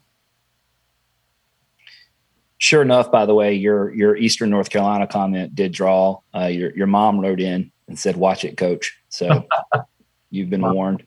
Sure 2.59 2.81
enough, 2.81 3.11
by 3.11 3.27
the 3.27 3.35
way, 3.35 3.55
your 3.55 3.95
your 3.95 4.17
Eastern 4.17 4.51
North 4.51 4.71
Carolina 4.71 5.07
comment 5.07 5.55
did 5.55 5.73
draw. 5.73 6.19
Uh, 6.35 6.47
your 6.47 6.77
your 6.77 6.89
mom 6.89 7.21
wrote 7.21 7.41
in 7.41 7.71
and 7.87 7.99
said, 7.99 8.17
"Watch 8.17 8.45
it, 8.45 8.57
coach." 8.57 8.99
So 9.09 9.47
you've 10.31 10.51
been 10.51 10.63
warned. 10.63 11.05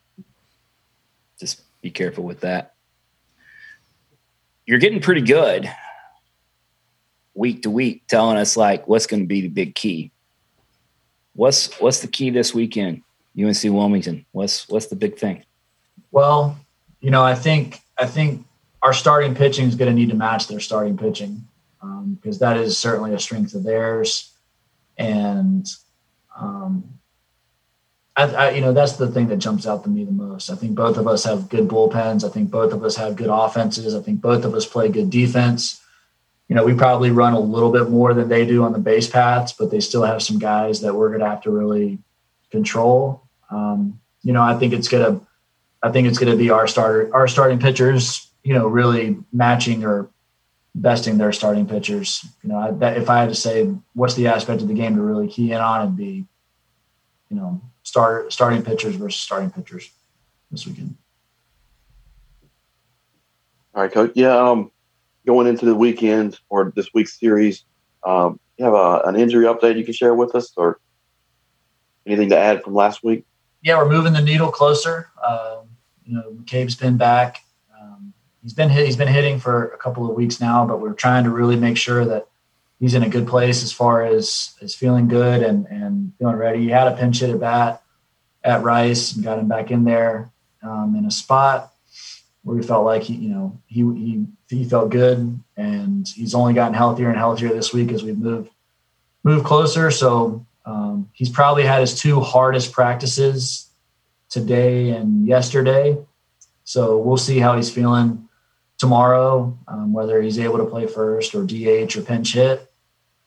Just 1.38 1.62
be 1.82 1.90
careful 1.90 2.24
with 2.24 2.40
that. 2.40 2.74
You're 4.64 4.78
getting 4.78 5.00
pretty 5.00 5.20
good 5.20 5.70
week 7.34 7.62
to 7.62 7.70
week 7.70 8.06
telling 8.08 8.36
us 8.36 8.56
like 8.56 8.86
what's 8.86 9.06
going 9.06 9.22
to 9.22 9.26
be 9.26 9.42
the 9.42 9.48
big 9.48 9.74
key. 9.74 10.10
What's 11.34 11.72
what's 11.80 12.00
the 12.00 12.08
key 12.08 12.30
this 12.30 12.54
weekend? 12.54 13.02
UNC 13.38 13.62
Wilmington. 13.64 14.26
What's 14.32 14.68
what's 14.68 14.86
the 14.86 14.96
big 14.96 15.16
thing? 15.16 15.44
Well, 16.10 16.58
you 17.00 17.10
know, 17.10 17.22
I 17.22 17.34
think 17.34 17.80
I 17.98 18.06
think 18.06 18.44
our 18.82 18.92
starting 18.92 19.34
pitching 19.34 19.66
is 19.66 19.74
going 19.74 19.90
to 19.90 19.94
need 19.94 20.10
to 20.10 20.16
match 20.16 20.48
their 20.48 20.60
starting 20.60 20.96
pitching 20.98 21.46
because 21.80 22.42
um, 22.42 22.46
that 22.46 22.56
is 22.56 22.76
certainly 22.76 23.14
a 23.14 23.18
strength 23.18 23.54
of 23.54 23.62
theirs, 23.62 24.32
and 24.98 25.66
um, 26.38 26.98
I, 28.14 28.24
I, 28.24 28.50
you 28.50 28.60
know 28.60 28.74
that's 28.74 28.96
the 28.96 29.10
thing 29.10 29.28
that 29.28 29.38
jumps 29.38 29.66
out 29.66 29.84
to 29.84 29.90
me 29.90 30.04
the 30.04 30.12
most. 30.12 30.50
I 30.50 30.54
think 30.54 30.74
both 30.74 30.98
of 30.98 31.06
us 31.06 31.24
have 31.24 31.48
good 31.48 31.66
bullpens. 31.66 32.24
I 32.24 32.28
think 32.28 32.50
both 32.50 32.74
of 32.74 32.84
us 32.84 32.96
have 32.96 33.16
good 33.16 33.30
offenses. 33.30 33.94
I 33.94 34.02
think 34.02 34.20
both 34.20 34.44
of 34.44 34.54
us 34.54 34.66
play 34.66 34.90
good 34.90 35.08
defense 35.08 35.81
you 36.52 36.56
know, 36.56 36.66
we 36.66 36.74
probably 36.74 37.10
run 37.10 37.32
a 37.32 37.40
little 37.40 37.72
bit 37.72 37.88
more 37.88 38.12
than 38.12 38.28
they 38.28 38.44
do 38.44 38.62
on 38.62 38.74
the 38.74 38.78
base 38.78 39.08
paths, 39.08 39.54
but 39.54 39.70
they 39.70 39.80
still 39.80 40.02
have 40.02 40.22
some 40.22 40.38
guys 40.38 40.82
that 40.82 40.94
we're 40.94 41.08
going 41.08 41.20
to 41.20 41.26
have 41.26 41.40
to 41.44 41.50
really 41.50 41.98
control. 42.50 43.26
Um, 43.50 43.98
you 44.20 44.34
know, 44.34 44.42
I 44.42 44.58
think 44.58 44.74
it's 44.74 44.86
going 44.86 45.02
to, 45.02 45.26
I 45.82 45.90
think 45.90 46.08
it's 46.08 46.18
going 46.18 46.30
to 46.30 46.36
be 46.36 46.50
our 46.50 46.66
starter, 46.66 47.08
our 47.14 47.26
starting 47.26 47.58
pitchers, 47.58 48.30
you 48.44 48.52
know, 48.52 48.66
really 48.66 49.16
matching 49.32 49.82
or 49.82 50.10
besting 50.74 51.16
their 51.16 51.32
starting 51.32 51.66
pitchers. 51.66 52.22
You 52.42 52.50
know, 52.50 52.58
I, 52.58 52.70
that, 52.72 52.98
if 52.98 53.08
I 53.08 53.20
had 53.20 53.30
to 53.30 53.34
say 53.34 53.74
what's 53.94 54.12
the 54.12 54.26
aspect 54.26 54.60
of 54.60 54.68
the 54.68 54.74
game 54.74 54.96
to 54.96 55.00
really 55.00 55.28
key 55.28 55.52
in 55.52 55.58
on, 55.58 55.80
it'd 55.80 55.96
be, 55.96 56.26
you 57.30 57.36
know, 57.38 57.62
start 57.82 58.30
starting 58.30 58.62
pitchers 58.62 58.96
versus 58.96 59.22
starting 59.22 59.50
pitchers 59.50 59.90
this 60.50 60.66
weekend. 60.66 60.98
All 63.74 63.84
right, 63.84 63.90
coach. 63.90 64.12
Yeah, 64.14 64.36
um, 64.36 64.70
going 65.26 65.46
into 65.46 65.66
the 65.66 65.74
weekend 65.74 66.38
or 66.48 66.72
this 66.74 66.88
week's 66.94 67.18
series, 67.18 67.64
um, 68.04 68.40
you 68.56 68.64
have 68.64 68.74
a, 68.74 69.02
an 69.04 69.16
injury 69.16 69.46
update 69.46 69.76
you 69.76 69.84
can 69.84 69.94
share 69.94 70.14
with 70.14 70.34
us 70.34 70.52
or 70.56 70.80
anything 72.06 72.30
to 72.30 72.38
add 72.38 72.62
from 72.62 72.74
last 72.74 73.02
week? 73.02 73.24
Yeah, 73.62 73.78
we're 73.78 73.90
moving 73.90 74.12
the 74.12 74.22
needle 74.22 74.50
closer. 74.50 75.08
Um, 75.26 75.68
you 76.04 76.14
know, 76.14 76.32
McCabe's 76.32 76.74
been 76.74 76.96
back. 76.96 77.38
Um, 77.80 78.12
he's 78.42 78.52
been 78.52 78.68
hit, 78.68 78.86
he's 78.86 78.96
been 78.96 79.08
hitting 79.08 79.38
for 79.38 79.68
a 79.68 79.78
couple 79.78 80.08
of 80.08 80.16
weeks 80.16 80.40
now, 80.40 80.66
but 80.66 80.80
we're 80.80 80.94
trying 80.94 81.24
to 81.24 81.30
really 81.30 81.56
make 81.56 81.76
sure 81.76 82.04
that 82.04 82.26
he's 82.80 82.94
in 82.94 83.04
a 83.04 83.08
good 83.08 83.28
place 83.28 83.62
as 83.62 83.72
far 83.72 84.04
as 84.04 84.54
as 84.60 84.74
feeling 84.74 85.06
good 85.06 85.42
and 85.42 85.66
and 85.66 86.12
feeling 86.18 86.36
ready. 86.36 86.60
He 86.60 86.68
had 86.68 86.88
a 86.88 86.96
pinch 86.96 87.20
hit 87.20 87.30
at 87.30 87.38
bat 87.38 87.82
at 88.42 88.62
Rice 88.62 89.14
and 89.14 89.22
got 89.22 89.38
him 89.38 89.46
back 89.46 89.70
in 89.70 89.84
there 89.84 90.32
um, 90.64 90.96
in 90.98 91.04
a 91.04 91.10
spot 91.10 91.71
where 92.42 92.56
we 92.56 92.62
felt 92.62 92.84
like 92.84 93.02
he, 93.02 93.14
you 93.14 93.28
know, 93.30 93.60
he 93.66 93.80
he 93.80 94.26
he 94.48 94.64
felt 94.64 94.90
good, 94.90 95.40
and 95.56 96.08
he's 96.08 96.34
only 96.34 96.54
gotten 96.54 96.74
healthier 96.74 97.08
and 97.08 97.18
healthier 97.18 97.48
this 97.48 97.72
week 97.72 97.92
as 97.92 98.02
we've 98.02 98.18
moved 98.18 98.50
moved 99.24 99.44
closer. 99.44 99.90
So 99.90 100.44
um, 100.64 101.08
he's 101.12 101.30
probably 101.30 101.64
had 101.64 101.80
his 101.80 102.00
two 102.00 102.20
hardest 102.20 102.72
practices 102.72 103.70
today 104.28 104.90
and 104.90 105.26
yesterday. 105.26 105.96
So 106.64 106.98
we'll 106.98 107.16
see 107.16 107.38
how 107.38 107.56
he's 107.56 107.70
feeling 107.70 108.28
tomorrow, 108.78 109.56
um, 109.68 109.92
whether 109.92 110.20
he's 110.20 110.38
able 110.38 110.58
to 110.58 110.64
play 110.64 110.86
first 110.86 111.34
or 111.34 111.44
DH 111.44 111.96
or 111.96 112.02
pinch 112.02 112.34
hit. 112.34 112.68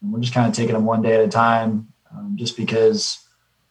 And 0.01 0.11
we're 0.11 0.19
just 0.19 0.33
kind 0.33 0.47
of 0.47 0.53
taking 0.53 0.75
him 0.75 0.85
one 0.85 1.01
day 1.01 1.13
at 1.15 1.21
a 1.21 1.27
time, 1.27 1.93
um, 2.11 2.35
just 2.35 2.57
because 2.57 3.19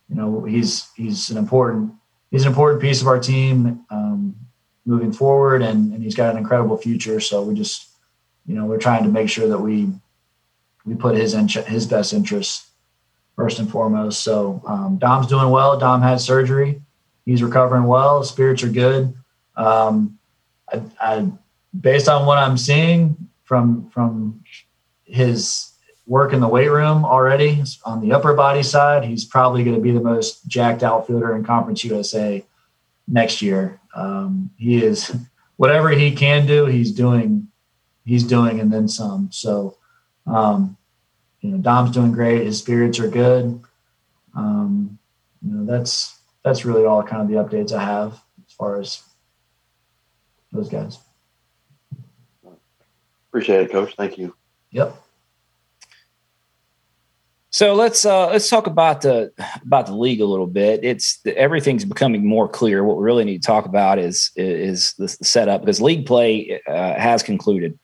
you 0.09 0.17
know 0.17 0.45
he's 0.45 0.89
he's 0.97 1.31
an 1.31 1.37
important 1.37 1.93
he's 2.31 2.43
an 2.43 2.49
important 2.49 2.81
piece 2.81 3.01
of 3.01 3.07
our 3.07 3.19
team. 3.19 3.85
Um, 3.91 4.37
moving 4.87 5.13
forward, 5.13 5.63
and, 5.63 5.93
and 5.93 6.03
he's 6.03 6.15
got 6.15 6.31
an 6.31 6.39
incredible 6.39 6.77
future. 6.77 7.21
So 7.21 7.43
we 7.43 7.55
just, 7.55 7.89
you 8.47 8.55
know, 8.55 8.67
we're 8.67 8.79
trying 8.79 9.05
to 9.05 9.11
make 9.11 9.29
sure 9.29 9.49
that 9.49 9.59
we 9.59 9.89
we 10.85 10.95
put 10.95 11.17
his 11.17 11.35
in, 11.35 11.49
his 11.49 11.87
best 11.87 12.13
interests 12.13 12.71
first 13.37 13.59
and 13.59 13.71
foremost. 13.71 14.23
So 14.23 14.63
um, 14.67 14.97
Dom's 14.99 15.27
doing 15.27 15.51
well. 15.51 15.79
Dom 15.79 16.03
had 16.03 16.21
surgery. 16.21 16.83
He's 17.25 17.43
recovering 17.43 17.85
well. 17.85 18.23
Spirits 18.23 18.63
are 18.63 18.69
good. 18.69 19.15
Um, 19.57 20.19
I, 20.71 20.83
I, 21.01 21.29
based 21.79 22.09
on 22.09 22.27
what 22.27 22.39
I'm 22.39 22.59
seeing 22.59 23.17
from 23.45 23.89
from 23.91 24.45
his 25.05 25.71
work 26.07 26.35
in 26.35 26.41
the 26.41 26.49
weight 26.49 26.69
room 26.69 27.05
already 27.05 27.63
on 27.85 28.01
the 28.01 28.13
upper 28.13 28.35
body 28.35 28.63
side, 28.63 29.05
he's 29.05 29.25
probably 29.25 29.65
going 29.65 29.77
to 29.77 29.83
be 29.83 29.91
the 29.91 30.01
most 30.01 30.47
jacked 30.47 30.83
outfielder 30.83 31.35
in 31.35 31.45
Conference 31.45 31.83
USA 31.85 32.45
next 33.07 33.43
year. 33.43 33.81
Um, 33.95 34.51
he 34.57 34.83
is 34.83 35.17
whatever 35.57 35.91
he 35.91 36.15
can 36.15 36.47
do, 36.47 36.67
he's 36.67 36.93
doing. 36.93 37.49
He's 38.07 38.25
doing 38.25 38.61
and 38.61 38.71
then 38.71 38.87
some. 38.87 39.31
So, 39.33 39.79
um, 40.27 40.77
you 41.41 41.51
know, 41.51 41.57
Dom's 41.57 41.91
doing 41.91 42.13
great. 42.13 42.45
His 42.45 42.59
spirits 42.59 43.01
are 43.01 43.09
good. 43.09 43.63
Um, 44.37 44.99
you 45.41 45.55
know, 45.55 45.65
that's 45.65 46.19
that's 46.43 46.67
really 46.67 46.85
all 46.85 47.03
kind 47.03 47.23
of 47.23 47.29
the 47.29 47.35
updates 47.35 47.73
I 47.73 47.83
have 47.83 48.13
as 48.47 48.53
far 48.53 48.79
as 48.79 49.03
those 50.53 50.69
guys. 50.69 50.99
Appreciate 53.29 53.63
it, 53.63 53.73
Coach. 53.73 53.95
Thank 53.97 54.19
you. 54.19 54.35
Yep. 54.71 55.04
So 57.55 57.73
let's 57.73 58.05
uh, 58.05 58.31
let's 58.31 58.51
talk 58.51 58.67
about 58.67 59.03
the 59.03 59.33
about 59.63 59.87
the 59.87 59.95
league 59.95 60.21
a 60.21 60.25
little 60.25 60.49
bit. 60.49 60.81
It's 60.83 61.21
everything's 61.25 61.85
becoming 61.85 62.27
more 62.27 62.49
clear. 62.49 62.83
What 62.83 62.97
we 62.97 63.05
really 63.05 63.25
need 63.25 63.43
to 63.43 63.47
talk 63.47 63.65
about 63.65 64.01
is 64.01 64.33
is 64.35 64.93
the 64.95 65.07
setup 65.07 65.61
because 65.61 65.81
league 65.81 66.05
play 66.05 66.61
uh, 66.67 66.95
has 66.95 67.23
concluded. 67.23 67.79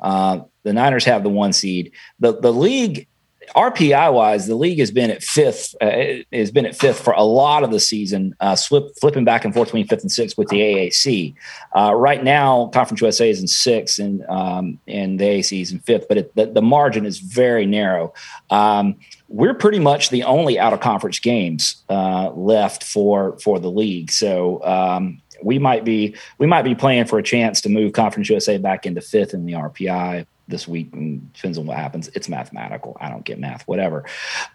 Uh, 0.00 0.42
the 0.62 0.72
Niners 0.72 1.04
have 1.04 1.24
the 1.24 1.30
one 1.30 1.52
seed. 1.52 1.90
the 2.20 2.38
The 2.38 2.52
league 2.52 3.08
RPI 3.54 4.12
wise, 4.12 4.46
the 4.46 4.54
league 4.54 4.78
has 4.78 4.90
been 4.90 5.10
at 5.10 5.22
fifth. 5.22 5.74
Uh, 5.80 6.22
has 6.32 6.50
been 6.50 6.66
at 6.66 6.76
fifth 6.76 7.00
for 7.00 7.12
a 7.12 7.22
lot 7.22 7.62
of 7.62 7.70
the 7.70 7.80
season, 7.80 8.34
uh, 8.40 8.56
flip, 8.56 8.84
flipping 9.00 9.24
back 9.24 9.44
and 9.44 9.52
forth 9.52 9.68
between 9.68 9.86
fifth 9.86 10.02
and 10.02 10.12
sixth 10.12 10.38
with 10.38 10.48
the 10.48 10.60
AAC. 10.60 11.34
Uh, 11.76 11.94
right 11.94 12.24
now, 12.24 12.68
Conference 12.68 13.00
USA 13.00 13.28
is 13.28 13.40
in 13.40 13.48
sixth, 13.48 13.98
and 13.98 14.24
um, 14.28 14.78
and 14.88 15.18
the 15.18 15.24
AAC 15.24 15.60
is 15.60 15.72
in 15.72 15.80
fifth, 15.80 16.06
but 16.08 16.18
it, 16.18 16.34
the, 16.34 16.46
the, 16.46 16.62
margin 16.62 17.04
is 17.04 17.18
very 17.18 17.66
narrow. 17.66 18.14
Um, 18.50 18.96
we're 19.28 19.54
pretty 19.54 19.78
much 19.78 20.10
the 20.10 20.22
only 20.24 20.58
out 20.58 20.72
of 20.72 20.80
conference 20.80 21.18
games 21.18 21.82
uh, 21.88 22.30
left 22.30 22.82
for 22.82 23.38
for 23.38 23.58
the 23.58 23.70
league. 23.70 24.10
So 24.10 24.64
um, 24.64 25.20
we 25.42 25.58
might 25.58 25.84
be 25.84 26.14
we 26.38 26.46
might 26.46 26.62
be 26.62 26.74
playing 26.74 27.06
for 27.06 27.18
a 27.18 27.22
chance 27.22 27.60
to 27.62 27.68
move 27.68 27.92
Conference 27.92 28.28
USA 28.30 28.58
back 28.58 28.86
into 28.86 29.00
fifth 29.00 29.34
in 29.34 29.44
the 29.44 29.52
RPI 29.52 30.26
this 30.48 30.66
week 30.68 30.90
and 30.92 31.32
depends 31.32 31.58
on 31.58 31.66
what 31.66 31.76
happens. 31.76 32.08
It's 32.08 32.28
mathematical. 32.28 32.96
I 33.00 33.08
don't 33.08 33.24
get 33.24 33.38
math, 33.38 33.62
whatever. 33.66 34.04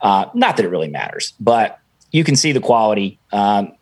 Uh, 0.02 0.26
not 0.34 0.58
that 0.58 0.66
it 0.66 0.70
really 0.70 0.90
matters, 0.90 1.34
but 1.40 1.80
you 2.12 2.24
can 2.24 2.36
see 2.36 2.52
the 2.52 2.60
quality. 2.60 3.20
Um, 3.32 3.74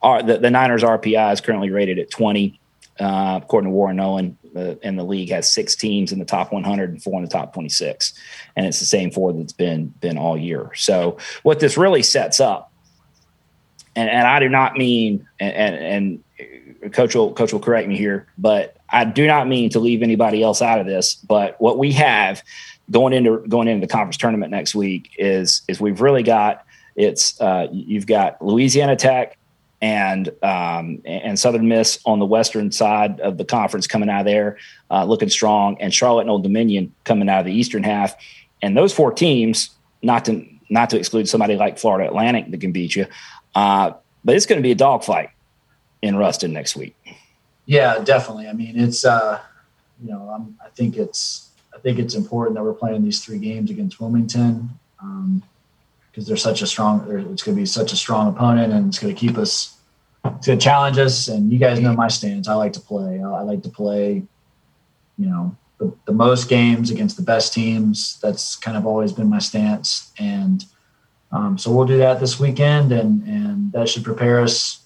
our, 0.00 0.22
the, 0.22 0.38
the, 0.38 0.50
Niners 0.50 0.82
RPI 0.82 1.32
is 1.32 1.40
currently 1.40 1.70
rated 1.70 1.98
at 1.98 2.10
20, 2.10 2.60
uh, 3.00 3.40
according 3.42 3.70
to 3.70 3.74
Warren 3.74 3.96
Nolan. 3.96 4.38
Uh, 4.54 4.74
and 4.82 4.98
the 4.98 5.04
league 5.04 5.30
has 5.30 5.50
six 5.50 5.74
teams 5.74 6.12
in 6.12 6.18
the 6.18 6.24
top 6.24 6.52
100 6.52 6.90
and 6.90 7.02
four 7.02 7.14
in 7.18 7.24
the 7.24 7.30
top 7.30 7.54
26, 7.54 8.12
and 8.54 8.66
it's 8.66 8.80
the 8.80 8.84
same 8.84 9.10
four 9.10 9.32
that's 9.32 9.54
been 9.54 9.86
been 10.00 10.18
all 10.18 10.36
year. 10.36 10.70
So 10.74 11.16
what 11.42 11.58
this 11.58 11.78
really 11.78 12.02
sets 12.02 12.38
up, 12.38 12.70
and, 13.96 14.10
and 14.10 14.26
I 14.26 14.40
do 14.40 14.50
not 14.50 14.76
mean, 14.76 15.26
and, 15.40 15.54
and, 15.54 16.22
and 16.82 16.92
coach 16.92 17.14
will 17.14 17.32
coach 17.32 17.50
will 17.50 17.60
correct 17.60 17.88
me 17.88 17.96
here, 17.96 18.26
but 18.36 18.76
I 18.92 19.04
do 19.04 19.26
not 19.26 19.48
mean 19.48 19.70
to 19.70 19.80
leave 19.80 20.02
anybody 20.02 20.42
else 20.42 20.60
out 20.60 20.78
of 20.78 20.86
this, 20.86 21.14
but 21.14 21.60
what 21.60 21.78
we 21.78 21.92
have 21.92 22.42
going 22.90 23.12
into 23.14 23.38
going 23.48 23.68
into 23.68 23.86
the 23.86 23.90
conference 23.90 24.18
tournament 24.18 24.50
next 24.50 24.74
week 24.74 25.14
is 25.18 25.62
is 25.66 25.80
we've 25.80 26.00
really 26.00 26.22
got 26.22 26.64
it's 26.94 27.40
uh, 27.40 27.68
you've 27.72 28.06
got 28.06 28.40
Louisiana 28.44 28.96
Tech 28.96 29.38
and 29.80 30.28
um, 30.42 31.00
and 31.04 31.38
Southern 31.38 31.68
Miss 31.68 31.98
on 32.04 32.18
the 32.18 32.26
western 32.26 32.70
side 32.70 33.18
of 33.20 33.38
the 33.38 33.44
conference 33.44 33.86
coming 33.86 34.08
out 34.08 34.20
of 34.20 34.26
there, 34.26 34.58
uh, 34.90 35.04
looking 35.04 35.30
strong, 35.30 35.76
and 35.80 35.92
Charlotte 35.92 36.22
and 36.22 36.30
Old 36.30 36.42
Dominion 36.42 36.94
coming 37.04 37.28
out 37.28 37.40
of 37.40 37.46
the 37.46 37.52
eastern 37.52 37.82
half, 37.82 38.14
and 38.60 38.76
those 38.76 38.92
four 38.92 39.12
teams, 39.12 39.70
not 40.02 40.24
to 40.26 40.46
not 40.68 40.90
to 40.90 40.98
exclude 40.98 41.28
somebody 41.28 41.56
like 41.56 41.78
Florida 41.78 42.08
Atlantic 42.08 42.50
that 42.50 42.60
can 42.60 42.72
beat 42.72 42.94
you, 42.94 43.06
uh, 43.54 43.92
but 44.24 44.36
it's 44.36 44.46
going 44.46 44.58
to 44.58 44.62
be 44.62 44.72
a 44.72 44.76
dogfight 44.76 45.30
in 46.02 46.16
Ruston 46.16 46.52
next 46.52 46.76
week. 46.76 46.94
Yeah, 47.66 47.98
definitely. 48.00 48.48
I 48.48 48.52
mean, 48.52 48.78
it's 48.78 49.04
uh, 49.04 49.40
you 50.02 50.10
know, 50.10 50.28
I'm, 50.30 50.56
i 50.64 50.68
think 50.70 50.96
it's 50.96 51.50
I 51.74 51.78
think 51.78 51.98
it's 51.98 52.14
important 52.14 52.56
that 52.56 52.62
we're 52.62 52.74
playing 52.74 53.02
these 53.02 53.24
three 53.24 53.38
games 53.38 53.70
against 53.70 54.00
Wilmington 54.00 54.68
because 54.98 55.02
um, 55.02 55.42
they're 56.16 56.36
such 56.36 56.62
a 56.62 56.66
strong. 56.66 57.00
It's 57.32 57.42
going 57.42 57.56
to 57.56 57.60
be 57.60 57.66
such 57.66 57.92
a 57.92 57.96
strong 57.96 58.28
opponent, 58.28 58.72
and 58.72 58.88
it's 58.88 58.98
going 58.98 59.14
to 59.14 59.18
keep 59.18 59.38
us. 59.38 59.78
It's 60.24 60.46
going 60.46 60.58
to 60.58 60.64
challenge 60.64 60.98
us, 60.98 61.28
and 61.28 61.50
you 61.50 61.58
guys 61.58 61.80
know 61.80 61.94
my 61.94 62.08
stance. 62.08 62.46
I 62.48 62.54
like 62.54 62.72
to 62.74 62.80
play. 62.80 63.22
I 63.22 63.42
like 63.42 63.62
to 63.62 63.68
play. 63.68 64.22
You 65.18 65.26
know, 65.26 65.56
the, 65.78 65.94
the 66.04 66.12
most 66.12 66.48
games 66.48 66.90
against 66.90 67.16
the 67.16 67.22
best 67.22 67.52
teams. 67.52 68.20
That's 68.20 68.56
kind 68.56 68.76
of 68.76 68.86
always 68.86 69.12
been 69.12 69.28
my 69.28 69.38
stance, 69.38 70.12
and 70.18 70.64
um, 71.32 71.56
so 71.58 71.72
we'll 71.72 71.86
do 71.86 71.98
that 71.98 72.20
this 72.20 72.38
weekend, 72.38 72.92
and 72.92 73.26
and 73.26 73.72
that 73.72 73.88
should 73.88 74.04
prepare 74.04 74.40
us 74.40 74.84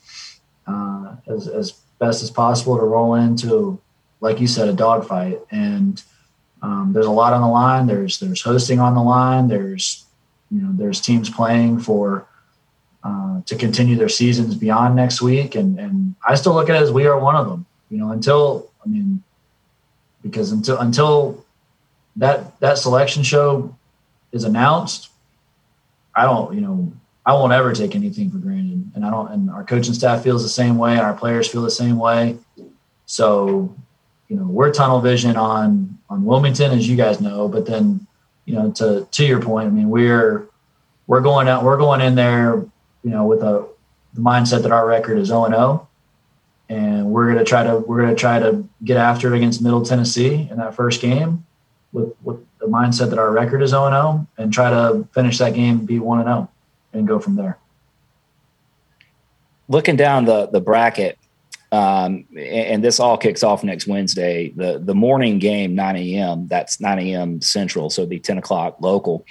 uh, 0.67 1.17
as 1.27 1.49
as 1.49 1.81
best 1.99 2.23
as 2.23 2.31
possible 2.31 2.77
to 2.77 2.83
roll 2.83 3.15
into, 3.15 3.81
like 4.21 4.41
you 4.41 4.47
said, 4.47 4.69
a 4.69 4.73
dogfight. 4.73 5.41
And 5.51 6.03
um, 6.63 6.93
there's 6.93 7.07
a 7.07 7.11
lot 7.11 7.33
on 7.33 7.43
the 7.43 7.49
line. 7.49 7.87
There's 7.87 8.19
there's 8.19 8.43
hosting 8.43 8.81
on 8.81 8.95
the 8.95 9.03
line. 9.03 9.49
There's 9.49 10.05
you 10.51 10.63
know 10.63 10.71
there's 10.73 11.01
teams 11.01 11.29
playing 11.31 11.81
for 11.81 12.27
uh, 13.05 13.41
to 13.47 13.57
continue 13.57 13.97
their 13.97 14.09
seasons 14.09 14.55
beyond 14.55 14.97
next 14.97 15.23
week, 15.23 15.55
and 15.55 15.79
and 15.79 16.15
I 16.27 16.35
still 16.35 16.55
look 16.55 16.69
at 16.69 16.77
it 16.77 16.83
as 16.83 16.93
we 16.93 17.07
are 17.07 17.19
one 17.19 17.37
of 17.37 17.49
them. 17.49 17.67
You 17.91 17.99
know, 17.99 18.11
until 18.11 18.71
I 18.85 18.89
mean, 18.89 19.23
because 20.23 20.53
until 20.53 20.79
until 20.79 21.45
that 22.17 22.59
that 22.61 22.79
selection 22.79 23.23
show 23.23 23.77
is 24.33 24.45
announced, 24.45 25.11
I 26.15 26.25
don't 26.25 26.55
you 26.55 26.61
know 26.61 26.93
I 27.27 27.33
won't 27.33 27.53
ever 27.53 27.73
take 27.73 27.97
anything 27.97 28.31
for 28.31 28.39
granted, 28.39 28.93
and 28.95 29.05
I 29.05 29.11
don't. 29.11 29.33
And 29.33 29.51
our 29.51 29.65
coaching 29.65 29.95
staff 29.95 30.23
feels 30.23 30.45
the 30.45 30.49
same 30.49 30.79
way, 30.79 30.93
and 30.93 31.01
our 31.01 31.13
players 31.13 31.49
feel 31.49 31.63
the 31.63 31.71
same 31.71 31.99
way. 31.99 32.39
So, 33.07 33.75
you 34.29 34.37
know, 34.37 34.45
we're 34.45 34.73
tunnel 34.73 35.01
vision 35.01 35.37
on 35.37 35.99
on 36.09 36.25
Wilmington, 36.25 36.71
as 36.71 36.89
you 36.89 36.97
guys 36.97 37.21
know. 37.21 37.49
But 37.49 37.67
then, 37.67 38.07
you 38.45 38.55
know, 38.55 38.71
to 38.73 39.09
to 39.11 39.27
your 39.27 39.43
point, 39.43 39.67
I 39.67 39.71
mean, 39.71 39.91
we're 39.91 40.49
we're 41.09 41.21
going 41.21 41.49
out, 41.49 41.65
we're 41.65 41.77
going 41.77 42.01
in 42.01 42.15
there, 42.15 42.65
you 43.03 43.11
know, 43.11 43.27
with 43.27 43.43
a 43.43 43.67
the 44.15 44.21
mindset 44.21 44.63
that 44.63 44.71
our 44.71 44.87
record 44.87 45.19
is 45.19 45.29
zero 45.29 45.41
oh 45.41 45.45
and 45.47 45.55
zero, 45.55 45.89
and 46.69 47.07
we're 47.11 47.27
gonna 47.27 47.45
try 47.45 47.65
to 47.65 47.79
we're 47.79 48.03
gonna 48.03 48.15
try 48.15 48.39
to 48.39 48.65
get 48.85 48.99
after 48.99 49.35
it 49.35 49.37
against 49.37 49.61
Middle 49.61 49.85
Tennessee 49.85 50.47
in 50.49 50.59
that 50.59 50.77
first 50.77 51.01
game 51.01 51.45
with 51.93 52.15
with 52.23 52.39
the 52.61 52.67
mindset 52.67 53.11
that 53.11 53.19
our 53.19 53.33
record 53.33 53.63
is 53.63 53.71
zero 53.71 53.83
oh 53.83 53.87
and 53.87 53.95
zero, 53.95 54.27
and 54.39 54.53
try 54.53 54.71
to 54.71 55.09
finish 55.13 55.39
that 55.39 55.55
game 55.55 55.85
be 55.85 55.99
one 55.99 56.21
and 56.21 56.29
zero 56.29 56.49
and 56.97 57.07
go 57.07 57.19
from 57.19 57.37
there. 57.37 57.59
Looking 59.69 59.97
down 59.97 60.25
the 60.25 60.47
the 60.47 60.61
bracket, 60.61 61.19
um, 61.73 62.25
and 62.37 62.83
this 62.83 63.01
all 63.01 63.19
kicks 63.19 63.43
off 63.43 63.65
next 63.65 63.87
Wednesday. 63.87 64.51
The 64.51 64.79
the 64.79 64.95
morning 64.95 65.39
game, 65.39 65.75
9 65.75 65.97
a.m. 65.97 66.47
That's 66.47 66.81
9 66.81 66.99
a.m. 67.01 67.41
Central, 67.41 67.91
so 67.91 68.03
it'd 68.03 68.11
be 68.11 68.21
10 68.21 68.39
o'clock 68.39 68.77
local. 68.81 69.27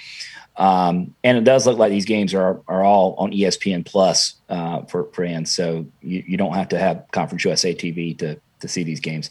Um, 0.58 1.14
and 1.22 1.36
it 1.36 1.44
does 1.44 1.66
look 1.66 1.78
like 1.78 1.90
these 1.90 2.04
games 2.04 2.34
are 2.34 2.60
are 2.68 2.84
all 2.84 3.14
on 3.18 3.32
ESPN 3.32 3.84
Plus 3.84 4.34
uh, 4.48 4.82
for 4.82 5.04
fans, 5.14 5.54
so 5.54 5.86
you, 6.02 6.22
you 6.26 6.36
don't 6.36 6.54
have 6.54 6.68
to 6.68 6.78
have 6.78 7.04
Conference 7.12 7.44
USA 7.44 7.74
TV 7.74 8.16
to 8.18 8.38
to 8.60 8.68
see 8.68 8.82
these 8.82 9.00
games. 9.00 9.30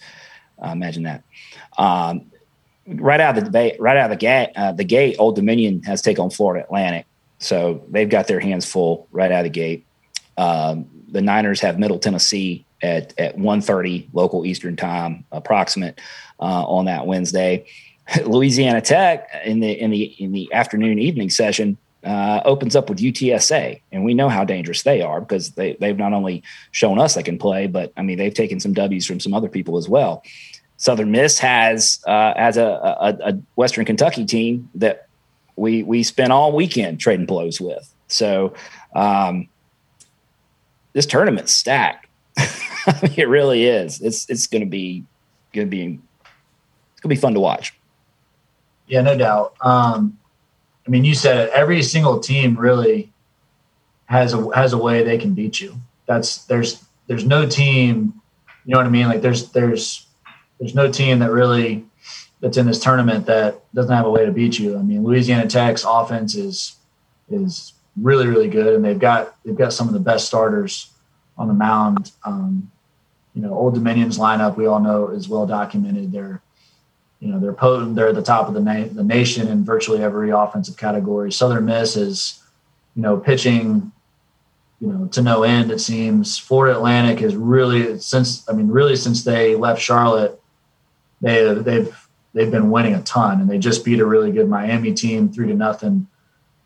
Uh, 0.64 0.70
imagine 0.70 1.04
that. 1.04 1.24
Um, 1.78 2.32
right 2.88 3.20
out 3.20 3.38
of 3.38 3.44
the 3.44 3.50
debate, 3.50 3.80
right 3.80 3.98
out 3.98 4.12
of 4.12 4.18
the 4.18 4.22
gate, 4.22 4.52
uh, 4.56 4.72
the 4.72 4.84
gate, 4.84 5.16
Old 5.20 5.36
Dominion 5.36 5.84
has 5.84 6.02
taken 6.02 6.24
on 6.24 6.30
Florida 6.30 6.64
Atlantic. 6.64 7.06
So 7.46 7.84
they've 7.90 8.10
got 8.10 8.28
their 8.28 8.40
hands 8.40 8.66
full 8.66 9.08
right 9.12 9.32
out 9.32 9.40
of 9.40 9.44
the 9.46 9.50
gate. 9.50 9.86
Um, 10.38 10.88
the 11.08 11.22
Niners 11.22 11.62
have 11.62 11.80
Middle 11.80 12.00
Tennessee 12.00 12.66
at 12.82 13.18
at 13.20 13.38
1:30 13.38 14.10
local 14.14 14.46
Eastern 14.46 14.76
time, 14.76 15.26
approximate 15.32 16.00
uh, 16.40 16.66
on 16.66 16.86
that 16.86 17.06
Wednesday. 17.06 17.66
Louisiana 18.26 18.82
Tech 18.82 19.30
in 19.46 19.60
the 19.60 19.72
in 19.72 19.92
the 19.92 20.04
in 20.04 20.32
the 20.32 20.52
afternoon 20.54 21.00
evening 21.00 21.30
session 21.30 21.78
uh, 22.04 22.42
opens 22.46 22.76
up 22.76 22.90
with 22.90 23.00
UTSA, 23.00 23.82
and 23.92 24.04
we 24.04 24.14
know 24.14 24.30
how 24.30 24.44
dangerous 24.44 24.84
they 24.84 25.02
are 25.02 25.22
because 25.22 25.52
they 25.52 25.74
they've 25.80 25.98
not 25.98 26.14
only 26.14 26.44
shown 26.72 27.00
us 27.00 27.16
they 27.16 27.24
can 27.24 27.38
play, 27.38 27.68
but 27.68 27.94
I 27.96 28.02
mean 28.02 28.18
they've 28.18 28.34
taken 28.34 28.60
some 28.60 28.74
W's 28.74 29.06
from 29.06 29.20
some 29.20 29.34
other 29.34 29.50
people 29.50 29.78
as 29.78 29.88
well. 29.88 30.24
Southern 30.78 31.12
Miss 31.12 31.40
has 31.40 32.00
uh, 32.06 32.34
has 32.36 32.58
a, 32.58 32.66
a, 32.66 33.32
a 33.32 33.40
Western 33.56 33.86
Kentucky 33.86 34.26
team 34.26 34.70
that 34.76 35.05
we 35.56 35.84
we 35.84 36.04
spent 36.04 36.32
all 36.32 36.52
weekend 36.56 37.00
trading 37.00 37.26
blows 37.26 37.60
with. 37.60 37.94
So 38.08 38.54
um, 38.96 39.48
this 40.94 41.06
tournament's 41.06 41.54
stacked. 41.54 42.08
it 42.38 43.28
really 43.28 43.66
is. 43.66 44.02
It's 44.02 44.30
it's 44.30 44.48
going 44.48 44.62
to 44.62 44.70
be 44.70 45.04
going 45.54 45.68
to 45.68 45.72
be 45.72 45.84
it's 45.84 47.02
going 47.02 47.10
to 47.10 47.16
be 47.16 47.16
fun 47.16 47.34
to 47.34 47.40
watch. 47.40 47.74
Yeah, 48.88 49.02
no 49.02 49.18
doubt. 49.18 49.56
Um, 49.62 50.18
I 50.86 50.90
mean, 50.90 51.04
you 51.04 51.16
said 51.16 51.38
it. 51.38 51.54
Every 51.54 51.82
single 51.82 52.20
team 52.20 52.56
really 52.56 53.12
has 54.06 54.34
a 54.34 54.56
has 54.56 54.74
a 54.74 54.78
way 54.78 55.04
they 55.04 55.18
can 55.18 55.34
beat 55.34 55.60
you. 55.60 55.76
That's 56.06 56.46
there's 56.46 56.84
there's 57.08 57.26
no 57.26 57.48
team. 57.48 58.22
You 58.66 58.74
know 58.74 58.80
what 58.80 58.88
I 58.88 58.90
mean? 58.90 59.08
Like 59.08 59.22
there's 59.22 59.52
there's 59.52 60.06
there's 60.60 60.76
no 60.76 60.92
team 60.92 61.20
that 61.20 61.32
really 61.32 61.86
that's 62.46 62.58
in 62.58 62.68
this 62.68 62.80
tournament 62.80 63.26
that 63.26 63.60
doesn't 63.74 63.96
have 63.96 64.06
a 64.06 64.10
way 64.12 64.24
to 64.24 64.32
beat 64.32 64.60
you. 64.60 64.78
I 64.78 64.84
mean, 64.84 65.04
Louisiana 65.04 65.48
Tech's 65.48 65.84
offense 65.84 66.36
is 66.36 66.76
is 67.28 67.74
really 68.00 68.28
really 68.28 68.48
good, 68.48 68.76
and 68.76 68.86
they've 68.86 69.00
got 69.00 69.36
they've 69.44 69.56
got 69.56 69.74
some 69.74 69.88
of 69.88 69.96
the 69.96 70.00
best 70.00 70.28
starters 70.28 70.92
on 71.40 71.48
the 71.48 71.56
mound. 71.56 72.12
Um, 72.24 72.72
you 73.34 73.42
know, 73.42 73.52
Old 73.52 73.74
Dominion's 73.74 74.20
lineup 74.20 74.58
we 74.58 74.68
all 74.68 74.80
know 74.80 75.08
is 75.08 75.28
well 75.28 75.48
documented. 75.48 76.12
They're 76.12 76.44
you 77.20 77.30
know 77.30 77.40
they're 77.40 77.52
potent. 77.52 77.96
They're 77.96 78.10
at 78.10 78.16
the 78.16 78.22
top 78.22 78.48
of 78.48 78.54
the 78.54 78.62
na- 78.62 78.90
the 78.92 79.04
nation 79.04 79.48
in 79.48 79.66
virtually 79.66 80.04
every 80.04 80.30
offensive 80.30 80.78
category. 80.78 81.32
Southern 81.32 81.66
Miss 81.66 81.96
is 81.96 82.44
you 82.96 83.02
know 83.02 83.18
pitching 83.18 83.92
you 84.80 84.88
know 84.88 85.08
to 85.08 85.24
no 85.24 85.42
end 85.42 85.72
it 85.72 85.80
seems. 85.80 86.38
Florida 86.38 86.78
Atlantic 86.78 87.24
is 87.24 87.36
really 87.36 87.98
since 87.98 88.48
I 88.48 88.54
mean 88.54 88.68
really 88.68 88.96
since 88.96 89.24
they 89.24 89.56
left 89.56 89.82
Charlotte 89.82 90.40
they 91.22 91.52
they've 91.56 92.05
they've 92.36 92.52
been 92.52 92.70
winning 92.70 92.94
a 92.94 93.02
ton, 93.02 93.42
and 93.42 93.50
they 93.50 93.58
just 93.58 93.84
beat 93.84 94.00
a 94.00 94.06
really 94.06 94.32
good 94.32 94.48
Miami 94.48 94.94
team 94.94 95.30
three 95.32 95.48
to 95.48 95.56
nothing 95.56 96.08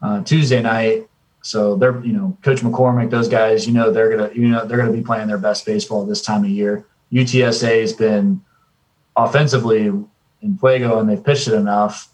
uh, 0.02 0.22
Tuesday 0.24 0.62
night. 0.62 1.08
So 1.41 1.78
they're 1.78 2.04
you 2.04 2.12
know 2.12 2.38
Coach 2.41 2.60
McCormack, 2.60 3.10
those 3.10 3.30
guys, 3.30 3.66
you 3.66 3.74
know 3.74 3.91
they're 3.91 4.10
gonna 4.10 4.34
you 4.34 4.50
know 4.50 4.66
they're 4.66 4.78
gonna 4.78 4.91
be 4.91 5.04
playing 5.04 5.28
their 5.28 5.38
best 5.38 5.66
baseball 5.66 6.06
this 6.06 6.22
time 6.22 6.44
of 6.44 6.50
year. 6.50 6.86
UTSA 7.14 7.80
has 7.80 7.94
been 7.94 8.44
offensively 9.16 9.86
in 9.86 10.58
fuego, 10.60 11.00
and 11.00 11.10
they've 11.10 11.24
pitched 11.24 11.48
it 11.48 11.54
enough. 11.54 12.10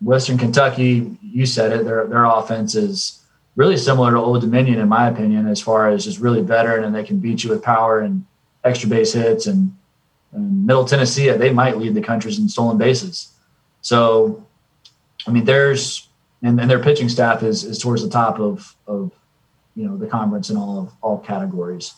Western 0.00 0.36
Kentucky, 0.36 1.16
you 1.22 1.46
said 1.46 1.72
it, 1.72 1.84
their 1.84 2.06
their 2.06 2.24
offense 2.24 2.74
is 2.74 3.22
really 3.54 3.76
similar 3.76 4.10
to 4.10 4.18
Old 4.18 4.40
Dominion 4.40 4.78
in 4.80 4.88
my 4.88 5.08
opinion, 5.08 5.46
as 5.46 5.60
far 5.60 5.88
as 5.88 6.04
just 6.04 6.18
really 6.18 6.42
veteran 6.42 6.84
and 6.84 6.94
they 6.94 7.04
can 7.04 7.18
beat 7.18 7.44
you 7.44 7.50
with 7.50 7.62
power 7.62 8.00
and 8.00 8.24
extra 8.64 8.88
base 8.88 9.12
hits 9.12 9.46
and 9.46 9.74
and 10.32 10.66
Middle 10.66 10.84
Tennessee, 10.84 11.30
they 11.30 11.50
might 11.50 11.78
lead 11.78 11.94
the 11.94 12.02
country 12.02 12.34
in 12.34 12.48
stolen 12.48 12.78
bases. 12.78 13.32
So, 13.80 14.46
I 15.26 15.30
mean, 15.30 15.44
there's 15.44 16.08
and, 16.42 16.60
and 16.60 16.70
their 16.70 16.82
pitching 16.82 17.08
staff 17.08 17.42
is 17.42 17.64
is 17.64 17.78
towards 17.78 18.02
the 18.02 18.10
top 18.10 18.38
of 18.38 18.76
of 18.86 19.12
you 19.74 19.86
know 19.86 19.96
the 19.96 20.06
conference 20.06 20.50
in 20.50 20.56
all 20.56 20.78
of 20.78 20.92
all 21.02 21.18
categories. 21.18 21.94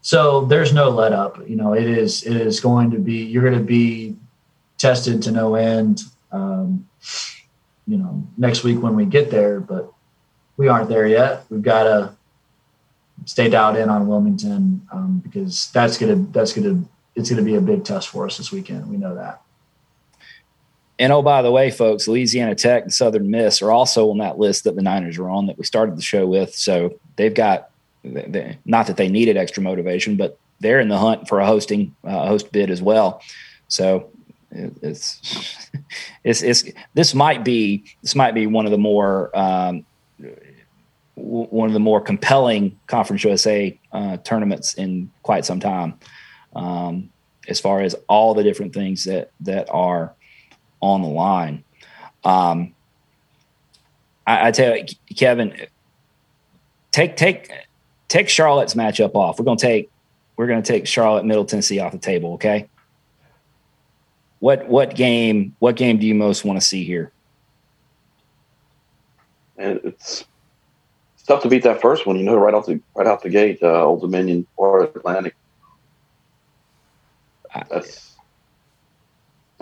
So 0.00 0.44
there's 0.44 0.72
no 0.72 0.90
let 0.90 1.12
up. 1.12 1.38
You 1.48 1.56
know, 1.56 1.72
it 1.72 1.86
is 1.86 2.24
it 2.24 2.36
is 2.36 2.60
going 2.60 2.90
to 2.90 2.98
be 2.98 3.24
you're 3.24 3.42
going 3.42 3.58
to 3.58 3.64
be 3.64 4.16
tested 4.76 5.22
to 5.22 5.30
no 5.30 5.54
end. 5.54 6.02
Um, 6.30 6.88
you 7.86 7.96
know, 7.96 8.26
next 8.36 8.64
week 8.64 8.82
when 8.82 8.96
we 8.96 9.04
get 9.04 9.30
there, 9.30 9.60
but 9.60 9.92
we 10.56 10.68
aren't 10.68 10.88
there 10.88 11.06
yet. 11.06 11.44
We've 11.50 11.62
got 11.62 11.84
to 11.84 12.16
stay 13.24 13.48
dialed 13.48 13.76
in 13.76 13.88
on 13.88 14.06
Wilmington 14.06 14.86
um, 14.92 15.20
because 15.20 15.70
that's 15.72 15.98
gonna 15.98 16.16
that's 16.32 16.52
gonna 16.52 16.84
it's 17.16 17.30
going 17.30 17.42
to 17.42 17.48
be 17.48 17.56
a 17.56 17.60
big 17.60 17.84
test 17.84 18.08
for 18.08 18.26
us 18.26 18.38
this 18.38 18.52
weekend. 18.52 18.88
We 18.88 18.96
know 18.96 19.14
that. 19.14 19.42
And 20.98 21.12
oh, 21.12 21.22
by 21.22 21.42
the 21.42 21.50
way, 21.50 21.70
folks, 21.70 22.06
Louisiana 22.06 22.54
Tech 22.54 22.84
and 22.84 22.92
Southern 22.92 23.30
Miss 23.30 23.60
are 23.62 23.72
also 23.72 24.10
on 24.10 24.18
that 24.18 24.38
list 24.38 24.64
that 24.64 24.76
the 24.76 24.82
Niners 24.82 25.18
are 25.18 25.28
on 25.28 25.46
that 25.46 25.58
we 25.58 25.64
started 25.64 25.96
the 25.96 26.02
show 26.02 26.26
with. 26.26 26.54
So 26.54 26.98
they've 27.16 27.34
got, 27.34 27.70
not 28.64 28.86
that 28.86 28.96
they 28.96 29.08
needed 29.08 29.36
extra 29.36 29.62
motivation, 29.62 30.16
but 30.16 30.38
they're 30.60 30.80
in 30.80 30.88
the 30.88 30.98
hunt 30.98 31.28
for 31.28 31.40
a 31.40 31.46
hosting 31.46 31.94
uh, 32.04 32.26
host 32.26 32.52
bid 32.52 32.70
as 32.70 32.80
well. 32.80 33.20
So 33.66 34.08
it's 34.54 35.68
it's 36.24 36.42
it's 36.42 36.64
this 36.94 37.14
might 37.14 37.44
be 37.44 37.84
this 38.02 38.14
might 38.14 38.34
be 38.34 38.46
one 38.46 38.66
of 38.66 38.70
the 38.70 38.78
more 38.78 39.36
um, 39.36 39.84
one 41.16 41.68
of 41.68 41.74
the 41.74 41.80
more 41.80 42.00
compelling 42.00 42.78
Conference 42.86 43.24
USA 43.24 43.78
uh, 43.92 44.16
tournaments 44.18 44.74
in 44.74 45.10
quite 45.22 45.44
some 45.44 45.60
time, 45.60 45.98
um, 46.54 47.10
as 47.48 47.60
far 47.60 47.80
as 47.80 47.94
all 48.08 48.34
the 48.34 48.42
different 48.42 48.74
things 48.74 49.04
that 49.04 49.30
that 49.40 49.68
are 49.70 50.14
on 50.80 51.02
the 51.02 51.08
line. 51.08 51.64
Um, 52.24 52.74
I, 54.26 54.48
I 54.48 54.50
tell 54.50 54.76
you, 54.76 54.84
Kevin, 55.16 55.54
take 56.90 57.16
take 57.16 57.50
take 58.08 58.28
Charlotte's 58.28 58.74
matchup 58.74 59.14
off. 59.14 59.38
We're 59.38 59.44
gonna 59.44 59.58
take 59.58 59.90
we're 60.36 60.46
gonna 60.46 60.62
take 60.62 60.86
Charlotte 60.86 61.24
Middle 61.24 61.44
Tennessee 61.44 61.80
off 61.80 61.92
the 61.92 61.98
table. 61.98 62.34
Okay. 62.34 62.68
What 64.40 64.68
what 64.68 64.94
game 64.94 65.56
what 65.58 65.76
game 65.76 65.98
do 65.98 66.06
you 66.06 66.14
most 66.14 66.44
want 66.44 66.60
to 66.60 66.66
see 66.66 66.84
here? 66.84 67.12
And 69.56 69.80
it's 69.84 70.24
it's 71.14 71.22
tough 71.22 71.42
to 71.42 71.48
beat 71.48 71.62
that 71.62 71.80
first 71.80 72.06
one. 72.06 72.16
You 72.16 72.24
know, 72.24 72.36
right 72.36 72.54
off 72.54 72.66
the 72.66 72.80
right 72.94 73.06
out 73.06 73.22
the 73.22 73.30
gate, 73.30 73.58
uh, 73.62 73.84
Old 73.84 74.00
Dominion 74.00 74.46
or 74.56 74.84
Atlantic. 74.84 75.34
That's, 77.54 78.16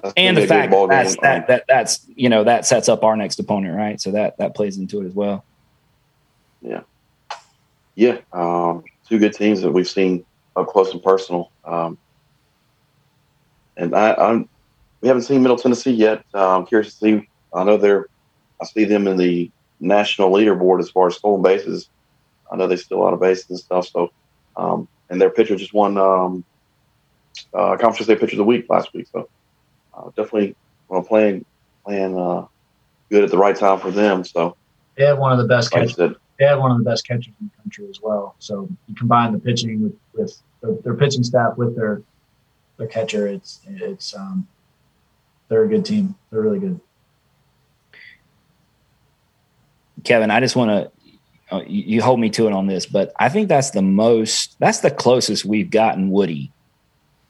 that's 0.02 0.14
and 0.16 0.36
the 0.36 0.46
fact 0.46 0.72
that's, 0.88 1.16
that, 1.18 1.46
that 1.48 1.64
that's 1.68 2.06
you 2.14 2.28
know 2.28 2.44
that 2.44 2.66
sets 2.66 2.88
up 2.88 3.04
our 3.04 3.16
next 3.16 3.38
opponent, 3.38 3.76
right? 3.76 4.00
So 4.00 4.12
that 4.12 4.38
that 4.38 4.54
plays 4.54 4.78
into 4.78 5.00
it 5.02 5.06
as 5.06 5.14
well. 5.14 5.44
Yeah, 6.60 6.82
yeah. 7.94 8.18
Um, 8.32 8.84
two 9.08 9.18
good 9.18 9.34
teams 9.34 9.60
that 9.62 9.70
we've 9.72 9.88
seen 9.88 10.24
up 10.56 10.68
close 10.68 10.92
and 10.92 11.02
personal. 11.02 11.50
Um, 11.64 11.98
and 13.76 13.94
I, 13.94 14.14
I'm 14.14 14.48
we 15.00 15.08
haven't 15.08 15.24
seen 15.24 15.42
Middle 15.42 15.58
Tennessee 15.58 15.92
yet. 15.92 16.24
Uh, 16.34 16.56
I'm 16.56 16.66
curious 16.66 16.94
to 16.94 16.98
see. 16.98 17.28
I 17.54 17.64
know 17.64 17.76
they're. 17.76 18.06
I 18.60 18.64
see 18.64 18.84
them 18.84 19.08
in 19.08 19.16
the 19.16 19.50
national 19.80 20.30
leaderboard 20.30 20.80
as 20.80 20.88
far 20.88 21.08
as 21.08 21.16
stolen 21.16 21.42
bases. 21.42 21.88
I 22.50 22.56
know 22.56 22.68
they 22.68 22.76
steal 22.76 22.98
a 22.98 23.02
lot 23.02 23.14
of 23.14 23.20
bases 23.20 23.50
and 23.50 23.58
stuff. 23.58 23.88
So, 23.88 24.12
um, 24.56 24.86
and 25.10 25.20
their 25.20 25.30
pitcher 25.30 25.56
just 25.56 25.74
won 25.74 25.98
um, 25.98 26.44
uh, 27.54 27.76
Conference 27.76 28.04
State 28.04 28.20
Pitcher 28.20 28.34
of 28.34 28.38
the 28.38 28.44
Week 28.44 28.66
last 28.68 28.92
week. 28.92 29.08
So, 29.12 29.28
uh, 29.94 30.06
definitely 30.16 30.56
well, 30.88 31.02
playing 31.02 31.44
playing 31.84 32.18
uh, 32.18 32.46
good 33.10 33.24
at 33.24 33.30
the 33.30 33.38
right 33.38 33.56
time 33.56 33.78
for 33.78 33.90
them. 33.90 34.24
So, 34.24 34.56
they 34.96 35.04
have 35.04 35.18
one 35.18 35.32
of 35.32 35.38
the 35.38 35.48
best 35.48 35.72
like 35.72 35.88
catchers. 35.88 36.16
They 36.38 36.46
have 36.46 36.58
one 36.58 36.70
of 36.70 36.78
the 36.78 36.84
best 36.84 37.06
catchers 37.06 37.32
in 37.40 37.50
the 37.50 37.62
country 37.62 37.86
as 37.88 38.00
well. 38.00 38.34
So, 38.38 38.68
you 38.86 38.94
combine 38.94 39.32
the 39.32 39.38
pitching 39.38 39.82
with 39.82 39.96
with 40.14 40.42
their, 40.60 40.74
their 40.82 40.94
pitching 40.94 41.24
staff 41.24 41.56
with 41.56 41.76
their 41.76 42.02
their 42.78 42.86
catcher. 42.86 43.26
It's 43.26 43.60
it's 43.66 44.14
um, 44.14 44.48
they're 45.48 45.64
a 45.64 45.68
good 45.68 45.84
team. 45.84 46.14
They're 46.30 46.40
really 46.40 46.58
good. 46.58 46.80
Kevin, 50.04 50.30
I 50.30 50.40
just 50.40 50.56
want 50.56 50.70
to 50.70 51.54
uh, 51.54 51.62
you, 51.66 52.00
hold 52.02 52.18
me 52.18 52.30
to 52.30 52.46
it 52.46 52.52
on 52.52 52.66
this, 52.66 52.86
but 52.86 53.12
I 53.18 53.28
think 53.28 53.48
that's 53.48 53.70
the 53.70 53.82
most 53.82 54.56
that's 54.58 54.80
the 54.80 54.90
closest 54.90 55.44
we've 55.44 55.70
gotten 55.70 56.10
Woody 56.10 56.50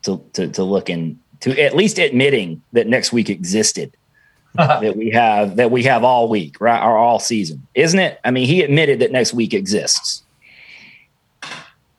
to 0.02 0.22
to, 0.34 0.48
to 0.48 0.64
looking 0.64 1.18
to 1.40 1.58
at 1.60 1.74
least 1.74 1.98
admitting 1.98 2.62
that 2.72 2.86
next 2.86 3.12
week 3.12 3.30
existed. 3.30 3.96
that 4.54 4.98
we 4.98 5.08
have 5.08 5.56
that 5.56 5.70
we 5.70 5.82
have 5.84 6.04
all 6.04 6.28
week, 6.28 6.60
right? 6.60 6.82
Or 6.82 6.96
all 6.96 7.18
season, 7.18 7.66
isn't 7.74 7.98
it? 7.98 8.20
I 8.22 8.30
mean, 8.30 8.46
he 8.46 8.62
admitted 8.62 9.00
that 9.00 9.10
next 9.10 9.32
week 9.32 9.54
exists. 9.54 10.22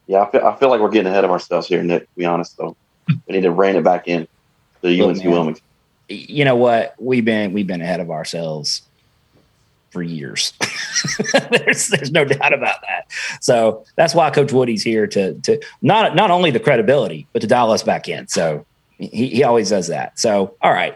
Yeah, 0.06 0.22
I 0.22 0.30
feel, 0.30 0.46
I 0.46 0.56
feel 0.58 0.70
like 0.70 0.80
we're 0.80 0.90
getting 0.90 1.12
ahead 1.12 1.24
of 1.24 1.32
ourselves 1.32 1.66
here, 1.66 1.82
Nick. 1.82 2.04
To 2.04 2.16
be 2.16 2.26
honest, 2.26 2.56
though, 2.58 2.76
we 3.08 3.16
need 3.30 3.42
to 3.42 3.52
rein 3.52 3.76
it 3.76 3.84
back 3.84 4.08
in 4.08 4.28
the 4.82 5.02
UNC 5.02 5.24
Wilmington 5.24 5.64
you 6.14 6.46
know 6.46 6.56
what? 6.56 6.96
We've 7.00 7.26
been 7.26 7.54
we've 7.54 7.68
been 7.68 7.82
ahead 7.82 8.00
of 8.00 8.12
ourselves 8.12 8.82
for 9.94 10.02
years. 10.02 10.54
there's 11.52 11.88
there's 11.88 12.12
no 12.12 12.26
doubt 12.26 12.52
about 12.52 12.82
that. 12.82 13.06
So 13.40 13.86
that's 13.96 14.14
why 14.16 14.32
Coach 14.32 14.52
Woody's 14.52 14.84
here 14.84 15.08
to 15.08 15.36
to 15.42 15.62
not 15.82 16.16
not 16.16 16.32
only 16.32 16.52
the 16.52 16.60
credibility, 16.60 17.28
but 17.32 17.42
to 17.44 17.48
dial 17.48 17.72
us 17.72 17.84
back 17.84 18.10
in. 18.10 18.28
So 18.28 18.66
he, 18.98 19.30
he 19.30 19.44
always 19.44 19.70
does 19.70 19.88
that. 19.88 20.20
So 20.20 20.56
all 20.62 20.74
right. 20.74 20.96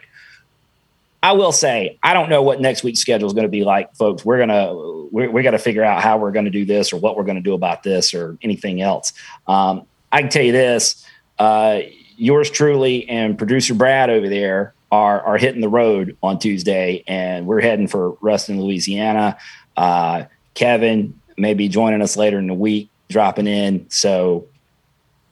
I 1.23 1.31
will 1.31 1.51
say 1.51 1.97
I 2.03 2.13
don't 2.13 2.29
know 2.29 2.41
what 2.41 2.59
next 2.59 2.83
week's 2.83 2.99
schedule 2.99 3.27
is 3.27 3.33
going 3.33 3.43
to 3.43 3.49
be 3.49 3.63
like, 3.63 3.95
folks. 3.95 4.25
We're 4.25 4.39
gonna 4.39 4.73
we're, 5.11 5.29
we 5.29 5.43
got 5.43 5.51
to 5.51 5.59
figure 5.59 5.83
out 5.83 6.01
how 6.01 6.17
we're 6.17 6.31
going 6.31 6.45
to 6.45 6.51
do 6.51 6.65
this 6.65 6.91
or 6.91 6.97
what 6.97 7.15
we're 7.15 7.23
going 7.23 7.37
to 7.37 7.41
do 7.41 7.53
about 7.53 7.83
this 7.83 8.13
or 8.13 8.37
anything 8.41 8.81
else. 8.81 9.13
Um, 9.47 9.85
I 10.11 10.21
can 10.21 10.29
tell 10.29 10.43
you 10.43 10.51
this: 10.51 11.05
uh, 11.39 11.81
yours 12.17 12.49
truly 12.49 13.07
and 13.07 13.37
producer 13.37 13.73
Brad 13.73 14.09
over 14.09 14.27
there 14.27 14.73
are 14.91 15.21
are 15.21 15.37
hitting 15.37 15.61
the 15.61 15.69
road 15.69 16.17
on 16.23 16.39
Tuesday, 16.39 17.03
and 17.07 17.45
we're 17.45 17.61
heading 17.61 17.87
for 17.87 18.11
Ruston, 18.21 18.61
Louisiana. 18.61 19.37
Uh, 19.75 20.25
Kevin 20.53 21.19
may 21.37 21.53
be 21.53 21.67
joining 21.67 22.01
us 22.01 22.17
later 22.17 22.39
in 22.39 22.47
the 22.47 22.53
week, 22.53 22.89
dropping 23.09 23.47
in. 23.47 23.89
So 23.89 24.47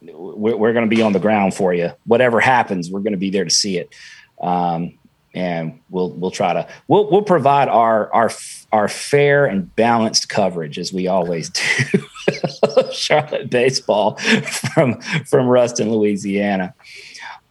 we're, 0.01 0.55
we're 0.55 0.73
going 0.73 0.89
to 0.89 0.95
be 0.95 1.01
on 1.01 1.13
the 1.13 1.19
ground 1.19 1.53
for 1.53 1.73
you. 1.73 1.91
Whatever 2.05 2.39
happens, 2.39 2.91
we're 2.91 2.99
going 2.99 3.13
to 3.13 3.17
be 3.17 3.29
there 3.29 3.43
to 3.43 3.49
see 3.49 3.77
it. 3.77 3.93
Um, 4.41 4.97
and 5.33 5.81
we'll 5.89 6.11
we'll 6.11 6.31
try 6.31 6.53
to 6.53 6.67
we'll 6.87 7.11
we'll 7.11 7.21
provide 7.21 7.67
our 7.67 8.11
our 8.13 8.31
our 8.71 8.87
fair 8.87 9.45
and 9.45 9.75
balanced 9.75 10.29
coverage 10.29 10.79
as 10.79 10.93
we 10.93 11.07
always 11.07 11.49
do. 11.49 11.99
Charlotte 12.93 13.49
baseball 13.49 14.15
from 14.15 15.01
from 15.01 15.47
Ruston, 15.47 15.91
Louisiana. 15.91 16.73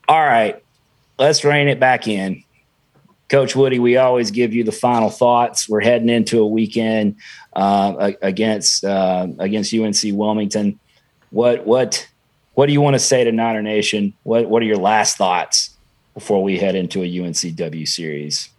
All 0.09 0.24
right, 0.24 0.64
let's 1.19 1.45
rein 1.45 1.69
it 1.69 1.81
back 1.81 2.09
in. 2.09 2.45
Coach 3.28 3.57
Woody, 3.57 3.78
we 3.78 3.97
always 3.97 4.31
give 4.31 4.55
you 4.55 4.65
the 4.65 4.73
final 4.73 5.11
thoughts. 5.11 5.69
We're 5.69 5.81
heading 5.81 6.09
into 6.09 6.41
a 6.41 6.47
weekend 6.47 7.16
uh, 7.55 8.12
against 8.20 8.85
uh, 8.85 9.27
against 9.39 9.74
UNC 9.74 9.97
Wilmington. 10.16 10.78
What 11.31 11.66
what 11.66 12.07
what 12.55 12.66
do 12.66 12.73
you 12.73 12.81
want 12.81 12.95
to 12.95 13.01
say 13.01 13.24
to 13.24 13.32
Niner 13.32 13.62
Nation? 13.62 14.15
What 14.23 14.49
what 14.49 14.62
are 14.62 14.66
your 14.66 14.77
last 14.77 15.16
thoughts 15.16 15.70
before 16.12 16.43
we 16.43 16.59
head 16.59 16.74
into 16.74 17.03
a 17.03 17.07
UNCW 17.07 17.89
series? 17.89 18.51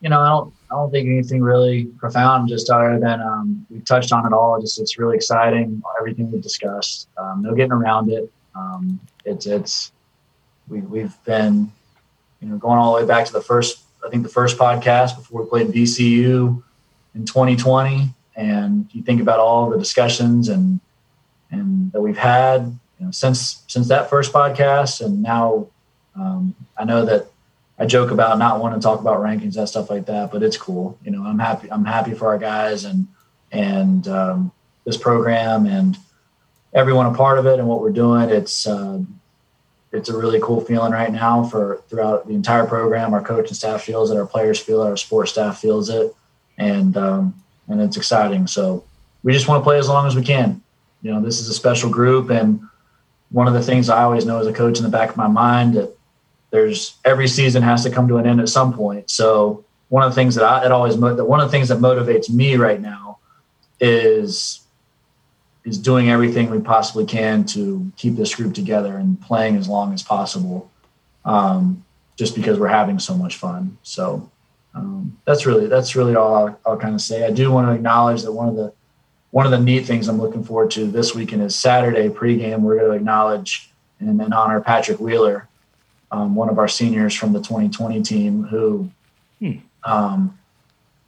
You 0.00 0.08
know, 0.08 0.20
I 0.20 0.28
don't 0.28 0.54
I 0.70 0.74
don't 0.74 0.90
think 0.90 1.06
anything 1.06 1.42
really 1.42 1.84
profound. 1.84 2.48
Just 2.48 2.70
other 2.70 2.98
than 2.98 3.20
um, 3.20 3.66
we 3.70 3.80
touched 3.80 4.12
on 4.12 4.26
it 4.26 4.32
all. 4.32 4.60
Just 4.60 4.80
it's 4.80 4.98
really 4.98 5.16
exciting. 5.16 5.82
Everything 6.00 6.32
we 6.32 6.40
discussed. 6.40 7.08
Um, 7.18 7.42
no 7.42 7.54
getting 7.54 7.72
around 7.72 8.10
it. 8.10 8.30
Um, 8.54 8.98
it's 9.24 9.46
it's 9.46 9.92
we 10.68 10.80
we've 10.80 11.14
been 11.24 11.70
you 12.44 12.50
know, 12.50 12.58
going 12.58 12.78
all 12.78 12.94
the 12.94 13.00
way 13.00 13.06
back 13.06 13.24
to 13.24 13.32
the 13.32 13.40
first, 13.40 13.80
I 14.04 14.10
think 14.10 14.22
the 14.22 14.28
first 14.28 14.58
podcast 14.58 15.16
before 15.16 15.42
we 15.42 15.48
played 15.48 15.68
VCU 15.68 16.62
in 17.14 17.24
2020. 17.24 18.10
And 18.36 18.86
you 18.92 19.02
think 19.02 19.22
about 19.22 19.38
all 19.38 19.70
the 19.70 19.78
discussions 19.78 20.50
and, 20.50 20.78
and 21.50 21.90
that 21.92 22.02
we've 22.02 22.18
had, 22.18 22.78
you 22.98 23.06
know, 23.06 23.10
since, 23.12 23.62
since 23.66 23.88
that 23.88 24.10
first 24.10 24.30
podcast. 24.30 25.02
And 25.02 25.22
now 25.22 25.68
um, 26.14 26.54
I 26.76 26.84
know 26.84 27.06
that 27.06 27.28
I 27.78 27.86
joke 27.86 28.10
about 28.10 28.38
not 28.38 28.60
wanting 28.60 28.78
to 28.78 28.84
talk 28.84 29.00
about 29.00 29.20
rankings 29.20 29.56
and 29.56 29.66
stuff 29.66 29.88
like 29.88 30.04
that, 30.06 30.30
but 30.30 30.42
it's 30.42 30.58
cool. 30.58 30.98
You 31.02 31.12
know, 31.12 31.24
I'm 31.24 31.38
happy, 31.38 31.72
I'm 31.72 31.86
happy 31.86 32.12
for 32.12 32.26
our 32.26 32.38
guys 32.38 32.84
and, 32.84 33.08
and 33.52 34.06
um, 34.06 34.52
this 34.84 34.98
program 34.98 35.64
and 35.64 35.96
everyone 36.74 37.06
a 37.06 37.14
part 37.14 37.38
of 37.38 37.46
it 37.46 37.58
and 37.58 37.66
what 37.66 37.80
we're 37.80 37.90
doing. 37.90 38.28
It's, 38.28 38.66
um, 38.66 39.18
it's 39.94 40.08
a 40.08 40.16
really 40.16 40.40
cool 40.40 40.60
feeling 40.60 40.92
right 40.92 41.12
now 41.12 41.44
for 41.44 41.82
throughout 41.88 42.26
the 42.26 42.34
entire 42.34 42.66
program. 42.66 43.14
Our 43.14 43.22
coaching 43.22 43.54
staff 43.54 43.82
feels 43.84 44.10
it, 44.10 44.16
our 44.16 44.26
players 44.26 44.58
feel 44.58 44.82
it, 44.82 44.88
our 44.88 44.96
sports 44.96 45.30
staff 45.30 45.60
feels 45.60 45.88
it, 45.88 46.14
and 46.58 46.96
um, 46.96 47.34
and 47.68 47.80
it's 47.80 47.96
exciting. 47.96 48.46
So 48.46 48.84
we 49.22 49.32
just 49.32 49.46
want 49.46 49.60
to 49.60 49.64
play 49.64 49.78
as 49.78 49.88
long 49.88 50.06
as 50.06 50.16
we 50.16 50.22
can. 50.22 50.60
You 51.02 51.12
know, 51.12 51.22
this 51.22 51.38
is 51.40 51.48
a 51.48 51.54
special 51.54 51.90
group, 51.90 52.30
and 52.30 52.60
one 53.30 53.46
of 53.46 53.54
the 53.54 53.62
things 53.62 53.88
I 53.88 54.02
always 54.02 54.26
know 54.26 54.38
as 54.40 54.46
a 54.46 54.52
coach 54.52 54.78
in 54.78 54.84
the 54.84 54.90
back 54.90 55.10
of 55.10 55.16
my 55.16 55.28
mind 55.28 55.74
that 55.74 55.96
there's 56.50 56.96
every 57.04 57.28
season 57.28 57.62
has 57.62 57.84
to 57.84 57.90
come 57.90 58.08
to 58.08 58.16
an 58.16 58.26
end 58.26 58.40
at 58.40 58.48
some 58.48 58.72
point. 58.72 59.10
So 59.10 59.64
one 59.88 60.02
of 60.02 60.10
the 60.10 60.14
things 60.16 60.34
that 60.34 60.44
I 60.44 60.60
that 60.60 60.72
always 60.72 60.98
that 60.98 61.24
one 61.24 61.40
of 61.40 61.46
the 61.46 61.52
things 61.52 61.68
that 61.68 61.78
motivates 61.78 62.28
me 62.28 62.56
right 62.56 62.80
now 62.80 63.18
is 63.78 64.60
is 65.64 65.78
doing 65.78 66.10
everything 66.10 66.50
we 66.50 66.60
possibly 66.60 67.06
can 67.06 67.44
to 67.44 67.90
keep 67.96 68.16
this 68.16 68.34
group 68.34 68.54
together 68.54 68.96
and 68.96 69.20
playing 69.20 69.56
as 69.56 69.68
long 69.68 69.94
as 69.94 70.02
possible, 70.02 70.70
um, 71.24 71.84
just 72.16 72.34
because 72.34 72.58
we're 72.58 72.68
having 72.68 72.98
so 72.98 73.14
much 73.14 73.36
fun. 73.36 73.78
So 73.82 74.30
um, 74.74 75.16
that's 75.24 75.46
really 75.46 75.66
that's 75.66 75.96
really 75.96 76.14
all 76.14 76.34
I'll, 76.34 76.60
I'll 76.66 76.76
kind 76.76 76.94
of 76.94 77.00
say. 77.00 77.24
I 77.24 77.30
do 77.30 77.50
want 77.50 77.68
to 77.68 77.72
acknowledge 77.72 78.22
that 78.22 78.32
one 78.32 78.48
of 78.48 78.56
the 78.56 78.72
one 79.30 79.46
of 79.46 79.52
the 79.52 79.58
neat 79.58 79.86
things 79.86 80.06
I'm 80.06 80.20
looking 80.20 80.44
forward 80.44 80.70
to 80.72 80.86
this 80.86 81.14
weekend 81.14 81.42
is 81.42 81.56
Saturday 81.56 82.08
pregame. 82.08 82.60
We're 82.60 82.78
going 82.78 82.90
to 82.90 82.96
acknowledge 82.96 83.70
and, 83.98 84.20
and 84.20 84.34
honor 84.34 84.60
Patrick 84.60 85.00
Wheeler, 85.00 85.48
um, 86.10 86.34
one 86.34 86.48
of 86.48 86.58
our 86.58 86.68
seniors 86.68 87.14
from 87.14 87.32
the 87.32 87.40
2020 87.40 88.02
team 88.02 88.44
who 88.44 88.90
hmm. 89.40 89.52
um, 89.84 90.38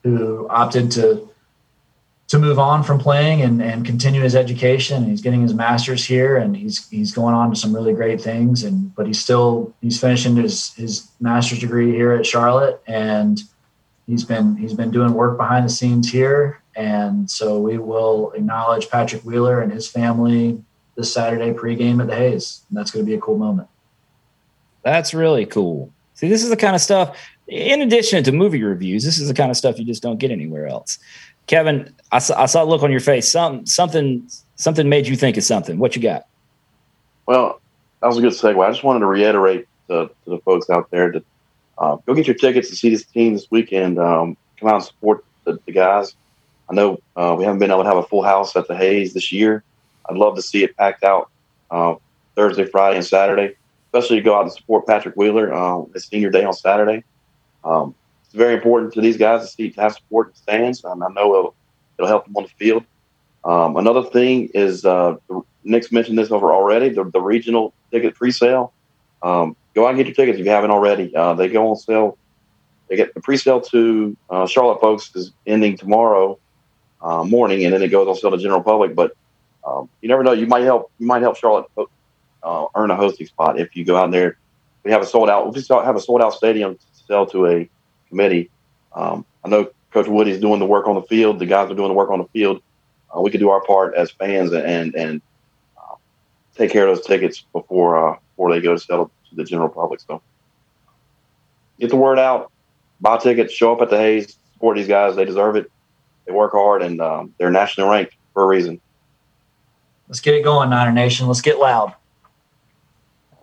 who 0.03 0.49
opted 0.49 0.91
to 0.93 1.29
to 2.29 2.39
move 2.39 2.59
on 2.59 2.83
from 2.83 2.99
playing 2.99 3.43
and, 3.43 3.63
and 3.63 3.85
continue 3.85 4.21
his 4.21 4.35
education. 4.35 5.05
He's 5.05 5.21
getting 5.21 5.43
his 5.43 5.55
master's 5.55 6.05
here, 6.05 6.37
and 6.37 6.57
he's 6.57 6.89
he's 6.89 7.13
going 7.13 7.35
on 7.35 7.51
to 7.51 7.57
some 7.57 7.75
really 7.75 7.93
great 7.93 8.21
things. 8.21 8.65
And 8.65 8.95
but 8.95 9.07
he's 9.07 9.21
still 9.21 9.75
he's 9.81 10.01
finishing 10.01 10.37
his 10.37 10.75
his 10.75 11.09
master's 11.21 11.61
degree 11.61 11.93
here 11.93 12.13
at 12.13 12.27
Charlotte, 12.27 12.83
and 12.87 13.41
he's 14.07 14.25
been 14.25 14.57
he's 14.57 14.75
been 14.75 14.91
doing 14.91 15.13
work 15.15 15.37
behind 15.37 15.65
the 15.65 15.71
scenes 15.71 16.11
here. 16.11 16.63
And 16.75 17.31
so 17.31 17.59
we 17.59 17.79
will 17.79 18.33
acknowledge 18.33 18.91
Patrick 18.91 19.23
Wheeler 19.23 19.63
and 19.63 19.73
his 19.73 19.89
family 19.89 20.63
this 20.95 21.13
Saturday 21.13 21.53
pregame 21.53 22.01
at 22.01 22.07
the 22.07 22.15
Hayes. 22.15 22.63
And 22.69 22.77
that's 22.77 22.91
going 22.91 23.05
to 23.05 23.09
be 23.09 23.17
a 23.17 23.21
cool 23.21 23.39
moment. 23.39 23.69
That's 24.83 25.15
really 25.15 25.47
cool. 25.47 25.91
See, 26.15 26.29
this 26.29 26.43
is 26.43 26.51
the 26.51 26.57
kind 26.57 26.75
of 26.75 26.83
stuff. 26.83 27.19
In 27.49 27.81
addition 27.81 28.25
to 28.25 28.33
movie 28.33 28.63
reviews, 28.63 29.05
this 29.05 29.19
is 29.19 29.29
the 29.29 29.35
kind 29.35 29.51
of 29.51 29.57
stuff 29.57 29.79
you 29.79 29.85
just 29.85 30.03
don't 30.03 30.19
get 30.19 30.31
anywhere 30.31 30.67
else. 30.67 30.99
Kevin, 31.47 31.93
I 32.13 32.19
saw, 32.19 32.43
I 32.43 32.47
saw 32.47 32.65
a 32.65 32.67
look 32.67 32.83
on 32.83 32.91
your 32.91 33.01
face. 33.01 33.31
Some, 33.31 33.67
something 33.67 34.29
something 34.57 34.89
made 34.89 35.07
you 35.07 35.17
think 35.17 35.37
of 35.37 35.45
something. 35.45 35.79
What 35.79 35.95
you 35.95 36.03
got? 36.03 36.27
Well, 37.27 37.61
that 38.01 38.09
was 38.09 38.19
a 38.19 38.21
good 38.21 38.33
segue. 38.33 38.65
I 38.65 38.71
just 38.71 38.85
wanted 38.85 39.01
to 39.01 39.07
reiterate 39.07 39.69
to, 39.89 40.09
to 40.25 40.31
the 40.31 40.39
folks 40.39 40.71
out 40.71 40.91
there 40.91 41.13
to 41.13 41.23
uh, 41.79 41.97
go 42.07 42.15
get 42.15 42.27
your 42.27 42.37
tickets 42.37 42.71
to 42.71 42.77
see 42.77 42.91
this 42.91 43.05
team 43.05 43.35
this 43.35 43.51
weekend. 43.51 43.99
Um, 43.99 44.37
come 44.59 44.69
out 44.69 44.77
and 44.77 44.85
support 44.85 45.25
the, 45.45 45.59
the 45.67 45.73
guys. 45.73 46.15
I 46.69 46.75
know 46.75 47.01
uh, 47.17 47.35
we 47.39 47.45
haven't 47.45 47.61
been 47.61 47.71
able 47.71 47.83
to 47.83 47.89
have 47.89 47.99
a 47.99 48.03
full 48.03 48.23
house 48.23 48.57
at 48.57 48.67
the 48.67 48.77
Hayes 48.77 49.15
this 49.15 49.31
year. 49.31 49.63
I'd 50.09 50.17
love 50.17 50.37
to 50.37 50.43
see 50.43 50.65
it 50.65 50.77
packed 50.77 51.05
out 51.05 51.31
uh, 51.71 51.95
Thursday, 52.35 52.65
Friday, 52.65 52.97
and 52.97 53.07
Saturday, 53.07 53.55
especially 53.87 54.17
to 54.17 54.23
go 54.23 54.37
out 54.37 54.43
and 54.43 54.53
support 54.53 54.87
Patrick 54.87 55.17
Wheeler 55.17 55.53
uh, 55.53 55.85
his 55.93 56.07
senior 56.07 56.31
day 56.31 56.45
on 56.45 56.53
Saturday. 56.53 57.05
Um, 57.65 57.95
very 58.37 58.55
important 58.55 58.93
to 58.95 59.01
these 59.01 59.17
guys 59.17 59.43
to 59.43 59.47
see 59.49 59.71
to 59.71 59.81
have 59.81 59.95
support 59.95 60.29
in 60.29 60.33
the 60.33 60.39
stands. 60.39 60.85
and 60.85 61.03
I 61.03 61.09
know 61.09 61.35
it'll, 61.35 61.55
it'll 61.99 62.09
help 62.09 62.25
them 62.25 62.37
on 62.37 62.45
the 62.45 62.49
field. 62.51 62.85
Um, 63.45 63.77
another 63.77 64.03
thing 64.03 64.51
is 64.55 64.85
uh, 64.85 65.17
Nick's 65.65 65.93
mentioned 65.93 66.19
this 66.19 66.31
over 66.31 66.53
already. 66.53 66.89
The, 66.91 67.05
the 67.05 67.21
regional 67.21 67.73
ticket 67.91 68.15
pre-sale. 68.15 68.73
Um, 69.23 69.57
go 69.75 69.87
out 69.87 69.91
and 69.91 69.99
get 69.99 70.07
your 70.07 70.15
tickets 70.15 70.39
if 70.39 70.45
you 70.45 70.51
haven't 70.51 70.71
already. 70.71 71.15
Uh, 71.15 71.35
they 71.35 71.49
go 71.49 71.71
on 71.71 71.77
sale. 71.77 72.19
They 72.89 72.97
get 72.97 73.15
the 73.15 73.21
pre-sale 73.21 73.61
to 73.61 74.17
uh, 74.31 74.47
Charlotte 74.47 74.81
folks 74.81 75.15
is 75.15 75.33
ending 75.47 75.77
tomorrow 75.77 76.39
uh, 77.03 77.25
morning, 77.25 77.65
and 77.65 77.73
then 77.73 77.83
it 77.83 77.89
goes 77.89 78.07
on 78.09 78.17
sale 78.17 78.31
to 78.31 78.39
general 78.39 78.63
public. 78.63 78.95
But 78.95 79.17
um, 79.67 79.89
you 80.01 80.09
never 80.09 80.23
know. 80.23 80.33
You 80.33 80.47
might 80.47 80.63
help. 80.63 80.91
You 80.99 81.07
might 81.07 81.23
help 81.23 81.37
Charlotte 81.37 81.67
uh, 82.43 82.67
earn 82.75 82.91
a 82.91 82.97
hosting 82.97 83.27
spot 83.27 83.59
if 83.59 83.77
you 83.77 83.85
go 83.85 83.97
out 83.97 84.11
there. 84.11 84.39
We 84.85 84.93
have 84.93 85.03
a 85.03 85.07
sold 85.07 85.29
out. 85.29 85.53
We 85.53 85.63
have 85.69 85.97
a 85.97 86.01
sold 86.01 86.23
out 86.23 86.35
stadium 86.35 86.77
to 86.77 86.85
sell 87.07 87.27
to 87.27 87.47
a 87.47 87.71
committee. 88.09 88.51
Um, 88.95 89.25
I 89.45 89.49
know 89.49 89.71
Coach 89.93 90.09
Woody's 90.09 90.41
doing 90.41 90.59
the 90.59 90.67
work 90.67 90.89
on 90.89 90.95
the 90.95 91.03
field. 91.03 91.39
The 91.39 91.47
guys 91.47 91.71
are 91.71 91.75
doing 91.75 91.89
the 91.89 91.95
work 91.95 92.11
on 92.11 92.19
the 92.19 92.29
field. 92.29 92.63
Uh, 93.15 93.21
we 93.21 93.31
could 93.31 93.41
do 93.41 93.51
our 93.51 93.63
part 93.63 93.95
as 93.95 94.11
fans 94.11 94.53
and 94.53 94.95
and 94.95 95.23
uh, 95.79 95.95
take 96.57 96.71
care 96.71 96.87
of 96.87 96.97
those 96.97 97.07
tickets 97.07 97.45
before 97.53 97.97
uh, 97.97 98.19
before 98.35 98.53
they 98.53 98.61
go 98.61 98.75
to 98.75 98.79
sell 98.79 99.11
to 99.29 99.35
the 99.35 99.45
general 99.45 99.69
public. 99.69 100.01
So 100.01 100.21
get 101.81 101.91
the 101.91 101.97
word 101.97 102.19
out, 102.19 102.53
buy 103.01 103.19
tickets, 103.19 103.53
show 103.53 103.73
up 103.73 103.81
at 103.83 103.91
the 103.91 103.99
Hayes, 103.99 104.37
support 104.53 104.77
these 104.77 104.89
guys. 104.89 105.17
They 105.17 105.25
deserve 105.25 105.57
it. 105.57 105.71
They 106.27 106.33
work 106.33 106.53
hard 106.53 106.83
and 106.83 107.01
um, 107.01 107.35
they're 107.39 107.51
nationally 107.51 107.89
ranked 107.91 108.15
for 108.35 108.43
a 108.43 108.47
reason. 108.47 108.81
Let's 110.09 110.21
get 110.21 110.35
it 110.35 110.43
going, 110.43 110.71
Niner 110.71 110.93
Nation. 110.93 111.27
Let's 111.27 111.41
get 111.41 111.59
loud. 111.59 111.95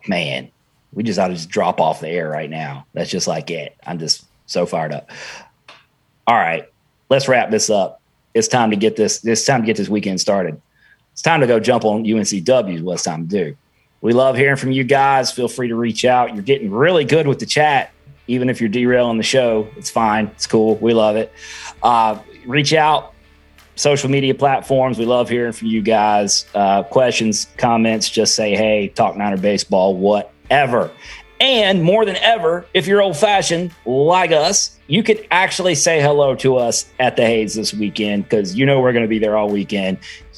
Man, 0.07 0.49
we 0.91 1.03
just 1.03 1.17
ought 1.19 1.29
to 1.29 1.33
just 1.33 1.49
drop 1.49 1.79
off 1.79 2.01
the 2.01 2.09
air 2.09 2.29
right 2.29 2.49
now. 2.49 2.85
That's 2.93 3.09
just 3.09 3.27
like 3.27 3.49
it. 3.49 3.75
I'm 3.85 3.99
just 3.99 4.25
so 4.45 4.65
fired 4.65 4.93
up. 4.93 5.09
All 6.27 6.35
right, 6.35 6.69
let's 7.09 7.27
wrap 7.27 7.51
this 7.51 7.69
up. 7.69 8.01
It's 8.33 8.47
time 8.47 8.71
to 8.71 8.75
get 8.75 8.95
this. 8.95 9.23
It's 9.25 9.45
time 9.45 9.61
to 9.61 9.65
get 9.65 9.77
this 9.77 9.89
weekend 9.89 10.19
started. 10.21 10.61
It's 11.11 11.21
time 11.21 11.41
to 11.41 11.47
go 11.47 11.59
jump 11.59 11.85
on 11.85 12.03
UNCW. 12.03 12.75
Is 12.75 12.81
what 12.81 12.93
it's 12.93 13.03
time 13.03 13.27
to 13.27 13.45
do. 13.45 13.57
We 14.01 14.13
love 14.13 14.35
hearing 14.35 14.57
from 14.57 14.71
you 14.71 14.83
guys. 14.83 15.31
Feel 15.31 15.47
free 15.47 15.69
to 15.69 15.75
reach 15.75 16.03
out. 16.03 16.33
You're 16.33 16.43
getting 16.43 16.71
really 16.71 17.05
good 17.05 17.27
with 17.27 17.39
the 17.39 17.45
chat. 17.45 17.91
Even 18.27 18.49
if 18.49 18.59
you're 18.59 18.69
derailing 18.69 19.17
the 19.17 19.23
show, 19.23 19.67
it's 19.77 19.89
fine. 19.89 20.27
It's 20.27 20.47
cool. 20.47 20.75
We 20.75 20.93
love 20.93 21.15
it. 21.15 21.31
Uh, 21.81 22.19
reach 22.45 22.73
out. 22.73 23.13
Social 23.75 24.09
media 24.09 24.35
platforms. 24.35 24.99
We 24.99 25.05
love 25.05 25.29
hearing 25.29 25.51
from 25.51 25.69
you 25.69 25.81
guys. 25.81 26.45
Uh, 26.53 26.83
questions, 26.83 27.47
comments. 27.57 28.09
Just 28.09 28.35
say 28.35 28.55
hey. 28.55 28.89
Talk 28.89 29.15
Niner 29.17 29.37
baseball. 29.37 29.95
Whatever. 29.95 30.91
And 31.39 31.83
more 31.83 32.05
than 32.05 32.15
ever, 32.17 32.65
if 32.73 32.87
you're 32.87 33.01
old 33.01 33.17
fashioned 33.17 33.73
like 33.85 34.31
us, 34.31 34.79
you 34.87 35.03
could 35.03 35.27
actually 35.31 35.75
say 35.75 36.01
hello 36.01 36.35
to 36.35 36.57
us 36.57 36.85
at 36.99 37.15
the 37.15 37.25
Hayes 37.25 37.55
this 37.55 37.73
weekend 37.73 38.23
because 38.23 38.55
you 38.55 38.65
know 38.65 38.79
we're 38.79 38.93
going 38.93 39.03
to 39.03 39.09
be 39.09 39.19
there 39.19 39.35
all 39.35 39.49
weekend. 39.49 39.97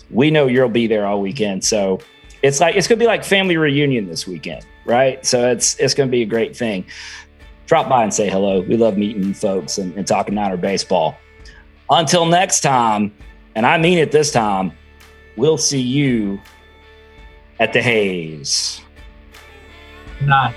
We 0.09 0.31
know 0.31 0.47
you'll 0.47 0.69
be 0.69 0.87
there 0.87 1.05
all 1.05 1.21
weekend. 1.21 1.63
So 1.63 1.99
it's 2.41 2.59
like 2.59 2.75
it's 2.75 2.87
going 2.87 2.99
to 2.99 3.03
be 3.03 3.07
like 3.07 3.23
family 3.23 3.57
reunion 3.57 4.07
this 4.07 4.25
weekend, 4.25 4.65
right? 4.85 5.23
So 5.25 5.49
it's 5.49 5.77
it's 5.79 5.93
going 5.93 6.09
to 6.09 6.11
be 6.11 6.21
a 6.21 6.27
great 6.27 6.55
thing. 6.55 6.85
Drop 7.65 7.89
by 7.89 8.03
and 8.03 8.13
say 8.13 8.29
hello. 8.29 8.61
We 8.61 8.77
love 8.77 8.97
meeting 8.97 9.33
folks 9.33 9.77
and, 9.77 9.95
and 9.97 10.07
talking 10.07 10.35
Niner 10.35 10.57
baseball. 10.57 11.17
Until 11.89 12.25
next 12.25 12.61
time, 12.61 13.13
and 13.55 13.65
I 13.65 13.77
mean 13.77 13.97
it 13.97 14.11
this 14.11 14.31
time, 14.31 14.71
we'll 15.35 15.57
see 15.57 15.81
you 15.81 16.39
at 17.59 17.73
the 17.73 17.81
Hayes. 17.81 18.81
Nine. 20.21 20.53